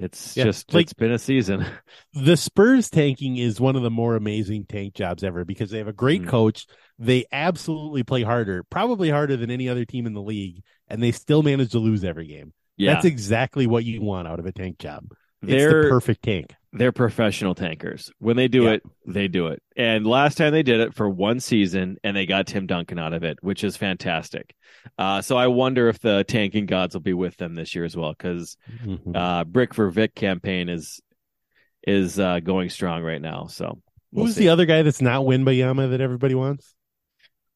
It's 0.03 0.35
Yeah, 0.37 0.45
just 0.45 0.73
like- 0.73 0.85
it's 0.85 0.93
been 0.95 1.13
a 1.13 1.19
season. 1.19 1.67
the 2.15 2.37
Spurs 2.37 2.89
tanking 2.89 3.37
is 3.37 3.61
one 3.61 3.77
of 3.77 3.83
the 3.83 3.91
more 3.91 4.17
amazing 4.17 4.65
tank 4.65 4.95
jobs 4.95 5.23
ever 5.23 5.45
because 5.45 5.71
they 5.71 5.79
have 5.79 5.89
a 5.89 5.93
great 5.93 6.23
Mhm. 6.23 6.29
coach. 6.29 6.67
They 6.99 7.27
absolutely 7.31 8.03
play 8.03 8.23
harder, 8.23 8.63
probably 8.65 9.11
harder 9.11 9.37
than 9.37 9.51
any 9.51 9.69
other 9.69 9.85
team 9.85 10.07
in 10.07 10.15
the 10.15 10.23
league, 10.23 10.63
and 10.89 11.03
they 11.03 11.13
still 11.13 11.43
manage 11.43 11.73
to 11.73 11.79
lose 11.79 12.03
every 12.03 12.27
game. 12.27 12.53
Yeah. 12.79 12.95
That's 12.95 13.05
exactly 13.05 13.67
what 13.67 13.85
you 13.85 14.01
want 14.01 14.27
out 14.27 14.39
of 14.39 14.47
a 14.47 14.53
tank 14.53 14.79
job. 14.79 15.05
It's 15.43 15.51
They're 15.51 15.83
the 15.85 15.89
perfect 15.91 16.23
tank. 16.23 16.55
They're 16.73 16.93
professional 16.93 17.57
tankers. 17.57 18.13
When 18.21 18.37
they 18.37 18.47
do 18.47 18.65
Yeah. 18.65 18.71
it, 18.75 18.83
they 19.07 19.27
do 19.27 19.49
it. 19.49 19.61
And 19.77 20.07
last 20.07 20.37
time 20.39 20.53
they 20.53 20.63
did 20.63 20.79
it 20.81 20.95
for 20.95 21.09
one 21.11 21.41
season 21.41 21.97
and 22.05 22.17
they 22.17 22.27
got 22.27 22.47
Tim 22.47 22.67
Duncan 22.67 22.97
out 22.99 23.13
of 23.13 23.25
it, 23.25 23.39
which 23.43 23.65
is 23.65 23.77
fantastic. 23.77 24.55
Uh, 24.97 25.21
so 25.21 25.37
I 25.37 25.49
wonder 25.49 25.89
if 25.89 25.99
the 25.99 26.23
tanking 26.23 26.67
gods 26.67 26.95
will 26.95 27.01
be 27.03 27.13
with 27.13 27.37
them 27.39 27.55
this 27.57 27.75
year 27.75 27.85
as 27.85 27.97
well 27.97 28.13
because 28.17 28.57
Mhm. 28.85 29.17
uh, 29.17 29.45
Brick 29.45 29.75
for 29.75 29.91
Vic 29.91 30.15
campaign 30.15 30.69
is 30.69 31.01
is 31.87 32.21
uh, 32.21 32.41
going 32.41 32.69
strong 32.69 33.03
right 33.03 33.23
now. 33.23 33.47
So 33.47 33.81
we'll 34.13 34.27
Who's 34.27 34.35
see. 34.37 34.43
the 34.43 34.49
other 34.51 34.67
guy 34.67 34.83
that's 34.83 35.01
not 35.01 35.23
Wembanyama 35.25 35.91
that 35.91 36.01
everybody 36.03 36.35
wants? 36.35 36.75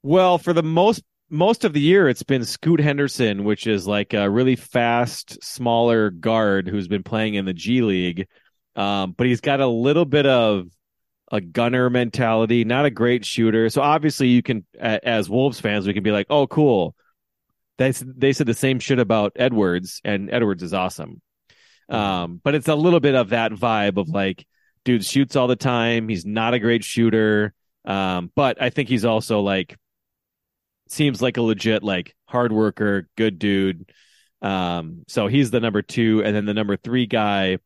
Well, 0.02 0.38
for 0.38 0.52
the 0.52 0.62
most 0.62 1.02
most 1.30 1.64
of 1.64 1.72
the 1.72 1.80
year, 1.80 2.08
it's 2.08 2.22
been 2.22 2.44
Scoot 2.44 2.80
Henderson, 2.80 3.44
which 3.44 3.66
is 3.66 3.86
like 3.86 4.12
a 4.12 4.28
really 4.28 4.56
fast, 4.56 5.42
smaller 5.42 6.10
guard 6.10 6.68
who's 6.68 6.88
been 6.88 7.02
playing 7.02 7.34
in 7.34 7.44
the 7.44 7.54
G 7.54 7.80
League. 7.82 8.26
Um, 8.76 9.12
but 9.12 9.26
he's 9.26 9.40
got 9.40 9.60
a 9.60 9.66
little 9.66 10.04
bit 10.04 10.26
of 10.26 10.68
a 11.30 11.40
gunner 11.40 11.90
mentality, 11.90 12.64
not 12.64 12.84
a 12.84 12.90
great 12.90 13.24
shooter. 13.24 13.68
So 13.70 13.82
obviously, 13.82 14.28
you 14.28 14.42
can, 14.42 14.64
as 14.78 15.30
Wolves 15.30 15.60
fans, 15.60 15.86
we 15.86 15.94
can 15.94 16.02
be 16.02 16.12
like, 16.12 16.26
"Oh, 16.30 16.46
cool." 16.46 16.94
They 17.78 17.90
they 17.92 18.32
said 18.32 18.46
the 18.46 18.54
same 18.54 18.78
shit 18.80 18.98
about 18.98 19.32
Edwards, 19.36 20.00
and 20.04 20.30
Edwards 20.32 20.62
is 20.62 20.74
awesome. 20.74 21.20
Um, 21.88 22.40
but 22.42 22.54
it's 22.54 22.68
a 22.68 22.74
little 22.74 23.00
bit 23.00 23.14
of 23.14 23.30
that 23.30 23.52
vibe 23.52 23.98
of 23.98 24.08
like, 24.08 24.46
dude 24.84 25.04
shoots 25.04 25.36
all 25.36 25.46
the 25.46 25.56
time. 25.56 26.08
He's 26.08 26.24
not 26.24 26.54
a 26.54 26.58
great 26.58 26.84
shooter. 26.84 27.54
Um, 27.84 28.30
but 28.34 28.60
I 28.62 28.70
think 28.70 28.88
he's 28.88 29.04
also 29.04 29.40
like 29.40 29.76
seems 30.88 31.20
like 31.20 31.36
a 31.36 31.42
legit 31.42 31.82
like 31.82 32.14
hard 32.26 32.52
worker, 32.52 33.08
good 33.16 33.38
dude. 33.38 33.90
Um, 34.42 35.04
so 35.08 35.26
he's 35.26 35.50
the 35.50 35.60
number 35.60 35.82
two, 35.82 36.22
and 36.22 36.36
then 36.36 36.44
the 36.44 36.54
number 36.54 36.76
three 36.76 37.06
guy 37.06 37.58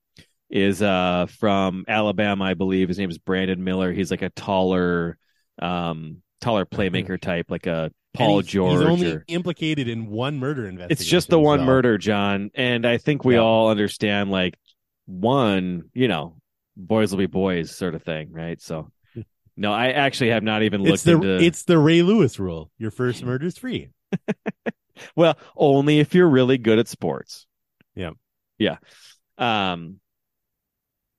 is 0.51 0.81
uh 0.83 1.27
from 1.39 1.85
Alabama, 1.89 2.45
I 2.45 2.55
believe. 2.55 2.89
His 2.89 2.99
name 2.99 3.11
is 3.11 3.19
Brandon 3.19 3.63
Miller. 3.63 3.93
He's 3.93 4.11
like 4.11 4.23
a 4.23 4.31
taller, 4.31 5.19
um, 5.61 6.23
taller 6.41 6.65
playmaker 6.67 7.21
type, 7.21 7.47
like 7.51 7.67
a 7.67 7.91
Paul 8.15 8.41
he's, 8.41 8.47
George. 8.49 8.79
He's 8.81 8.89
only 8.89 9.13
or- 9.13 9.25
implicated 9.29 9.89
in 9.89 10.07
one 10.07 10.39
murder 10.39 10.67
investigation. 10.67 10.93
it's 10.93 11.05
just 11.05 11.29
the 11.29 11.39
one 11.39 11.61
so- 11.61 11.65
murder, 11.67 11.99
John, 11.99 12.51
and 12.55 12.87
I 12.87 12.99
think 12.99 13.25
we 13.25 13.35
Yeah. 13.35 13.41
all 13.41 13.71
understand 13.71 14.31
like 14.31 14.59
one, 15.07 15.91
you 15.95 16.09
know, 16.09 16.37
boys 16.77 17.11
will 17.11 17.19
be 17.19 17.27
boys 17.27 17.75
sort 17.75 17.95
of 17.95 18.03
thing, 18.03 18.33
right? 18.33 18.61
So. 18.61 18.91
No, 19.61 19.73
I 19.73 19.89
actually 19.89 20.31
have 20.31 20.45
not 20.45 20.63
even 20.63 20.83
It's 20.83 21.05
looked 21.05 21.05
the 21.05 21.33
into. 21.33 21.45
it's 21.45 21.65
the 21.65 21.77
Ray 21.79 22.03
Lewis 22.03 22.39
rule. 22.39 22.71
Your 22.79 22.93
first 22.93 23.25
murder 23.25 23.45
is 23.47 23.59
free. 23.59 23.89
Well, 25.17 25.37
only 25.57 26.01
if 26.01 26.15
you're 26.15 26.29
really 26.29 26.59
good 26.59 26.79
at 26.79 26.89
sports. 26.89 27.47
Yeah. 27.95 28.11
Yeah. 28.59 28.77
Um 29.37 30.01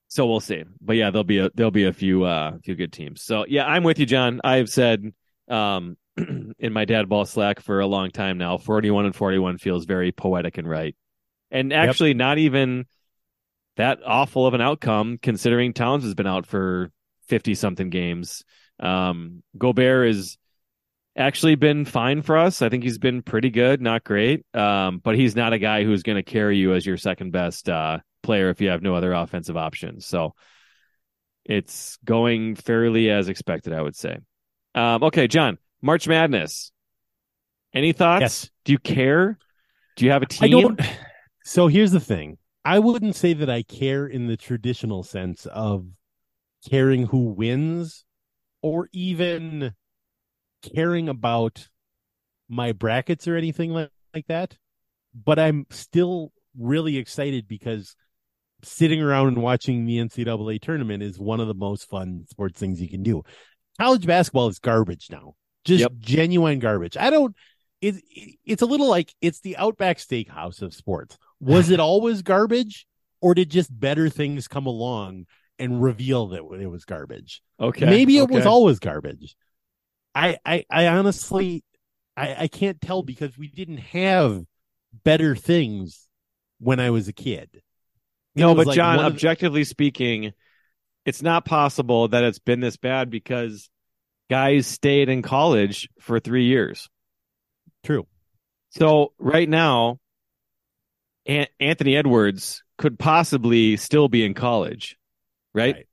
so 0.09 0.25
we'll 0.25 0.39
see. 0.39 0.63
But 0.81 0.93
yeah, 0.93 1.11
there'll 1.11 1.23
be 1.23 1.37
a 1.37 1.49
there'll 1.53 1.71
be 1.71 1.85
a 1.85 1.93
few 1.93 2.25
uh 2.25 2.57
few 2.63 2.75
good 2.75 2.91
teams. 2.91 3.21
So 3.21 3.45
yeah, 3.47 3.65
I'm 3.65 3.83
with 3.83 3.99
you, 3.99 4.05
John. 4.05 4.41
I've 4.43 4.69
said 4.69 5.13
um 5.47 5.95
in 6.17 6.73
my 6.73 6.85
dad 6.85 7.07
ball 7.07 7.25
slack 7.25 7.61
for 7.61 7.79
a 7.79 7.87
long 7.87 8.09
time 8.09 8.37
now, 8.37 8.57
41 8.57 9.05
and 9.05 9.15
41 9.15 9.59
feels 9.59 9.85
very 9.85 10.11
poetic 10.11 10.57
and 10.57 10.67
right. 10.67 10.95
And 11.51 11.71
actually 11.71 12.13
not 12.13 12.37
even 12.39 12.85
that 13.77 13.99
awful 14.05 14.45
of 14.45 14.53
an 14.53 14.61
outcome 14.61 15.17
considering 15.21 15.73
Towns 15.73 16.03
has 16.03 16.13
been 16.13 16.27
out 16.27 16.45
for 16.45 16.91
50 17.27 17.55
something 17.55 17.89
games. 17.89 18.43
Um 18.79 19.43
Gobert 19.57 20.09
is 20.09 20.37
actually 21.15 21.55
been 21.55 21.85
fine 21.85 22.21
for 22.21 22.37
us. 22.37 22.61
I 22.61 22.69
think 22.69 22.83
he's 22.83 22.97
been 22.97 23.21
pretty 23.21 23.49
good, 23.49 23.81
not 23.81 24.03
great. 24.03 24.45
Um, 24.55 24.99
but 25.03 25.15
he's 25.15 25.35
not 25.35 25.53
a 25.53 25.59
guy 25.59 25.83
who's 25.83 26.01
going 26.01 26.15
to 26.15 26.23
carry 26.23 26.57
you 26.57 26.73
as 26.73 26.85
your 26.85 26.97
second 26.97 27.31
best 27.31 27.67
uh, 27.67 27.99
player 28.29 28.51
if 28.51 28.61
you 28.61 28.69
have 28.69 28.83
no 28.83 28.93
other 28.93 29.11
offensive 29.11 29.57
options. 29.57 30.05
So 30.05 30.35
it's 31.45 31.97
going 32.05 32.53
fairly 32.53 33.09
as 33.09 33.27
expected, 33.27 33.73
I 33.73 33.81
would 33.81 33.95
say. 33.95 34.19
Um, 34.75 35.01
okay, 35.05 35.27
John, 35.27 35.57
March 35.81 36.07
Madness. 36.07 36.71
Any 37.73 37.91
thoughts? 37.91 38.21
Yes. 38.21 38.49
Do 38.65 38.71
you 38.73 38.77
care? 38.77 39.39
Do 39.95 40.05
you 40.05 40.11
have 40.11 40.21
a 40.21 40.27
team? 40.27 40.57
I 40.57 40.61
don't. 40.61 40.81
So 41.45 41.65
here's 41.65 41.91
the 41.91 41.99
thing. 41.99 42.37
I 42.63 42.77
wouldn't 42.77 43.15
say 43.15 43.33
that 43.33 43.49
I 43.49 43.63
care 43.63 44.05
in 44.05 44.27
the 44.27 44.37
traditional 44.37 45.01
sense 45.01 45.47
of 45.47 45.87
caring 46.69 47.07
who 47.07 47.31
wins 47.31 48.05
or 48.61 48.87
even 48.93 49.73
caring 50.61 51.09
about 51.09 51.69
my 52.47 52.71
brackets 52.73 53.27
or 53.27 53.35
anything 53.35 53.71
like, 53.71 53.89
like 54.13 54.27
that. 54.27 54.57
But 55.15 55.39
I'm 55.39 55.65
still 55.71 56.31
really 56.55 56.97
excited 56.97 57.47
because 57.47 57.95
sitting 58.63 59.01
around 59.01 59.29
and 59.29 59.41
watching 59.41 59.85
the 59.85 59.97
NCAA 59.99 60.59
tournament 60.61 61.03
is 61.03 61.19
one 61.19 61.39
of 61.39 61.47
the 61.47 61.53
most 61.53 61.89
fun 61.89 62.25
sports 62.29 62.59
things 62.59 62.81
you 62.81 62.89
can 62.89 63.03
do. 63.03 63.23
College 63.79 64.05
basketball 64.05 64.47
is 64.47 64.59
garbage 64.59 65.07
now. 65.11 65.35
Just 65.65 65.81
Yep. 65.81 65.91
genuine 65.99 66.59
garbage. 66.59 66.97
I 66.97 67.09
don't 67.09 67.35
it, 67.81 67.95
it's 68.45 68.61
a 68.61 68.65
little 68.65 68.89
like 68.89 69.13
it's 69.21 69.39
the 69.39 69.57
Outback 69.57 69.97
Steakhouse 69.97 70.61
of 70.61 70.73
sports. 70.73 71.17
Was 71.39 71.69
it 71.69 71.79
always 71.79 72.21
garbage, 72.21 72.85
or 73.21 73.33
did 73.33 73.49
just 73.49 73.77
better 73.77 74.09
things 74.09 74.47
come 74.47 74.65
along 74.65 75.25
and 75.57 75.81
reveal 75.81 76.27
that 76.29 76.43
it 76.59 76.67
was 76.67 76.85
garbage? 76.85 77.41
okay. 77.59 77.85
Maybe 77.85 78.17
it 78.17 78.29
was 78.29 78.45
always 78.45 78.79
garbage. 78.79 79.35
I, 80.15 80.37
I, 80.45 80.65
I 80.69 80.87
honestly, 80.87 81.63
I, 82.17 82.35
I 82.43 82.47
can't 82.47 82.81
tell 82.81 83.03
because 83.03 83.37
we 83.37 83.47
didn't 83.47 83.77
have 83.77 84.43
better 85.03 85.35
things 85.35 86.07
when 86.59 86.79
I 86.79 86.89
was 86.89 87.07
a 87.07 87.13
kid. 87.13 87.61
No, 88.35 88.55
but 88.55 88.67
like 88.67 88.75
John, 88.75 88.95
of 88.99 89.01
the- 89.01 89.07
objectively 89.07 89.63
speaking, 89.63 90.33
it's 91.05 91.21
not 91.21 91.45
possible 91.45 92.07
that 92.09 92.23
it's 92.23 92.39
been 92.39 92.59
this 92.59 92.77
bad 92.77 93.09
because 93.09 93.69
guys 94.29 94.67
stayed 94.67 95.09
in 95.09 95.21
college 95.21 95.89
for 95.99 96.19
three 96.19 96.45
years. 96.45 96.89
true. 97.83 98.05
So 98.71 99.13
right 99.17 99.49
now, 99.49 99.97
An- 101.25 101.47
Anthony 101.59 101.95
Edwards 101.95 102.63
could 102.77 102.99
possibly 102.99 103.77
still 103.77 104.07
be 104.09 104.23
in 104.25 104.33
college, 104.33 104.97
right? 105.53 105.75
Right. 105.75 105.85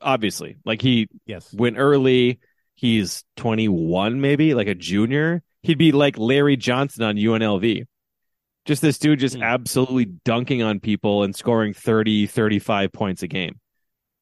Obviously, 0.00 0.56
like 0.64 0.80
he 0.82 1.08
Yes. 1.26 1.52
went 1.52 1.76
early. 1.78 2.40
He's 2.76 3.24
21, 3.36 4.20
maybe 4.20 4.54
like 4.54 4.66
a 4.68 4.74
junior. 4.74 5.42
He'd 5.62 5.78
be 5.78 5.92
like 5.92 6.18
Larry 6.18 6.56
Johnson 6.56 7.04
on 7.04 7.16
UNLV. 7.16 7.84
Just 8.64 8.80
this 8.82 8.98
dude 8.98 9.18
just 9.18 9.36
Hmm. 9.36 9.42
absolutely 9.42 10.06
dunking 10.24 10.62
on 10.62 10.80
people 10.80 11.22
and 11.22 11.34
scoring 11.36 11.74
30, 11.74 12.26
35 12.26 12.92
points 12.92 13.22
a 13.22 13.28
game. 13.28 13.60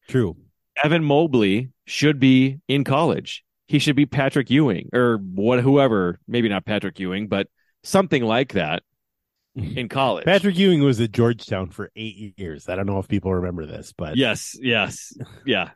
True. 0.09 0.35
Evan 0.83 1.03
Mobley 1.03 1.69
should 1.85 2.19
be 2.19 2.59
in 2.67 2.83
college. 2.83 3.43
He 3.67 3.79
should 3.79 3.95
be 3.95 4.05
Patrick 4.05 4.49
Ewing 4.49 4.89
or 4.93 5.17
what, 5.17 5.61
whoever, 5.61 6.19
maybe 6.27 6.49
not 6.49 6.65
Patrick 6.65 6.99
Ewing, 6.99 7.27
but 7.27 7.47
something 7.83 8.23
like 8.23 8.53
that 8.53 8.83
in 9.55 9.87
college. 9.87 10.25
Patrick 10.25 10.57
Ewing 10.57 10.83
was 10.83 10.99
at 10.99 11.11
Georgetown 11.11 11.69
for 11.69 11.89
eight 11.95 12.33
years. 12.37 12.67
I 12.67 12.75
don't 12.75 12.85
know 12.87 12.99
if 12.99 13.07
people 13.07 13.33
remember 13.33 13.65
this, 13.65 13.93
but 13.97 14.17
Yes, 14.17 14.57
yes, 14.59 15.13
yeah, 15.45 15.69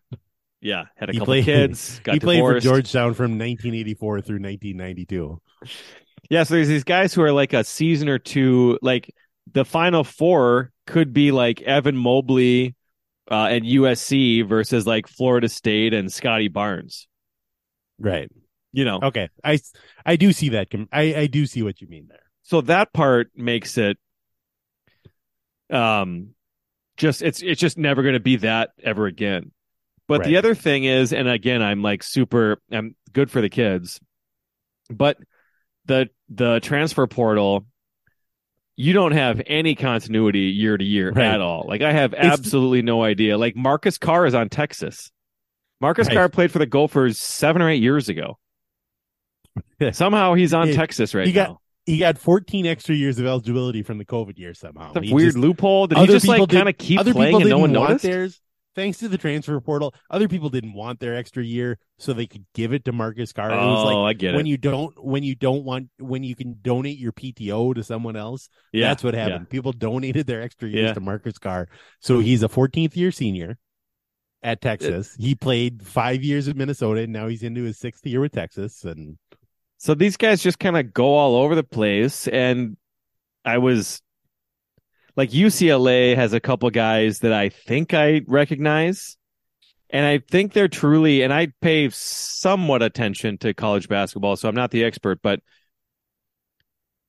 yeah. 0.61 0.86
Had 0.95 1.09
a 1.09 1.13
He 1.13 1.20
couple 1.20 1.32
played- 1.32 1.45
kids. 1.45 1.99
Got 2.03 2.13
he 2.15 2.20
played 2.20 2.38
divorced. 2.38 2.65
for 2.65 2.70
Georgetown 2.74 3.13
from 3.13 3.32
1984 3.38 4.22
through 4.22 4.39
1992. 4.41 5.39
Yeah, 6.30 6.43
so 6.43 6.55
there's 6.55 6.68
these 6.68 6.84
guys 6.84 7.13
who 7.13 7.22
are 7.22 7.32
like 7.32 7.53
a 7.53 7.63
season 7.63 8.09
or 8.09 8.20
two, 8.20 8.78
like 8.82 9.13
the 9.53 9.63
final 9.63 10.03
four 10.03 10.72
could 10.86 11.13
be 11.13 11.32
like 11.32 11.61
Evan 11.61 11.95
Mobley 11.95 12.76
uh, 13.32 13.47
and 13.49 13.65
USC 13.65 14.47
versus 14.47 14.86
like 14.86 15.07
Florida 15.07 15.47
State 15.49 15.93
and 15.93 16.11
Scottie 16.11 16.47
Barnes. 16.49 17.07
Right. 17.99 18.30
You 18.74 18.86
know, 18.86 18.99
Okay. 19.01 19.30
I 19.43 19.59
I 20.05 20.18
do 20.18 20.34
see 20.34 20.49
that. 20.49 20.68
I 20.91 21.15
I 21.15 21.28
do 21.28 21.45
see 21.45 21.63
what 21.63 21.82
you 21.82 21.88
mean 21.88 22.07
there. 22.09 22.20
so 22.43 22.61
that 22.61 22.93
part 22.93 23.30
makes 23.36 23.78
it 23.78 23.97
um 25.70 26.30
just 26.97 27.22
it's 27.22 27.41
it's 27.41 27.59
just 27.59 27.78
never 27.78 28.01
going 28.01 28.13
to 28.13 28.20
be 28.20 28.38
that 28.38 28.72
ever 28.84 29.05
again. 29.05 29.51
But 30.07 30.24
the 30.24 30.38
other 30.38 30.55
thing 30.55 30.86
is, 30.86 31.11
and 31.11 31.28
again, 31.28 31.61
I'm 31.61 31.82
like 31.82 32.01
super, 32.01 32.61
I'm 32.72 32.95
good 33.11 33.30
for 33.30 33.41
the 33.41 33.49
kids, 33.49 33.99
but 34.89 35.18
the 35.88 36.09
the 36.29 36.59
transfer 36.61 37.07
portal 37.07 37.65
you 38.75 38.93
don't 38.93 39.13
have 39.13 39.41
any 39.47 39.73
continuity 39.73 40.41
year 40.51 40.77
to 40.77 40.83
year 40.83 41.11
Right. 41.11 41.25
at 41.25 41.41
all. 41.41 41.65
Like 41.67 41.81
I 41.81 41.91
have 41.91 42.13
It's- 42.13 42.31
absolutely 42.31 42.83
no 42.83 43.03
idea. 43.03 43.35
Like 43.38 43.55
Marcus 43.55 43.97
Carr 43.97 44.27
is 44.27 44.35
on 44.35 44.49
Texas. 44.49 45.11
Marcus 45.81 46.07
Right. 46.07 46.13
Carr 46.15 46.29
played 46.29 46.51
for 46.51 46.59
the 46.59 46.67
Gophers 46.67 47.17
seven 47.17 47.61
or 47.63 47.69
eight 47.71 47.81
years 47.81 48.07
ago. 48.07 48.38
Somehow 49.91 50.33
he's 50.35 50.53
on 50.53 50.67
Yeah, 50.69 50.75
Texas 50.75 51.13
right 51.15 51.25
he 51.25 51.33
got- 51.33 51.49
now. 51.49 51.59
He 51.85 51.97
got 51.99 52.17
14 52.17 52.65
extra 52.65 52.93
years 52.93 53.17
of 53.17 53.25
eligibility 53.25 53.81
from 53.81 53.97
the 53.97 54.03
COVID 54.03 54.38
year 54.38 54.53
somehow. 54.53 54.91
It's 54.93 55.09
a 55.09 55.15
weird 55.15 55.29
just- 55.29 55.38
loophole. 55.38 55.88
Did 55.88 55.99
he 55.99 56.07
just 56.07 56.27
like 56.27 56.49
kind 56.49 56.67
of 56.67 56.77
keep 56.77 56.99
playing 56.99 57.41
and 57.41 57.49
no 57.49 57.59
one 57.59 57.71
noticed? 57.71 58.03
theirs. 58.03 58.41
Thanks 58.78 58.99
to 58.99 59.07
the 59.09 59.17
transfer 59.17 59.59
portal, 59.59 59.93
other 60.11 60.28
people 60.28 60.49
didn't 60.49 60.73
want 60.73 60.99
their 60.99 61.15
extra 61.15 61.43
year, 61.43 61.80
so 61.97 62.13
they 62.13 62.28
could 62.28 62.45
give 62.53 62.71
it 62.73 62.86
to 62.86 62.91
Marcus 62.91 63.34
Carr. 63.34 63.51
it 63.51 63.55
was 63.55 63.80
Oh, 63.91 64.03
like 64.03 64.09
I 64.09 64.13
get 64.13 64.36
when 64.36 64.45
it. 64.45 64.49
you 64.49 64.57
don't 64.57 64.93
when 65.03 65.23
you 65.23 65.34
don't 65.36 65.65
want 65.65 65.89
when 65.97 66.23
you 66.23 66.36
can 66.36 66.57
donate 66.61 66.99
your 66.99 67.11
PTO 67.11 67.73
to 67.73 67.84
someone 67.84 68.15
else. 68.15 68.49
Yeah, 68.71 68.88
that's 68.89 69.03
what 69.03 69.15
yeah. 69.15 69.23
happened. 69.28 69.49
People 69.49 69.71
donated 69.73 70.28
their 70.28 70.41
extra 70.43 70.69
years 70.69 70.89
Yeah. 70.89 70.93
to 70.93 70.99
Marcus 71.01 71.38
Carr, 71.39 71.67
so 71.99 72.19
he's 72.19 72.43
a 72.43 72.47
14th 72.47 72.95
year 72.95 73.11
senior 73.11 73.57
at 74.43 74.61
Texas. 74.61 75.15
he 75.19 75.34
played 75.34 75.82
five 75.86 76.23
years 76.23 76.47
at 76.47 76.55
Minnesota, 76.55 77.01
and 77.01 77.11
now 77.11 77.28
he's 77.28 77.41
into 77.43 77.63
his 77.63 77.80
sixth 77.80 78.05
year 78.05 78.21
with 78.21 78.32
Texas. 78.32 78.86
And 78.86 79.17
So 79.78 79.95
these 79.95 80.17
guys 80.17 80.43
just 80.43 80.59
kind 80.59 80.78
of 80.78 80.93
go 80.93 81.15
all 81.15 81.36
over 81.36 81.55
the 81.55 81.63
place. 81.63 82.28
And 82.28 82.78
I 83.43 83.57
was 83.57 84.01
like, 85.18 85.32
UCLA 85.32 86.15
has 86.15 86.32
a 86.32 86.39
couple 86.39 86.70
guys 86.70 87.20
that 87.20 87.34
I 87.34 87.49
think 87.49 87.93
I 87.93 88.22
recognize. 88.28 89.18
And 89.89 90.05
I 90.05 90.20
think 90.20 90.51
they're 90.51 90.68
truly, 90.68 91.22
and 91.22 91.34
I 91.34 91.53
pay 91.61 91.89
somewhat 91.89 92.84
attention 92.84 93.38
to 93.39 93.53
college 93.53 93.88
basketball, 93.88 94.36
so 94.36 94.49
I'm 94.49 94.55
not 94.55 94.72
the 94.72 94.84
expert, 94.84 95.20
but 95.22 95.39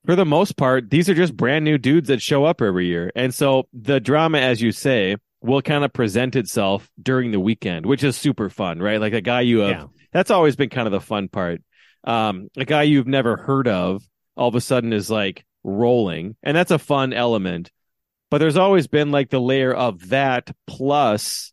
for 0.05 0.15
the 0.15 0.25
most 0.25 0.55
part, 0.55 0.89
these 0.89 1.09
are 1.09 1.13
just 1.13 1.35
brand 1.35 1.65
new 1.65 1.77
dudes 1.77 2.07
that 2.07 2.21
show 2.21 2.45
up 2.45 2.61
every 2.61 2.87
year. 2.87 3.11
And 3.15 3.35
so 3.35 3.67
the 3.73 3.99
drama, 3.99 4.37
as 4.39 4.61
you 4.61 4.71
say, 4.71 5.17
will 5.41 5.61
kind 5.61 5.83
of 5.83 5.93
present 5.93 6.35
itself 6.35 6.89
during 7.01 7.31
the 7.31 7.39
weekend, 7.39 7.85
which 7.85 8.03
is 8.03 8.15
super 8.15 8.49
fun, 8.49 8.79
right? 8.79 8.99
Like 8.99 9.13
a 9.13 9.21
guy 9.21 9.41
you 9.41 9.59
have 9.59 9.69
yeah, 9.69 9.85
that's 10.11 10.31
always 10.31 10.55
been 10.55 10.69
kind 10.69 10.87
of 10.87 10.91
the 10.91 11.01
fun 11.01 11.27
part. 11.27 11.61
Um, 12.03 12.49
a 12.57 12.65
guy 12.65 12.83
you've 12.83 13.07
never 13.07 13.37
heard 13.37 13.67
of 13.67 14.01
all 14.35 14.47
of 14.47 14.55
a 14.55 14.61
sudden 14.61 14.93
is 14.93 15.09
like 15.09 15.45
rolling, 15.63 16.35
and 16.43 16.55
that's 16.55 16.71
a 16.71 16.79
fun 16.79 17.13
element. 17.13 17.71
But 18.31 18.39
there's 18.39 18.57
always 18.57 18.87
been 18.87 19.11
like 19.11 19.29
the 19.29 19.39
layer 19.39 19.73
of 19.73 20.09
that 20.09 20.51
plus 20.67 21.51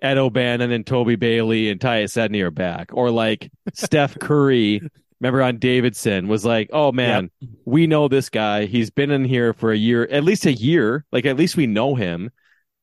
Ed 0.00 0.18
O'Bannon 0.18 0.72
and 0.72 0.86
Toby 0.86 1.16
Bailey 1.16 1.70
and 1.70 1.80
Tyus 1.80 2.16
Edney 2.16 2.42
are 2.42 2.50
back, 2.50 2.90
or 2.92 3.10
like 3.10 3.50
Steph 3.74 4.18
Curry. 4.18 4.82
Remember 5.20 5.42
on 5.42 5.58
Davidson 5.58 6.26
was 6.26 6.44
like, 6.44 6.70
oh 6.72 6.90
man, 6.90 7.30
we 7.64 7.86
know 7.86 8.08
this 8.08 8.28
guy. 8.28 8.64
He's 8.64 8.90
been 8.90 9.12
in 9.12 9.24
here 9.24 9.52
for 9.52 9.70
a 9.70 9.76
year, 9.76 10.02
at 10.10 10.24
least 10.24 10.46
a 10.46 10.52
year. 10.52 11.04
Like 11.12 11.26
at 11.26 11.36
least 11.36 11.56
we 11.56 11.68
know 11.68 11.94
him 11.94 12.32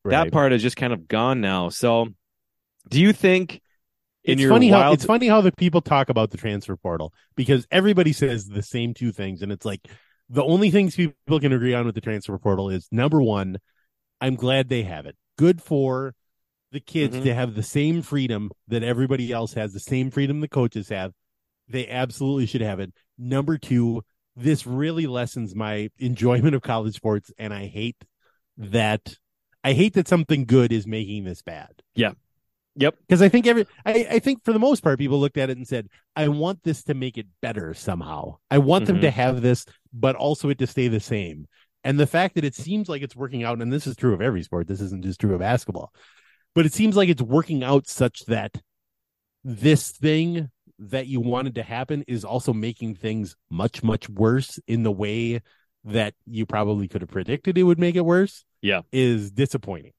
that 0.06 0.32
part 0.32 0.54
is 0.54 0.62
just 0.62 0.78
kind 0.78 0.94
of 0.94 1.08
gone 1.08 1.42
now. 1.42 1.70
So, 1.70 2.08
do 2.90 3.02
you 3.02 3.14
think 3.14 3.62
in 4.24 4.34
it's 4.34 4.42
your 4.42 4.52
funny 4.52 4.70
how 4.70 4.92
it's 4.94 5.06
funny 5.06 5.28
how 5.28 5.42
the 5.42 5.52
people 5.52 5.82
talk 5.82 6.10
about 6.10 6.32
the 6.32 6.38
transfer 6.38 6.76
portal 6.76 7.14
because 7.36 7.68
everybody 7.72 8.14
says 8.14 8.46
the 8.46 8.64
same 8.64 8.94
two 8.94 9.12
things, 9.12 9.42
and 9.42 9.52
it's 9.52 9.66
like 9.66 9.82
the 10.30 10.44
only 10.44 10.70
things 10.70 10.96
people 10.96 11.40
can 11.40 11.52
agree 11.52 11.74
on 11.74 11.86
with 11.86 11.96
the 11.96 12.02
transfer 12.02 12.38
portal 12.38 12.70
is 12.70 12.88
number 12.92 13.22
one, 13.22 13.58
I'm 14.22 14.36
glad 14.36 14.70
they 14.70 14.84
have 14.84 15.06
it. 15.06 15.16
Good 15.38 15.62
for 15.62 16.14
the 16.72 16.80
kids 16.80 17.18
Mhm. 17.18 17.24
to 17.24 17.34
have 17.34 17.56
the 17.56 17.64
same 17.64 18.02
freedom 18.02 18.52
that 18.68 18.84
everybody 18.84 19.32
else 19.32 19.54
has, 19.54 19.74
the 19.74 19.80
same 19.80 20.12
freedom 20.12 20.40
the 20.40 20.48
coaches 20.48 20.90
have. 20.90 21.14
They 21.68 21.88
absolutely 21.88 22.46
should 22.46 22.62
have 22.62 22.80
it. 22.80 22.94
Number 23.18 23.58
two, 23.58 24.04
this 24.36 24.68
really 24.68 25.08
lessens 25.08 25.56
my 25.56 25.90
enjoyment 25.98 26.56
of 26.56 26.62
college 26.62 26.96
sports, 26.96 27.32
and 27.38 27.54
I 27.54 27.66
hate 27.66 27.98
that. 28.58 29.18
I 29.64 29.74
hate 29.74 29.94
that 29.96 30.08
something 30.08 30.46
good 30.46 30.72
is 30.72 30.88
making 30.88 31.24
this 31.26 31.42
bad 31.42 31.82
Yep. 32.76 32.96
because 33.02 33.22
I 33.22 33.30
think 33.30 33.46
every 33.48 33.66
I, 33.86 34.08
I 34.12 34.20
think 34.20 34.46
for 34.46 34.54
the 34.54 34.60
most 34.60 34.82
part 34.82 35.00
people 35.00 35.20
looked 35.20 35.38
at 35.38 35.50
it 35.50 35.58
and 35.58 35.68
said, 35.68 35.88
I 36.16 36.28
want 36.30 36.64
this 36.64 36.84
to 36.84 36.94
make 36.94 37.18
it 37.18 37.28
better 37.42 37.74
somehow. 37.74 38.38
I 38.50 38.60
want 38.60 38.86
them 38.86 38.98
Mhm. 38.98 39.02
to 39.02 39.12
have 39.12 39.42
this, 39.42 39.66
but 39.92 40.16
also 40.16 40.50
it 40.50 40.60
to 40.60 40.68
stay 40.68 40.88
the 40.88 41.00
same. 41.00 41.48
And 41.84 42.00
the 42.00 42.08
fact 42.08 42.36
that 42.36 42.44
it 42.44 42.56
seems 42.56 42.88
like 42.90 43.02
it's 43.02 43.16
working 43.16 43.44
out, 43.44 43.62
and 43.62 43.72
this 43.72 43.88
is 43.88 43.96
true 43.96 44.14
of 44.14 44.22
every 44.22 44.44
sport, 44.44 44.68
this 44.68 44.82
isn't 44.82 45.04
just 45.04 45.20
true 45.20 45.34
of 45.34 45.40
basketball, 45.40 45.94
but 46.56 46.66
it 46.66 46.74
seems 46.74 46.96
like 46.96 47.10
it's 47.10 47.22
working 47.22 47.64
out 47.64 47.88
such 47.88 48.26
that 48.26 48.62
this 49.44 49.92
thing 49.92 50.50
that 50.78 51.08
you 51.08 51.20
wanted 51.20 51.56
to 51.56 51.64
happen 51.64 52.04
is 52.08 52.24
also 52.24 52.54
making 52.54 52.96
things 52.96 53.36
much, 53.50 53.84
much 53.84 54.08
worse 54.10 54.60
in 54.68 54.84
the 54.84 54.92
way 54.92 55.42
that 55.86 56.14
you 56.26 56.46
probably 56.46 56.88
could 56.88 57.02
have 57.02 57.10
predicted 57.10 57.58
it 57.58 57.64
would 57.64 57.80
make 57.80 57.96
it 57.96 58.06
worse. 58.06 58.46
Yeah. 58.62 58.82
Is 58.92 59.32
disappointing. 59.32 59.92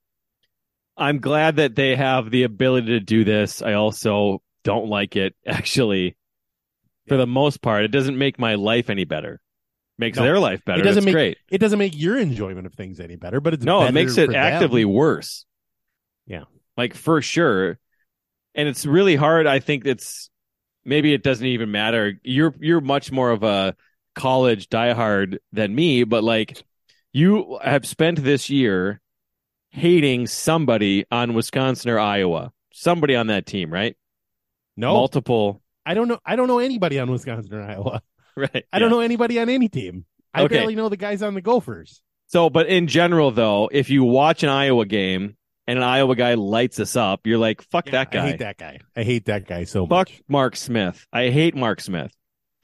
I'm 1.00 1.18
glad 1.18 1.56
that 1.56 1.74
they 1.74 1.96
have 1.96 2.30
the 2.30 2.42
ability 2.44 2.88
to 2.88 3.00
do 3.00 3.24
this. 3.24 3.62
I 3.62 3.72
also 3.74 4.42
don't 4.64 4.88
like 4.88 5.16
it 5.16 5.34
actually. 5.46 6.16
For 7.08 7.16
the 7.16 7.26
most 7.26 7.60
part, 7.62 7.84
it 7.84 7.88
doesn't 7.88 8.16
make 8.16 8.38
my 8.38 8.54
life 8.54 8.88
any 8.90 9.04
better. 9.04 9.40
Makes 9.98 10.18
No. 10.18 10.24
their 10.24 10.38
life 10.38 10.64
better. 10.64 10.80
It 10.80 10.84
doesn't 10.84 11.00
That's 11.00 11.06
make 11.06 11.12
great. 11.14 11.38
it 11.50 11.58
doesn't 11.58 11.78
make 11.78 11.98
your 11.98 12.18
enjoyment 12.18 12.66
of 12.66 12.74
things 12.74 13.00
any 13.00 13.16
better, 13.16 13.40
but 13.40 13.54
it's 13.54 13.64
No, 13.64 13.82
it 13.84 13.92
makes 13.92 14.16
it 14.16 14.26
for 14.26 14.32
them. 14.32 14.40
actively 14.40 14.84
worse. 14.84 15.44
Yeah. 16.26 16.44
Like 16.76 16.94
for 16.94 17.20
sure. 17.20 17.78
And 18.54 18.68
it's 18.68 18.86
really 18.86 19.16
hard. 19.16 19.46
I 19.46 19.58
think 19.58 19.86
it's 19.86 20.30
maybe 20.84 21.12
it 21.12 21.22
doesn't 21.22 21.46
even 21.46 21.70
matter. 21.70 22.14
You're 22.22 22.54
you're 22.60 22.80
much 22.80 23.10
more 23.10 23.30
of 23.30 23.42
a 23.42 23.74
college 24.14 24.68
diehard 24.68 25.38
than 25.52 25.74
me, 25.74 26.04
but 26.04 26.22
like 26.24 26.62
you 27.12 27.58
have 27.62 27.86
spent 27.86 28.22
this 28.22 28.48
year 28.50 29.00
hating 29.70 30.26
somebody 30.26 31.04
on 31.10 31.34
Wisconsin 31.34 31.90
or 31.90 31.98
Iowa. 31.98 32.52
Somebody 32.72 33.16
on 33.16 33.28
that 33.28 33.46
team, 33.46 33.72
right? 33.72 33.96
No, 34.76 34.92
Multiple 34.94 35.62
I 35.84 35.94
don't 35.94 36.08
know. 36.08 36.18
I 36.24 36.36
don't 36.36 36.46
know 36.48 36.58
anybody 36.58 36.98
on 36.98 37.10
Wisconsin 37.10 37.54
or 37.54 37.62
Iowa. 37.62 38.02
right. 38.36 38.64
I 38.72 38.78
don't 38.78 38.90
know 38.90 39.00
anybody 39.00 39.38
on 39.40 39.48
any 39.48 39.68
team. 39.68 40.04
I 40.32 40.42
Okay. 40.42 40.56
barely 40.58 40.76
know 40.76 40.88
the 40.88 40.96
guys 40.96 41.22
on 41.22 41.34
the 41.34 41.40
Gophers. 41.40 42.02
So, 42.26 42.48
but 42.50 42.66
in 42.68 42.86
general, 42.86 43.32
though, 43.32 43.68
if 43.72 43.90
you 43.90 44.04
watch 44.04 44.42
an 44.44 44.50
Iowa 44.50 44.86
game 44.86 45.36
and 45.66 45.78
an 45.78 45.82
Iowa 45.82 46.14
guy 46.14 46.34
lights 46.34 46.78
us 46.78 46.94
up, 46.94 47.26
you're 47.26 47.38
like, 47.38 47.62
fuck 47.62 47.86
Yeah, 47.86 47.92
that 47.92 48.12
guy. 48.12 48.22
I 48.24 48.30
hate 48.30 48.38
that 48.38 48.58
guy. 48.58 48.78
I 48.96 49.02
hate 49.02 49.24
that 49.24 49.46
guy 49.48 49.64
so 49.64 49.86
Fuck 49.86 50.10
much. 50.10 50.22
Mark 50.28 50.54
Smith. 50.56 51.06
I 51.12 51.30
hate 51.30 51.56
Mark 51.56 51.80
Smith. 51.80 52.12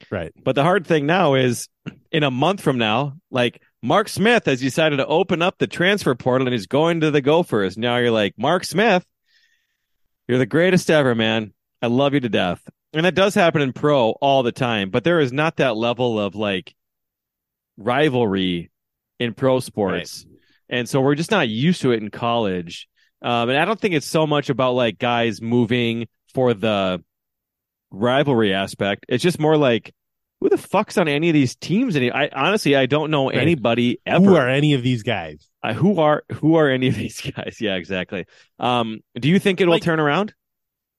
Right. 0.09 0.31
But 0.41 0.55
the 0.55 0.63
hard 0.63 0.87
thing 0.87 1.05
now 1.05 1.33
is 1.33 1.67
in 2.11 2.23
a 2.23 2.31
month 2.31 2.61
from 2.61 2.77
now, 2.77 3.17
like 3.31 3.61
Mark 3.87 4.09
Smith 4.09 4.47
has 4.47 4.59
decided 4.59 4.97
to 4.97 5.07
open 5.07 5.41
up 5.41 5.57
the 5.57 5.65
transfer 5.65 6.13
portal 6.13 6.45
and 6.45 6.53
he's 6.53 6.67
going 6.67 6.99
to 6.99 7.09
the 7.09 7.21
Gophers. 7.21 7.77
Now 7.77 7.95
you're 7.95 8.11
like, 8.11 8.33
Mark 8.37 8.65
Smith, 8.65 9.05
you're 10.27 10.37
the 10.37 10.45
greatest 10.45 10.91
ever, 10.91 11.15
man. 11.15 11.53
I 11.81 11.87
love 11.87 12.13
you 12.13 12.19
to 12.19 12.27
death. 12.27 12.61
And 12.91 13.05
that 13.05 13.15
does 13.15 13.33
happen 13.33 13.61
in 13.61 13.71
pro 13.71 14.09
all 14.09 14.43
the 14.43 14.51
time, 14.51 14.89
but 14.89 15.05
there 15.05 15.21
is 15.21 15.31
not 15.31 15.55
that 15.57 15.77
level 15.77 16.19
of 16.19 16.35
like 16.35 16.75
rivalry 17.77 18.71
in 19.19 19.33
pro 19.33 19.61
sports. 19.61 20.25
And 20.67 20.89
so 20.89 20.99
we're 20.99 21.15
just 21.15 21.31
not 21.31 21.47
used 21.47 21.83
to 21.83 21.93
it 21.93 22.03
in 22.03 22.09
college. 22.09 22.89
Um, 23.21 23.47
and 23.47 23.57
I 23.57 23.63
don't 23.63 23.79
think 23.79 23.93
it's 23.93 24.05
so 24.05 24.27
much 24.27 24.49
about 24.49 24.73
like 24.73 24.99
guys 24.99 25.41
moving 25.41 26.09
for 26.33 26.53
the 26.53 27.01
rivalry 27.89 28.53
aspect. 28.53 29.05
It's 29.07 29.23
just 29.23 29.39
more 29.39 29.55
like, 29.55 29.93
who 30.49 30.55
the 30.55 30.61
fuck's 30.61 30.97
on 30.97 31.07
any 31.07 31.29
of 31.29 31.33
these 31.33 31.55
teams? 31.55 31.95
Any, 31.95 32.11
I 32.11 32.29
honestly, 32.33 32.75
I 32.75 32.85
don't 32.85 33.11
know 33.11 33.27
Right. 33.29 33.37
anybody 33.37 33.99
ever. 34.05 34.23
Who 34.25 34.35
are 34.35 34.47
any 34.47 34.73
of 34.73 34.83
these 34.83 35.03
guys? 35.03 35.47
Uh, 35.63 35.73
who 35.73 35.99
are 35.99 36.23
who 36.31 36.55
are 36.55 36.69
any 36.69 36.87
of 36.87 36.95
these 36.95 37.19
guys? 37.35 37.57
Yeah, 37.59 37.75
exactly. 37.75 38.25
Um, 38.59 38.99
do 39.19 39.27
you 39.27 39.39
think 39.39 39.59
it 39.61 39.65
will 39.65 39.73
Like- 39.73 39.83
turn 39.83 39.99
around? 39.99 40.33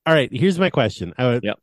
All 0.07 0.15
right. 0.15 0.29
Here's 0.33 0.59
my 0.59 0.71
question. 0.71 1.15
I 1.19 1.27
would, 1.27 1.45
Yep. 1.45 1.59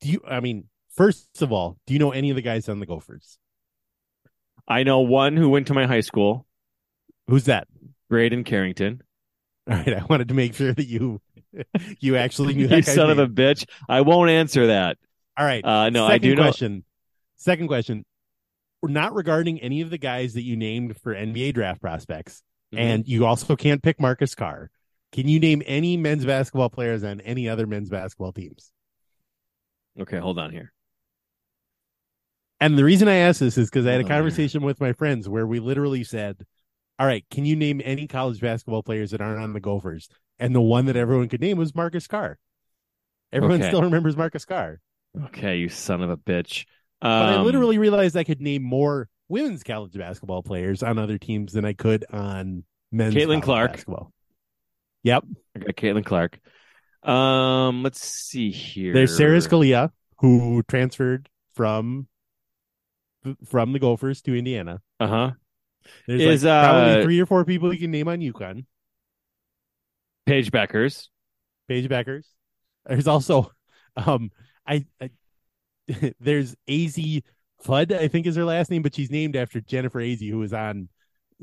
Do 0.00 0.08
you? 0.10 0.20
I 0.26 0.40
mean, 0.40 0.64
first 0.94 1.42
of 1.42 1.52
all, 1.52 1.76
do 1.86 1.92
you 1.94 2.00
know 2.00 2.10
any 2.10 2.30
of 2.30 2.36
the 2.36 2.42
guys 2.42 2.68
on 2.68 2.80
the 2.80 2.86
Gophers? 2.86 3.38
I 4.68 4.82
know 4.82 5.00
one 5.00 5.36
who 5.36 5.48
went 5.50 5.68
to 5.68 5.74
my 5.74 5.86
high 5.86 6.00
school, 6.00 6.46
Who's 7.28 7.44
that? 7.44 7.66
Braden 8.08 8.44
Carrington. 8.44 9.02
All 9.70 9.76
right. 9.76 9.94
I 9.94 10.04
wanted 10.04 10.28
to 10.28 10.34
make 10.34 10.54
sure 10.54 10.72
that 10.72 10.86
you 10.86 11.20
you 12.00 12.16
actually 12.16 12.54
knew 12.54 12.62
you 12.62 12.68
that 12.68 12.84
guy's 12.86 12.94
son 12.94 13.10
of 13.10 13.18
a 13.18 13.26
bitch! 13.26 13.66
I 13.88 14.02
won't 14.02 14.30
answer 14.30 14.68
that. 14.68 14.96
All 15.36 15.44
right. 15.44 15.64
Uh, 15.64 15.90
no, 15.90 16.06
I 16.06 16.12
Second 16.12 16.22
do 16.30 16.34
know. 16.36 16.42
Second 17.36 17.68
question. 17.68 18.04
Not 18.82 19.14
regarding 19.14 19.60
any 19.60 19.80
of 19.80 19.90
the 19.90 19.98
guys 19.98 20.34
that 20.34 20.42
you 20.42 20.56
named 20.56 20.96
for 21.00 21.14
NBA 21.14 21.52
draft 21.54 21.80
prospects, 21.80 22.42
Mhm. 22.72 22.78
and 22.78 23.08
you 23.08 23.24
also 23.26 23.56
can't 23.56 23.82
pick 23.82 24.00
Marcus 24.00 24.34
Carr. 24.34 24.70
Can 25.12 25.28
you 25.28 25.40
name 25.40 25.62
any 25.66 25.96
men's 25.96 26.24
basketball 26.26 26.68
players 26.70 27.02
on 27.02 27.20
any 27.22 27.48
other 27.48 27.66
men's 27.66 27.88
basketball 27.88 28.32
teams? 28.32 28.70
Okay, 29.98 30.18
hold 30.18 30.38
on 30.38 30.52
here. 30.52 30.72
And 32.60 32.78
the 32.78 32.84
reason 32.84 33.08
I 33.08 33.16
asked 33.16 33.40
this 33.40 33.58
is 33.58 33.68
because 33.68 33.86
I 33.86 33.92
had 33.92 34.00
a 34.00 34.02
Hold 34.02 34.04
on 34.04 34.14
here. 34.14 34.18
conversation 34.22 34.62
with 34.62 34.80
my 34.80 34.92
friends 34.92 35.28
where 35.28 35.46
we 35.46 35.58
literally 35.60 36.04
said, 36.04 36.44
All 36.98 37.06
right, 37.06 37.26
can 37.30 37.44
you 37.44 37.56
name 37.56 37.82
any 37.84 38.06
college 38.06 38.40
basketball 38.40 38.82
players 38.82 39.10
that 39.10 39.20
aren't 39.20 39.38
on 39.42 39.52
the 39.52 39.60
Gophers? 39.60 40.08
And 40.38 40.54
the 40.54 40.62
one 40.62 40.86
that 40.86 40.96
everyone 40.96 41.28
could 41.28 41.42
name 41.42 41.58
was 41.58 41.74
Marcus 41.74 42.06
Carr. 42.06 42.38
Everyone 43.32 43.60
Okay. 43.60 43.68
still 43.68 43.82
remembers 43.82 44.16
Marcus 44.16 44.46
Carr. 44.46 44.80
Okay, 45.24 45.58
you 45.58 45.68
son 45.68 46.00
of 46.00 46.08
a 46.08 46.16
bitch. 46.16 46.64
But 47.00 47.08
I 47.08 47.34
Um, 47.36 47.44
literally 47.44 47.78
realized 47.78 48.16
I 48.16 48.24
could 48.24 48.40
name 48.40 48.62
more 48.62 49.08
women's 49.28 49.62
college 49.62 49.92
basketball 49.92 50.42
players 50.42 50.82
on 50.82 50.98
other 50.98 51.18
teams 51.18 51.52
than 51.52 51.64
I 51.64 51.72
could 51.72 52.04
on 52.12 52.64
men's 52.92 53.14
Caitlin 53.14 53.42
Clark. 53.42 53.72
basketball. 53.72 54.12
Yep. 55.02 55.24
I 55.54 55.58
got 55.60 55.76
Caitlin 55.76 56.04
Clark. 56.04 56.38
Um, 57.02 57.82
let's 57.82 58.00
see 58.04 58.50
here. 58.50 58.92
There's 58.92 59.16
Sara 59.16 59.38
Scalia, 59.38 59.90
who 60.18 60.62
transferred 60.68 61.28
from 61.54 62.08
from 63.44 63.72
the 63.72 63.78
Gophers 63.78 64.22
to 64.22 64.34
Indiana. 64.36 64.80
Uh 64.98 65.06
huh. 65.06 65.30
There's 66.08 66.22
Is, 66.22 66.44
like 66.44 66.64
probably 66.64 67.00
uh, 67.00 67.02
three 67.02 67.20
or 67.20 67.26
four 67.26 67.44
people 67.44 67.72
you 67.72 67.78
can 67.78 67.90
name 67.92 68.08
on 68.08 68.18
UConn. 68.20 68.64
Paige 70.26 70.50
Bueckers. 70.50 71.08
Paige 71.68 71.88
Bueckers. 71.88 72.24
There's 72.86 73.06
also 73.06 73.52
um 73.96 74.30
I, 74.66 74.86
I 75.00 75.10
there's 76.20 76.54
Azzi 76.68 77.22
Fudd, 77.64 77.92
I 77.96 78.08
think 78.08 78.26
is 78.26 78.36
her 78.36 78.44
last 78.44 78.70
name, 78.70 78.82
but 78.82 78.94
she's 78.94 79.10
named 79.10 79.36
after 79.36 79.60
Jennifer 79.60 80.00
Azzi, 80.00 80.30
who 80.30 80.38
was 80.38 80.52
on 80.52 80.88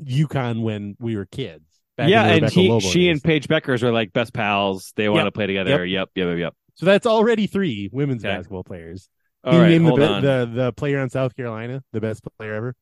UConn 0.02 0.62
when 0.62 0.96
we 0.98 1.16
were 1.16 1.26
kids. 1.26 1.64
yeah, 1.98 2.24
and 2.26 2.48
he, 2.50 2.80
she 2.80 3.06
days. 3.06 3.10
and 3.12 3.22
Paige 3.22 3.48
Bueckers 3.48 3.82
are 3.82 3.92
like 3.92 4.12
best 4.12 4.32
pals. 4.32 4.92
They 4.96 5.08
want 5.08 5.20
Yep. 5.24 5.26
to 5.26 5.32
play 5.32 5.46
together. 5.46 5.84
Yep, 5.84 6.08
yep, 6.14 6.26
yep, 6.28 6.38
yep. 6.38 6.54
so 6.74 6.86
that's 6.86 7.06
already 7.06 7.46
three 7.46 7.88
women's 7.92 8.24
Okay. 8.24 8.34
basketball 8.34 8.64
players. 8.64 9.08
All 9.44 9.52
Can 9.52 9.60
you 9.62 9.66
name 9.68 9.82
the, 9.84 9.88
hold 9.90 10.00
be- 10.00 10.06
on. 10.06 10.22
the 10.22 10.50
the 10.54 10.72
player 10.72 11.00
on 11.00 11.10
South 11.10 11.36
Carolina, 11.36 11.82
the 11.92 12.00
best 12.00 12.22
player 12.38 12.54
ever. 12.54 12.74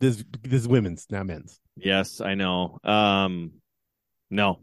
This 0.00 0.24
this 0.42 0.60
is 0.62 0.68
women's, 0.68 1.06
not 1.10 1.26
men's. 1.26 1.58
Yes, 1.76 2.20
I 2.20 2.34
know. 2.34 2.78
Um, 2.84 3.52
no. 4.30 4.60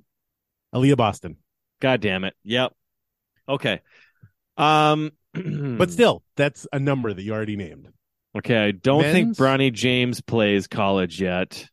Aaliyah 0.73 0.97
Boston, 0.97 1.37
God 1.81 1.99
damn 2.01 2.23
it. 2.23 2.33
Yep. 2.43 2.73
Okay. 3.49 3.81
Um, 4.57 5.11
but 5.33 5.91
still, 5.91 6.23
that's 6.35 6.67
a 6.71 6.79
number 6.79 7.13
that 7.13 7.21
you 7.21 7.33
already 7.33 7.55
named. 7.55 7.89
okay. 8.37 8.57
I 8.57 8.71
don't 8.71 9.09
think 9.09 9.29
Men's? 9.29 9.37
Bronny 9.37 9.71
James 9.73 10.21
plays 10.21 10.67
college 10.67 11.19
yet. 11.21 11.69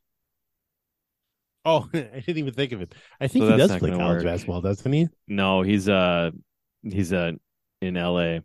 Oh, 1.65 1.89
I 1.95 1.99
didn't 1.99 2.39
even 2.39 2.55
think 2.55 2.73
of 2.73 2.81
it. 2.83 2.95
I 3.21 3.29
think 3.29 3.45
So 3.45 3.47
he 3.47 3.55
does 3.55 3.77
play 3.77 3.93
college 3.93 4.23
work. 4.23 4.25
basketball, 4.25 4.61
doesn't 4.61 4.91
he? 4.93 5.09
No, 5.27 5.63
he's 5.63 5.89
uh 5.89 6.31
he's 6.83 7.13
uh 7.13 7.33
in 7.81 7.95
LA. 7.95 8.39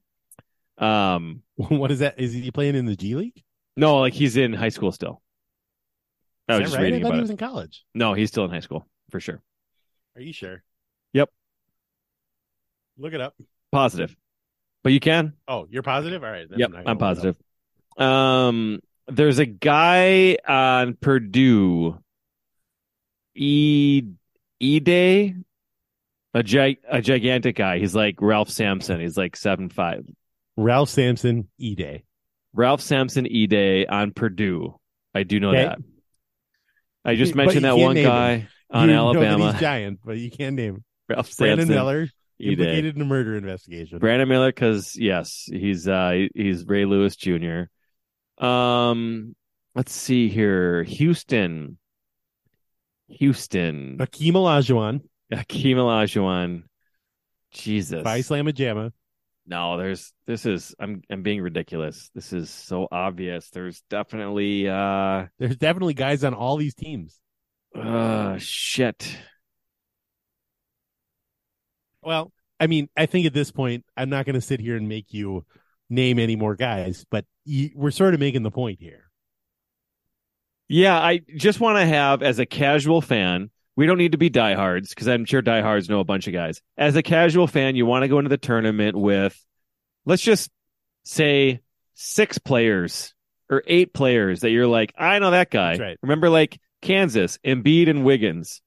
Um, 0.77 1.43
what 1.55 1.91
is 1.91 1.99
that? 1.99 2.19
Is 2.19 2.33
he 2.33 2.51
playing 2.51 2.75
in 2.75 2.85
the 2.85 2.95
G 2.95 3.15
League? 3.15 3.43
no, 3.75 3.99
like 3.99 4.13
he's 4.13 4.37
in 4.37 4.53
high 4.53 4.69
school 4.69 4.91
still. 4.91 5.21
I 6.47 6.59
was 6.59 6.63
just 6.65 6.75
right? 6.75 6.83
reading 6.83 6.99
I 6.99 7.03
thought 7.03 7.07
about 7.09 7.15
he 7.15 7.19
it. 7.19 7.21
was 7.21 7.29
in 7.31 7.37
college. 7.37 7.85
No, 7.95 8.13
he's 8.13 8.29
still 8.29 8.45
in 8.45 8.51
high 8.51 8.59
school 8.59 8.87
for 9.09 9.19
sure. 9.19 9.41
Are 10.15 10.21
you 10.21 10.33
sure? 10.33 10.63
Yep. 11.13 11.29
Look 12.97 13.13
it 13.13 13.21
up. 13.21 13.35
Positive. 13.71 14.15
But 14.83 14.91
you 14.91 14.99
can? 14.99 15.33
Oh, 15.47 15.67
you're 15.69 15.83
positive? 15.83 16.23
All 16.23 16.29
right. 16.31 16.47
then 16.49 16.59
Yep, 16.59 16.71
I'm 16.75 16.87
up. 16.87 16.99
positive. 16.99 17.35
Um, 17.97 18.79
there's 19.07 19.39
a 19.39 19.45
guy 19.45 20.37
on 20.47 20.95
Purdue, 20.95 21.97
E 23.35 24.03
E 24.59 24.79
Day, 24.79 25.35
a 26.33 26.43
gi- 26.43 26.79
a 26.87 27.01
gigantic 27.01 27.55
guy. 27.55 27.79
He's 27.79 27.95
like 27.95 28.15
Ralph 28.21 28.49
Sampson. 28.49 28.99
He's 28.99 29.17
like 29.17 29.35
seven 29.35 29.69
five. 29.69 30.05
Ralph 30.57 30.89
Sampson, 30.89 31.49
E 31.57 31.75
Day. 31.75 32.03
Ralph 32.53 32.81
Sampson 32.81 33.25
E 33.25 33.47
Day 33.47 33.85
on 33.85 34.11
Purdue. 34.11 34.79
I 35.15 35.23
do 35.23 35.39
know 35.39 35.49
Okay. 35.49 35.63
that. 35.65 35.79
I 37.05 37.15
just 37.15 37.35
mentioned 37.35 37.65
that 37.65 37.77
one 37.77 37.95
guy 37.95 38.47
on 38.69 38.89
You 38.89 38.95
know 38.95 39.13
that 39.13 39.19
Alabama. 39.23 39.51
he's 39.51 39.61
giant, 39.61 39.99
but 40.03 40.17
you 40.17 40.31
can't 40.31 40.55
name 40.55 40.75
him. 40.75 40.83
Ralph 41.09 41.35
Brandon 41.37 41.67
Sampson 41.67 41.75
Miller, 41.75 42.07
E 42.51 42.55
Day. 42.55 42.63
implicated 42.63 42.95
in 42.95 43.01
a 43.01 43.05
murder 43.05 43.35
investigation. 43.35 43.99
Brandon 43.99 44.27
Miller, 44.27 44.49
because 44.51 44.95
yes, 44.97 45.47
he's 45.51 45.87
uh 45.87 46.27
he's 46.35 46.65
Ray 46.65 46.85
Lewis 46.85 47.15
Jr. 47.15 47.63
Um, 48.43 49.35
let's 49.75 49.93
see 49.93 50.29
here, 50.29 50.83
Houston, 50.83 51.77
Houston, 53.07 53.97
Hakeem 53.99 54.33
Olajuwon, 54.33 55.01
Hakeem 55.31 55.77
Olajuwon. 55.77 56.63
Jesus, 57.51 58.03
by 58.03 58.19
Slama 58.21 58.53
Jama. 58.53 58.91
no, 59.45 59.77
there's 59.77 60.11
this 60.25 60.45
is 60.47 60.73
I'm 60.79 61.03
I'm 61.11 61.21
being 61.21 61.41
ridiculous. 61.41 62.09
This 62.15 62.33
is 62.33 62.49
so 62.49 62.87
obvious. 62.91 63.49
There's 63.51 63.81
definitely 63.89 64.67
uh 64.67 65.27
There's 65.37 65.57
definitely 65.57 65.93
guys 65.93 66.23
on 66.23 66.33
all 66.33 66.57
these 66.57 66.73
teams. 66.73 67.19
uh 67.75 68.37
shit. 68.39 69.15
Well, 72.05 72.31
I 72.59 72.67
mean, 72.67 72.89
I 72.95 73.05
think 73.05 73.25
at 73.25 73.33
this 73.33 73.51
point, 73.51 73.85
I'm 73.97 74.09
not 74.09 74.25
going 74.25 74.35
to 74.35 74.41
sit 74.41 74.59
here 74.59 74.75
and 74.77 74.87
make 74.87 75.13
you 75.13 75.45
name 75.89 76.19
any 76.19 76.35
more 76.35 76.55
guys, 76.55 77.05
but 77.09 77.25
you, 77.45 77.71
we're 77.75 77.91
sort 77.91 78.13
of 78.13 78.19
making 78.19 78.43
the 78.43 78.51
point 78.51 78.79
here. 78.79 79.09
Yeah, 80.67 80.97
I 80.97 81.21
just 81.35 81.59
want 81.59 81.77
to 81.77 81.85
have 81.85 82.23
as 82.23 82.39
a 82.39 82.45
casual 82.45 83.01
fan. 83.01 83.49
We 83.75 83.85
don't 83.85 83.97
need 83.97 84.11
to 84.11 84.17
be 84.17 84.29
diehards 84.29 84.89
because 84.89 85.07
I'm 85.07 85.25
sure 85.25 85.41
diehards 85.41 85.89
know 85.89 85.99
a 85.99 86.05
bunch 86.05 86.27
of 86.27 86.33
guys. 86.33 86.61
As 86.77 86.95
a 86.95 87.03
casual 87.03 87.47
fan, 87.47 87.75
you 87.75 87.85
want 87.85 88.03
to 88.03 88.07
go 88.07 88.19
into 88.19 88.29
the 88.29 88.37
tournament 88.37 88.95
with, 88.95 89.35
let's 90.05 90.21
just 90.21 90.51
say, 91.03 91.59
six 91.95 92.37
players 92.37 93.13
or 93.49 93.63
eight 93.67 93.93
players 93.93 94.41
that 94.41 94.51
you're 94.51 94.67
like, 94.67 94.93
I 94.97 95.19
know 95.19 95.31
that 95.31 95.49
guy. 95.49 95.71
That's 95.71 95.79
right. 95.79 95.97
Remember, 96.01 96.29
like 96.29 96.59
Kansas, 96.81 97.39
Embiid 97.43 97.89
and 97.89 98.05
Wiggins. 98.05 98.61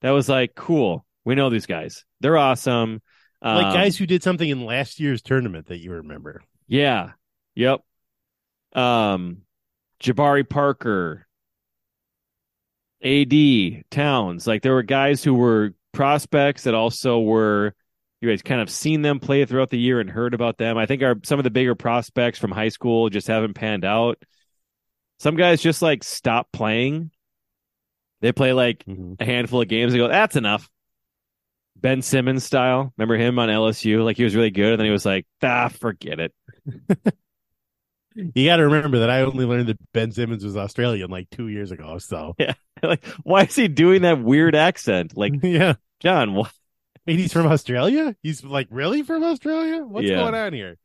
That 0.00 0.10
was 0.10 0.28
like 0.28 0.54
cool. 0.54 1.04
We 1.24 1.34
know 1.34 1.50
these 1.50 1.66
guys. 1.66 2.04
They're 2.20 2.36
awesome. 2.38 3.02
Like 3.42 3.66
Um, 3.66 3.74
guys 3.74 3.96
who 3.96 4.06
did 4.06 4.22
something 4.22 4.48
in 4.48 4.64
last 4.64 4.98
year's 4.98 5.22
tournament 5.22 5.66
that 5.66 5.78
you 5.78 5.92
remember. 5.92 6.42
Yeah. 6.66 7.12
Yep. 7.54 7.80
Um, 8.74 9.42
Jabari 10.02 10.48
Parker, 10.48 11.26
AD 13.02 13.84
Towns. 13.90 14.46
Like 14.46 14.62
there 14.62 14.72
were 14.74 14.82
guys 14.82 15.22
who 15.22 15.34
were 15.34 15.74
prospects 15.92 16.64
that 16.64 16.74
also 16.74 17.20
were 17.20 17.74
you 18.20 18.28
guys 18.30 18.42
kind 18.42 18.60
of 18.60 18.70
seen 18.70 19.02
them 19.02 19.20
play 19.20 19.44
throughout 19.44 19.70
the 19.70 19.78
year 19.78 20.00
and 20.00 20.10
heard 20.10 20.34
about 20.34 20.56
them. 20.58 20.78
I 20.78 20.86
think 20.86 21.02
are 21.02 21.16
some 21.22 21.38
of 21.38 21.44
the 21.44 21.50
bigger 21.50 21.74
prospects 21.74 22.38
from 22.38 22.50
high 22.50 22.70
school 22.70 23.10
just 23.10 23.28
haven't 23.28 23.54
panned 23.54 23.84
out. 23.84 24.22
Some 25.18 25.36
guys 25.36 25.62
just 25.62 25.82
like 25.82 26.02
stop 26.02 26.50
playing. 26.52 27.10
They 28.22 28.32
play 28.32 28.52
like 28.54 28.84
Mhm. 28.86 29.20
a 29.20 29.24
handful 29.24 29.60
of 29.62 29.68
games 29.68 29.92
and 29.92 30.00
go, 30.00 30.08
that's 30.08 30.36
enough. 30.36 30.68
Ben 31.80 32.02
Simmons 32.02 32.44
style. 32.44 32.92
Remember 32.96 33.16
him 33.16 33.38
on 33.38 33.48
LSU? 33.48 34.04
Like 34.04 34.16
he 34.16 34.24
was 34.24 34.34
really 34.34 34.50
good, 34.50 34.72
and 34.72 34.80
then 34.80 34.86
he 34.86 34.92
was 34.92 35.06
like, 35.06 35.26
ah, 35.42 35.68
forget 35.68 36.20
it. 36.20 36.34
You 38.34 38.46
got 38.46 38.56
to 38.56 38.64
remember 38.64 39.00
that 39.00 39.10
I 39.10 39.20
only 39.22 39.44
learned 39.44 39.68
that 39.68 39.92
Ben 39.92 40.10
Simmons 40.10 40.42
was 40.42 40.56
Australian 40.56 41.10
like 41.10 41.28
two 41.28 41.48
years 41.48 41.70
ago. 41.70 41.98
So 41.98 42.34
yeah, 42.38 42.54
like, 42.82 43.04
why 43.22 43.42
is 43.42 43.54
he 43.54 43.68
doing 43.68 44.02
that 44.02 44.22
weird 44.22 44.54
accent? 44.54 45.16
Like, 45.16 45.34
yeah, 45.42 45.74
John, 46.00 46.34
what? 46.34 46.50
Wait, 47.06 47.18
he's 47.18 47.32
from 47.32 47.46
Australia. 47.46 48.16
He's 48.22 48.42
like 48.42 48.68
really 48.70 49.02
from 49.02 49.22
Australia. 49.22 49.84
What's 49.84 50.08
Yeah. 50.08 50.16
going 50.16 50.34
on 50.34 50.52
here? 50.54 50.76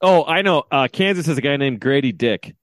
Oh, 0.00 0.24
I 0.24 0.42
know. 0.42 0.64
Uh, 0.70 0.88
Kansas 0.90 1.26
has 1.26 1.38
a 1.38 1.42
guy 1.42 1.56
named 1.56 1.80
Grady 1.80 2.12
Dick. 2.12 2.54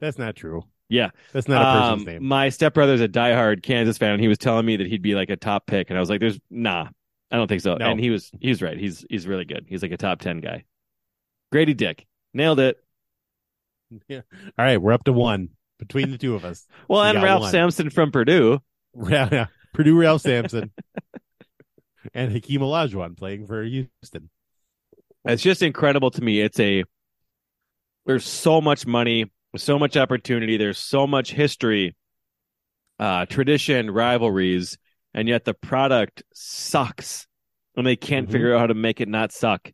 That's 0.00 0.18
not 0.18 0.36
true. 0.36 0.64
Yeah. 0.88 1.10
That's 1.32 1.48
not 1.48 1.62
a 1.62 1.80
person's 1.80 2.06
Um, 2.08 2.12
name. 2.14 2.24
My 2.28 2.48
stepbrother's 2.50 3.00
a 3.00 3.08
diehard 3.08 3.62
Kansas 3.62 3.98
fan, 3.98 4.12
and 4.12 4.20
he 4.20 4.28
was 4.28 4.38
telling 4.38 4.66
me 4.66 4.76
that 4.76 4.86
he'd 4.86 5.02
be 5.02 5.14
like 5.14 5.30
a 5.30 5.36
top 5.36 5.66
pick, 5.66 5.90
and 5.90 5.96
I 5.96 6.00
was 6.00 6.10
like, 6.10 6.20
"There's 6.20 6.38
nah, 6.50 6.88
I 7.30 7.36
don't 7.36 7.48
think 7.48 7.62
so." 7.62 7.74
No. 7.76 7.86
And 7.90 7.98
he 8.00 8.10
was 8.10 8.30
he 8.40 8.48
was 8.50 8.60
right. 8.62 8.76
He's 8.78 9.04
he's 9.08 9.26
really 9.26 9.44
good. 9.44 9.66
He's 9.68 9.82
like 9.82 9.92
a 9.92 9.96
top 9.96 10.20
ten 10.20 10.40
guy. 10.40 10.64
Grady 11.52 11.74
Dick 11.74 12.06
nailed 12.32 12.60
it. 12.60 12.78
Yeah. 14.08 14.22
All 14.58 14.64
right, 14.64 14.80
we're 14.80 14.92
up 14.92 15.04
to 15.04 15.12
one 15.12 15.50
between 15.78 16.10
the 16.10 16.18
two 16.18 16.34
of 16.34 16.44
us. 16.44 16.66
Well, 16.88 17.02
You 17.04 17.14
and 17.16 17.22
Ralph 17.22 17.42
one. 17.42 17.50
Sampson 17.52 17.90
from 17.90 18.10
Purdue. 18.10 18.60
Yeah, 19.08 19.28
yeah. 19.30 19.46
Purdue 19.72 19.96
Ralph 19.98 20.22
Sampson 20.22 20.70
and 22.12 22.32
Hakeem 22.32 22.60
Olajuwon 22.60 23.16
playing 23.16 23.46
for 23.46 23.62
Houston. 23.62 24.30
It's 25.24 25.42
just 25.42 25.62
incredible 25.62 26.10
to 26.12 26.22
me. 26.22 26.40
It's 26.40 26.58
a 26.60 26.84
there's 28.06 28.24
so 28.24 28.60
much 28.60 28.86
money, 28.86 29.30
so 29.56 29.78
much 29.78 29.96
opportunity, 29.96 30.56
there's 30.56 30.78
so 30.78 31.06
much 31.06 31.32
history, 31.32 31.94
uh, 32.98 33.26
tradition, 33.26 33.90
rivalries, 33.90 34.78
and 35.12 35.28
yet 35.28 35.44
the 35.44 35.54
product 35.54 36.22
sucks, 36.32 37.26
and 37.76 37.86
they 37.86 37.96
can't 37.96 38.28
Mhm. 38.28 38.32
figure 38.32 38.54
out 38.54 38.60
how 38.60 38.66
to 38.66 38.74
make 38.74 39.00
it 39.00 39.08
not 39.08 39.32
suck. 39.32 39.72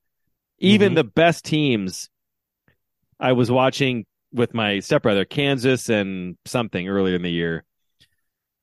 Even 0.58 0.92
Mhm. 0.92 0.96
the 0.96 1.04
best 1.04 1.44
teams. 1.44 2.10
I 3.18 3.32
was 3.32 3.50
watching 3.50 4.06
with 4.32 4.54
my 4.54 4.80
stepbrother, 4.80 5.24
Kansas 5.24 5.88
and 5.88 6.36
something 6.44 6.88
earlier 6.88 7.14
in 7.16 7.22
the 7.22 7.30
year. 7.30 7.64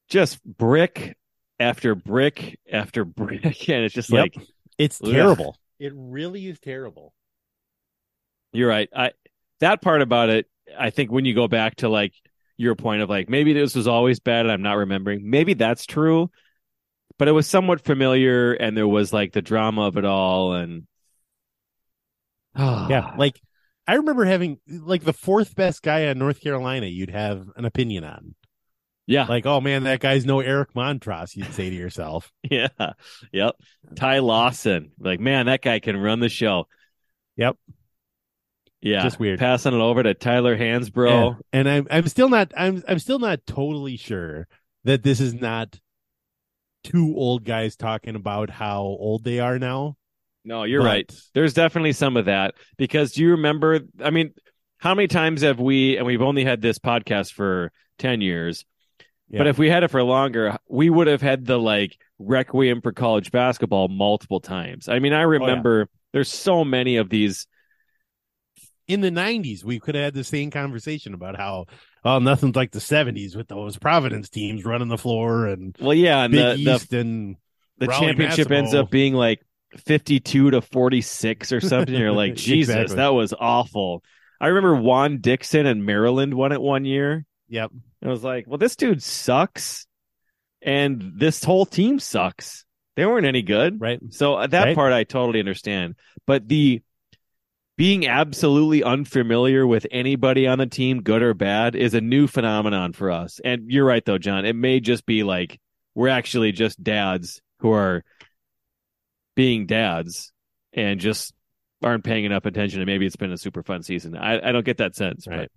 Just 0.08 0.44
brick 0.44 1.18
after 1.60 1.96
brick 1.96 2.60
after 2.72 3.04
brick, 3.06 3.70
and 3.70 3.84
it's 3.84 3.94
just 3.94 4.12
Yep. 4.12 4.36
like 4.36 4.48
It's 4.78 5.02
Ugh. 5.04 5.12
terrible. 5.12 5.58
It 5.80 5.92
really 5.96 6.48
is 6.48 6.60
terrible. 6.60 7.14
You're 8.54 8.70
right. 8.70 8.90
I 8.96 9.12
that 9.60 9.82
part 9.82 10.02
about 10.02 10.30
it, 10.30 10.48
I 10.78 10.90
think 10.90 11.12
when 11.12 11.26
you 11.26 11.34
go 11.36 11.48
back 11.48 11.76
to 11.78 11.90
like 11.90 12.14
your 12.58 12.76
point 12.76 13.02
of 13.04 13.10
like 13.10 13.30
maybe 13.30 13.54
this 13.54 13.76
was 13.76 13.88
always 13.88 14.20
bad 14.20 14.46
and 14.46 14.52
I'm 14.52 14.62
not 14.62 14.78
remembering. 14.78 15.30
Maybe 15.30 15.54
that's 15.54 15.86
true. 15.86 16.32
But 17.20 17.28
it 17.28 17.32
was 17.32 17.48
somewhat 17.48 17.84
familiar 17.84 18.54
and 18.54 18.76
there 18.78 18.88
was 18.88 19.12
like 19.14 19.34
the 19.34 19.42
drama 19.42 19.84
of 19.88 19.98
it 19.98 20.06
all 20.06 20.54
and 20.54 20.88
Yeah, 22.58 23.14
like 23.18 23.40
I 23.88 23.96
remember 23.96 24.26
having 24.26 24.60
like 24.68 25.04
the 25.04 25.14
fourth 25.14 25.56
best 25.56 25.82
guy 25.82 26.02
in 26.02 26.18
North 26.20 26.42
Carolina. 26.42 26.88
You'd 26.88 27.10
have 27.12 27.48
an 27.56 27.66
opinion 27.66 28.04
on, 28.04 28.36
Yeah. 29.06 29.26
like, 29.28 29.46
oh 29.46 29.62
man, 29.62 29.84
that 29.84 30.00
guy's 30.02 30.26
no 30.26 30.42
Eric 30.42 30.74
Montross. 30.74 31.36
You'd 31.36 31.54
say 31.54 31.70
to 31.70 31.76
yourself, 31.76 32.32
Yeah. 32.52 32.68
Yep. 33.32 33.56
Ty 33.96 34.20
Lawson. 34.20 34.92
Like, 35.00 35.20
man, 35.20 35.46
that 35.46 35.62
guy 35.62 35.80
can 35.80 35.96
run 35.98 36.20
the 36.20 36.30
show. 36.30 36.68
Yep. 37.38 37.56
Yeah. 38.88 39.04
Just 39.04 39.20
weird. 39.20 39.40
Passing 39.40 39.74
it 39.74 39.80
over 39.82 40.02
to 40.04 40.14
Tyler 40.14 40.58
Hansbrough, 40.58 41.36
Yeah. 41.36 41.40
and 41.54 41.70
I'm 41.70 41.88
I'm 41.92 42.08
still 42.08 42.30
not 42.30 42.52
I'm 42.56 42.84
I'm 42.88 43.00
still 43.00 43.20
not 43.20 43.46
totally 43.46 43.98
sure 43.98 44.48
that 44.84 45.04
this 45.04 45.20
is 45.20 45.34
not 45.34 45.80
two 46.84 47.14
old 47.16 47.44
guys 47.44 47.76
talking 47.76 48.16
about 48.16 48.50
how 48.50 48.82
old 48.82 49.24
they 49.24 49.40
are 49.40 49.60
now. 49.60 49.96
No, 50.46 50.64
you're 50.64 50.82
But- 50.82 50.88
right. 50.88 51.14
There's 51.34 51.54
definitely 51.54 51.92
some 51.94 52.16
of 52.18 52.26
that 52.26 52.56
because 52.78 53.12
do 53.14 53.22
you 53.24 53.32
remember? 53.32 53.82
I 54.02 54.10
mean, 54.12 54.34
how 54.78 54.94
many 54.96 55.08
times 55.08 55.42
have 55.42 55.60
we, 55.60 55.98
and 55.98 56.06
we've 56.06 56.22
only 56.22 56.46
had 56.46 56.62
this 56.62 56.80
podcast 56.80 57.34
for 57.34 57.72
10 58.00 58.22
years, 58.22 58.64
Yeah. 59.30 59.40
but 59.40 59.48
if 59.48 59.58
we 59.58 59.70
had 59.70 59.84
it 59.84 59.90
for 59.90 60.02
longer, 60.04 60.56
we 60.70 60.90
would 60.90 61.08
have 61.08 61.22
had 61.22 61.46
the 61.46 61.58
like 61.60 61.98
requiem 62.20 62.82
for 62.82 62.92
college 62.94 63.32
basketball 63.32 63.88
multiple 63.90 64.40
times. 64.40 64.88
I 64.88 65.00
mean, 65.00 65.14
Oh, 65.14 65.18
I 65.18 65.24
remember 65.24 65.90
there's 66.14 66.30
so 66.32 66.64
many 66.64 66.96
of 66.98 67.10
these. 67.10 67.48
In 68.88 69.02
the 69.02 69.10
90s 69.12 69.64
we 69.64 69.80
could 69.80 69.96
have 69.96 70.04
had 70.06 70.14
the 70.14 70.24
same 70.24 70.50
conversation 70.50 71.14
about 71.14 71.36
how 71.36 71.66
oh 72.06 72.20
nothing's 72.20 72.56
like 72.56 72.72
the 72.72 72.80
70s 72.80 73.36
with 73.36 73.48
those 73.48 73.78
providence 73.78 74.30
teams 74.30 74.64
running 74.66 74.88
the 74.88 74.98
floor 74.98 75.48
and 75.48 75.76
Well, 75.80 75.94
yeah, 75.94 76.24
and 76.24 76.32
big 76.32 76.64
the, 76.64 76.86
the, 76.90 77.00
and 77.00 77.36
the 77.80 77.88
Raleigh 77.88 78.08
championship 78.08 78.52
ends 78.52 78.74
up 78.74 78.90
being 78.90 79.14
like 79.14 79.42
52 79.86 80.52
to 80.52 80.62
46 80.62 81.52
or 81.52 81.60
something. 81.60 81.94
You're 81.94 82.12
like, 82.24 82.36
Jesus, 82.36 82.74
Exactly. 82.74 82.96
that 82.96 83.10
was 83.10 83.34
awful. 83.38 84.04
I 84.40 84.48
remember 84.48 84.76
Juan 84.76 85.18
Dixon 85.20 85.66
and 85.66 85.86
Maryland 85.86 86.34
won 86.34 86.52
it 86.54 86.62
one 86.62 86.86
year. 86.86 87.26
yep 87.50 87.72
and 88.02 88.10
I 88.10 88.12
was 88.12 88.24
like, 88.24 88.46
well, 88.48 88.58
this 88.60 88.76
dude 88.76 89.04
sucks, 89.04 89.88
and 90.62 91.14
this 91.18 91.44
whole 91.44 91.66
team 91.66 92.00
sucks. 92.00 92.64
They 92.96 93.06
weren't 93.06 93.26
any 93.28 93.42
good, 93.44 93.80
right 93.82 94.00
so 94.10 94.36
uh, 94.36 94.48
that 94.48 94.64
Right. 94.66 94.76
part 94.76 94.94
I 94.94 95.04
totally 95.04 95.40
understand. 95.40 95.96
But 96.26 96.48
the 96.48 96.82
being 97.78 98.08
absolutely 98.08 98.84
unfamiliar 98.84 99.66
with 99.66 99.86
anybody 99.92 100.48
on 100.48 100.58
the 100.58 100.66
team, 100.66 101.04
good 101.04 101.22
or 101.22 101.34
bad, 101.34 101.76
is 101.76 101.94
a 101.94 102.02
new 102.02 102.28
phenomenon 102.28 102.92
for 102.94 103.12
us. 103.12 103.40
And 103.46 103.70
you're 103.72 103.86
right, 103.86 104.04
though, 104.04 104.18
John. 104.18 104.46
It 104.46 104.56
may 104.56 104.80
just 104.80 105.06
be 105.06 105.24
like 105.24 105.60
we're 105.96 106.08
actually 106.10 106.52
just 106.52 106.84
dads 106.84 107.42
who 107.60 107.72
are 107.72 108.04
being 109.36 109.68
dads 109.68 110.32
and 110.74 111.00
just 111.00 111.34
aren't 111.84 112.04
paying 112.04 112.26
enough 112.26 112.46
attention. 112.46 112.80
And 112.82 112.88
maybe 112.88 113.06
it's 113.06 113.16
been 113.16 113.32
a 113.32 113.38
super 113.38 113.62
fun 113.64 113.84
season. 113.84 114.16
I, 114.18 114.50
I 114.50 114.52
don't 114.52 114.66
get 114.66 114.78
that 114.78 114.96
sense, 114.96 115.26
but 115.28 115.38
Right. 115.38 115.52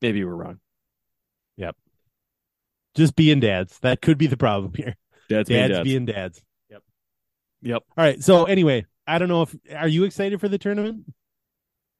maybe 0.00 0.24
we're 0.24 0.34
wrong. 0.34 0.60
Yep. 1.58 1.76
Just 2.94 3.14
being 3.16 3.40
dads 3.40 3.78
that 3.80 4.00
could 4.00 4.16
be 4.18 4.26
the 4.26 4.36
problem 4.36 4.72
here 4.74 4.96
Dads, 5.28 5.48
being 5.48 5.60
dads, 5.60 5.72
dads. 5.78 5.84
being 5.84 6.04
dads 6.06 6.42
Yep. 6.70 6.82
Yep. 7.62 7.82
all 7.96 8.04
right 8.04 8.22
so 8.24 8.44
anyway 8.46 8.86
i 9.06 9.18
don't 9.18 9.28
know 9.28 9.42
if 9.42 9.54
are 9.76 9.86
you 9.86 10.04
excited 10.04 10.40
for 10.40 10.48
the 10.48 10.58
tournament 10.58 11.04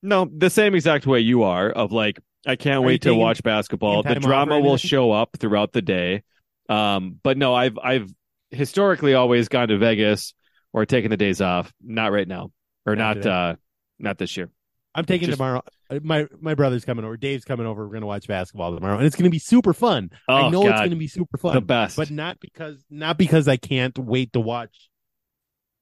No, 0.03 0.31
the 0.33 0.51
same 0.51 0.75
exact 0.75 1.07
way 1.07 1.20
you 1.20 1.43
are 1.43 1.70
of 1.70 1.93
like 1.93 2.20
I 2.47 2.57
can't 2.57 2.77
Are 2.79 2.83
wait 2.83 3.03
to 3.03 3.15
watch 3.15 3.43
basketball. 3.43 4.03
The 4.03 4.15
drama 4.16 4.61
will 4.61 4.77
show 4.77 5.11
up 5.11 5.37
throughout 5.39 5.73
the 5.73 5.83
day. 5.83 6.23
Um, 6.69 7.19
but 7.23 7.37
no, 7.37 7.55
I've 7.55 7.79
I've 7.83 8.12
historically 8.51 9.15
always 9.15 9.49
gone 9.49 9.69
to 9.69 9.79
Vegas 9.79 10.35
or 10.73 10.87
taken 10.87 11.11
the 11.11 11.16
days 11.16 11.41
off. 11.41 11.73
Not 11.83 12.12
right 12.12 12.29
now. 12.29 12.53
Or 12.87 12.95
Not 12.97 13.19
not 13.19 13.27
uh 13.27 13.57
not 13.99 14.16
this 14.16 14.37
year. 14.37 14.49
i'm 14.95 15.05
taking 15.05 15.27
Just- 15.27 15.37
tomorrow 15.39 15.61
Uh, 15.91 15.99
my 16.03 16.27
my 16.41 16.55
brother's 16.55 16.85
coming 16.85 17.05
over 17.05 17.16
dave's 17.19 17.45
coming 17.45 17.66
over 17.66 17.87
we're 17.87 17.93
gonna 17.93 18.07
watch 18.07 18.27
basketball 18.29 18.75
tomorrow 18.75 18.97
and 18.97 19.05
it's 19.07 19.16
gonna 19.16 19.29
be 19.29 19.39
super 19.41 19.75
fun 19.75 20.11
Oh 20.29 20.35
i 20.35 20.49
know 20.49 20.62
it's 20.66 20.81
gonna 20.81 20.97
be 20.97 21.09
super 21.09 21.37
fun 21.37 21.55
the 21.55 21.61
best. 21.61 21.97
but 21.97 22.11
not 22.11 22.39
because 22.41 22.83
not 22.89 23.19
because 23.19 23.47
I 23.49 23.57
can't 23.59 23.99
wait 23.99 24.33
to 24.35 24.41
watch. 24.41 24.89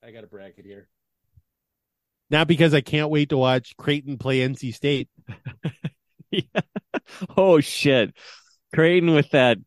I 0.04 0.10
got 0.10 0.24
a 0.24 0.26
bracket 0.26 0.64
here. 0.64 0.88
Not 2.30 2.48
because 2.48 2.74
I 2.74 2.80
can't 2.80 3.10
wait 3.10 3.28
to 3.30 3.36
watch 3.36 3.76
Creighton 3.76 4.18
play 4.18 4.40
NC 4.40 4.74
State. 4.74 5.08
Yeah. 6.28 6.40
Oh 7.36 7.60
shit. 7.60 8.12
Creighton 8.74 9.14
with 9.14 9.30
that 9.30 9.58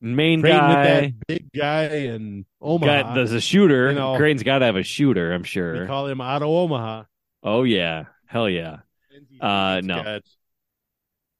main 0.00 0.40
Creighton 0.40 0.58
guy. 0.60 0.78
with 0.78 1.00
that 1.18 1.26
big 1.26 1.52
guy 1.54 1.82
and 1.84 2.46
Omaha. 2.60 3.02
Got, 3.02 3.14
there's 3.14 3.32
a 3.32 3.40
shooter. 3.40 3.90
You 3.90 3.96
know. 3.96 4.16
Creighton's 4.16 4.42
got 4.42 4.60
to 4.60 4.64
have 4.64 4.76
a 4.76 4.82
shooter, 4.82 5.30
I'm 5.32 5.42
we 5.42 5.46
sure. 5.46 5.86
call 5.86 6.06
him 6.06 6.22
Otto 6.22 6.46
Omaha. 6.48 7.04
oh 7.42 7.64
yeah, 7.64 8.04
hell 8.24 8.48
yeah. 8.48 8.78
Uh, 9.40 9.82
no. 9.84 10.02
got- 10.02 10.22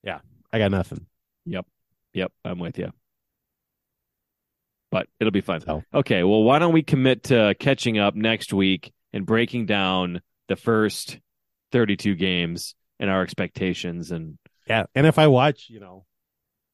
yeah, 0.05 0.19
I 0.53 0.59
got 0.59 0.71
nothing. 0.71 1.07
Yep, 1.47 1.67
yep, 2.13 2.33
I'm 2.45 2.59
with 2.59 2.79
you. 2.79 2.93
But 4.91 5.09
it'll 5.21 5.31
be 5.31 5.41
fun. 5.41 5.63
So 5.63 5.83
Okay, 5.95 6.23
well, 6.23 6.43
why 6.43 6.59
don't 6.59 6.75
we 6.75 6.83
commit 6.83 7.25
to 7.25 7.55
catching 7.59 7.99
up 7.99 8.15
next 8.15 8.53
week 8.53 8.93
and 9.13 9.25
breaking 9.25 9.67
down 9.67 10.21
the 10.51 10.57
first 10.57 11.19
32 11.71 12.17
games 12.17 12.75
and 12.99 13.09
our 13.09 13.23
expectations 13.23 14.11
and 14.11 14.37
yeah, 14.67 14.85
and 14.95 15.07
if 15.07 15.19
I 15.19 15.29
watch, 15.29 15.67
you 15.71 15.81
know, 15.81 16.05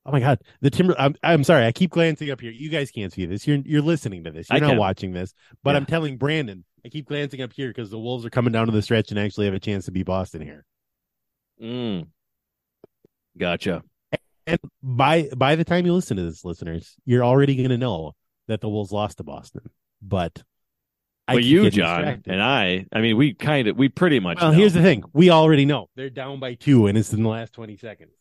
oh 0.05 0.12
my 0.12 0.20
god, 0.20 0.40
the 0.61 0.70
Timber. 0.70 0.94
I'm 0.98 1.15
I'm 1.23 1.44
sorry, 1.44 1.65
I 1.66 1.73
keep 1.73 1.90
glancing 1.93 2.31
up 2.31 2.40
here. 2.40 2.51
You 2.51 2.69
guys 2.70 2.90
can't 2.90 3.12
see 3.12 3.27
this. 3.27 3.47
You're 3.47 3.59
you're 3.59 3.82
listening 3.82 4.24
to 4.24 4.31
this. 4.31 4.48
You're 4.51 4.57
I 4.57 4.61
not 4.61 4.70
can. 4.70 4.78
watching 4.78 5.12
this. 5.12 5.32
But 5.62 5.73
Yeah. 5.73 5.77
I'm 5.77 5.86
telling 5.86 6.16
Brandon, 6.16 6.65
I 6.85 6.89
keep 6.89 7.07
glancing 7.07 7.43
up 7.43 7.53
here 7.53 7.69
because 7.69 7.90
the 7.90 7.98
Wolves 7.98 8.24
are 8.27 8.31
coming 8.31 8.53
down 8.53 8.66
to 8.66 8.73
the 8.73 8.82
stretch 8.82 9.11
and 9.11 9.19
actually 9.20 9.47
have 9.47 9.55
a 9.55 9.61
chance 9.61 9.85
to 9.86 9.93
beat 9.93 10.07
Boston 10.07 10.43
here. 10.43 10.65
mm, 11.62 12.07
gotcha. 13.39 13.82
And 14.47 14.61
by 14.82 15.28
by 15.36 15.57
the 15.57 15.65
time 15.65 15.86
you 15.86 15.93
listen 15.94 16.16
to 16.19 16.24
this, 16.24 16.44
listeners, 16.44 16.97
you're 17.05 17.24
already 17.24 17.57
going 17.57 17.70
to 17.70 17.78
know 17.78 18.15
that 18.48 18.61
the 18.61 18.69
Wolves 18.69 18.93
lost 18.93 19.19
to 19.19 19.24
Boston. 19.24 19.62
But 20.03 20.43
But 21.27 21.43
keep 21.43 21.47
you, 21.47 21.70
John, 21.70 22.03
distracted. 22.03 22.32
and 22.32 22.43
I, 22.43 22.86
I 22.93 23.01
mean, 23.01 23.16
we 23.16 23.35
kind 23.35 23.66
of, 23.66 23.77
we 23.77 23.89
pretty 23.89 24.20
much. 24.20 24.40
well, 24.40 24.53
know. 24.53 24.59
here's 24.59 24.74
the 24.74 24.82
thing: 24.82 25.03
we 25.12 25.31
already 25.31 25.65
know 25.65 25.89
they're 25.97 26.09
down 26.11 26.39
by 26.39 26.55
two, 26.55 26.86
and 26.86 26.97
it's 26.97 27.12
in 27.12 27.23
the 27.23 27.28
last 27.28 27.53
twenty 27.53 27.77
seconds. 27.77 28.12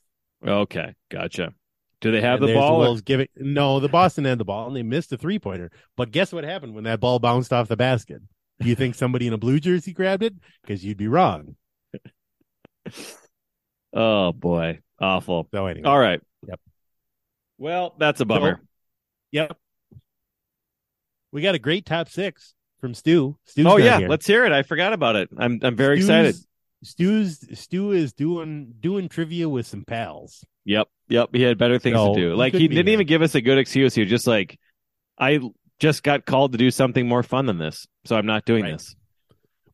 Okay, 0.46 0.94
gotcha. 1.10 1.54
Do 2.02 2.12
they 2.12 2.22
have 2.22 2.42
And 2.42 2.50
the 2.50 2.54
ball? 2.56 2.82
or- 2.82 2.86
Wolves 2.86 3.02
giving 3.02 3.28
no, 3.36 3.80
the 3.80 3.90
Boston 3.90 4.26
had 4.26 4.38
the 4.38 4.46
ball, 4.46 4.68
and 4.68 4.76
they 4.76 4.84
missed 4.84 5.12
a 5.12 5.18
three 5.18 5.40
pointer. 5.40 5.72
But 5.96 6.12
guess 6.12 6.34
what 6.34 6.44
happened 6.44 6.74
when 6.76 6.84
that 6.86 7.00
ball 7.00 7.20
bounced 7.20 7.54
off 7.54 7.68
the 7.68 7.78
basket? 7.78 8.22
Do 8.60 8.68
you 8.68 8.76
think 8.76 8.96
somebody 8.96 9.28
in 9.28 9.34
a 9.34 9.38
blue 9.38 9.60
jersey 9.60 9.94
grabbed 9.94 10.24
it? 10.24 10.34
Because 10.62 10.84
you'd 10.84 10.98
be 10.98 11.08
wrong. 11.08 11.56
oh 13.94 14.32
boy, 14.32 14.80
awful. 15.00 15.48
So 15.52 15.66
anyway, 15.68 15.88
All 15.88 16.00
right. 16.00 16.22
Yep. 16.48 16.60
Well, 17.58 17.96
that's 17.98 18.20
a 18.22 18.26
bummer. 18.26 18.62
yep. 19.32 19.58
We 21.32 21.42
got 21.42 21.56
a 21.56 21.60
great 21.60 21.86
top 21.86 22.10
six 22.10 22.54
from 22.86 22.94
Stu. 22.94 23.36
Stu's 23.46 23.66
oh 23.66 23.78
yeah, 23.78 23.98
here. 23.98 24.08
let's 24.08 24.28
hear 24.28 24.46
it. 24.46 24.52
I 24.52 24.62
forgot 24.62 24.94
about 24.94 25.16
it. 25.16 25.30
I'm 25.36 25.60
I'm 25.64 25.76
very 25.76 25.98
excited. 25.98 26.36
Stu's, 26.84 27.40
Stu's 27.40 27.60
Stu 27.60 27.92
is 27.94 28.14
doing 28.14 28.76
doing 28.80 29.10
trivia 29.10 29.50
with 29.50 29.66
some 29.66 29.84
pals. 29.84 30.46
Yep, 30.66 30.88
yep. 31.10 31.30
He 31.34 31.42
had 31.42 31.58
better 31.58 31.80
things 31.80 31.96
No, 31.96 32.14
to 32.14 32.20
do. 32.22 32.36
Like 32.36 32.54
he 32.54 32.60
couldn't 32.60 32.70
didn't 32.76 32.86
there. 32.86 32.94
even 32.94 33.08
give 33.08 33.24
us 33.24 33.34
a 33.34 33.42
good 33.42 33.58
excuse. 33.58 33.96
He 33.96 34.02
was 34.02 34.10
just 34.10 34.28
like, 34.28 34.60
I 35.18 35.40
just 35.80 36.04
got 36.04 36.26
called 36.26 36.52
to 36.52 36.60
do 36.60 36.70
something 36.70 37.08
more 37.08 37.24
fun 37.24 37.48
than 37.48 37.58
this, 37.58 37.88
so 38.06 38.16
I'm 38.16 38.28
not 38.28 38.46
doing 38.46 38.64
Right. 38.64 38.74
this. 38.74 38.96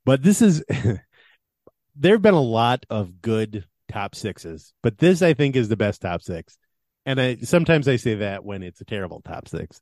But 0.05 0.23
this 0.23 0.41
is 0.41 0.63
there 1.95 2.13
have 2.15 2.21
been 2.21 2.33
a 2.33 2.39
lot 2.41 2.85
of 2.89 3.21
good 3.21 3.65
top 3.91 4.15
sixes, 4.15 4.73
but 4.81 4.97
this 4.97 5.21
I 5.21 5.33
think 5.33 5.57
is 5.57 5.67
the 5.67 5.75
best 5.77 6.01
top 6.01 6.21
six. 6.21 6.57
And 7.05 7.19
I 7.19 7.35
sometimes 7.37 7.87
I 7.87 7.97
say 7.97 8.15
that 8.15 8.45
when 8.45 8.63
it's 8.63 8.79
a 8.79 8.85
terrible 8.85 9.21
top 9.21 9.47
six. 9.49 9.81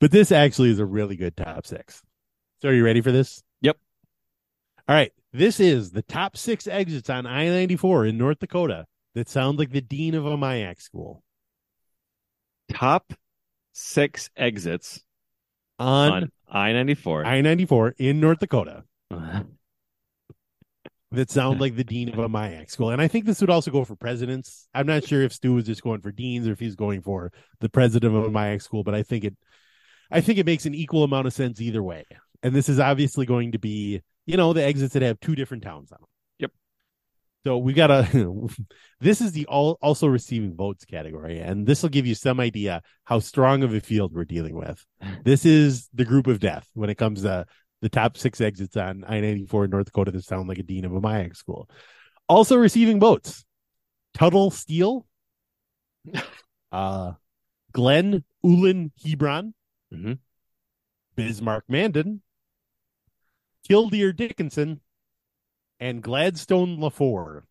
But 0.00 0.10
this 0.10 0.32
actually 0.32 0.70
is 0.70 0.80
a 0.80 0.84
really 0.84 1.14
good 1.16 1.36
top 1.36 1.66
six. 1.66 2.02
So 2.62 2.68
are 2.68 2.74
you 2.74 2.84
ready 2.84 3.00
for 3.00 3.12
this? 3.12 3.42
Yep. 3.60 3.76
All 4.88 4.94
right. 4.94 5.12
This 5.32 5.60
is 5.60 5.90
the 5.90 6.02
top 6.02 6.36
six 6.36 6.66
exits 6.66 7.10
on 7.10 7.26
I 7.26 7.46
94 7.46 8.06
in 8.06 8.18
North 8.18 8.38
Dakota 8.38 8.86
that 9.14 9.28
sound 9.28 9.58
like 9.58 9.70
the 9.70 9.80
dean 9.80 10.14
of 10.14 10.26
a 10.26 10.36
MIAC 10.36 10.80
school. 10.80 11.22
Top 12.72 13.12
six 13.72 14.30
exits 14.36 15.00
On, 15.78 16.12
on 16.12 16.32
I 16.50 16.72
ninety 16.72 16.94
four. 16.94 17.26
I 17.26 17.40
94 17.40 17.96
in 17.98 18.20
North 18.20 18.38
Dakota 18.38 18.84
that 21.10 21.30
sound 21.30 21.60
like 21.60 21.76
the 21.76 21.84
dean 21.84 22.08
of 22.08 22.18
a 22.18 22.28
MIAC 22.28 22.70
school. 22.70 22.90
And 22.90 23.00
I 23.02 23.08
think 23.08 23.24
this 23.24 23.40
would 23.40 23.50
also 23.50 23.70
go 23.70 23.84
for 23.84 23.96
presidents. 23.96 24.68
I'm 24.74 24.86
not 24.86 25.04
sure 25.04 25.22
if 25.22 25.32
Stu 25.32 25.54
was 25.54 25.66
just 25.66 25.82
going 25.82 26.00
for 26.00 26.12
deans 26.12 26.46
or 26.48 26.52
if 26.52 26.60
he's 26.60 26.76
going 26.76 27.02
for 27.02 27.32
the 27.60 27.68
president 27.68 28.14
of 28.14 28.24
a 28.24 28.30
MIAC 28.30 28.62
school, 28.62 28.84
but 28.84 28.94
I 28.94 29.02
think 29.02 29.24
it 29.24 29.36
I 30.10 30.20
think 30.20 30.38
it 30.38 30.46
makes 30.46 30.66
an 30.66 30.74
equal 30.74 31.02
amount 31.04 31.26
of 31.26 31.32
sense 31.32 31.60
either 31.60 31.82
way. 31.82 32.04
And 32.44 32.54
this 32.54 32.68
is 32.68 32.78
obviously 32.78 33.26
going 33.26 33.52
to 33.52 33.58
be, 33.58 34.02
you 34.26 34.36
know, 34.36 34.52
the 34.52 34.62
exits 34.62 34.92
that 34.92 35.02
have 35.02 35.18
two 35.18 35.34
different 35.34 35.62
towns 35.64 35.90
on 35.90 35.98
them. 36.00 36.08
Yep. 36.38 36.50
So 37.44 37.58
we 37.58 37.72
got 37.72 37.90
a 37.90 38.48
this 39.00 39.20
is 39.20 39.32
the 39.32 39.46
all 39.46 39.78
also 39.82 40.06
receiving 40.06 40.54
votes 40.54 40.84
category, 40.84 41.40
and 41.40 41.66
this 41.66 41.82
will 41.82 41.88
give 41.90 42.06
you 42.06 42.14
some 42.14 42.38
idea 42.40 42.82
how 43.04 43.18
strong 43.18 43.62
of 43.62 43.74
a 43.74 43.80
field 43.80 44.12
we're 44.14 44.24
dealing 44.24 44.54
with. 44.54 44.84
This 45.24 45.44
is 45.44 45.88
the 45.94 46.04
group 46.04 46.26
of 46.26 46.38
death 46.38 46.68
when 46.74 46.90
it 46.90 46.96
comes 46.96 47.22
to 47.22 47.46
the 47.82 47.88
top 47.88 48.16
six 48.16 48.40
exits 48.40 48.76
on 48.76 49.04
I 49.08 49.20
94 49.20 49.64
in 49.64 49.70
North 49.70 49.86
Dakota 49.86 50.10
that 50.12 50.24
sound 50.24 50.48
like 50.48 50.58
a 50.58 50.62
dean 50.62 50.84
of 50.84 50.92
a 50.92 51.00
MIAC 51.00 51.34
school. 51.36 51.68
Also 52.28 52.56
receiving 52.56 53.00
votes: 53.00 53.44
Tuttle 54.14 54.50
Steele, 54.50 55.06
uh, 56.72 57.12
Glen 57.72 58.22
Ullin 58.44 58.92
Hebron, 59.02 59.54
Mhm. 59.92 60.18
Bismarck 61.16 61.64
Mandan, 61.68 62.22
Killdeer 63.68 64.12
Dickinson, 64.12 64.80
and 65.80 66.02
Gladstone 66.02 66.78
LaFour. 66.78 67.42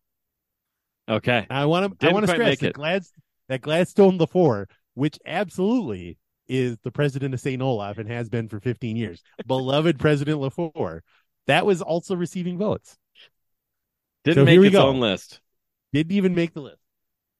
Okay. 1.08 1.46
I 1.50 1.66
want 1.66 2.00
to 2.00 2.08
I 2.08 2.12
want 2.12 2.26
to 2.26 2.32
stress 2.32 2.58
that. 2.60 2.74
Glad, 2.74 3.04
that 3.48 3.60
Gladstone 3.60 4.18
LaFour, 4.18 4.66
which 4.94 5.18
absolutely 5.26 6.18
is 6.48 6.78
the 6.82 6.90
president 6.90 7.34
of 7.34 7.40
St. 7.40 7.60
Olaf 7.60 7.98
and 7.98 8.08
has 8.10 8.28
been 8.28 8.48
for 8.48 8.60
15 8.60 8.96
years, 8.96 9.22
beloved 9.46 9.98
President 9.98 10.40
LaFour, 10.40 11.00
that 11.46 11.66
was 11.66 11.82
also 11.82 12.16
receiving 12.16 12.58
votes. 12.58 12.96
Didn't 14.24 14.42
So 14.42 14.44
make 14.44 14.60
its 14.60 14.72
go. 14.72 14.86
own 14.88 15.00
list. 15.00 15.40
Didn't 15.92 16.12
even 16.12 16.34
make 16.34 16.54
the 16.54 16.62
list. 16.62 16.78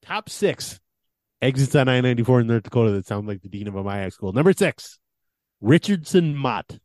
Top 0.03 0.29
six 0.29 0.81
exits 1.41 1.75
on 1.75 1.89
I 1.89 2.01
94 2.03 2.43
in 2.43 2.47
North 2.47 2.63
Dakota 2.63 2.93
that 2.93 3.07
sound 3.07 3.27
like 3.27 3.41
the 3.43 3.49
dean 3.49 3.69
of 3.69 3.75
a 3.77 3.83
MIAC 3.83 4.13
school. 4.13 4.33
Number 4.33 4.53
six, 4.53 4.99
Richardson 5.61 6.37
Mott. 6.37 6.79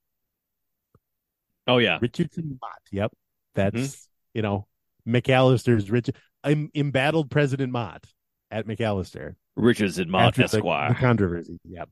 Oh 1.69 1.77
yeah. 1.77 1.99
Richardson 2.01 2.57
Mott. 2.61 2.81
Yep. 2.91 3.11
That's, 3.55 3.75
Mm-hmm. 3.77 3.95
you 4.33 4.41
know, 4.41 4.67
Macalester's 5.07 5.89
Rich. 5.89 6.09
I'm 6.43 6.69
embattled 6.75 7.29
President 7.31 7.71
Mott 7.71 8.05
at 8.51 8.67
McAllister. 8.67 9.35
Richardson 9.55 10.09
Mott 10.09 10.29
after 10.39 10.43
Esquire. 10.43 10.89
The, 10.89 10.95
controversy. 10.95 11.59
Yep. 11.65 11.89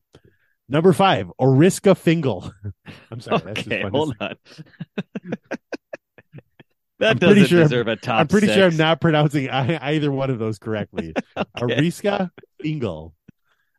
Number 0.69 0.93
five, 0.93 1.31
Oriska 1.39 1.95
Fingal. 1.97 2.51
I'm 3.11 3.19
sorry. 3.21 3.39
That's 3.45 3.55
just 3.63 3.67
okay, 3.67 3.81
fun 3.83 3.91
hold 3.91 4.15
on. 4.19 4.35
that 6.99 7.11
I'm 7.11 7.17
doesn't 7.17 7.45
sure 7.47 7.59
I'm- 7.59 7.67
deserve 7.67 7.87
a 7.87 7.95
top. 7.95 8.21
I'm 8.21 8.27
pretty 8.27 8.47
sure 8.47 8.65
I'm 8.65 8.77
not 8.77 8.99
pronouncing 9.01 9.49
either 9.51 10.11
one 10.11 10.29
of 10.29 10.39
those 10.39 10.57
correctly. 10.57 11.13
Oriska 11.57 12.29
Fingal. 12.61 13.13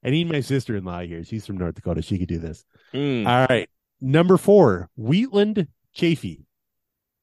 I 0.05 0.11
need 0.11 0.31
my 0.31 0.41
sister 0.41 0.77
in 0.77 0.85
law 0.85 1.01
here. 1.01 1.25
She's 1.25 1.45
from 1.47 1.57
North 1.59 1.75
Dakota. 1.75 2.03
She 2.03 2.19
could 2.19 2.29
do 2.29 2.39
this. 2.39 2.65
Mm, 2.95 3.27
All 3.27 3.47
right. 3.49 3.69
Number 4.01 4.37
four, 4.37 4.89
Wheatland 4.97 5.67
Chaffee. 5.95 6.45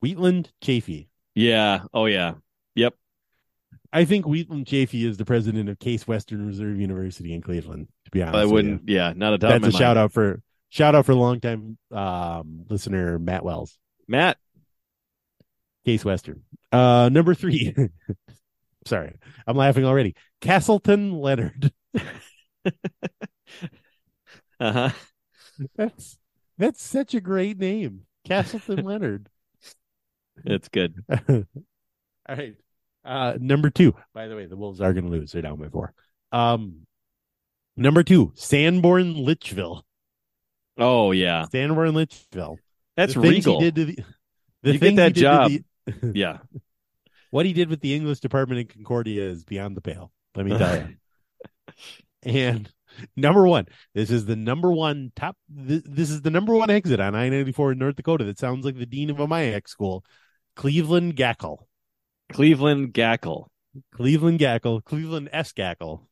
Wheatland 0.02 0.52
Chaffee. 0.62 1.10
yeah. 1.34 1.84
Oh 1.94 2.06
yeah. 2.06 2.34
Yep. 2.76 2.94
I 3.94 4.04
think 4.06 4.26
Wheatland 4.26 4.68
Chaffee 4.68 5.06
is 5.06 5.18
the 5.18 5.26
president 5.26 5.70
of 5.70 5.80
Case 5.80 6.06
Western 6.08 6.46
Reserve 6.46 6.78
University 6.80 7.34
in 7.34 7.42
Cleveland, 7.42 7.88
to 8.06 8.12
be 8.12 8.22
honest. 8.22 8.38
I 8.38 8.46
wouldn't. 8.46 8.90
Yeah. 8.90 9.14
Not 9.16 9.34
a 9.34 9.38
doubt. 9.38 9.62
That's 9.62 9.74
a 9.74 9.78
shout 9.78 9.98
out 9.98 10.12
for 10.12 10.42
shout 10.70 10.96
out 10.96 11.06
for 11.06 11.14
longtime 11.16 11.78
um 11.92 12.66
listener 12.70 13.18
Matt 13.20 13.44
Wells. 13.46 13.78
Matt. 14.08 14.38
Case 15.86 16.04
Western. 16.04 16.42
Uh 16.72 17.10
number 17.12 17.34
three. 17.34 17.74
Sorry, 18.88 19.16
I'm 19.48 19.58
laughing 19.58 19.86
already. 19.86 20.16
Casselton 20.42 21.20
Leonard. 21.22 21.72
Uh 24.60 24.72
huh. 24.72 24.90
That's 25.76 26.18
that's 26.58 26.82
such 26.82 27.14
a 27.14 27.22
great 27.22 27.58
name. 27.60 28.06
Casselton 28.26 28.84
Leonard. 28.84 29.30
It's 30.44 30.68
good. 30.70 30.96
All 31.30 31.46
right. 32.30 32.56
Uh 33.04 33.38
number 33.40 33.70
two. 33.70 33.94
By 34.14 34.28
the 34.28 34.36
way, 34.36 34.46
the 34.48 34.56
Wolves 34.58 34.82
are 34.82 34.94
gonna 34.94 35.10
lose. 35.10 35.32
They're 35.32 35.42
down 35.42 35.58
by 35.58 35.70
four. 35.70 35.94
Um 36.32 36.86
number 37.78 38.04
two, 38.04 38.32
Sanborn 38.36 39.16
Litchville. 39.16 39.84
Oh 40.78 41.12
yeah. 41.12 41.46
Sanborn 41.52 41.92
Litchville. 41.94 42.58
That's 42.98 43.14
The 43.14 43.20
regal. 43.22 43.60
He 43.62 43.72
did 43.72 43.76
to 43.76 43.86
the, 43.86 44.04
the 44.64 44.74
You 44.74 44.80
get 44.80 44.96
that 44.98 45.14
job. 45.14 45.52
the- 45.52 46.12
Yeah. 46.14 46.40
what 47.30 47.46
he 47.46 47.54
did 47.54 47.70
with 47.70 47.80
the 47.82 47.94
English 47.94 48.20
department 48.22 48.60
in 48.62 48.68
Concordia 48.68 49.24
is 49.30 49.44
beyond 49.44 49.78
the 49.78 49.82
pale. 49.82 50.12
Let 50.36 50.46
me 50.48 50.58
tell 50.58 50.78
you. 50.88 50.96
and 52.24 52.72
number 53.16 53.48
one, 53.48 53.66
this 53.94 54.10
is 54.12 54.26
the 54.26 54.36
number 54.36 54.72
one 54.72 55.12
top. 55.16 55.38
This, 55.50 55.84
this 55.86 56.10
is 56.10 56.22
the 56.22 56.30
number 56.30 56.54
one 56.54 56.70
exit 56.70 57.00
on 57.00 57.16
I 57.16 57.30
ninety 57.30 57.52
four 57.52 57.72
in 57.72 57.78
North 57.78 57.96
Dakota. 57.96 58.24
That 58.26 58.40
sounds 58.40 58.66
like 58.66 58.78
the 58.78 58.86
dean 58.86 59.10
of 59.10 59.20
a 59.20 59.28
MIAC 59.28 59.68
school, 59.68 60.04
Cleveland 60.56 61.16
Gackle, 61.16 61.60
Cleveland 62.32 62.94
Gackle. 62.94 63.48
Cleveland 63.94 64.40
Gackle, 64.40 64.84
Cleveland 64.86 65.30
S 65.34 65.52
Gackle, 65.52 66.06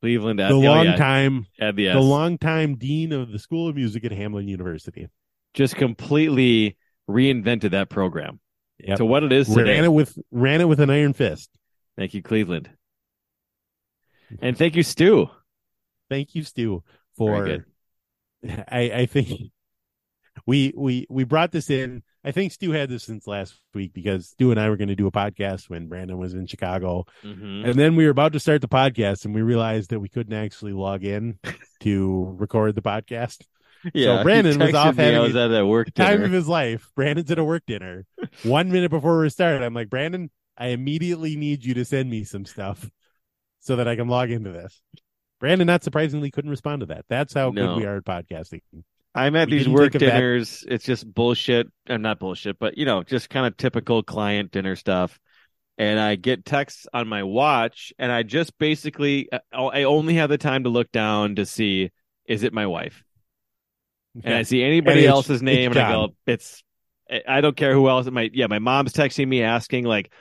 Cleveland. 0.00 0.40
the 0.40 0.48
oh, 0.48 0.58
long 0.58 0.86
yeah. 0.86 0.96
time, 0.96 1.46
Add 1.60 1.76
the 1.76 1.86
the 1.88 2.00
long 2.00 2.38
time 2.38 2.74
dean 2.74 3.12
of 3.12 3.30
the 3.30 3.38
School 3.38 3.68
of 3.68 3.76
Music 3.76 4.04
at 4.04 4.10
Hamline 4.10 4.48
University. 4.48 5.08
Just 5.54 5.76
completely 5.76 6.76
reinvented 7.08 7.70
that 7.70 7.88
program 7.88 8.40
Yep. 8.80 8.98
to 8.98 9.04
what 9.04 9.22
it 9.22 9.32
is 9.32 9.46
today. 9.46 9.74
ran 9.74 9.84
it 9.84 9.92
with 9.92 10.18
ran 10.32 10.60
it 10.60 10.64
with 10.64 10.80
an 10.80 10.90
iron 10.90 11.12
fist. 11.12 11.50
Thank 11.96 12.14
you, 12.14 12.22
Cleveland. 12.22 12.68
And 14.40 14.56
thank 14.56 14.74
you, 14.74 14.82
Stu. 14.82 15.28
Thank 16.12 16.34
you, 16.34 16.44
Stu, 16.44 16.82
for 17.16 17.64
I, 18.46 18.80
I 18.92 19.06
think 19.06 19.50
we 20.46 20.72
we 20.76 21.06
we 21.08 21.24
brought 21.24 21.52
this 21.52 21.70
in. 21.70 22.02
I 22.24 22.30
think 22.30 22.52
Stu 22.52 22.70
had 22.70 22.88
this 22.88 23.02
since 23.04 23.26
last 23.26 23.58
week 23.74 23.92
because 23.92 24.28
Stu 24.28 24.50
and 24.52 24.60
I 24.60 24.68
were 24.68 24.76
going 24.76 24.88
to 24.88 24.94
do 24.96 25.06
a 25.08 25.12
podcast 25.12 25.68
when 25.68 25.88
Brandon 25.88 26.18
was 26.18 26.34
in 26.34 26.46
Chicago, 26.46 27.04
Mhm. 27.24 27.68
and 27.68 27.74
then 27.78 27.96
we 27.96 28.04
were 28.04 28.10
about 28.10 28.32
to 28.34 28.40
start 28.40 28.60
the 28.60 28.68
podcast, 28.68 29.24
and 29.24 29.34
we 29.34 29.42
realized 29.42 29.90
that 29.90 30.00
we 30.00 30.08
couldn't 30.08 30.32
actually 30.34 30.72
log 30.72 31.02
in 31.04 31.38
to 31.80 32.36
record 32.38 32.74
the 32.74 32.82
podcast. 32.82 33.42
Yeah, 33.92 34.18
he 34.18 34.22
Brandon 34.22 34.58
was 34.60 34.74
off 34.74 34.96
me. 34.96 35.02
having 35.02 35.18
I 35.18 35.22
was 35.22 35.34
at 35.34 35.50
a 35.52 35.66
work 35.66 35.92
Time 35.94 36.12
dinner. 36.18 36.24
of 36.26 36.30
his 36.32 36.46
life. 36.46 36.88
Brandon's 36.94 37.30
at 37.32 37.38
a 37.40 37.44
work 37.44 37.64
dinner. 37.66 38.06
One 38.44 38.70
minute 38.70 38.90
before 38.92 39.20
we 39.20 39.28
started, 39.28 39.62
I'm 39.64 39.74
like, 39.74 39.90
Brandon, 39.90 40.30
I 40.56 40.68
immediately 40.68 41.34
need 41.34 41.64
you 41.64 41.74
to 41.74 41.84
send 41.84 42.08
me 42.08 42.22
some 42.22 42.44
stuff 42.44 42.88
so 43.58 43.74
that 43.76 43.88
I 43.88 43.96
can 43.96 44.06
log 44.06 44.30
into 44.30 44.52
this. 44.52 44.80
Brandon, 45.42 45.66
not 45.66 45.82
surprisingly, 45.82 46.30
couldn't 46.30 46.52
respond 46.52 46.80
to 46.80 46.86
that. 46.86 47.04
That's 47.08 47.34
how 47.34 47.50
No. 47.50 47.74
good 47.74 47.76
we 47.78 47.84
are 47.84 47.96
at 47.96 48.04
podcasting. 48.04 48.60
I'm 49.12 49.34
at 49.34 49.50
We 49.50 49.58
these 49.58 49.68
work 49.68 49.96
it 49.96 49.98
back. 49.98 50.12
dinners. 50.12 50.64
It's 50.68 50.84
just 50.84 51.12
bullshit. 51.12 51.66
I'm 51.88 52.00
not 52.00 52.20
bullshit, 52.20 52.60
but 52.60 52.78
you 52.78 52.84
know, 52.84 53.02
just 53.02 53.28
kind 53.28 53.44
of 53.44 53.56
typical 53.56 54.04
client 54.04 54.52
dinner 54.52 54.76
stuff. 54.76 55.18
And 55.78 55.98
I 55.98 56.14
get 56.14 56.44
texts 56.44 56.86
on 56.94 57.08
my 57.08 57.24
watch, 57.24 57.92
and 57.98 58.12
I 58.12 58.22
just 58.22 58.56
basically, 58.56 59.28
uh, 59.32 59.66
I 59.66 59.82
only 59.82 60.14
have 60.14 60.30
the 60.30 60.38
time 60.38 60.62
to 60.62 60.70
look 60.70 60.92
down 60.92 61.34
to 61.34 61.44
see 61.44 61.90
is 62.24 62.44
it 62.44 62.52
my 62.52 62.66
wife, 62.68 63.02
and 64.22 64.34
I 64.34 64.42
see 64.44 64.62
anybody 64.62 65.08
else's 65.08 65.42
name, 65.42 65.72
and 65.72 65.80
I 65.80 65.90
go, 65.90 66.14
it's. 66.24 66.62
I 67.28 67.40
don't 67.40 67.56
care 67.56 67.74
who 67.74 67.88
else. 67.88 68.06
It 68.06 68.12
might. 68.12 68.32
Yeah, 68.32 68.46
my 68.46 68.60
mom's 68.60 68.92
texting 68.92 69.26
me 69.26 69.42
asking 69.42 69.86
like, 69.86 70.12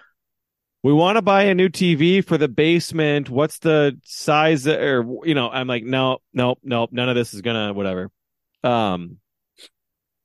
we 0.83 0.93
want 0.93 1.17
to 1.17 1.21
buy 1.21 1.43
a 1.43 1.55
new 1.55 1.69
TV 1.69 2.25
for 2.25 2.37
the 2.37 2.47
basement. 2.47 3.29
What's 3.29 3.59
the 3.59 3.99
size? 4.03 4.67
Or 4.67 5.05
you 5.23 5.35
know, 5.35 5.49
I'm 5.49 5.67
like, 5.67 5.83
no, 5.83 6.19
no, 6.33 6.55
no, 6.63 6.87
none 6.91 7.09
of 7.09 7.15
this 7.15 7.33
is 7.33 7.41
gonna 7.41 7.73
whatever. 7.73 8.09
Um, 8.63 9.17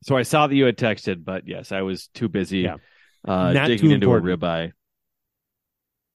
so 0.02 0.16
I 0.16 0.22
saw 0.22 0.46
that 0.46 0.54
you 0.54 0.64
had 0.66 0.76
texted, 0.76 1.24
but 1.24 1.46
yes, 1.48 1.72
I 1.72 1.82
was 1.82 2.08
too 2.08 2.28
busy 2.28 2.58
Yeah. 2.60 2.76
uh, 3.26 3.52
Not 3.52 3.66
digging 3.68 3.90
into 3.90 4.12
a 4.12 4.16
important. 4.16 4.40
ribeye. 4.40 4.72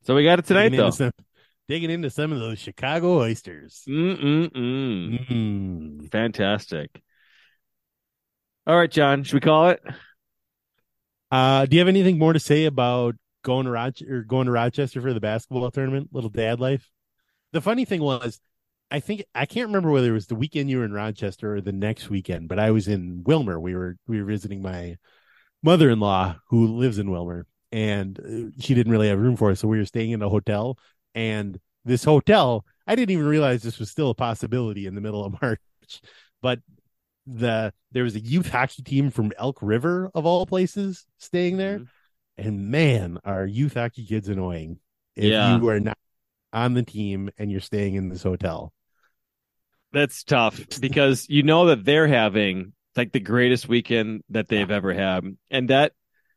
So 0.03 0.15
we 0.15 0.23
got 0.23 0.39
it 0.39 0.45
tonight, 0.45 0.69
digging 0.69 0.77
though. 0.79 0.85
into 0.85 0.95
some, 0.97 1.11
digging 1.67 1.89
into 1.91 2.09
some 2.09 2.31
of 2.31 2.39
those 2.39 2.57
Chicago 2.59 3.19
oysters. 3.19 3.83
Mm-mm-mm. 3.87 5.27
Mm. 5.29 6.11
Fantastic. 6.11 6.89
All 8.65 8.77
right, 8.77 8.89
John, 8.89 9.23
should 9.23 9.33
we 9.35 9.39
call 9.41 9.69
it? 9.69 9.81
Uh, 11.31 11.65
do 11.65 11.75
you 11.75 11.79
have 11.79 11.87
anything 11.87 12.17
more 12.19 12.33
to 12.33 12.39
say 12.39 12.65
about 12.65 13.15
going 13.43 13.65
to 13.65 13.71
Roch- 13.71 14.01
or 14.09 14.21
going 14.23 14.45
to 14.45 14.51
Rochester 14.51 15.01
for 15.01 15.13
the 15.13 15.19
basketball 15.19 15.69
tournament? 15.71 16.09
Little 16.11 16.29
dad 16.29 16.59
life. 16.59 16.89
The 17.53 17.61
funny 17.61 17.85
thing 17.85 18.01
was, 18.01 18.39
I 18.89 18.99
think 18.99 19.23
I 19.35 19.45
can't 19.45 19.67
remember 19.67 19.91
whether 19.91 20.09
it 20.09 20.13
was 20.13 20.27
the 20.27 20.35
weekend 20.35 20.69
you 20.69 20.79
were 20.79 20.85
in 20.85 20.93
Rochester 20.93 21.55
or 21.55 21.61
the 21.61 21.71
next 21.71 22.09
weekend, 22.09 22.49
but 22.49 22.59
I 22.59 22.71
was 22.71 22.87
in 22.87 23.23
Willmar. 23.23 23.59
We 23.61 23.75
were 23.75 23.97
we 24.07 24.19
were 24.19 24.25
visiting 24.27 24.61
my 24.61 24.97
mother-in-law 25.63 26.35
who 26.49 26.67
lives 26.77 26.99
in 26.99 27.07
Willmar, 27.07 27.43
and 27.71 28.19
uh, 28.19 28.61
she 28.61 28.73
didn't 28.73 28.91
really 28.91 29.09
have 29.09 29.19
room 29.19 29.35
for 29.37 29.51
us, 29.51 29.59
so 29.59 29.67
we 29.67 29.77
were 29.77 29.85
staying 29.85 30.11
in 30.11 30.21
a 30.21 30.29
hotel. 30.29 30.77
And 31.15 31.59
this 31.85 32.03
hotel, 32.03 32.65
I 32.87 32.95
didn't 32.95 33.11
even 33.11 33.27
realize 33.27 33.61
this 33.63 33.79
was 33.79 33.89
still 33.91 34.09
a 34.09 34.15
possibility 34.15 34.87
in 34.87 34.95
the 34.95 35.01
middle 35.01 35.23
of 35.25 35.35
March, 35.41 35.59
but 36.41 36.59
the 37.27 37.73
there 37.91 38.03
was 38.03 38.15
a 38.15 38.19
youth 38.19 38.49
hockey 38.49 38.81
team 38.83 39.09
from 39.11 39.31
Elk 39.37 39.59
River 39.61 40.09
of 40.15 40.25
all 40.25 40.45
places 40.45 41.05
staying 41.17 41.57
there, 41.57 41.79
Mhm. 41.79 41.87
And 42.37 42.69
man, 42.69 43.19
are 43.23 43.45
youth 43.45 43.73
hockey 43.75 44.05
kids 44.05 44.29
annoying 44.29 44.79
if 45.15 45.25
Yeah. 45.25 45.57
you 45.57 45.69
are 45.69 45.79
not 45.79 45.97
on 46.53 46.73
the 46.73 46.83
team 46.83 47.29
and 47.37 47.51
you're 47.51 47.61
staying 47.61 47.95
in 47.95 48.09
this 48.09 48.23
hotel. 48.23 48.73
That's 49.93 50.23
tough 50.23 50.59
because 50.79 51.27
you 51.29 51.43
know 51.43 51.67
that 51.67 51.83
they're 51.83 52.07
having 52.07 52.73
like 52.95 53.11
the 53.11 53.19
greatest 53.19 53.67
weekend 53.67 54.23
that 54.29 54.47
they've 54.47 54.71
ever 54.71 54.93
had, 54.93 55.25
and 55.49 55.69
that 55.69 55.93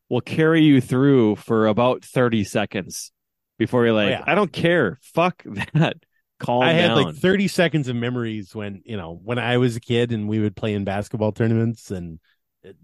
will 0.08 0.20
carry 0.20 0.62
you 0.62 0.80
through 0.80 1.36
for 1.36 1.66
about 1.66 2.04
thirty 2.04 2.44
seconds 2.44 3.12
before 3.58 3.84
you're 3.84 3.94
like, 3.94 4.10
yeah. 4.10 4.24
I 4.26 4.34
don't 4.34 4.52
care, 4.52 4.98
fuck 5.02 5.44
that, 5.74 5.96
calm 6.40 6.62
I 6.64 6.72
had 6.72 6.94
like 6.94 7.14
30 7.14 7.46
seconds 7.46 7.86
of 7.88 7.94
memories 7.94 8.52
when, 8.52 8.82
you 8.84 8.96
know, 8.96 9.18
when 9.22 9.38
I 9.38 9.58
was 9.58 9.76
a 9.76 9.80
kid 9.80 10.10
and 10.10 10.28
we 10.28 10.40
would 10.40 10.56
play 10.56 10.74
in 10.74 10.84
basketball 10.84 11.30
tournaments 11.30 11.92
and, 11.92 12.18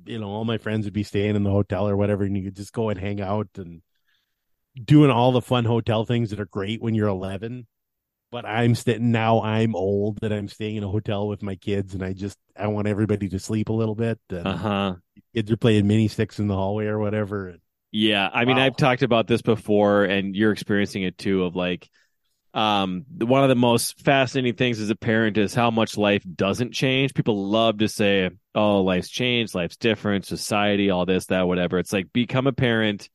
you 0.07 0.19
know, 0.19 0.29
all 0.29 0.45
my 0.45 0.59
friends 0.59 0.85
would 0.85 0.95
be 0.95 1.03
staying 1.03 1.37
in 1.37 1.43
the 1.43 1.51
hotel 1.51 1.89
or 1.89 1.97
whatever, 1.97 2.25
and 2.25 2.37
you 2.37 2.45
could 2.45 2.57
just 2.57 2.73
go 2.73 2.89
and 2.91 2.99
hang 2.99 3.21
out 3.21 3.49
and 3.57 3.83
doing 4.85 5.11
all 5.11 5.33
the 5.33 5.43
fun 5.43 5.65
hotel 5.65 6.05
things 6.05 6.31
that 6.31 6.41
are 6.41 6.47
great 6.47 6.81
when 6.81 6.95
you're 6.95 7.09
11 7.09 7.67
but 8.31 8.47
i'm 8.47 8.75
sitting 8.75 9.11
now 9.11 9.43
i'm 9.43 9.75
old 9.75 10.19
that 10.21 10.33
i'm 10.33 10.49
staying 10.49 10.77
in 10.77 10.85
a 10.85 10.89
hotel 10.89 11.27
with 11.27 11.43
my 11.43 11.57
kids 11.57 11.93
and 11.95 12.05
i 12.05 12.13
just 12.13 12.39
i 12.57 12.67
want 12.69 12.87
everybody 12.87 13.29
to 13.29 13.39
sleep 13.39 13.69
a 13.69 13.73
little 13.73 13.97
bit 13.97 14.19
Uh-huh. 14.33 14.95
kids 15.35 15.51
are 15.51 15.57
playing 15.57 15.87
mini 15.87 16.07
sticks 16.09 16.39
in 16.39 16.47
the 16.47 16.55
hallway 16.55 16.87
or 16.87 16.99
whatever 16.99 17.57
Yeah, 17.91 18.31
I 18.33 18.45
mean, 18.45 18.57
Wow. 18.57 18.63
I've 18.67 18.77
talked 18.77 19.03
about 19.03 19.27
this 19.27 19.43
before, 19.43 20.05
and 20.05 20.37
you're 20.37 20.53
experiencing 20.53 21.03
it 21.03 21.19
too. 21.19 21.43
Of 21.43 21.57
like, 21.57 21.91
um, 22.55 23.05
one 23.19 23.43
of 23.43 23.49
the 23.49 23.55
most 23.55 24.01
fascinating 24.01 24.55
things 24.57 24.81
as 24.81 24.91
a 24.91 24.97
parent 24.97 25.39
is 25.39 25.55
how 25.55 25.71
much 25.71 25.97
life 25.97 26.25
doesn't 26.35 26.73
change. 26.73 27.15
People 27.15 27.49
love 27.49 27.79
to 27.79 27.89
say, 27.89 28.31
"Oh, 28.55 28.83
life's 28.83 29.09
changed, 29.09 29.55
life's 29.55 29.77
different, 29.77 30.27
society, 30.27 30.91
all 30.91 31.07
this, 31.07 31.27
that, 31.27 31.47
whatever." 31.47 31.79
It's 31.79 31.93
like 31.93 32.13
become 32.13 32.47
a 32.47 32.53
parent, 32.53 33.09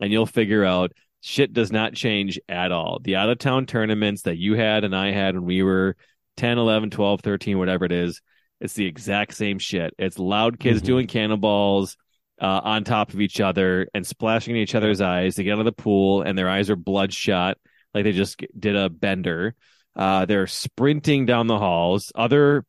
and 0.00 0.12
you'll 0.12 0.26
figure 0.26 0.64
out 0.64 0.92
shit 1.20 1.54
does 1.54 1.72
not 1.72 1.94
change 1.94 2.38
at 2.48 2.70
all. 2.70 2.98
The 3.02 3.16
out 3.16 3.30
of 3.30 3.38
town 3.38 3.64
tournaments 3.64 4.22
that 4.22 4.36
you 4.36 4.54
had 4.54 4.84
and 4.84 4.94
I 4.94 5.10
had 5.12 5.34
when 5.34 5.46
we 5.46 5.62
were 5.62 5.96
10, 6.36 6.58
11, 6.58 6.90
12, 6.90 7.22
13, 7.22 7.58
whatever 7.58 7.86
it 7.86 7.92
is, 7.92 8.20
it's 8.60 8.74
the 8.74 8.84
exact 8.84 9.32
same 9.34 9.58
shit. 9.58 9.94
It's 9.98 10.18
loud 10.18 10.58
kids 10.60 10.82
Mhm. 10.82 10.84
doing 10.84 11.06
cannonballs 11.06 11.96
uh, 12.42 12.60
on 12.64 12.84
top 12.84 13.14
of 13.14 13.20
each 13.22 13.40
other 13.40 13.88
and 13.94 14.06
splashing 14.06 14.54
in 14.56 14.60
each 14.60 14.74
other's 14.74 15.00
eyes. 15.00 15.36
They 15.36 15.44
get 15.44 15.52
out 15.54 15.60
of 15.60 15.64
the 15.64 15.72
pool 15.72 16.20
and 16.20 16.36
their 16.36 16.50
eyes 16.50 16.68
are 16.68 16.76
bloodshot, 16.76 17.56
like 17.94 18.04
they 18.04 18.12
just 18.12 18.42
did 18.58 18.76
a 18.76 18.88
bender. 18.90 19.54
Uh, 19.96 20.26
they're 20.26 20.46
sprinting 20.48 21.24
down 21.24 21.46
the 21.46 21.58
halls. 21.58 22.10
Other 22.14 22.64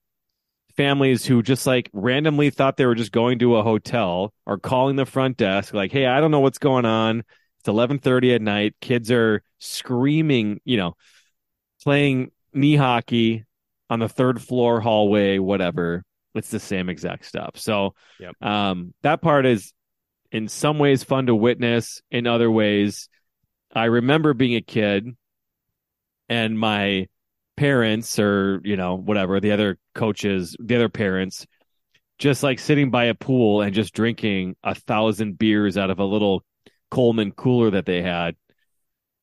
families 0.77 1.25
who 1.25 1.41
just 1.41 1.65
like 1.65 1.89
randomly 1.93 2.49
thought 2.49 2.77
they 2.77 2.85
were 2.85 2.95
just 2.95 3.11
going 3.11 3.39
to 3.39 3.55
a 3.55 3.63
hotel 3.63 4.33
are 4.45 4.57
calling 4.57 4.95
the 4.95 5.05
front 5.05 5.37
desk, 5.37 5.73
like, 5.73 5.91
"Hey, 5.91 6.05
I 6.05 6.19
don't 6.21 6.31
know 6.31 6.41
what's 6.41 6.59
going 6.59 6.85
on. 6.85 7.23
It's 7.59 7.67
eleven 7.67 7.97
thirty 7.99 8.33
at 8.33 8.41
night. 8.41 8.75
Kids 8.81 9.11
are 9.11 9.41
screaming, 9.57 10.61
you 10.65 10.77
know, 10.77 10.95
playing 11.83 12.31
knee 12.53 12.75
hockey 12.75 13.45
on 13.89 13.99
the 13.99 14.09
third 14.09 14.41
floor 14.41 14.79
hallway, 14.81 15.39
whatever." 15.39 16.03
It's 16.35 16.49
the 16.51 16.59
same 16.59 16.89
exact 16.89 17.25
stuff. 17.25 17.51
So, 17.55 17.95
Yep. 18.19 18.43
um, 18.43 18.93
that 19.03 19.21
part 19.21 19.45
is 19.45 19.71
in 20.33 20.49
some 20.49 20.79
ways 20.79 21.01
fun 21.01 21.27
to 21.27 21.35
witness. 21.35 22.01
In 22.11 22.27
other 22.27 22.51
ways, 22.51 23.07
I 23.75 23.85
remember 23.85 24.33
being 24.33 24.55
a 24.55 24.61
kid 24.61 25.15
and 26.29 26.57
my 26.57 27.07
parents 27.57 28.17
or, 28.19 28.61
you 28.63 28.77
know, 28.77 28.95
whatever, 28.95 29.39
the 29.39 29.51
other 29.51 29.77
coaches, 29.93 30.55
the 30.59 30.75
other 30.75 30.89
parents, 30.89 31.45
just 32.17 32.41
like 32.43 32.59
sitting 32.59 32.89
by 32.89 33.05
a 33.05 33.13
pool 33.13 33.61
and 33.61 33.73
just 33.73 33.93
drinking 33.93 34.55
a 34.63 34.73
thousand 34.73 35.37
beers 35.37 35.77
out 35.77 35.89
of 35.89 35.99
a 35.99 36.05
little 36.05 36.43
Coleman 36.89 37.31
cooler 37.31 37.71
that 37.71 37.85
they 37.85 38.01
had. 38.01 38.35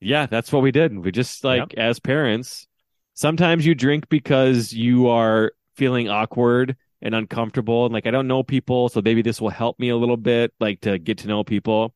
Yeah, 0.00 0.26
that's 0.26 0.52
what 0.52 0.62
we 0.62 0.72
did. 0.72 0.98
We 0.98 1.12
just 1.12 1.44
like, 1.44 1.74
as 1.74 2.00
parents, 2.00 2.66
sometimes 3.14 3.64
you 3.64 3.74
drink 3.74 4.08
because 4.08 4.72
you 4.72 5.08
are 5.08 5.52
feeling 5.76 6.08
awkward 6.08 6.76
and 7.00 7.14
uncomfortable 7.14 7.86
and 7.86 7.94
like 7.94 8.06
I 8.06 8.10
don't 8.10 8.28
know 8.28 8.42
people, 8.42 8.88
so 8.88 9.00
maybe 9.02 9.22
this 9.22 9.40
will 9.40 9.50
help 9.50 9.78
me 9.78 9.88
a 9.88 9.96
little 9.96 10.16
bit, 10.16 10.52
like 10.60 10.80
to 10.82 10.98
get 10.98 11.18
to 11.18 11.28
know 11.28 11.44
people. 11.44 11.94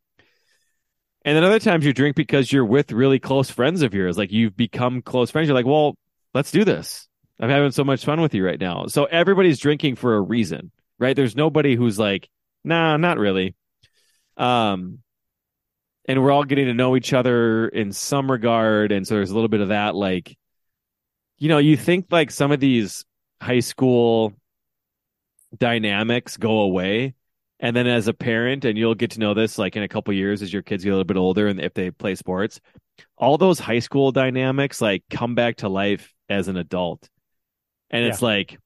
And 1.26 1.36
then 1.36 1.42
other 1.42 1.58
times 1.58 1.84
you 1.84 1.92
drink 1.92 2.14
because 2.14 2.52
you're 2.52 2.64
with 2.64 2.92
really 2.92 3.18
close 3.18 3.50
friends 3.50 3.82
of 3.82 3.92
yours, 3.92 4.16
like 4.16 4.30
you've 4.30 4.56
become 4.56 5.02
close 5.02 5.32
friends. 5.32 5.48
You're 5.48 5.56
like, 5.56 5.66
well, 5.66 5.96
let's 6.32 6.52
do 6.52 6.64
this. 6.64 7.08
I'm 7.40 7.50
having 7.50 7.72
so 7.72 7.82
much 7.82 8.04
fun 8.04 8.20
with 8.20 8.32
you 8.32 8.46
right 8.46 8.60
now. 8.60 8.86
So 8.86 9.06
everybody's 9.06 9.58
drinking 9.58 9.96
for 9.96 10.14
a 10.14 10.20
reason, 10.20 10.70
right? 11.00 11.16
There's 11.16 11.34
nobody 11.34 11.74
who's 11.74 11.98
like, 11.98 12.28
nah, 12.62 12.96
not 12.96 13.18
really. 13.18 13.56
Um, 14.36 15.00
and 16.08 16.22
we're 16.22 16.30
all 16.30 16.44
getting 16.44 16.66
to 16.66 16.74
know 16.74 16.96
each 16.96 17.12
other 17.12 17.66
in 17.66 17.90
some 17.90 18.30
regard, 18.30 18.92
and 18.92 19.04
so 19.04 19.16
there's 19.16 19.32
a 19.32 19.34
little 19.34 19.48
bit 19.48 19.60
of 19.60 19.68
that, 19.68 19.96
like, 19.96 20.38
you 21.38 21.48
know, 21.48 21.58
you 21.58 21.76
think 21.76 22.06
like 22.10 22.30
some 22.30 22.52
of 22.52 22.60
these 22.60 23.04
high 23.42 23.60
school 23.60 24.32
dynamics 25.58 26.36
go 26.36 26.60
away 26.60 27.14
and 27.60 27.74
then 27.74 27.86
as 27.86 28.08
a 28.08 28.14
parent 28.14 28.64
and 28.64 28.76
you'll 28.76 28.94
get 28.94 29.12
to 29.12 29.20
know 29.20 29.34
this 29.34 29.58
like 29.58 29.76
in 29.76 29.82
a 29.82 29.88
couple 29.88 30.12
years 30.14 30.42
as 30.42 30.52
your 30.52 30.62
kids 30.62 30.84
get 30.84 30.90
a 30.90 30.92
little 30.92 31.04
bit 31.04 31.16
older 31.16 31.46
and 31.46 31.60
if 31.60 31.74
they 31.74 31.90
play 31.90 32.14
sports 32.14 32.60
all 33.18 33.38
those 33.38 33.58
high 33.58 33.78
school 33.78 34.12
dynamics 34.12 34.80
like 34.80 35.02
come 35.10 35.34
back 35.34 35.56
to 35.56 35.68
life 35.68 36.12
as 36.28 36.48
an 36.48 36.56
adult. 36.56 37.08
And 37.90 38.04
it's 38.04 38.22
like 38.22 38.58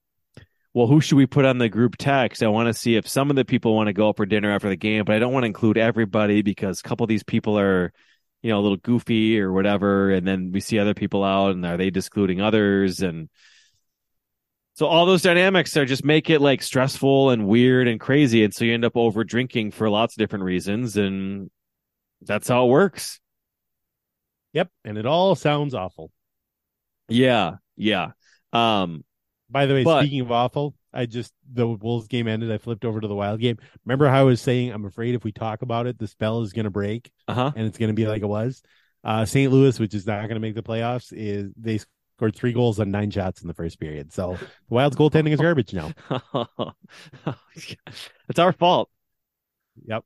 well 0.73 0.87
who 0.87 1.01
should 1.01 1.17
we 1.17 1.25
put 1.25 1.45
on 1.45 1.57
the 1.57 1.69
group 1.69 1.95
text? 1.97 2.41
I 2.41 2.47
want 2.47 2.67
to 2.67 2.73
see 2.73 2.95
if 2.95 3.07
some 3.07 3.29
of 3.29 3.35
the 3.35 3.45
people 3.45 3.75
want 3.75 3.87
to 3.87 3.93
go 3.93 4.09
out 4.09 4.17
for 4.17 4.25
dinner 4.25 4.51
after 4.51 4.69
the 4.69 4.77
game 4.77 5.03
but 5.05 5.15
i 5.15 5.19
don't 5.19 5.33
want 5.33 5.43
to 5.43 5.47
include 5.47 5.77
everybody 5.77 6.41
because 6.41 6.79
a 6.79 6.83
couple 6.83 7.03
of 7.03 7.09
these 7.09 7.23
people 7.23 7.59
are 7.59 7.93
you 8.41 8.49
know 8.49 8.59
a 8.59 8.61
little 8.61 8.77
goofy 8.77 9.39
or 9.39 9.51
whatever. 9.51 10.11
And 10.11 10.27
then 10.27 10.51
we 10.51 10.59
see 10.59 10.79
other 10.79 10.93
people 10.93 11.23
out 11.23 11.51
and 11.51 11.65
are 11.65 11.77
they 11.77 11.89
discluding 11.89 12.41
others? 12.41 13.01
And 13.01 13.29
so 14.73 14.87
all 14.87 15.05
those 15.05 15.21
dynamics 15.21 15.75
are 15.77 15.85
just 15.85 16.03
make 16.05 16.29
it 16.29 16.39
like 16.41 16.61
stressful 16.61 17.29
and 17.31 17.47
weird 17.47 17.87
and 17.87 17.99
crazy. 17.99 18.43
And 18.43 18.53
so 18.53 18.65
you 18.65 18.73
end 18.73 18.85
up 18.85 18.95
over 18.95 19.23
drinking 19.23 19.71
for 19.71 19.89
lots 19.89 20.13
of 20.15 20.17
different 20.19 20.45
reasons. 20.45 20.97
And 20.97 21.49
that's 22.21 22.47
how 22.47 22.65
it 22.65 22.69
works. 22.69 23.19
yep 24.53 24.69
and 24.85 24.97
it 24.97 25.05
all 25.05 25.35
sounds 25.35 25.73
awful 25.73 26.11
Yeah. 27.09 27.55
Yeah. 27.75 28.11
Um, 28.53 29.03
by 29.49 29.65
the 29.65 29.73
way 29.73 29.83
But- 29.83 30.01
speaking 30.01 30.21
of 30.21 30.31
awful 30.31 30.75
i 30.93 31.05
just 31.05 31.31
the 31.53 31.65
wolves 31.65 32.09
game 32.09 32.27
ended 32.27 32.51
i 32.51 32.57
flipped 32.57 32.83
over 32.83 32.99
to 32.99 33.07
the 33.07 33.15
wild 33.15 33.39
game 33.39 33.57
remember 33.85 34.09
how 34.09 34.19
i 34.19 34.23
was 34.23 34.41
saying 34.41 34.73
i'm 34.73 34.83
afraid 34.83 35.15
if 35.15 35.23
we 35.23 35.31
talk 35.31 35.61
about 35.61 35.87
it 35.87 35.97
the 35.97 36.05
spell 36.05 36.41
is 36.41 36.51
going 36.51 36.65
to 36.65 36.69
break 36.69 37.09
uh 37.29 37.33
huh. 37.33 37.51
and 37.55 37.65
it's 37.65 37.77
going 37.77 37.87
to 37.87 37.93
be 37.93 38.05
like 38.07 38.21
it 38.21 38.27
was. 38.27 38.61
Uh, 39.03 39.23
St. 39.25 39.51
Louis, 39.51 39.79
which 39.79 39.93
is 39.95 40.05
not 40.05 40.19
going 40.23 40.35
to 40.35 40.39
make 40.39 40.53
the 40.53 40.61
playoffs, 40.61 41.11
is 41.15 41.49
they 41.57 41.79
scored 42.21 42.35
three 42.35 42.53
goals 42.53 42.79
on 42.79 42.91
nine 42.91 43.09
shots 43.09 43.41
in 43.41 43.47
the 43.47 43.53
first 43.55 43.79
period. 43.79 44.13
So 44.13 44.37
the 44.37 44.47
Wild's 44.69 44.95
goaltending 44.95 45.31
is 45.31 45.39
garbage 45.41 45.73
now. 45.73 45.91
it's 48.29 48.37
our 48.37 48.53
fault. 48.53 48.91
Yep. 49.85 50.05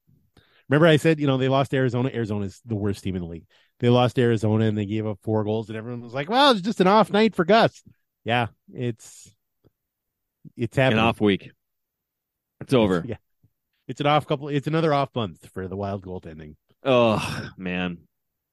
Remember, 0.70 0.88
I 0.88 0.96
said 0.96 1.20
you 1.20 1.28
know 1.28 1.38
they 1.38 1.50
lost 1.50 1.74
Arizona. 1.74 2.10
Arizona 2.14 2.46
is 2.46 2.62
the 2.66 2.76
worst 2.76 3.04
team 3.04 3.18
in 3.18 3.22
the 3.22 3.28
league. 3.28 3.46
They 3.80 3.90
lost 3.90 4.18
Arizona 4.18 4.66
and 4.66 4.78
they 4.78 4.86
gave 4.86 5.06
up 5.06 5.20
four 5.24 5.44
goals, 5.44 5.68
and 5.68 5.78
everyone 5.78 6.02
was 6.02 6.14
like, 6.14 6.30
"Well, 6.30 6.52
it's 6.52 6.62
just 6.62 6.80
an 6.80 6.88
off 6.88 7.12
night 7.12 7.36
for 7.36 7.44
Gus." 7.44 7.84
Yeah, 8.24 8.48
it's 8.74 9.30
it's 10.56 10.78
An 10.78 10.98
off 10.98 11.20
week. 11.20 11.52
It's 12.62 12.74
over. 12.74 13.04
Yeah, 13.08 13.18
it's 13.88 14.00
an 14.00 14.08
off 14.08 14.26
couple. 14.26 14.48
It's 14.48 14.68
another 14.68 14.94
off 14.94 15.10
month 15.14 15.50
for 15.50 15.68
the 15.68 15.76
Wild 15.76 16.04
goaltending. 16.04 16.56
Oh 16.82 17.52
man. 17.58 17.98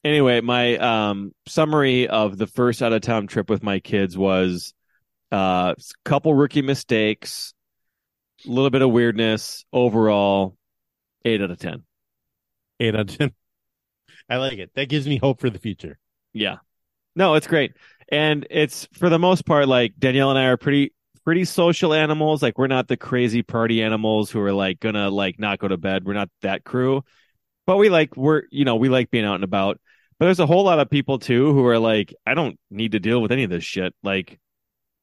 Anyway, 0.05 0.41
my 0.41 0.77
um 0.79 1.33
summary 1.47 2.09
of 2.09 2.37
the 2.37 2.47
first 2.47 2.83
out 2.83 2.93
of 2.93 3.03
town 3.03 3.27
trip 3.27 3.49
with 3.49 3.63
my 3.63 3.79
kids 3.79 4.19
was 4.19 4.75
uh 5.31 5.75
couple 6.05 6.35
rookie 6.35 6.63
mistakes, 6.63 7.55
a 8.47 8.51
little 8.51 8.71
bit 8.71 8.83
of 8.83 8.91
weirdness, 8.91 9.65
overall 9.73 10.57
8 11.25 11.41
out 11.43 11.51
of 11.51 11.59
10. 11.59 11.83
Eight 12.81 12.95
out 12.95 13.03
of 13.03 13.17
ten. 13.17 13.33
I 14.29 14.37
like 14.39 14.59
it. 14.59 14.71
That 14.75 14.89
gives 14.89 15.07
me 15.07 15.19
hope 15.19 15.41
for 15.41 15.51
the 15.51 15.59
future. 15.59 15.99
Yeah. 16.33 16.57
No, 17.15 17.35
it's 17.35 17.47
great. 17.47 17.75
And 18.11 18.47
it's 18.51 18.89
for 18.95 19.09
the 19.09 19.19
most 19.19 19.47
part 19.47 19.69
like 19.69 19.95
Danielle 19.99 20.31
and 20.31 20.39
I 20.39 20.47
are 20.47 20.57
pretty 20.57 20.93
pretty 21.25 21.45
social 21.45 21.95
animals. 21.95 22.43
Like 22.43 22.59
we're 22.59 22.67
not 22.67 22.89
the 22.89 22.97
crazy 22.97 23.43
party 23.43 23.83
animals 23.83 24.31
who 24.31 24.41
are 24.41 24.53
like 24.53 24.81
gonna 24.81 25.11
like 25.11 25.39
not 25.39 25.59
go 25.59 25.69
to 25.69 25.77
bed. 25.77 26.05
We're 26.05 26.15
not 26.15 26.31
that 26.43 26.65
crew. 26.65 27.05
But 27.67 27.79
we 27.79 27.91
like 27.91 28.17
we're 28.17 28.45
you 28.51 28.65
know, 28.65 28.77
we 28.77 28.89
like 28.89 29.11
being 29.11 29.25
out 29.27 29.37
and 29.37 29.45
about. 29.45 29.81
But 30.23 30.27
there's 30.27 30.39
a 30.39 30.47
whole 30.47 30.63
lot 30.63 30.79
of 30.79 30.89
people 30.89 31.19
too 31.19 31.53
who 31.53 31.67
are 31.67 31.81
like, 31.81 32.15
I 32.25 32.35
don't 32.35 32.57
need 32.71 32.93
to 32.93 33.01
deal 33.01 33.21
with 33.21 33.33
any 33.33 33.43
of 33.43 33.51
this 33.51 33.65
shit. 33.65 33.93
Like 34.05 34.39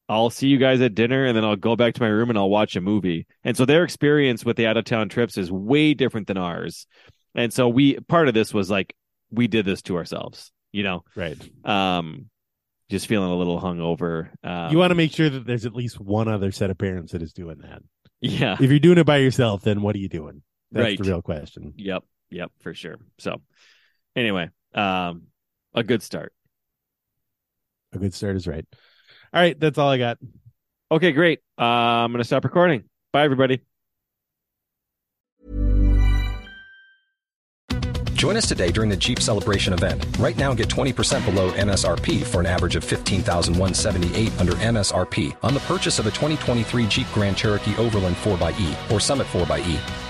I'll 0.08 0.30
see 0.30 0.48
you 0.48 0.56
guys 0.56 0.80
at 0.80 0.94
dinner 0.94 1.26
and 1.26 1.36
then 1.36 1.44
I'll 1.44 1.56
go 1.56 1.76
back 1.76 1.92
to 1.92 2.00
my 2.00 2.08
room 2.08 2.30
and 2.30 2.38
I'll 2.38 2.48
watch 2.48 2.74
a 2.74 2.80
movie. 2.80 3.26
And 3.44 3.54
so 3.54 3.66
their 3.66 3.84
experience 3.84 4.46
with 4.46 4.56
the 4.56 4.66
out 4.66 4.78
of 4.78 4.86
town 4.86 5.10
trips 5.10 5.36
is 5.36 5.52
way 5.52 5.92
different 5.92 6.26
than 6.26 6.38
ours. 6.38 6.86
And 7.34 7.52
so 7.52 7.68
we 7.68 8.00
part 8.08 8.28
of 8.28 8.32
this 8.32 8.54
was 8.54 8.70
like 8.70 8.94
we 9.30 9.46
did 9.46 9.66
this 9.66 9.82
to 9.82 9.96
ourselves, 9.98 10.52
you 10.72 10.84
know 10.84 11.04
Right. 11.14 11.36
um 11.66 12.30
just 12.88 13.06
feeling 13.06 13.30
a 13.30 13.36
little 13.36 13.60
hungover 13.60 14.30
um, 14.42 14.72
you 14.72 14.78
want 14.78 14.90
to 14.90 14.94
make 14.94 15.12
sure 15.12 15.28
that 15.28 15.44
there's 15.46 15.66
at 15.66 15.74
least 15.74 16.00
one 16.00 16.28
other 16.28 16.50
set 16.50 16.70
of 16.70 16.78
parents 16.78 17.12
that 17.12 17.20
is 17.20 17.34
doing 17.34 17.58
that. 17.58 17.82
yeah 18.22 18.56
If 18.58 18.70
you're 18.70 18.78
doing 18.78 18.96
it 18.96 19.04
by 19.04 19.18
yourself, 19.18 19.60
then 19.60 19.82
what 19.82 19.94
are 19.94 19.98
you 19.98 20.08
doing? 20.08 20.42
That's 20.72 20.82
Right. 20.82 20.98
the 20.98 21.04
real 21.04 21.20
question. 21.20 21.74
yep 21.76 22.04
yep 22.30 22.50
for 22.62 22.72
sure 22.72 22.96
so 23.18 23.42
anyway 24.16 24.48
um 24.74 25.22
a 25.74 25.82
good 25.82 26.02
start 26.02 26.32
A 27.92 27.98
good 27.98 28.14
start 28.14 28.36
is 28.36 28.46
right. 28.46 28.66
All 29.32 29.40
right, 29.40 29.58
that's 29.58 29.78
all 29.78 29.88
I 29.88 29.98
got. 29.98 30.18
okay 30.90 31.12
great 31.12 31.40
uh, 31.58 31.62
i'm 32.04 32.12
gonna 32.12 32.24
stop 32.24 32.44
recording 32.44 32.84
bye 33.12 33.24
everybody 33.24 33.60
Join 38.14 38.36
us 38.36 38.46
today 38.46 38.70
during 38.70 38.90
the 38.90 38.96
Jeep 38.98 39.18
Celebration 39.18 39.72
event. 39.72 40.04
Right 40.18 40.36
now, 40.36 40.52
get 40.52 40.68
20% 40.68 41.24
below 41.24 41.52
MSRP 41.52 42.22
for 42.22 42.40
an 42.40 42.46
average 42.46 42.76
of 42.76 42.84
15178 42.84 44.38
under 44.38 44.52
MSRP 44.52 45.34
on 45.42 45.54
the 45.54 45.60
purchase 45.60 45.98
of 45.98 46.06
a 46.06 46.10
2023 46.10 46.86
Jeep 46.86 47.06
Grand 47.14 47.34
Cherokee 47.34 47.74
Overland 47.78 48.16
4xE 48.16 48.92
or 48.92 49.00
Summit 49.00 49.26
4xE. 49.28 50.09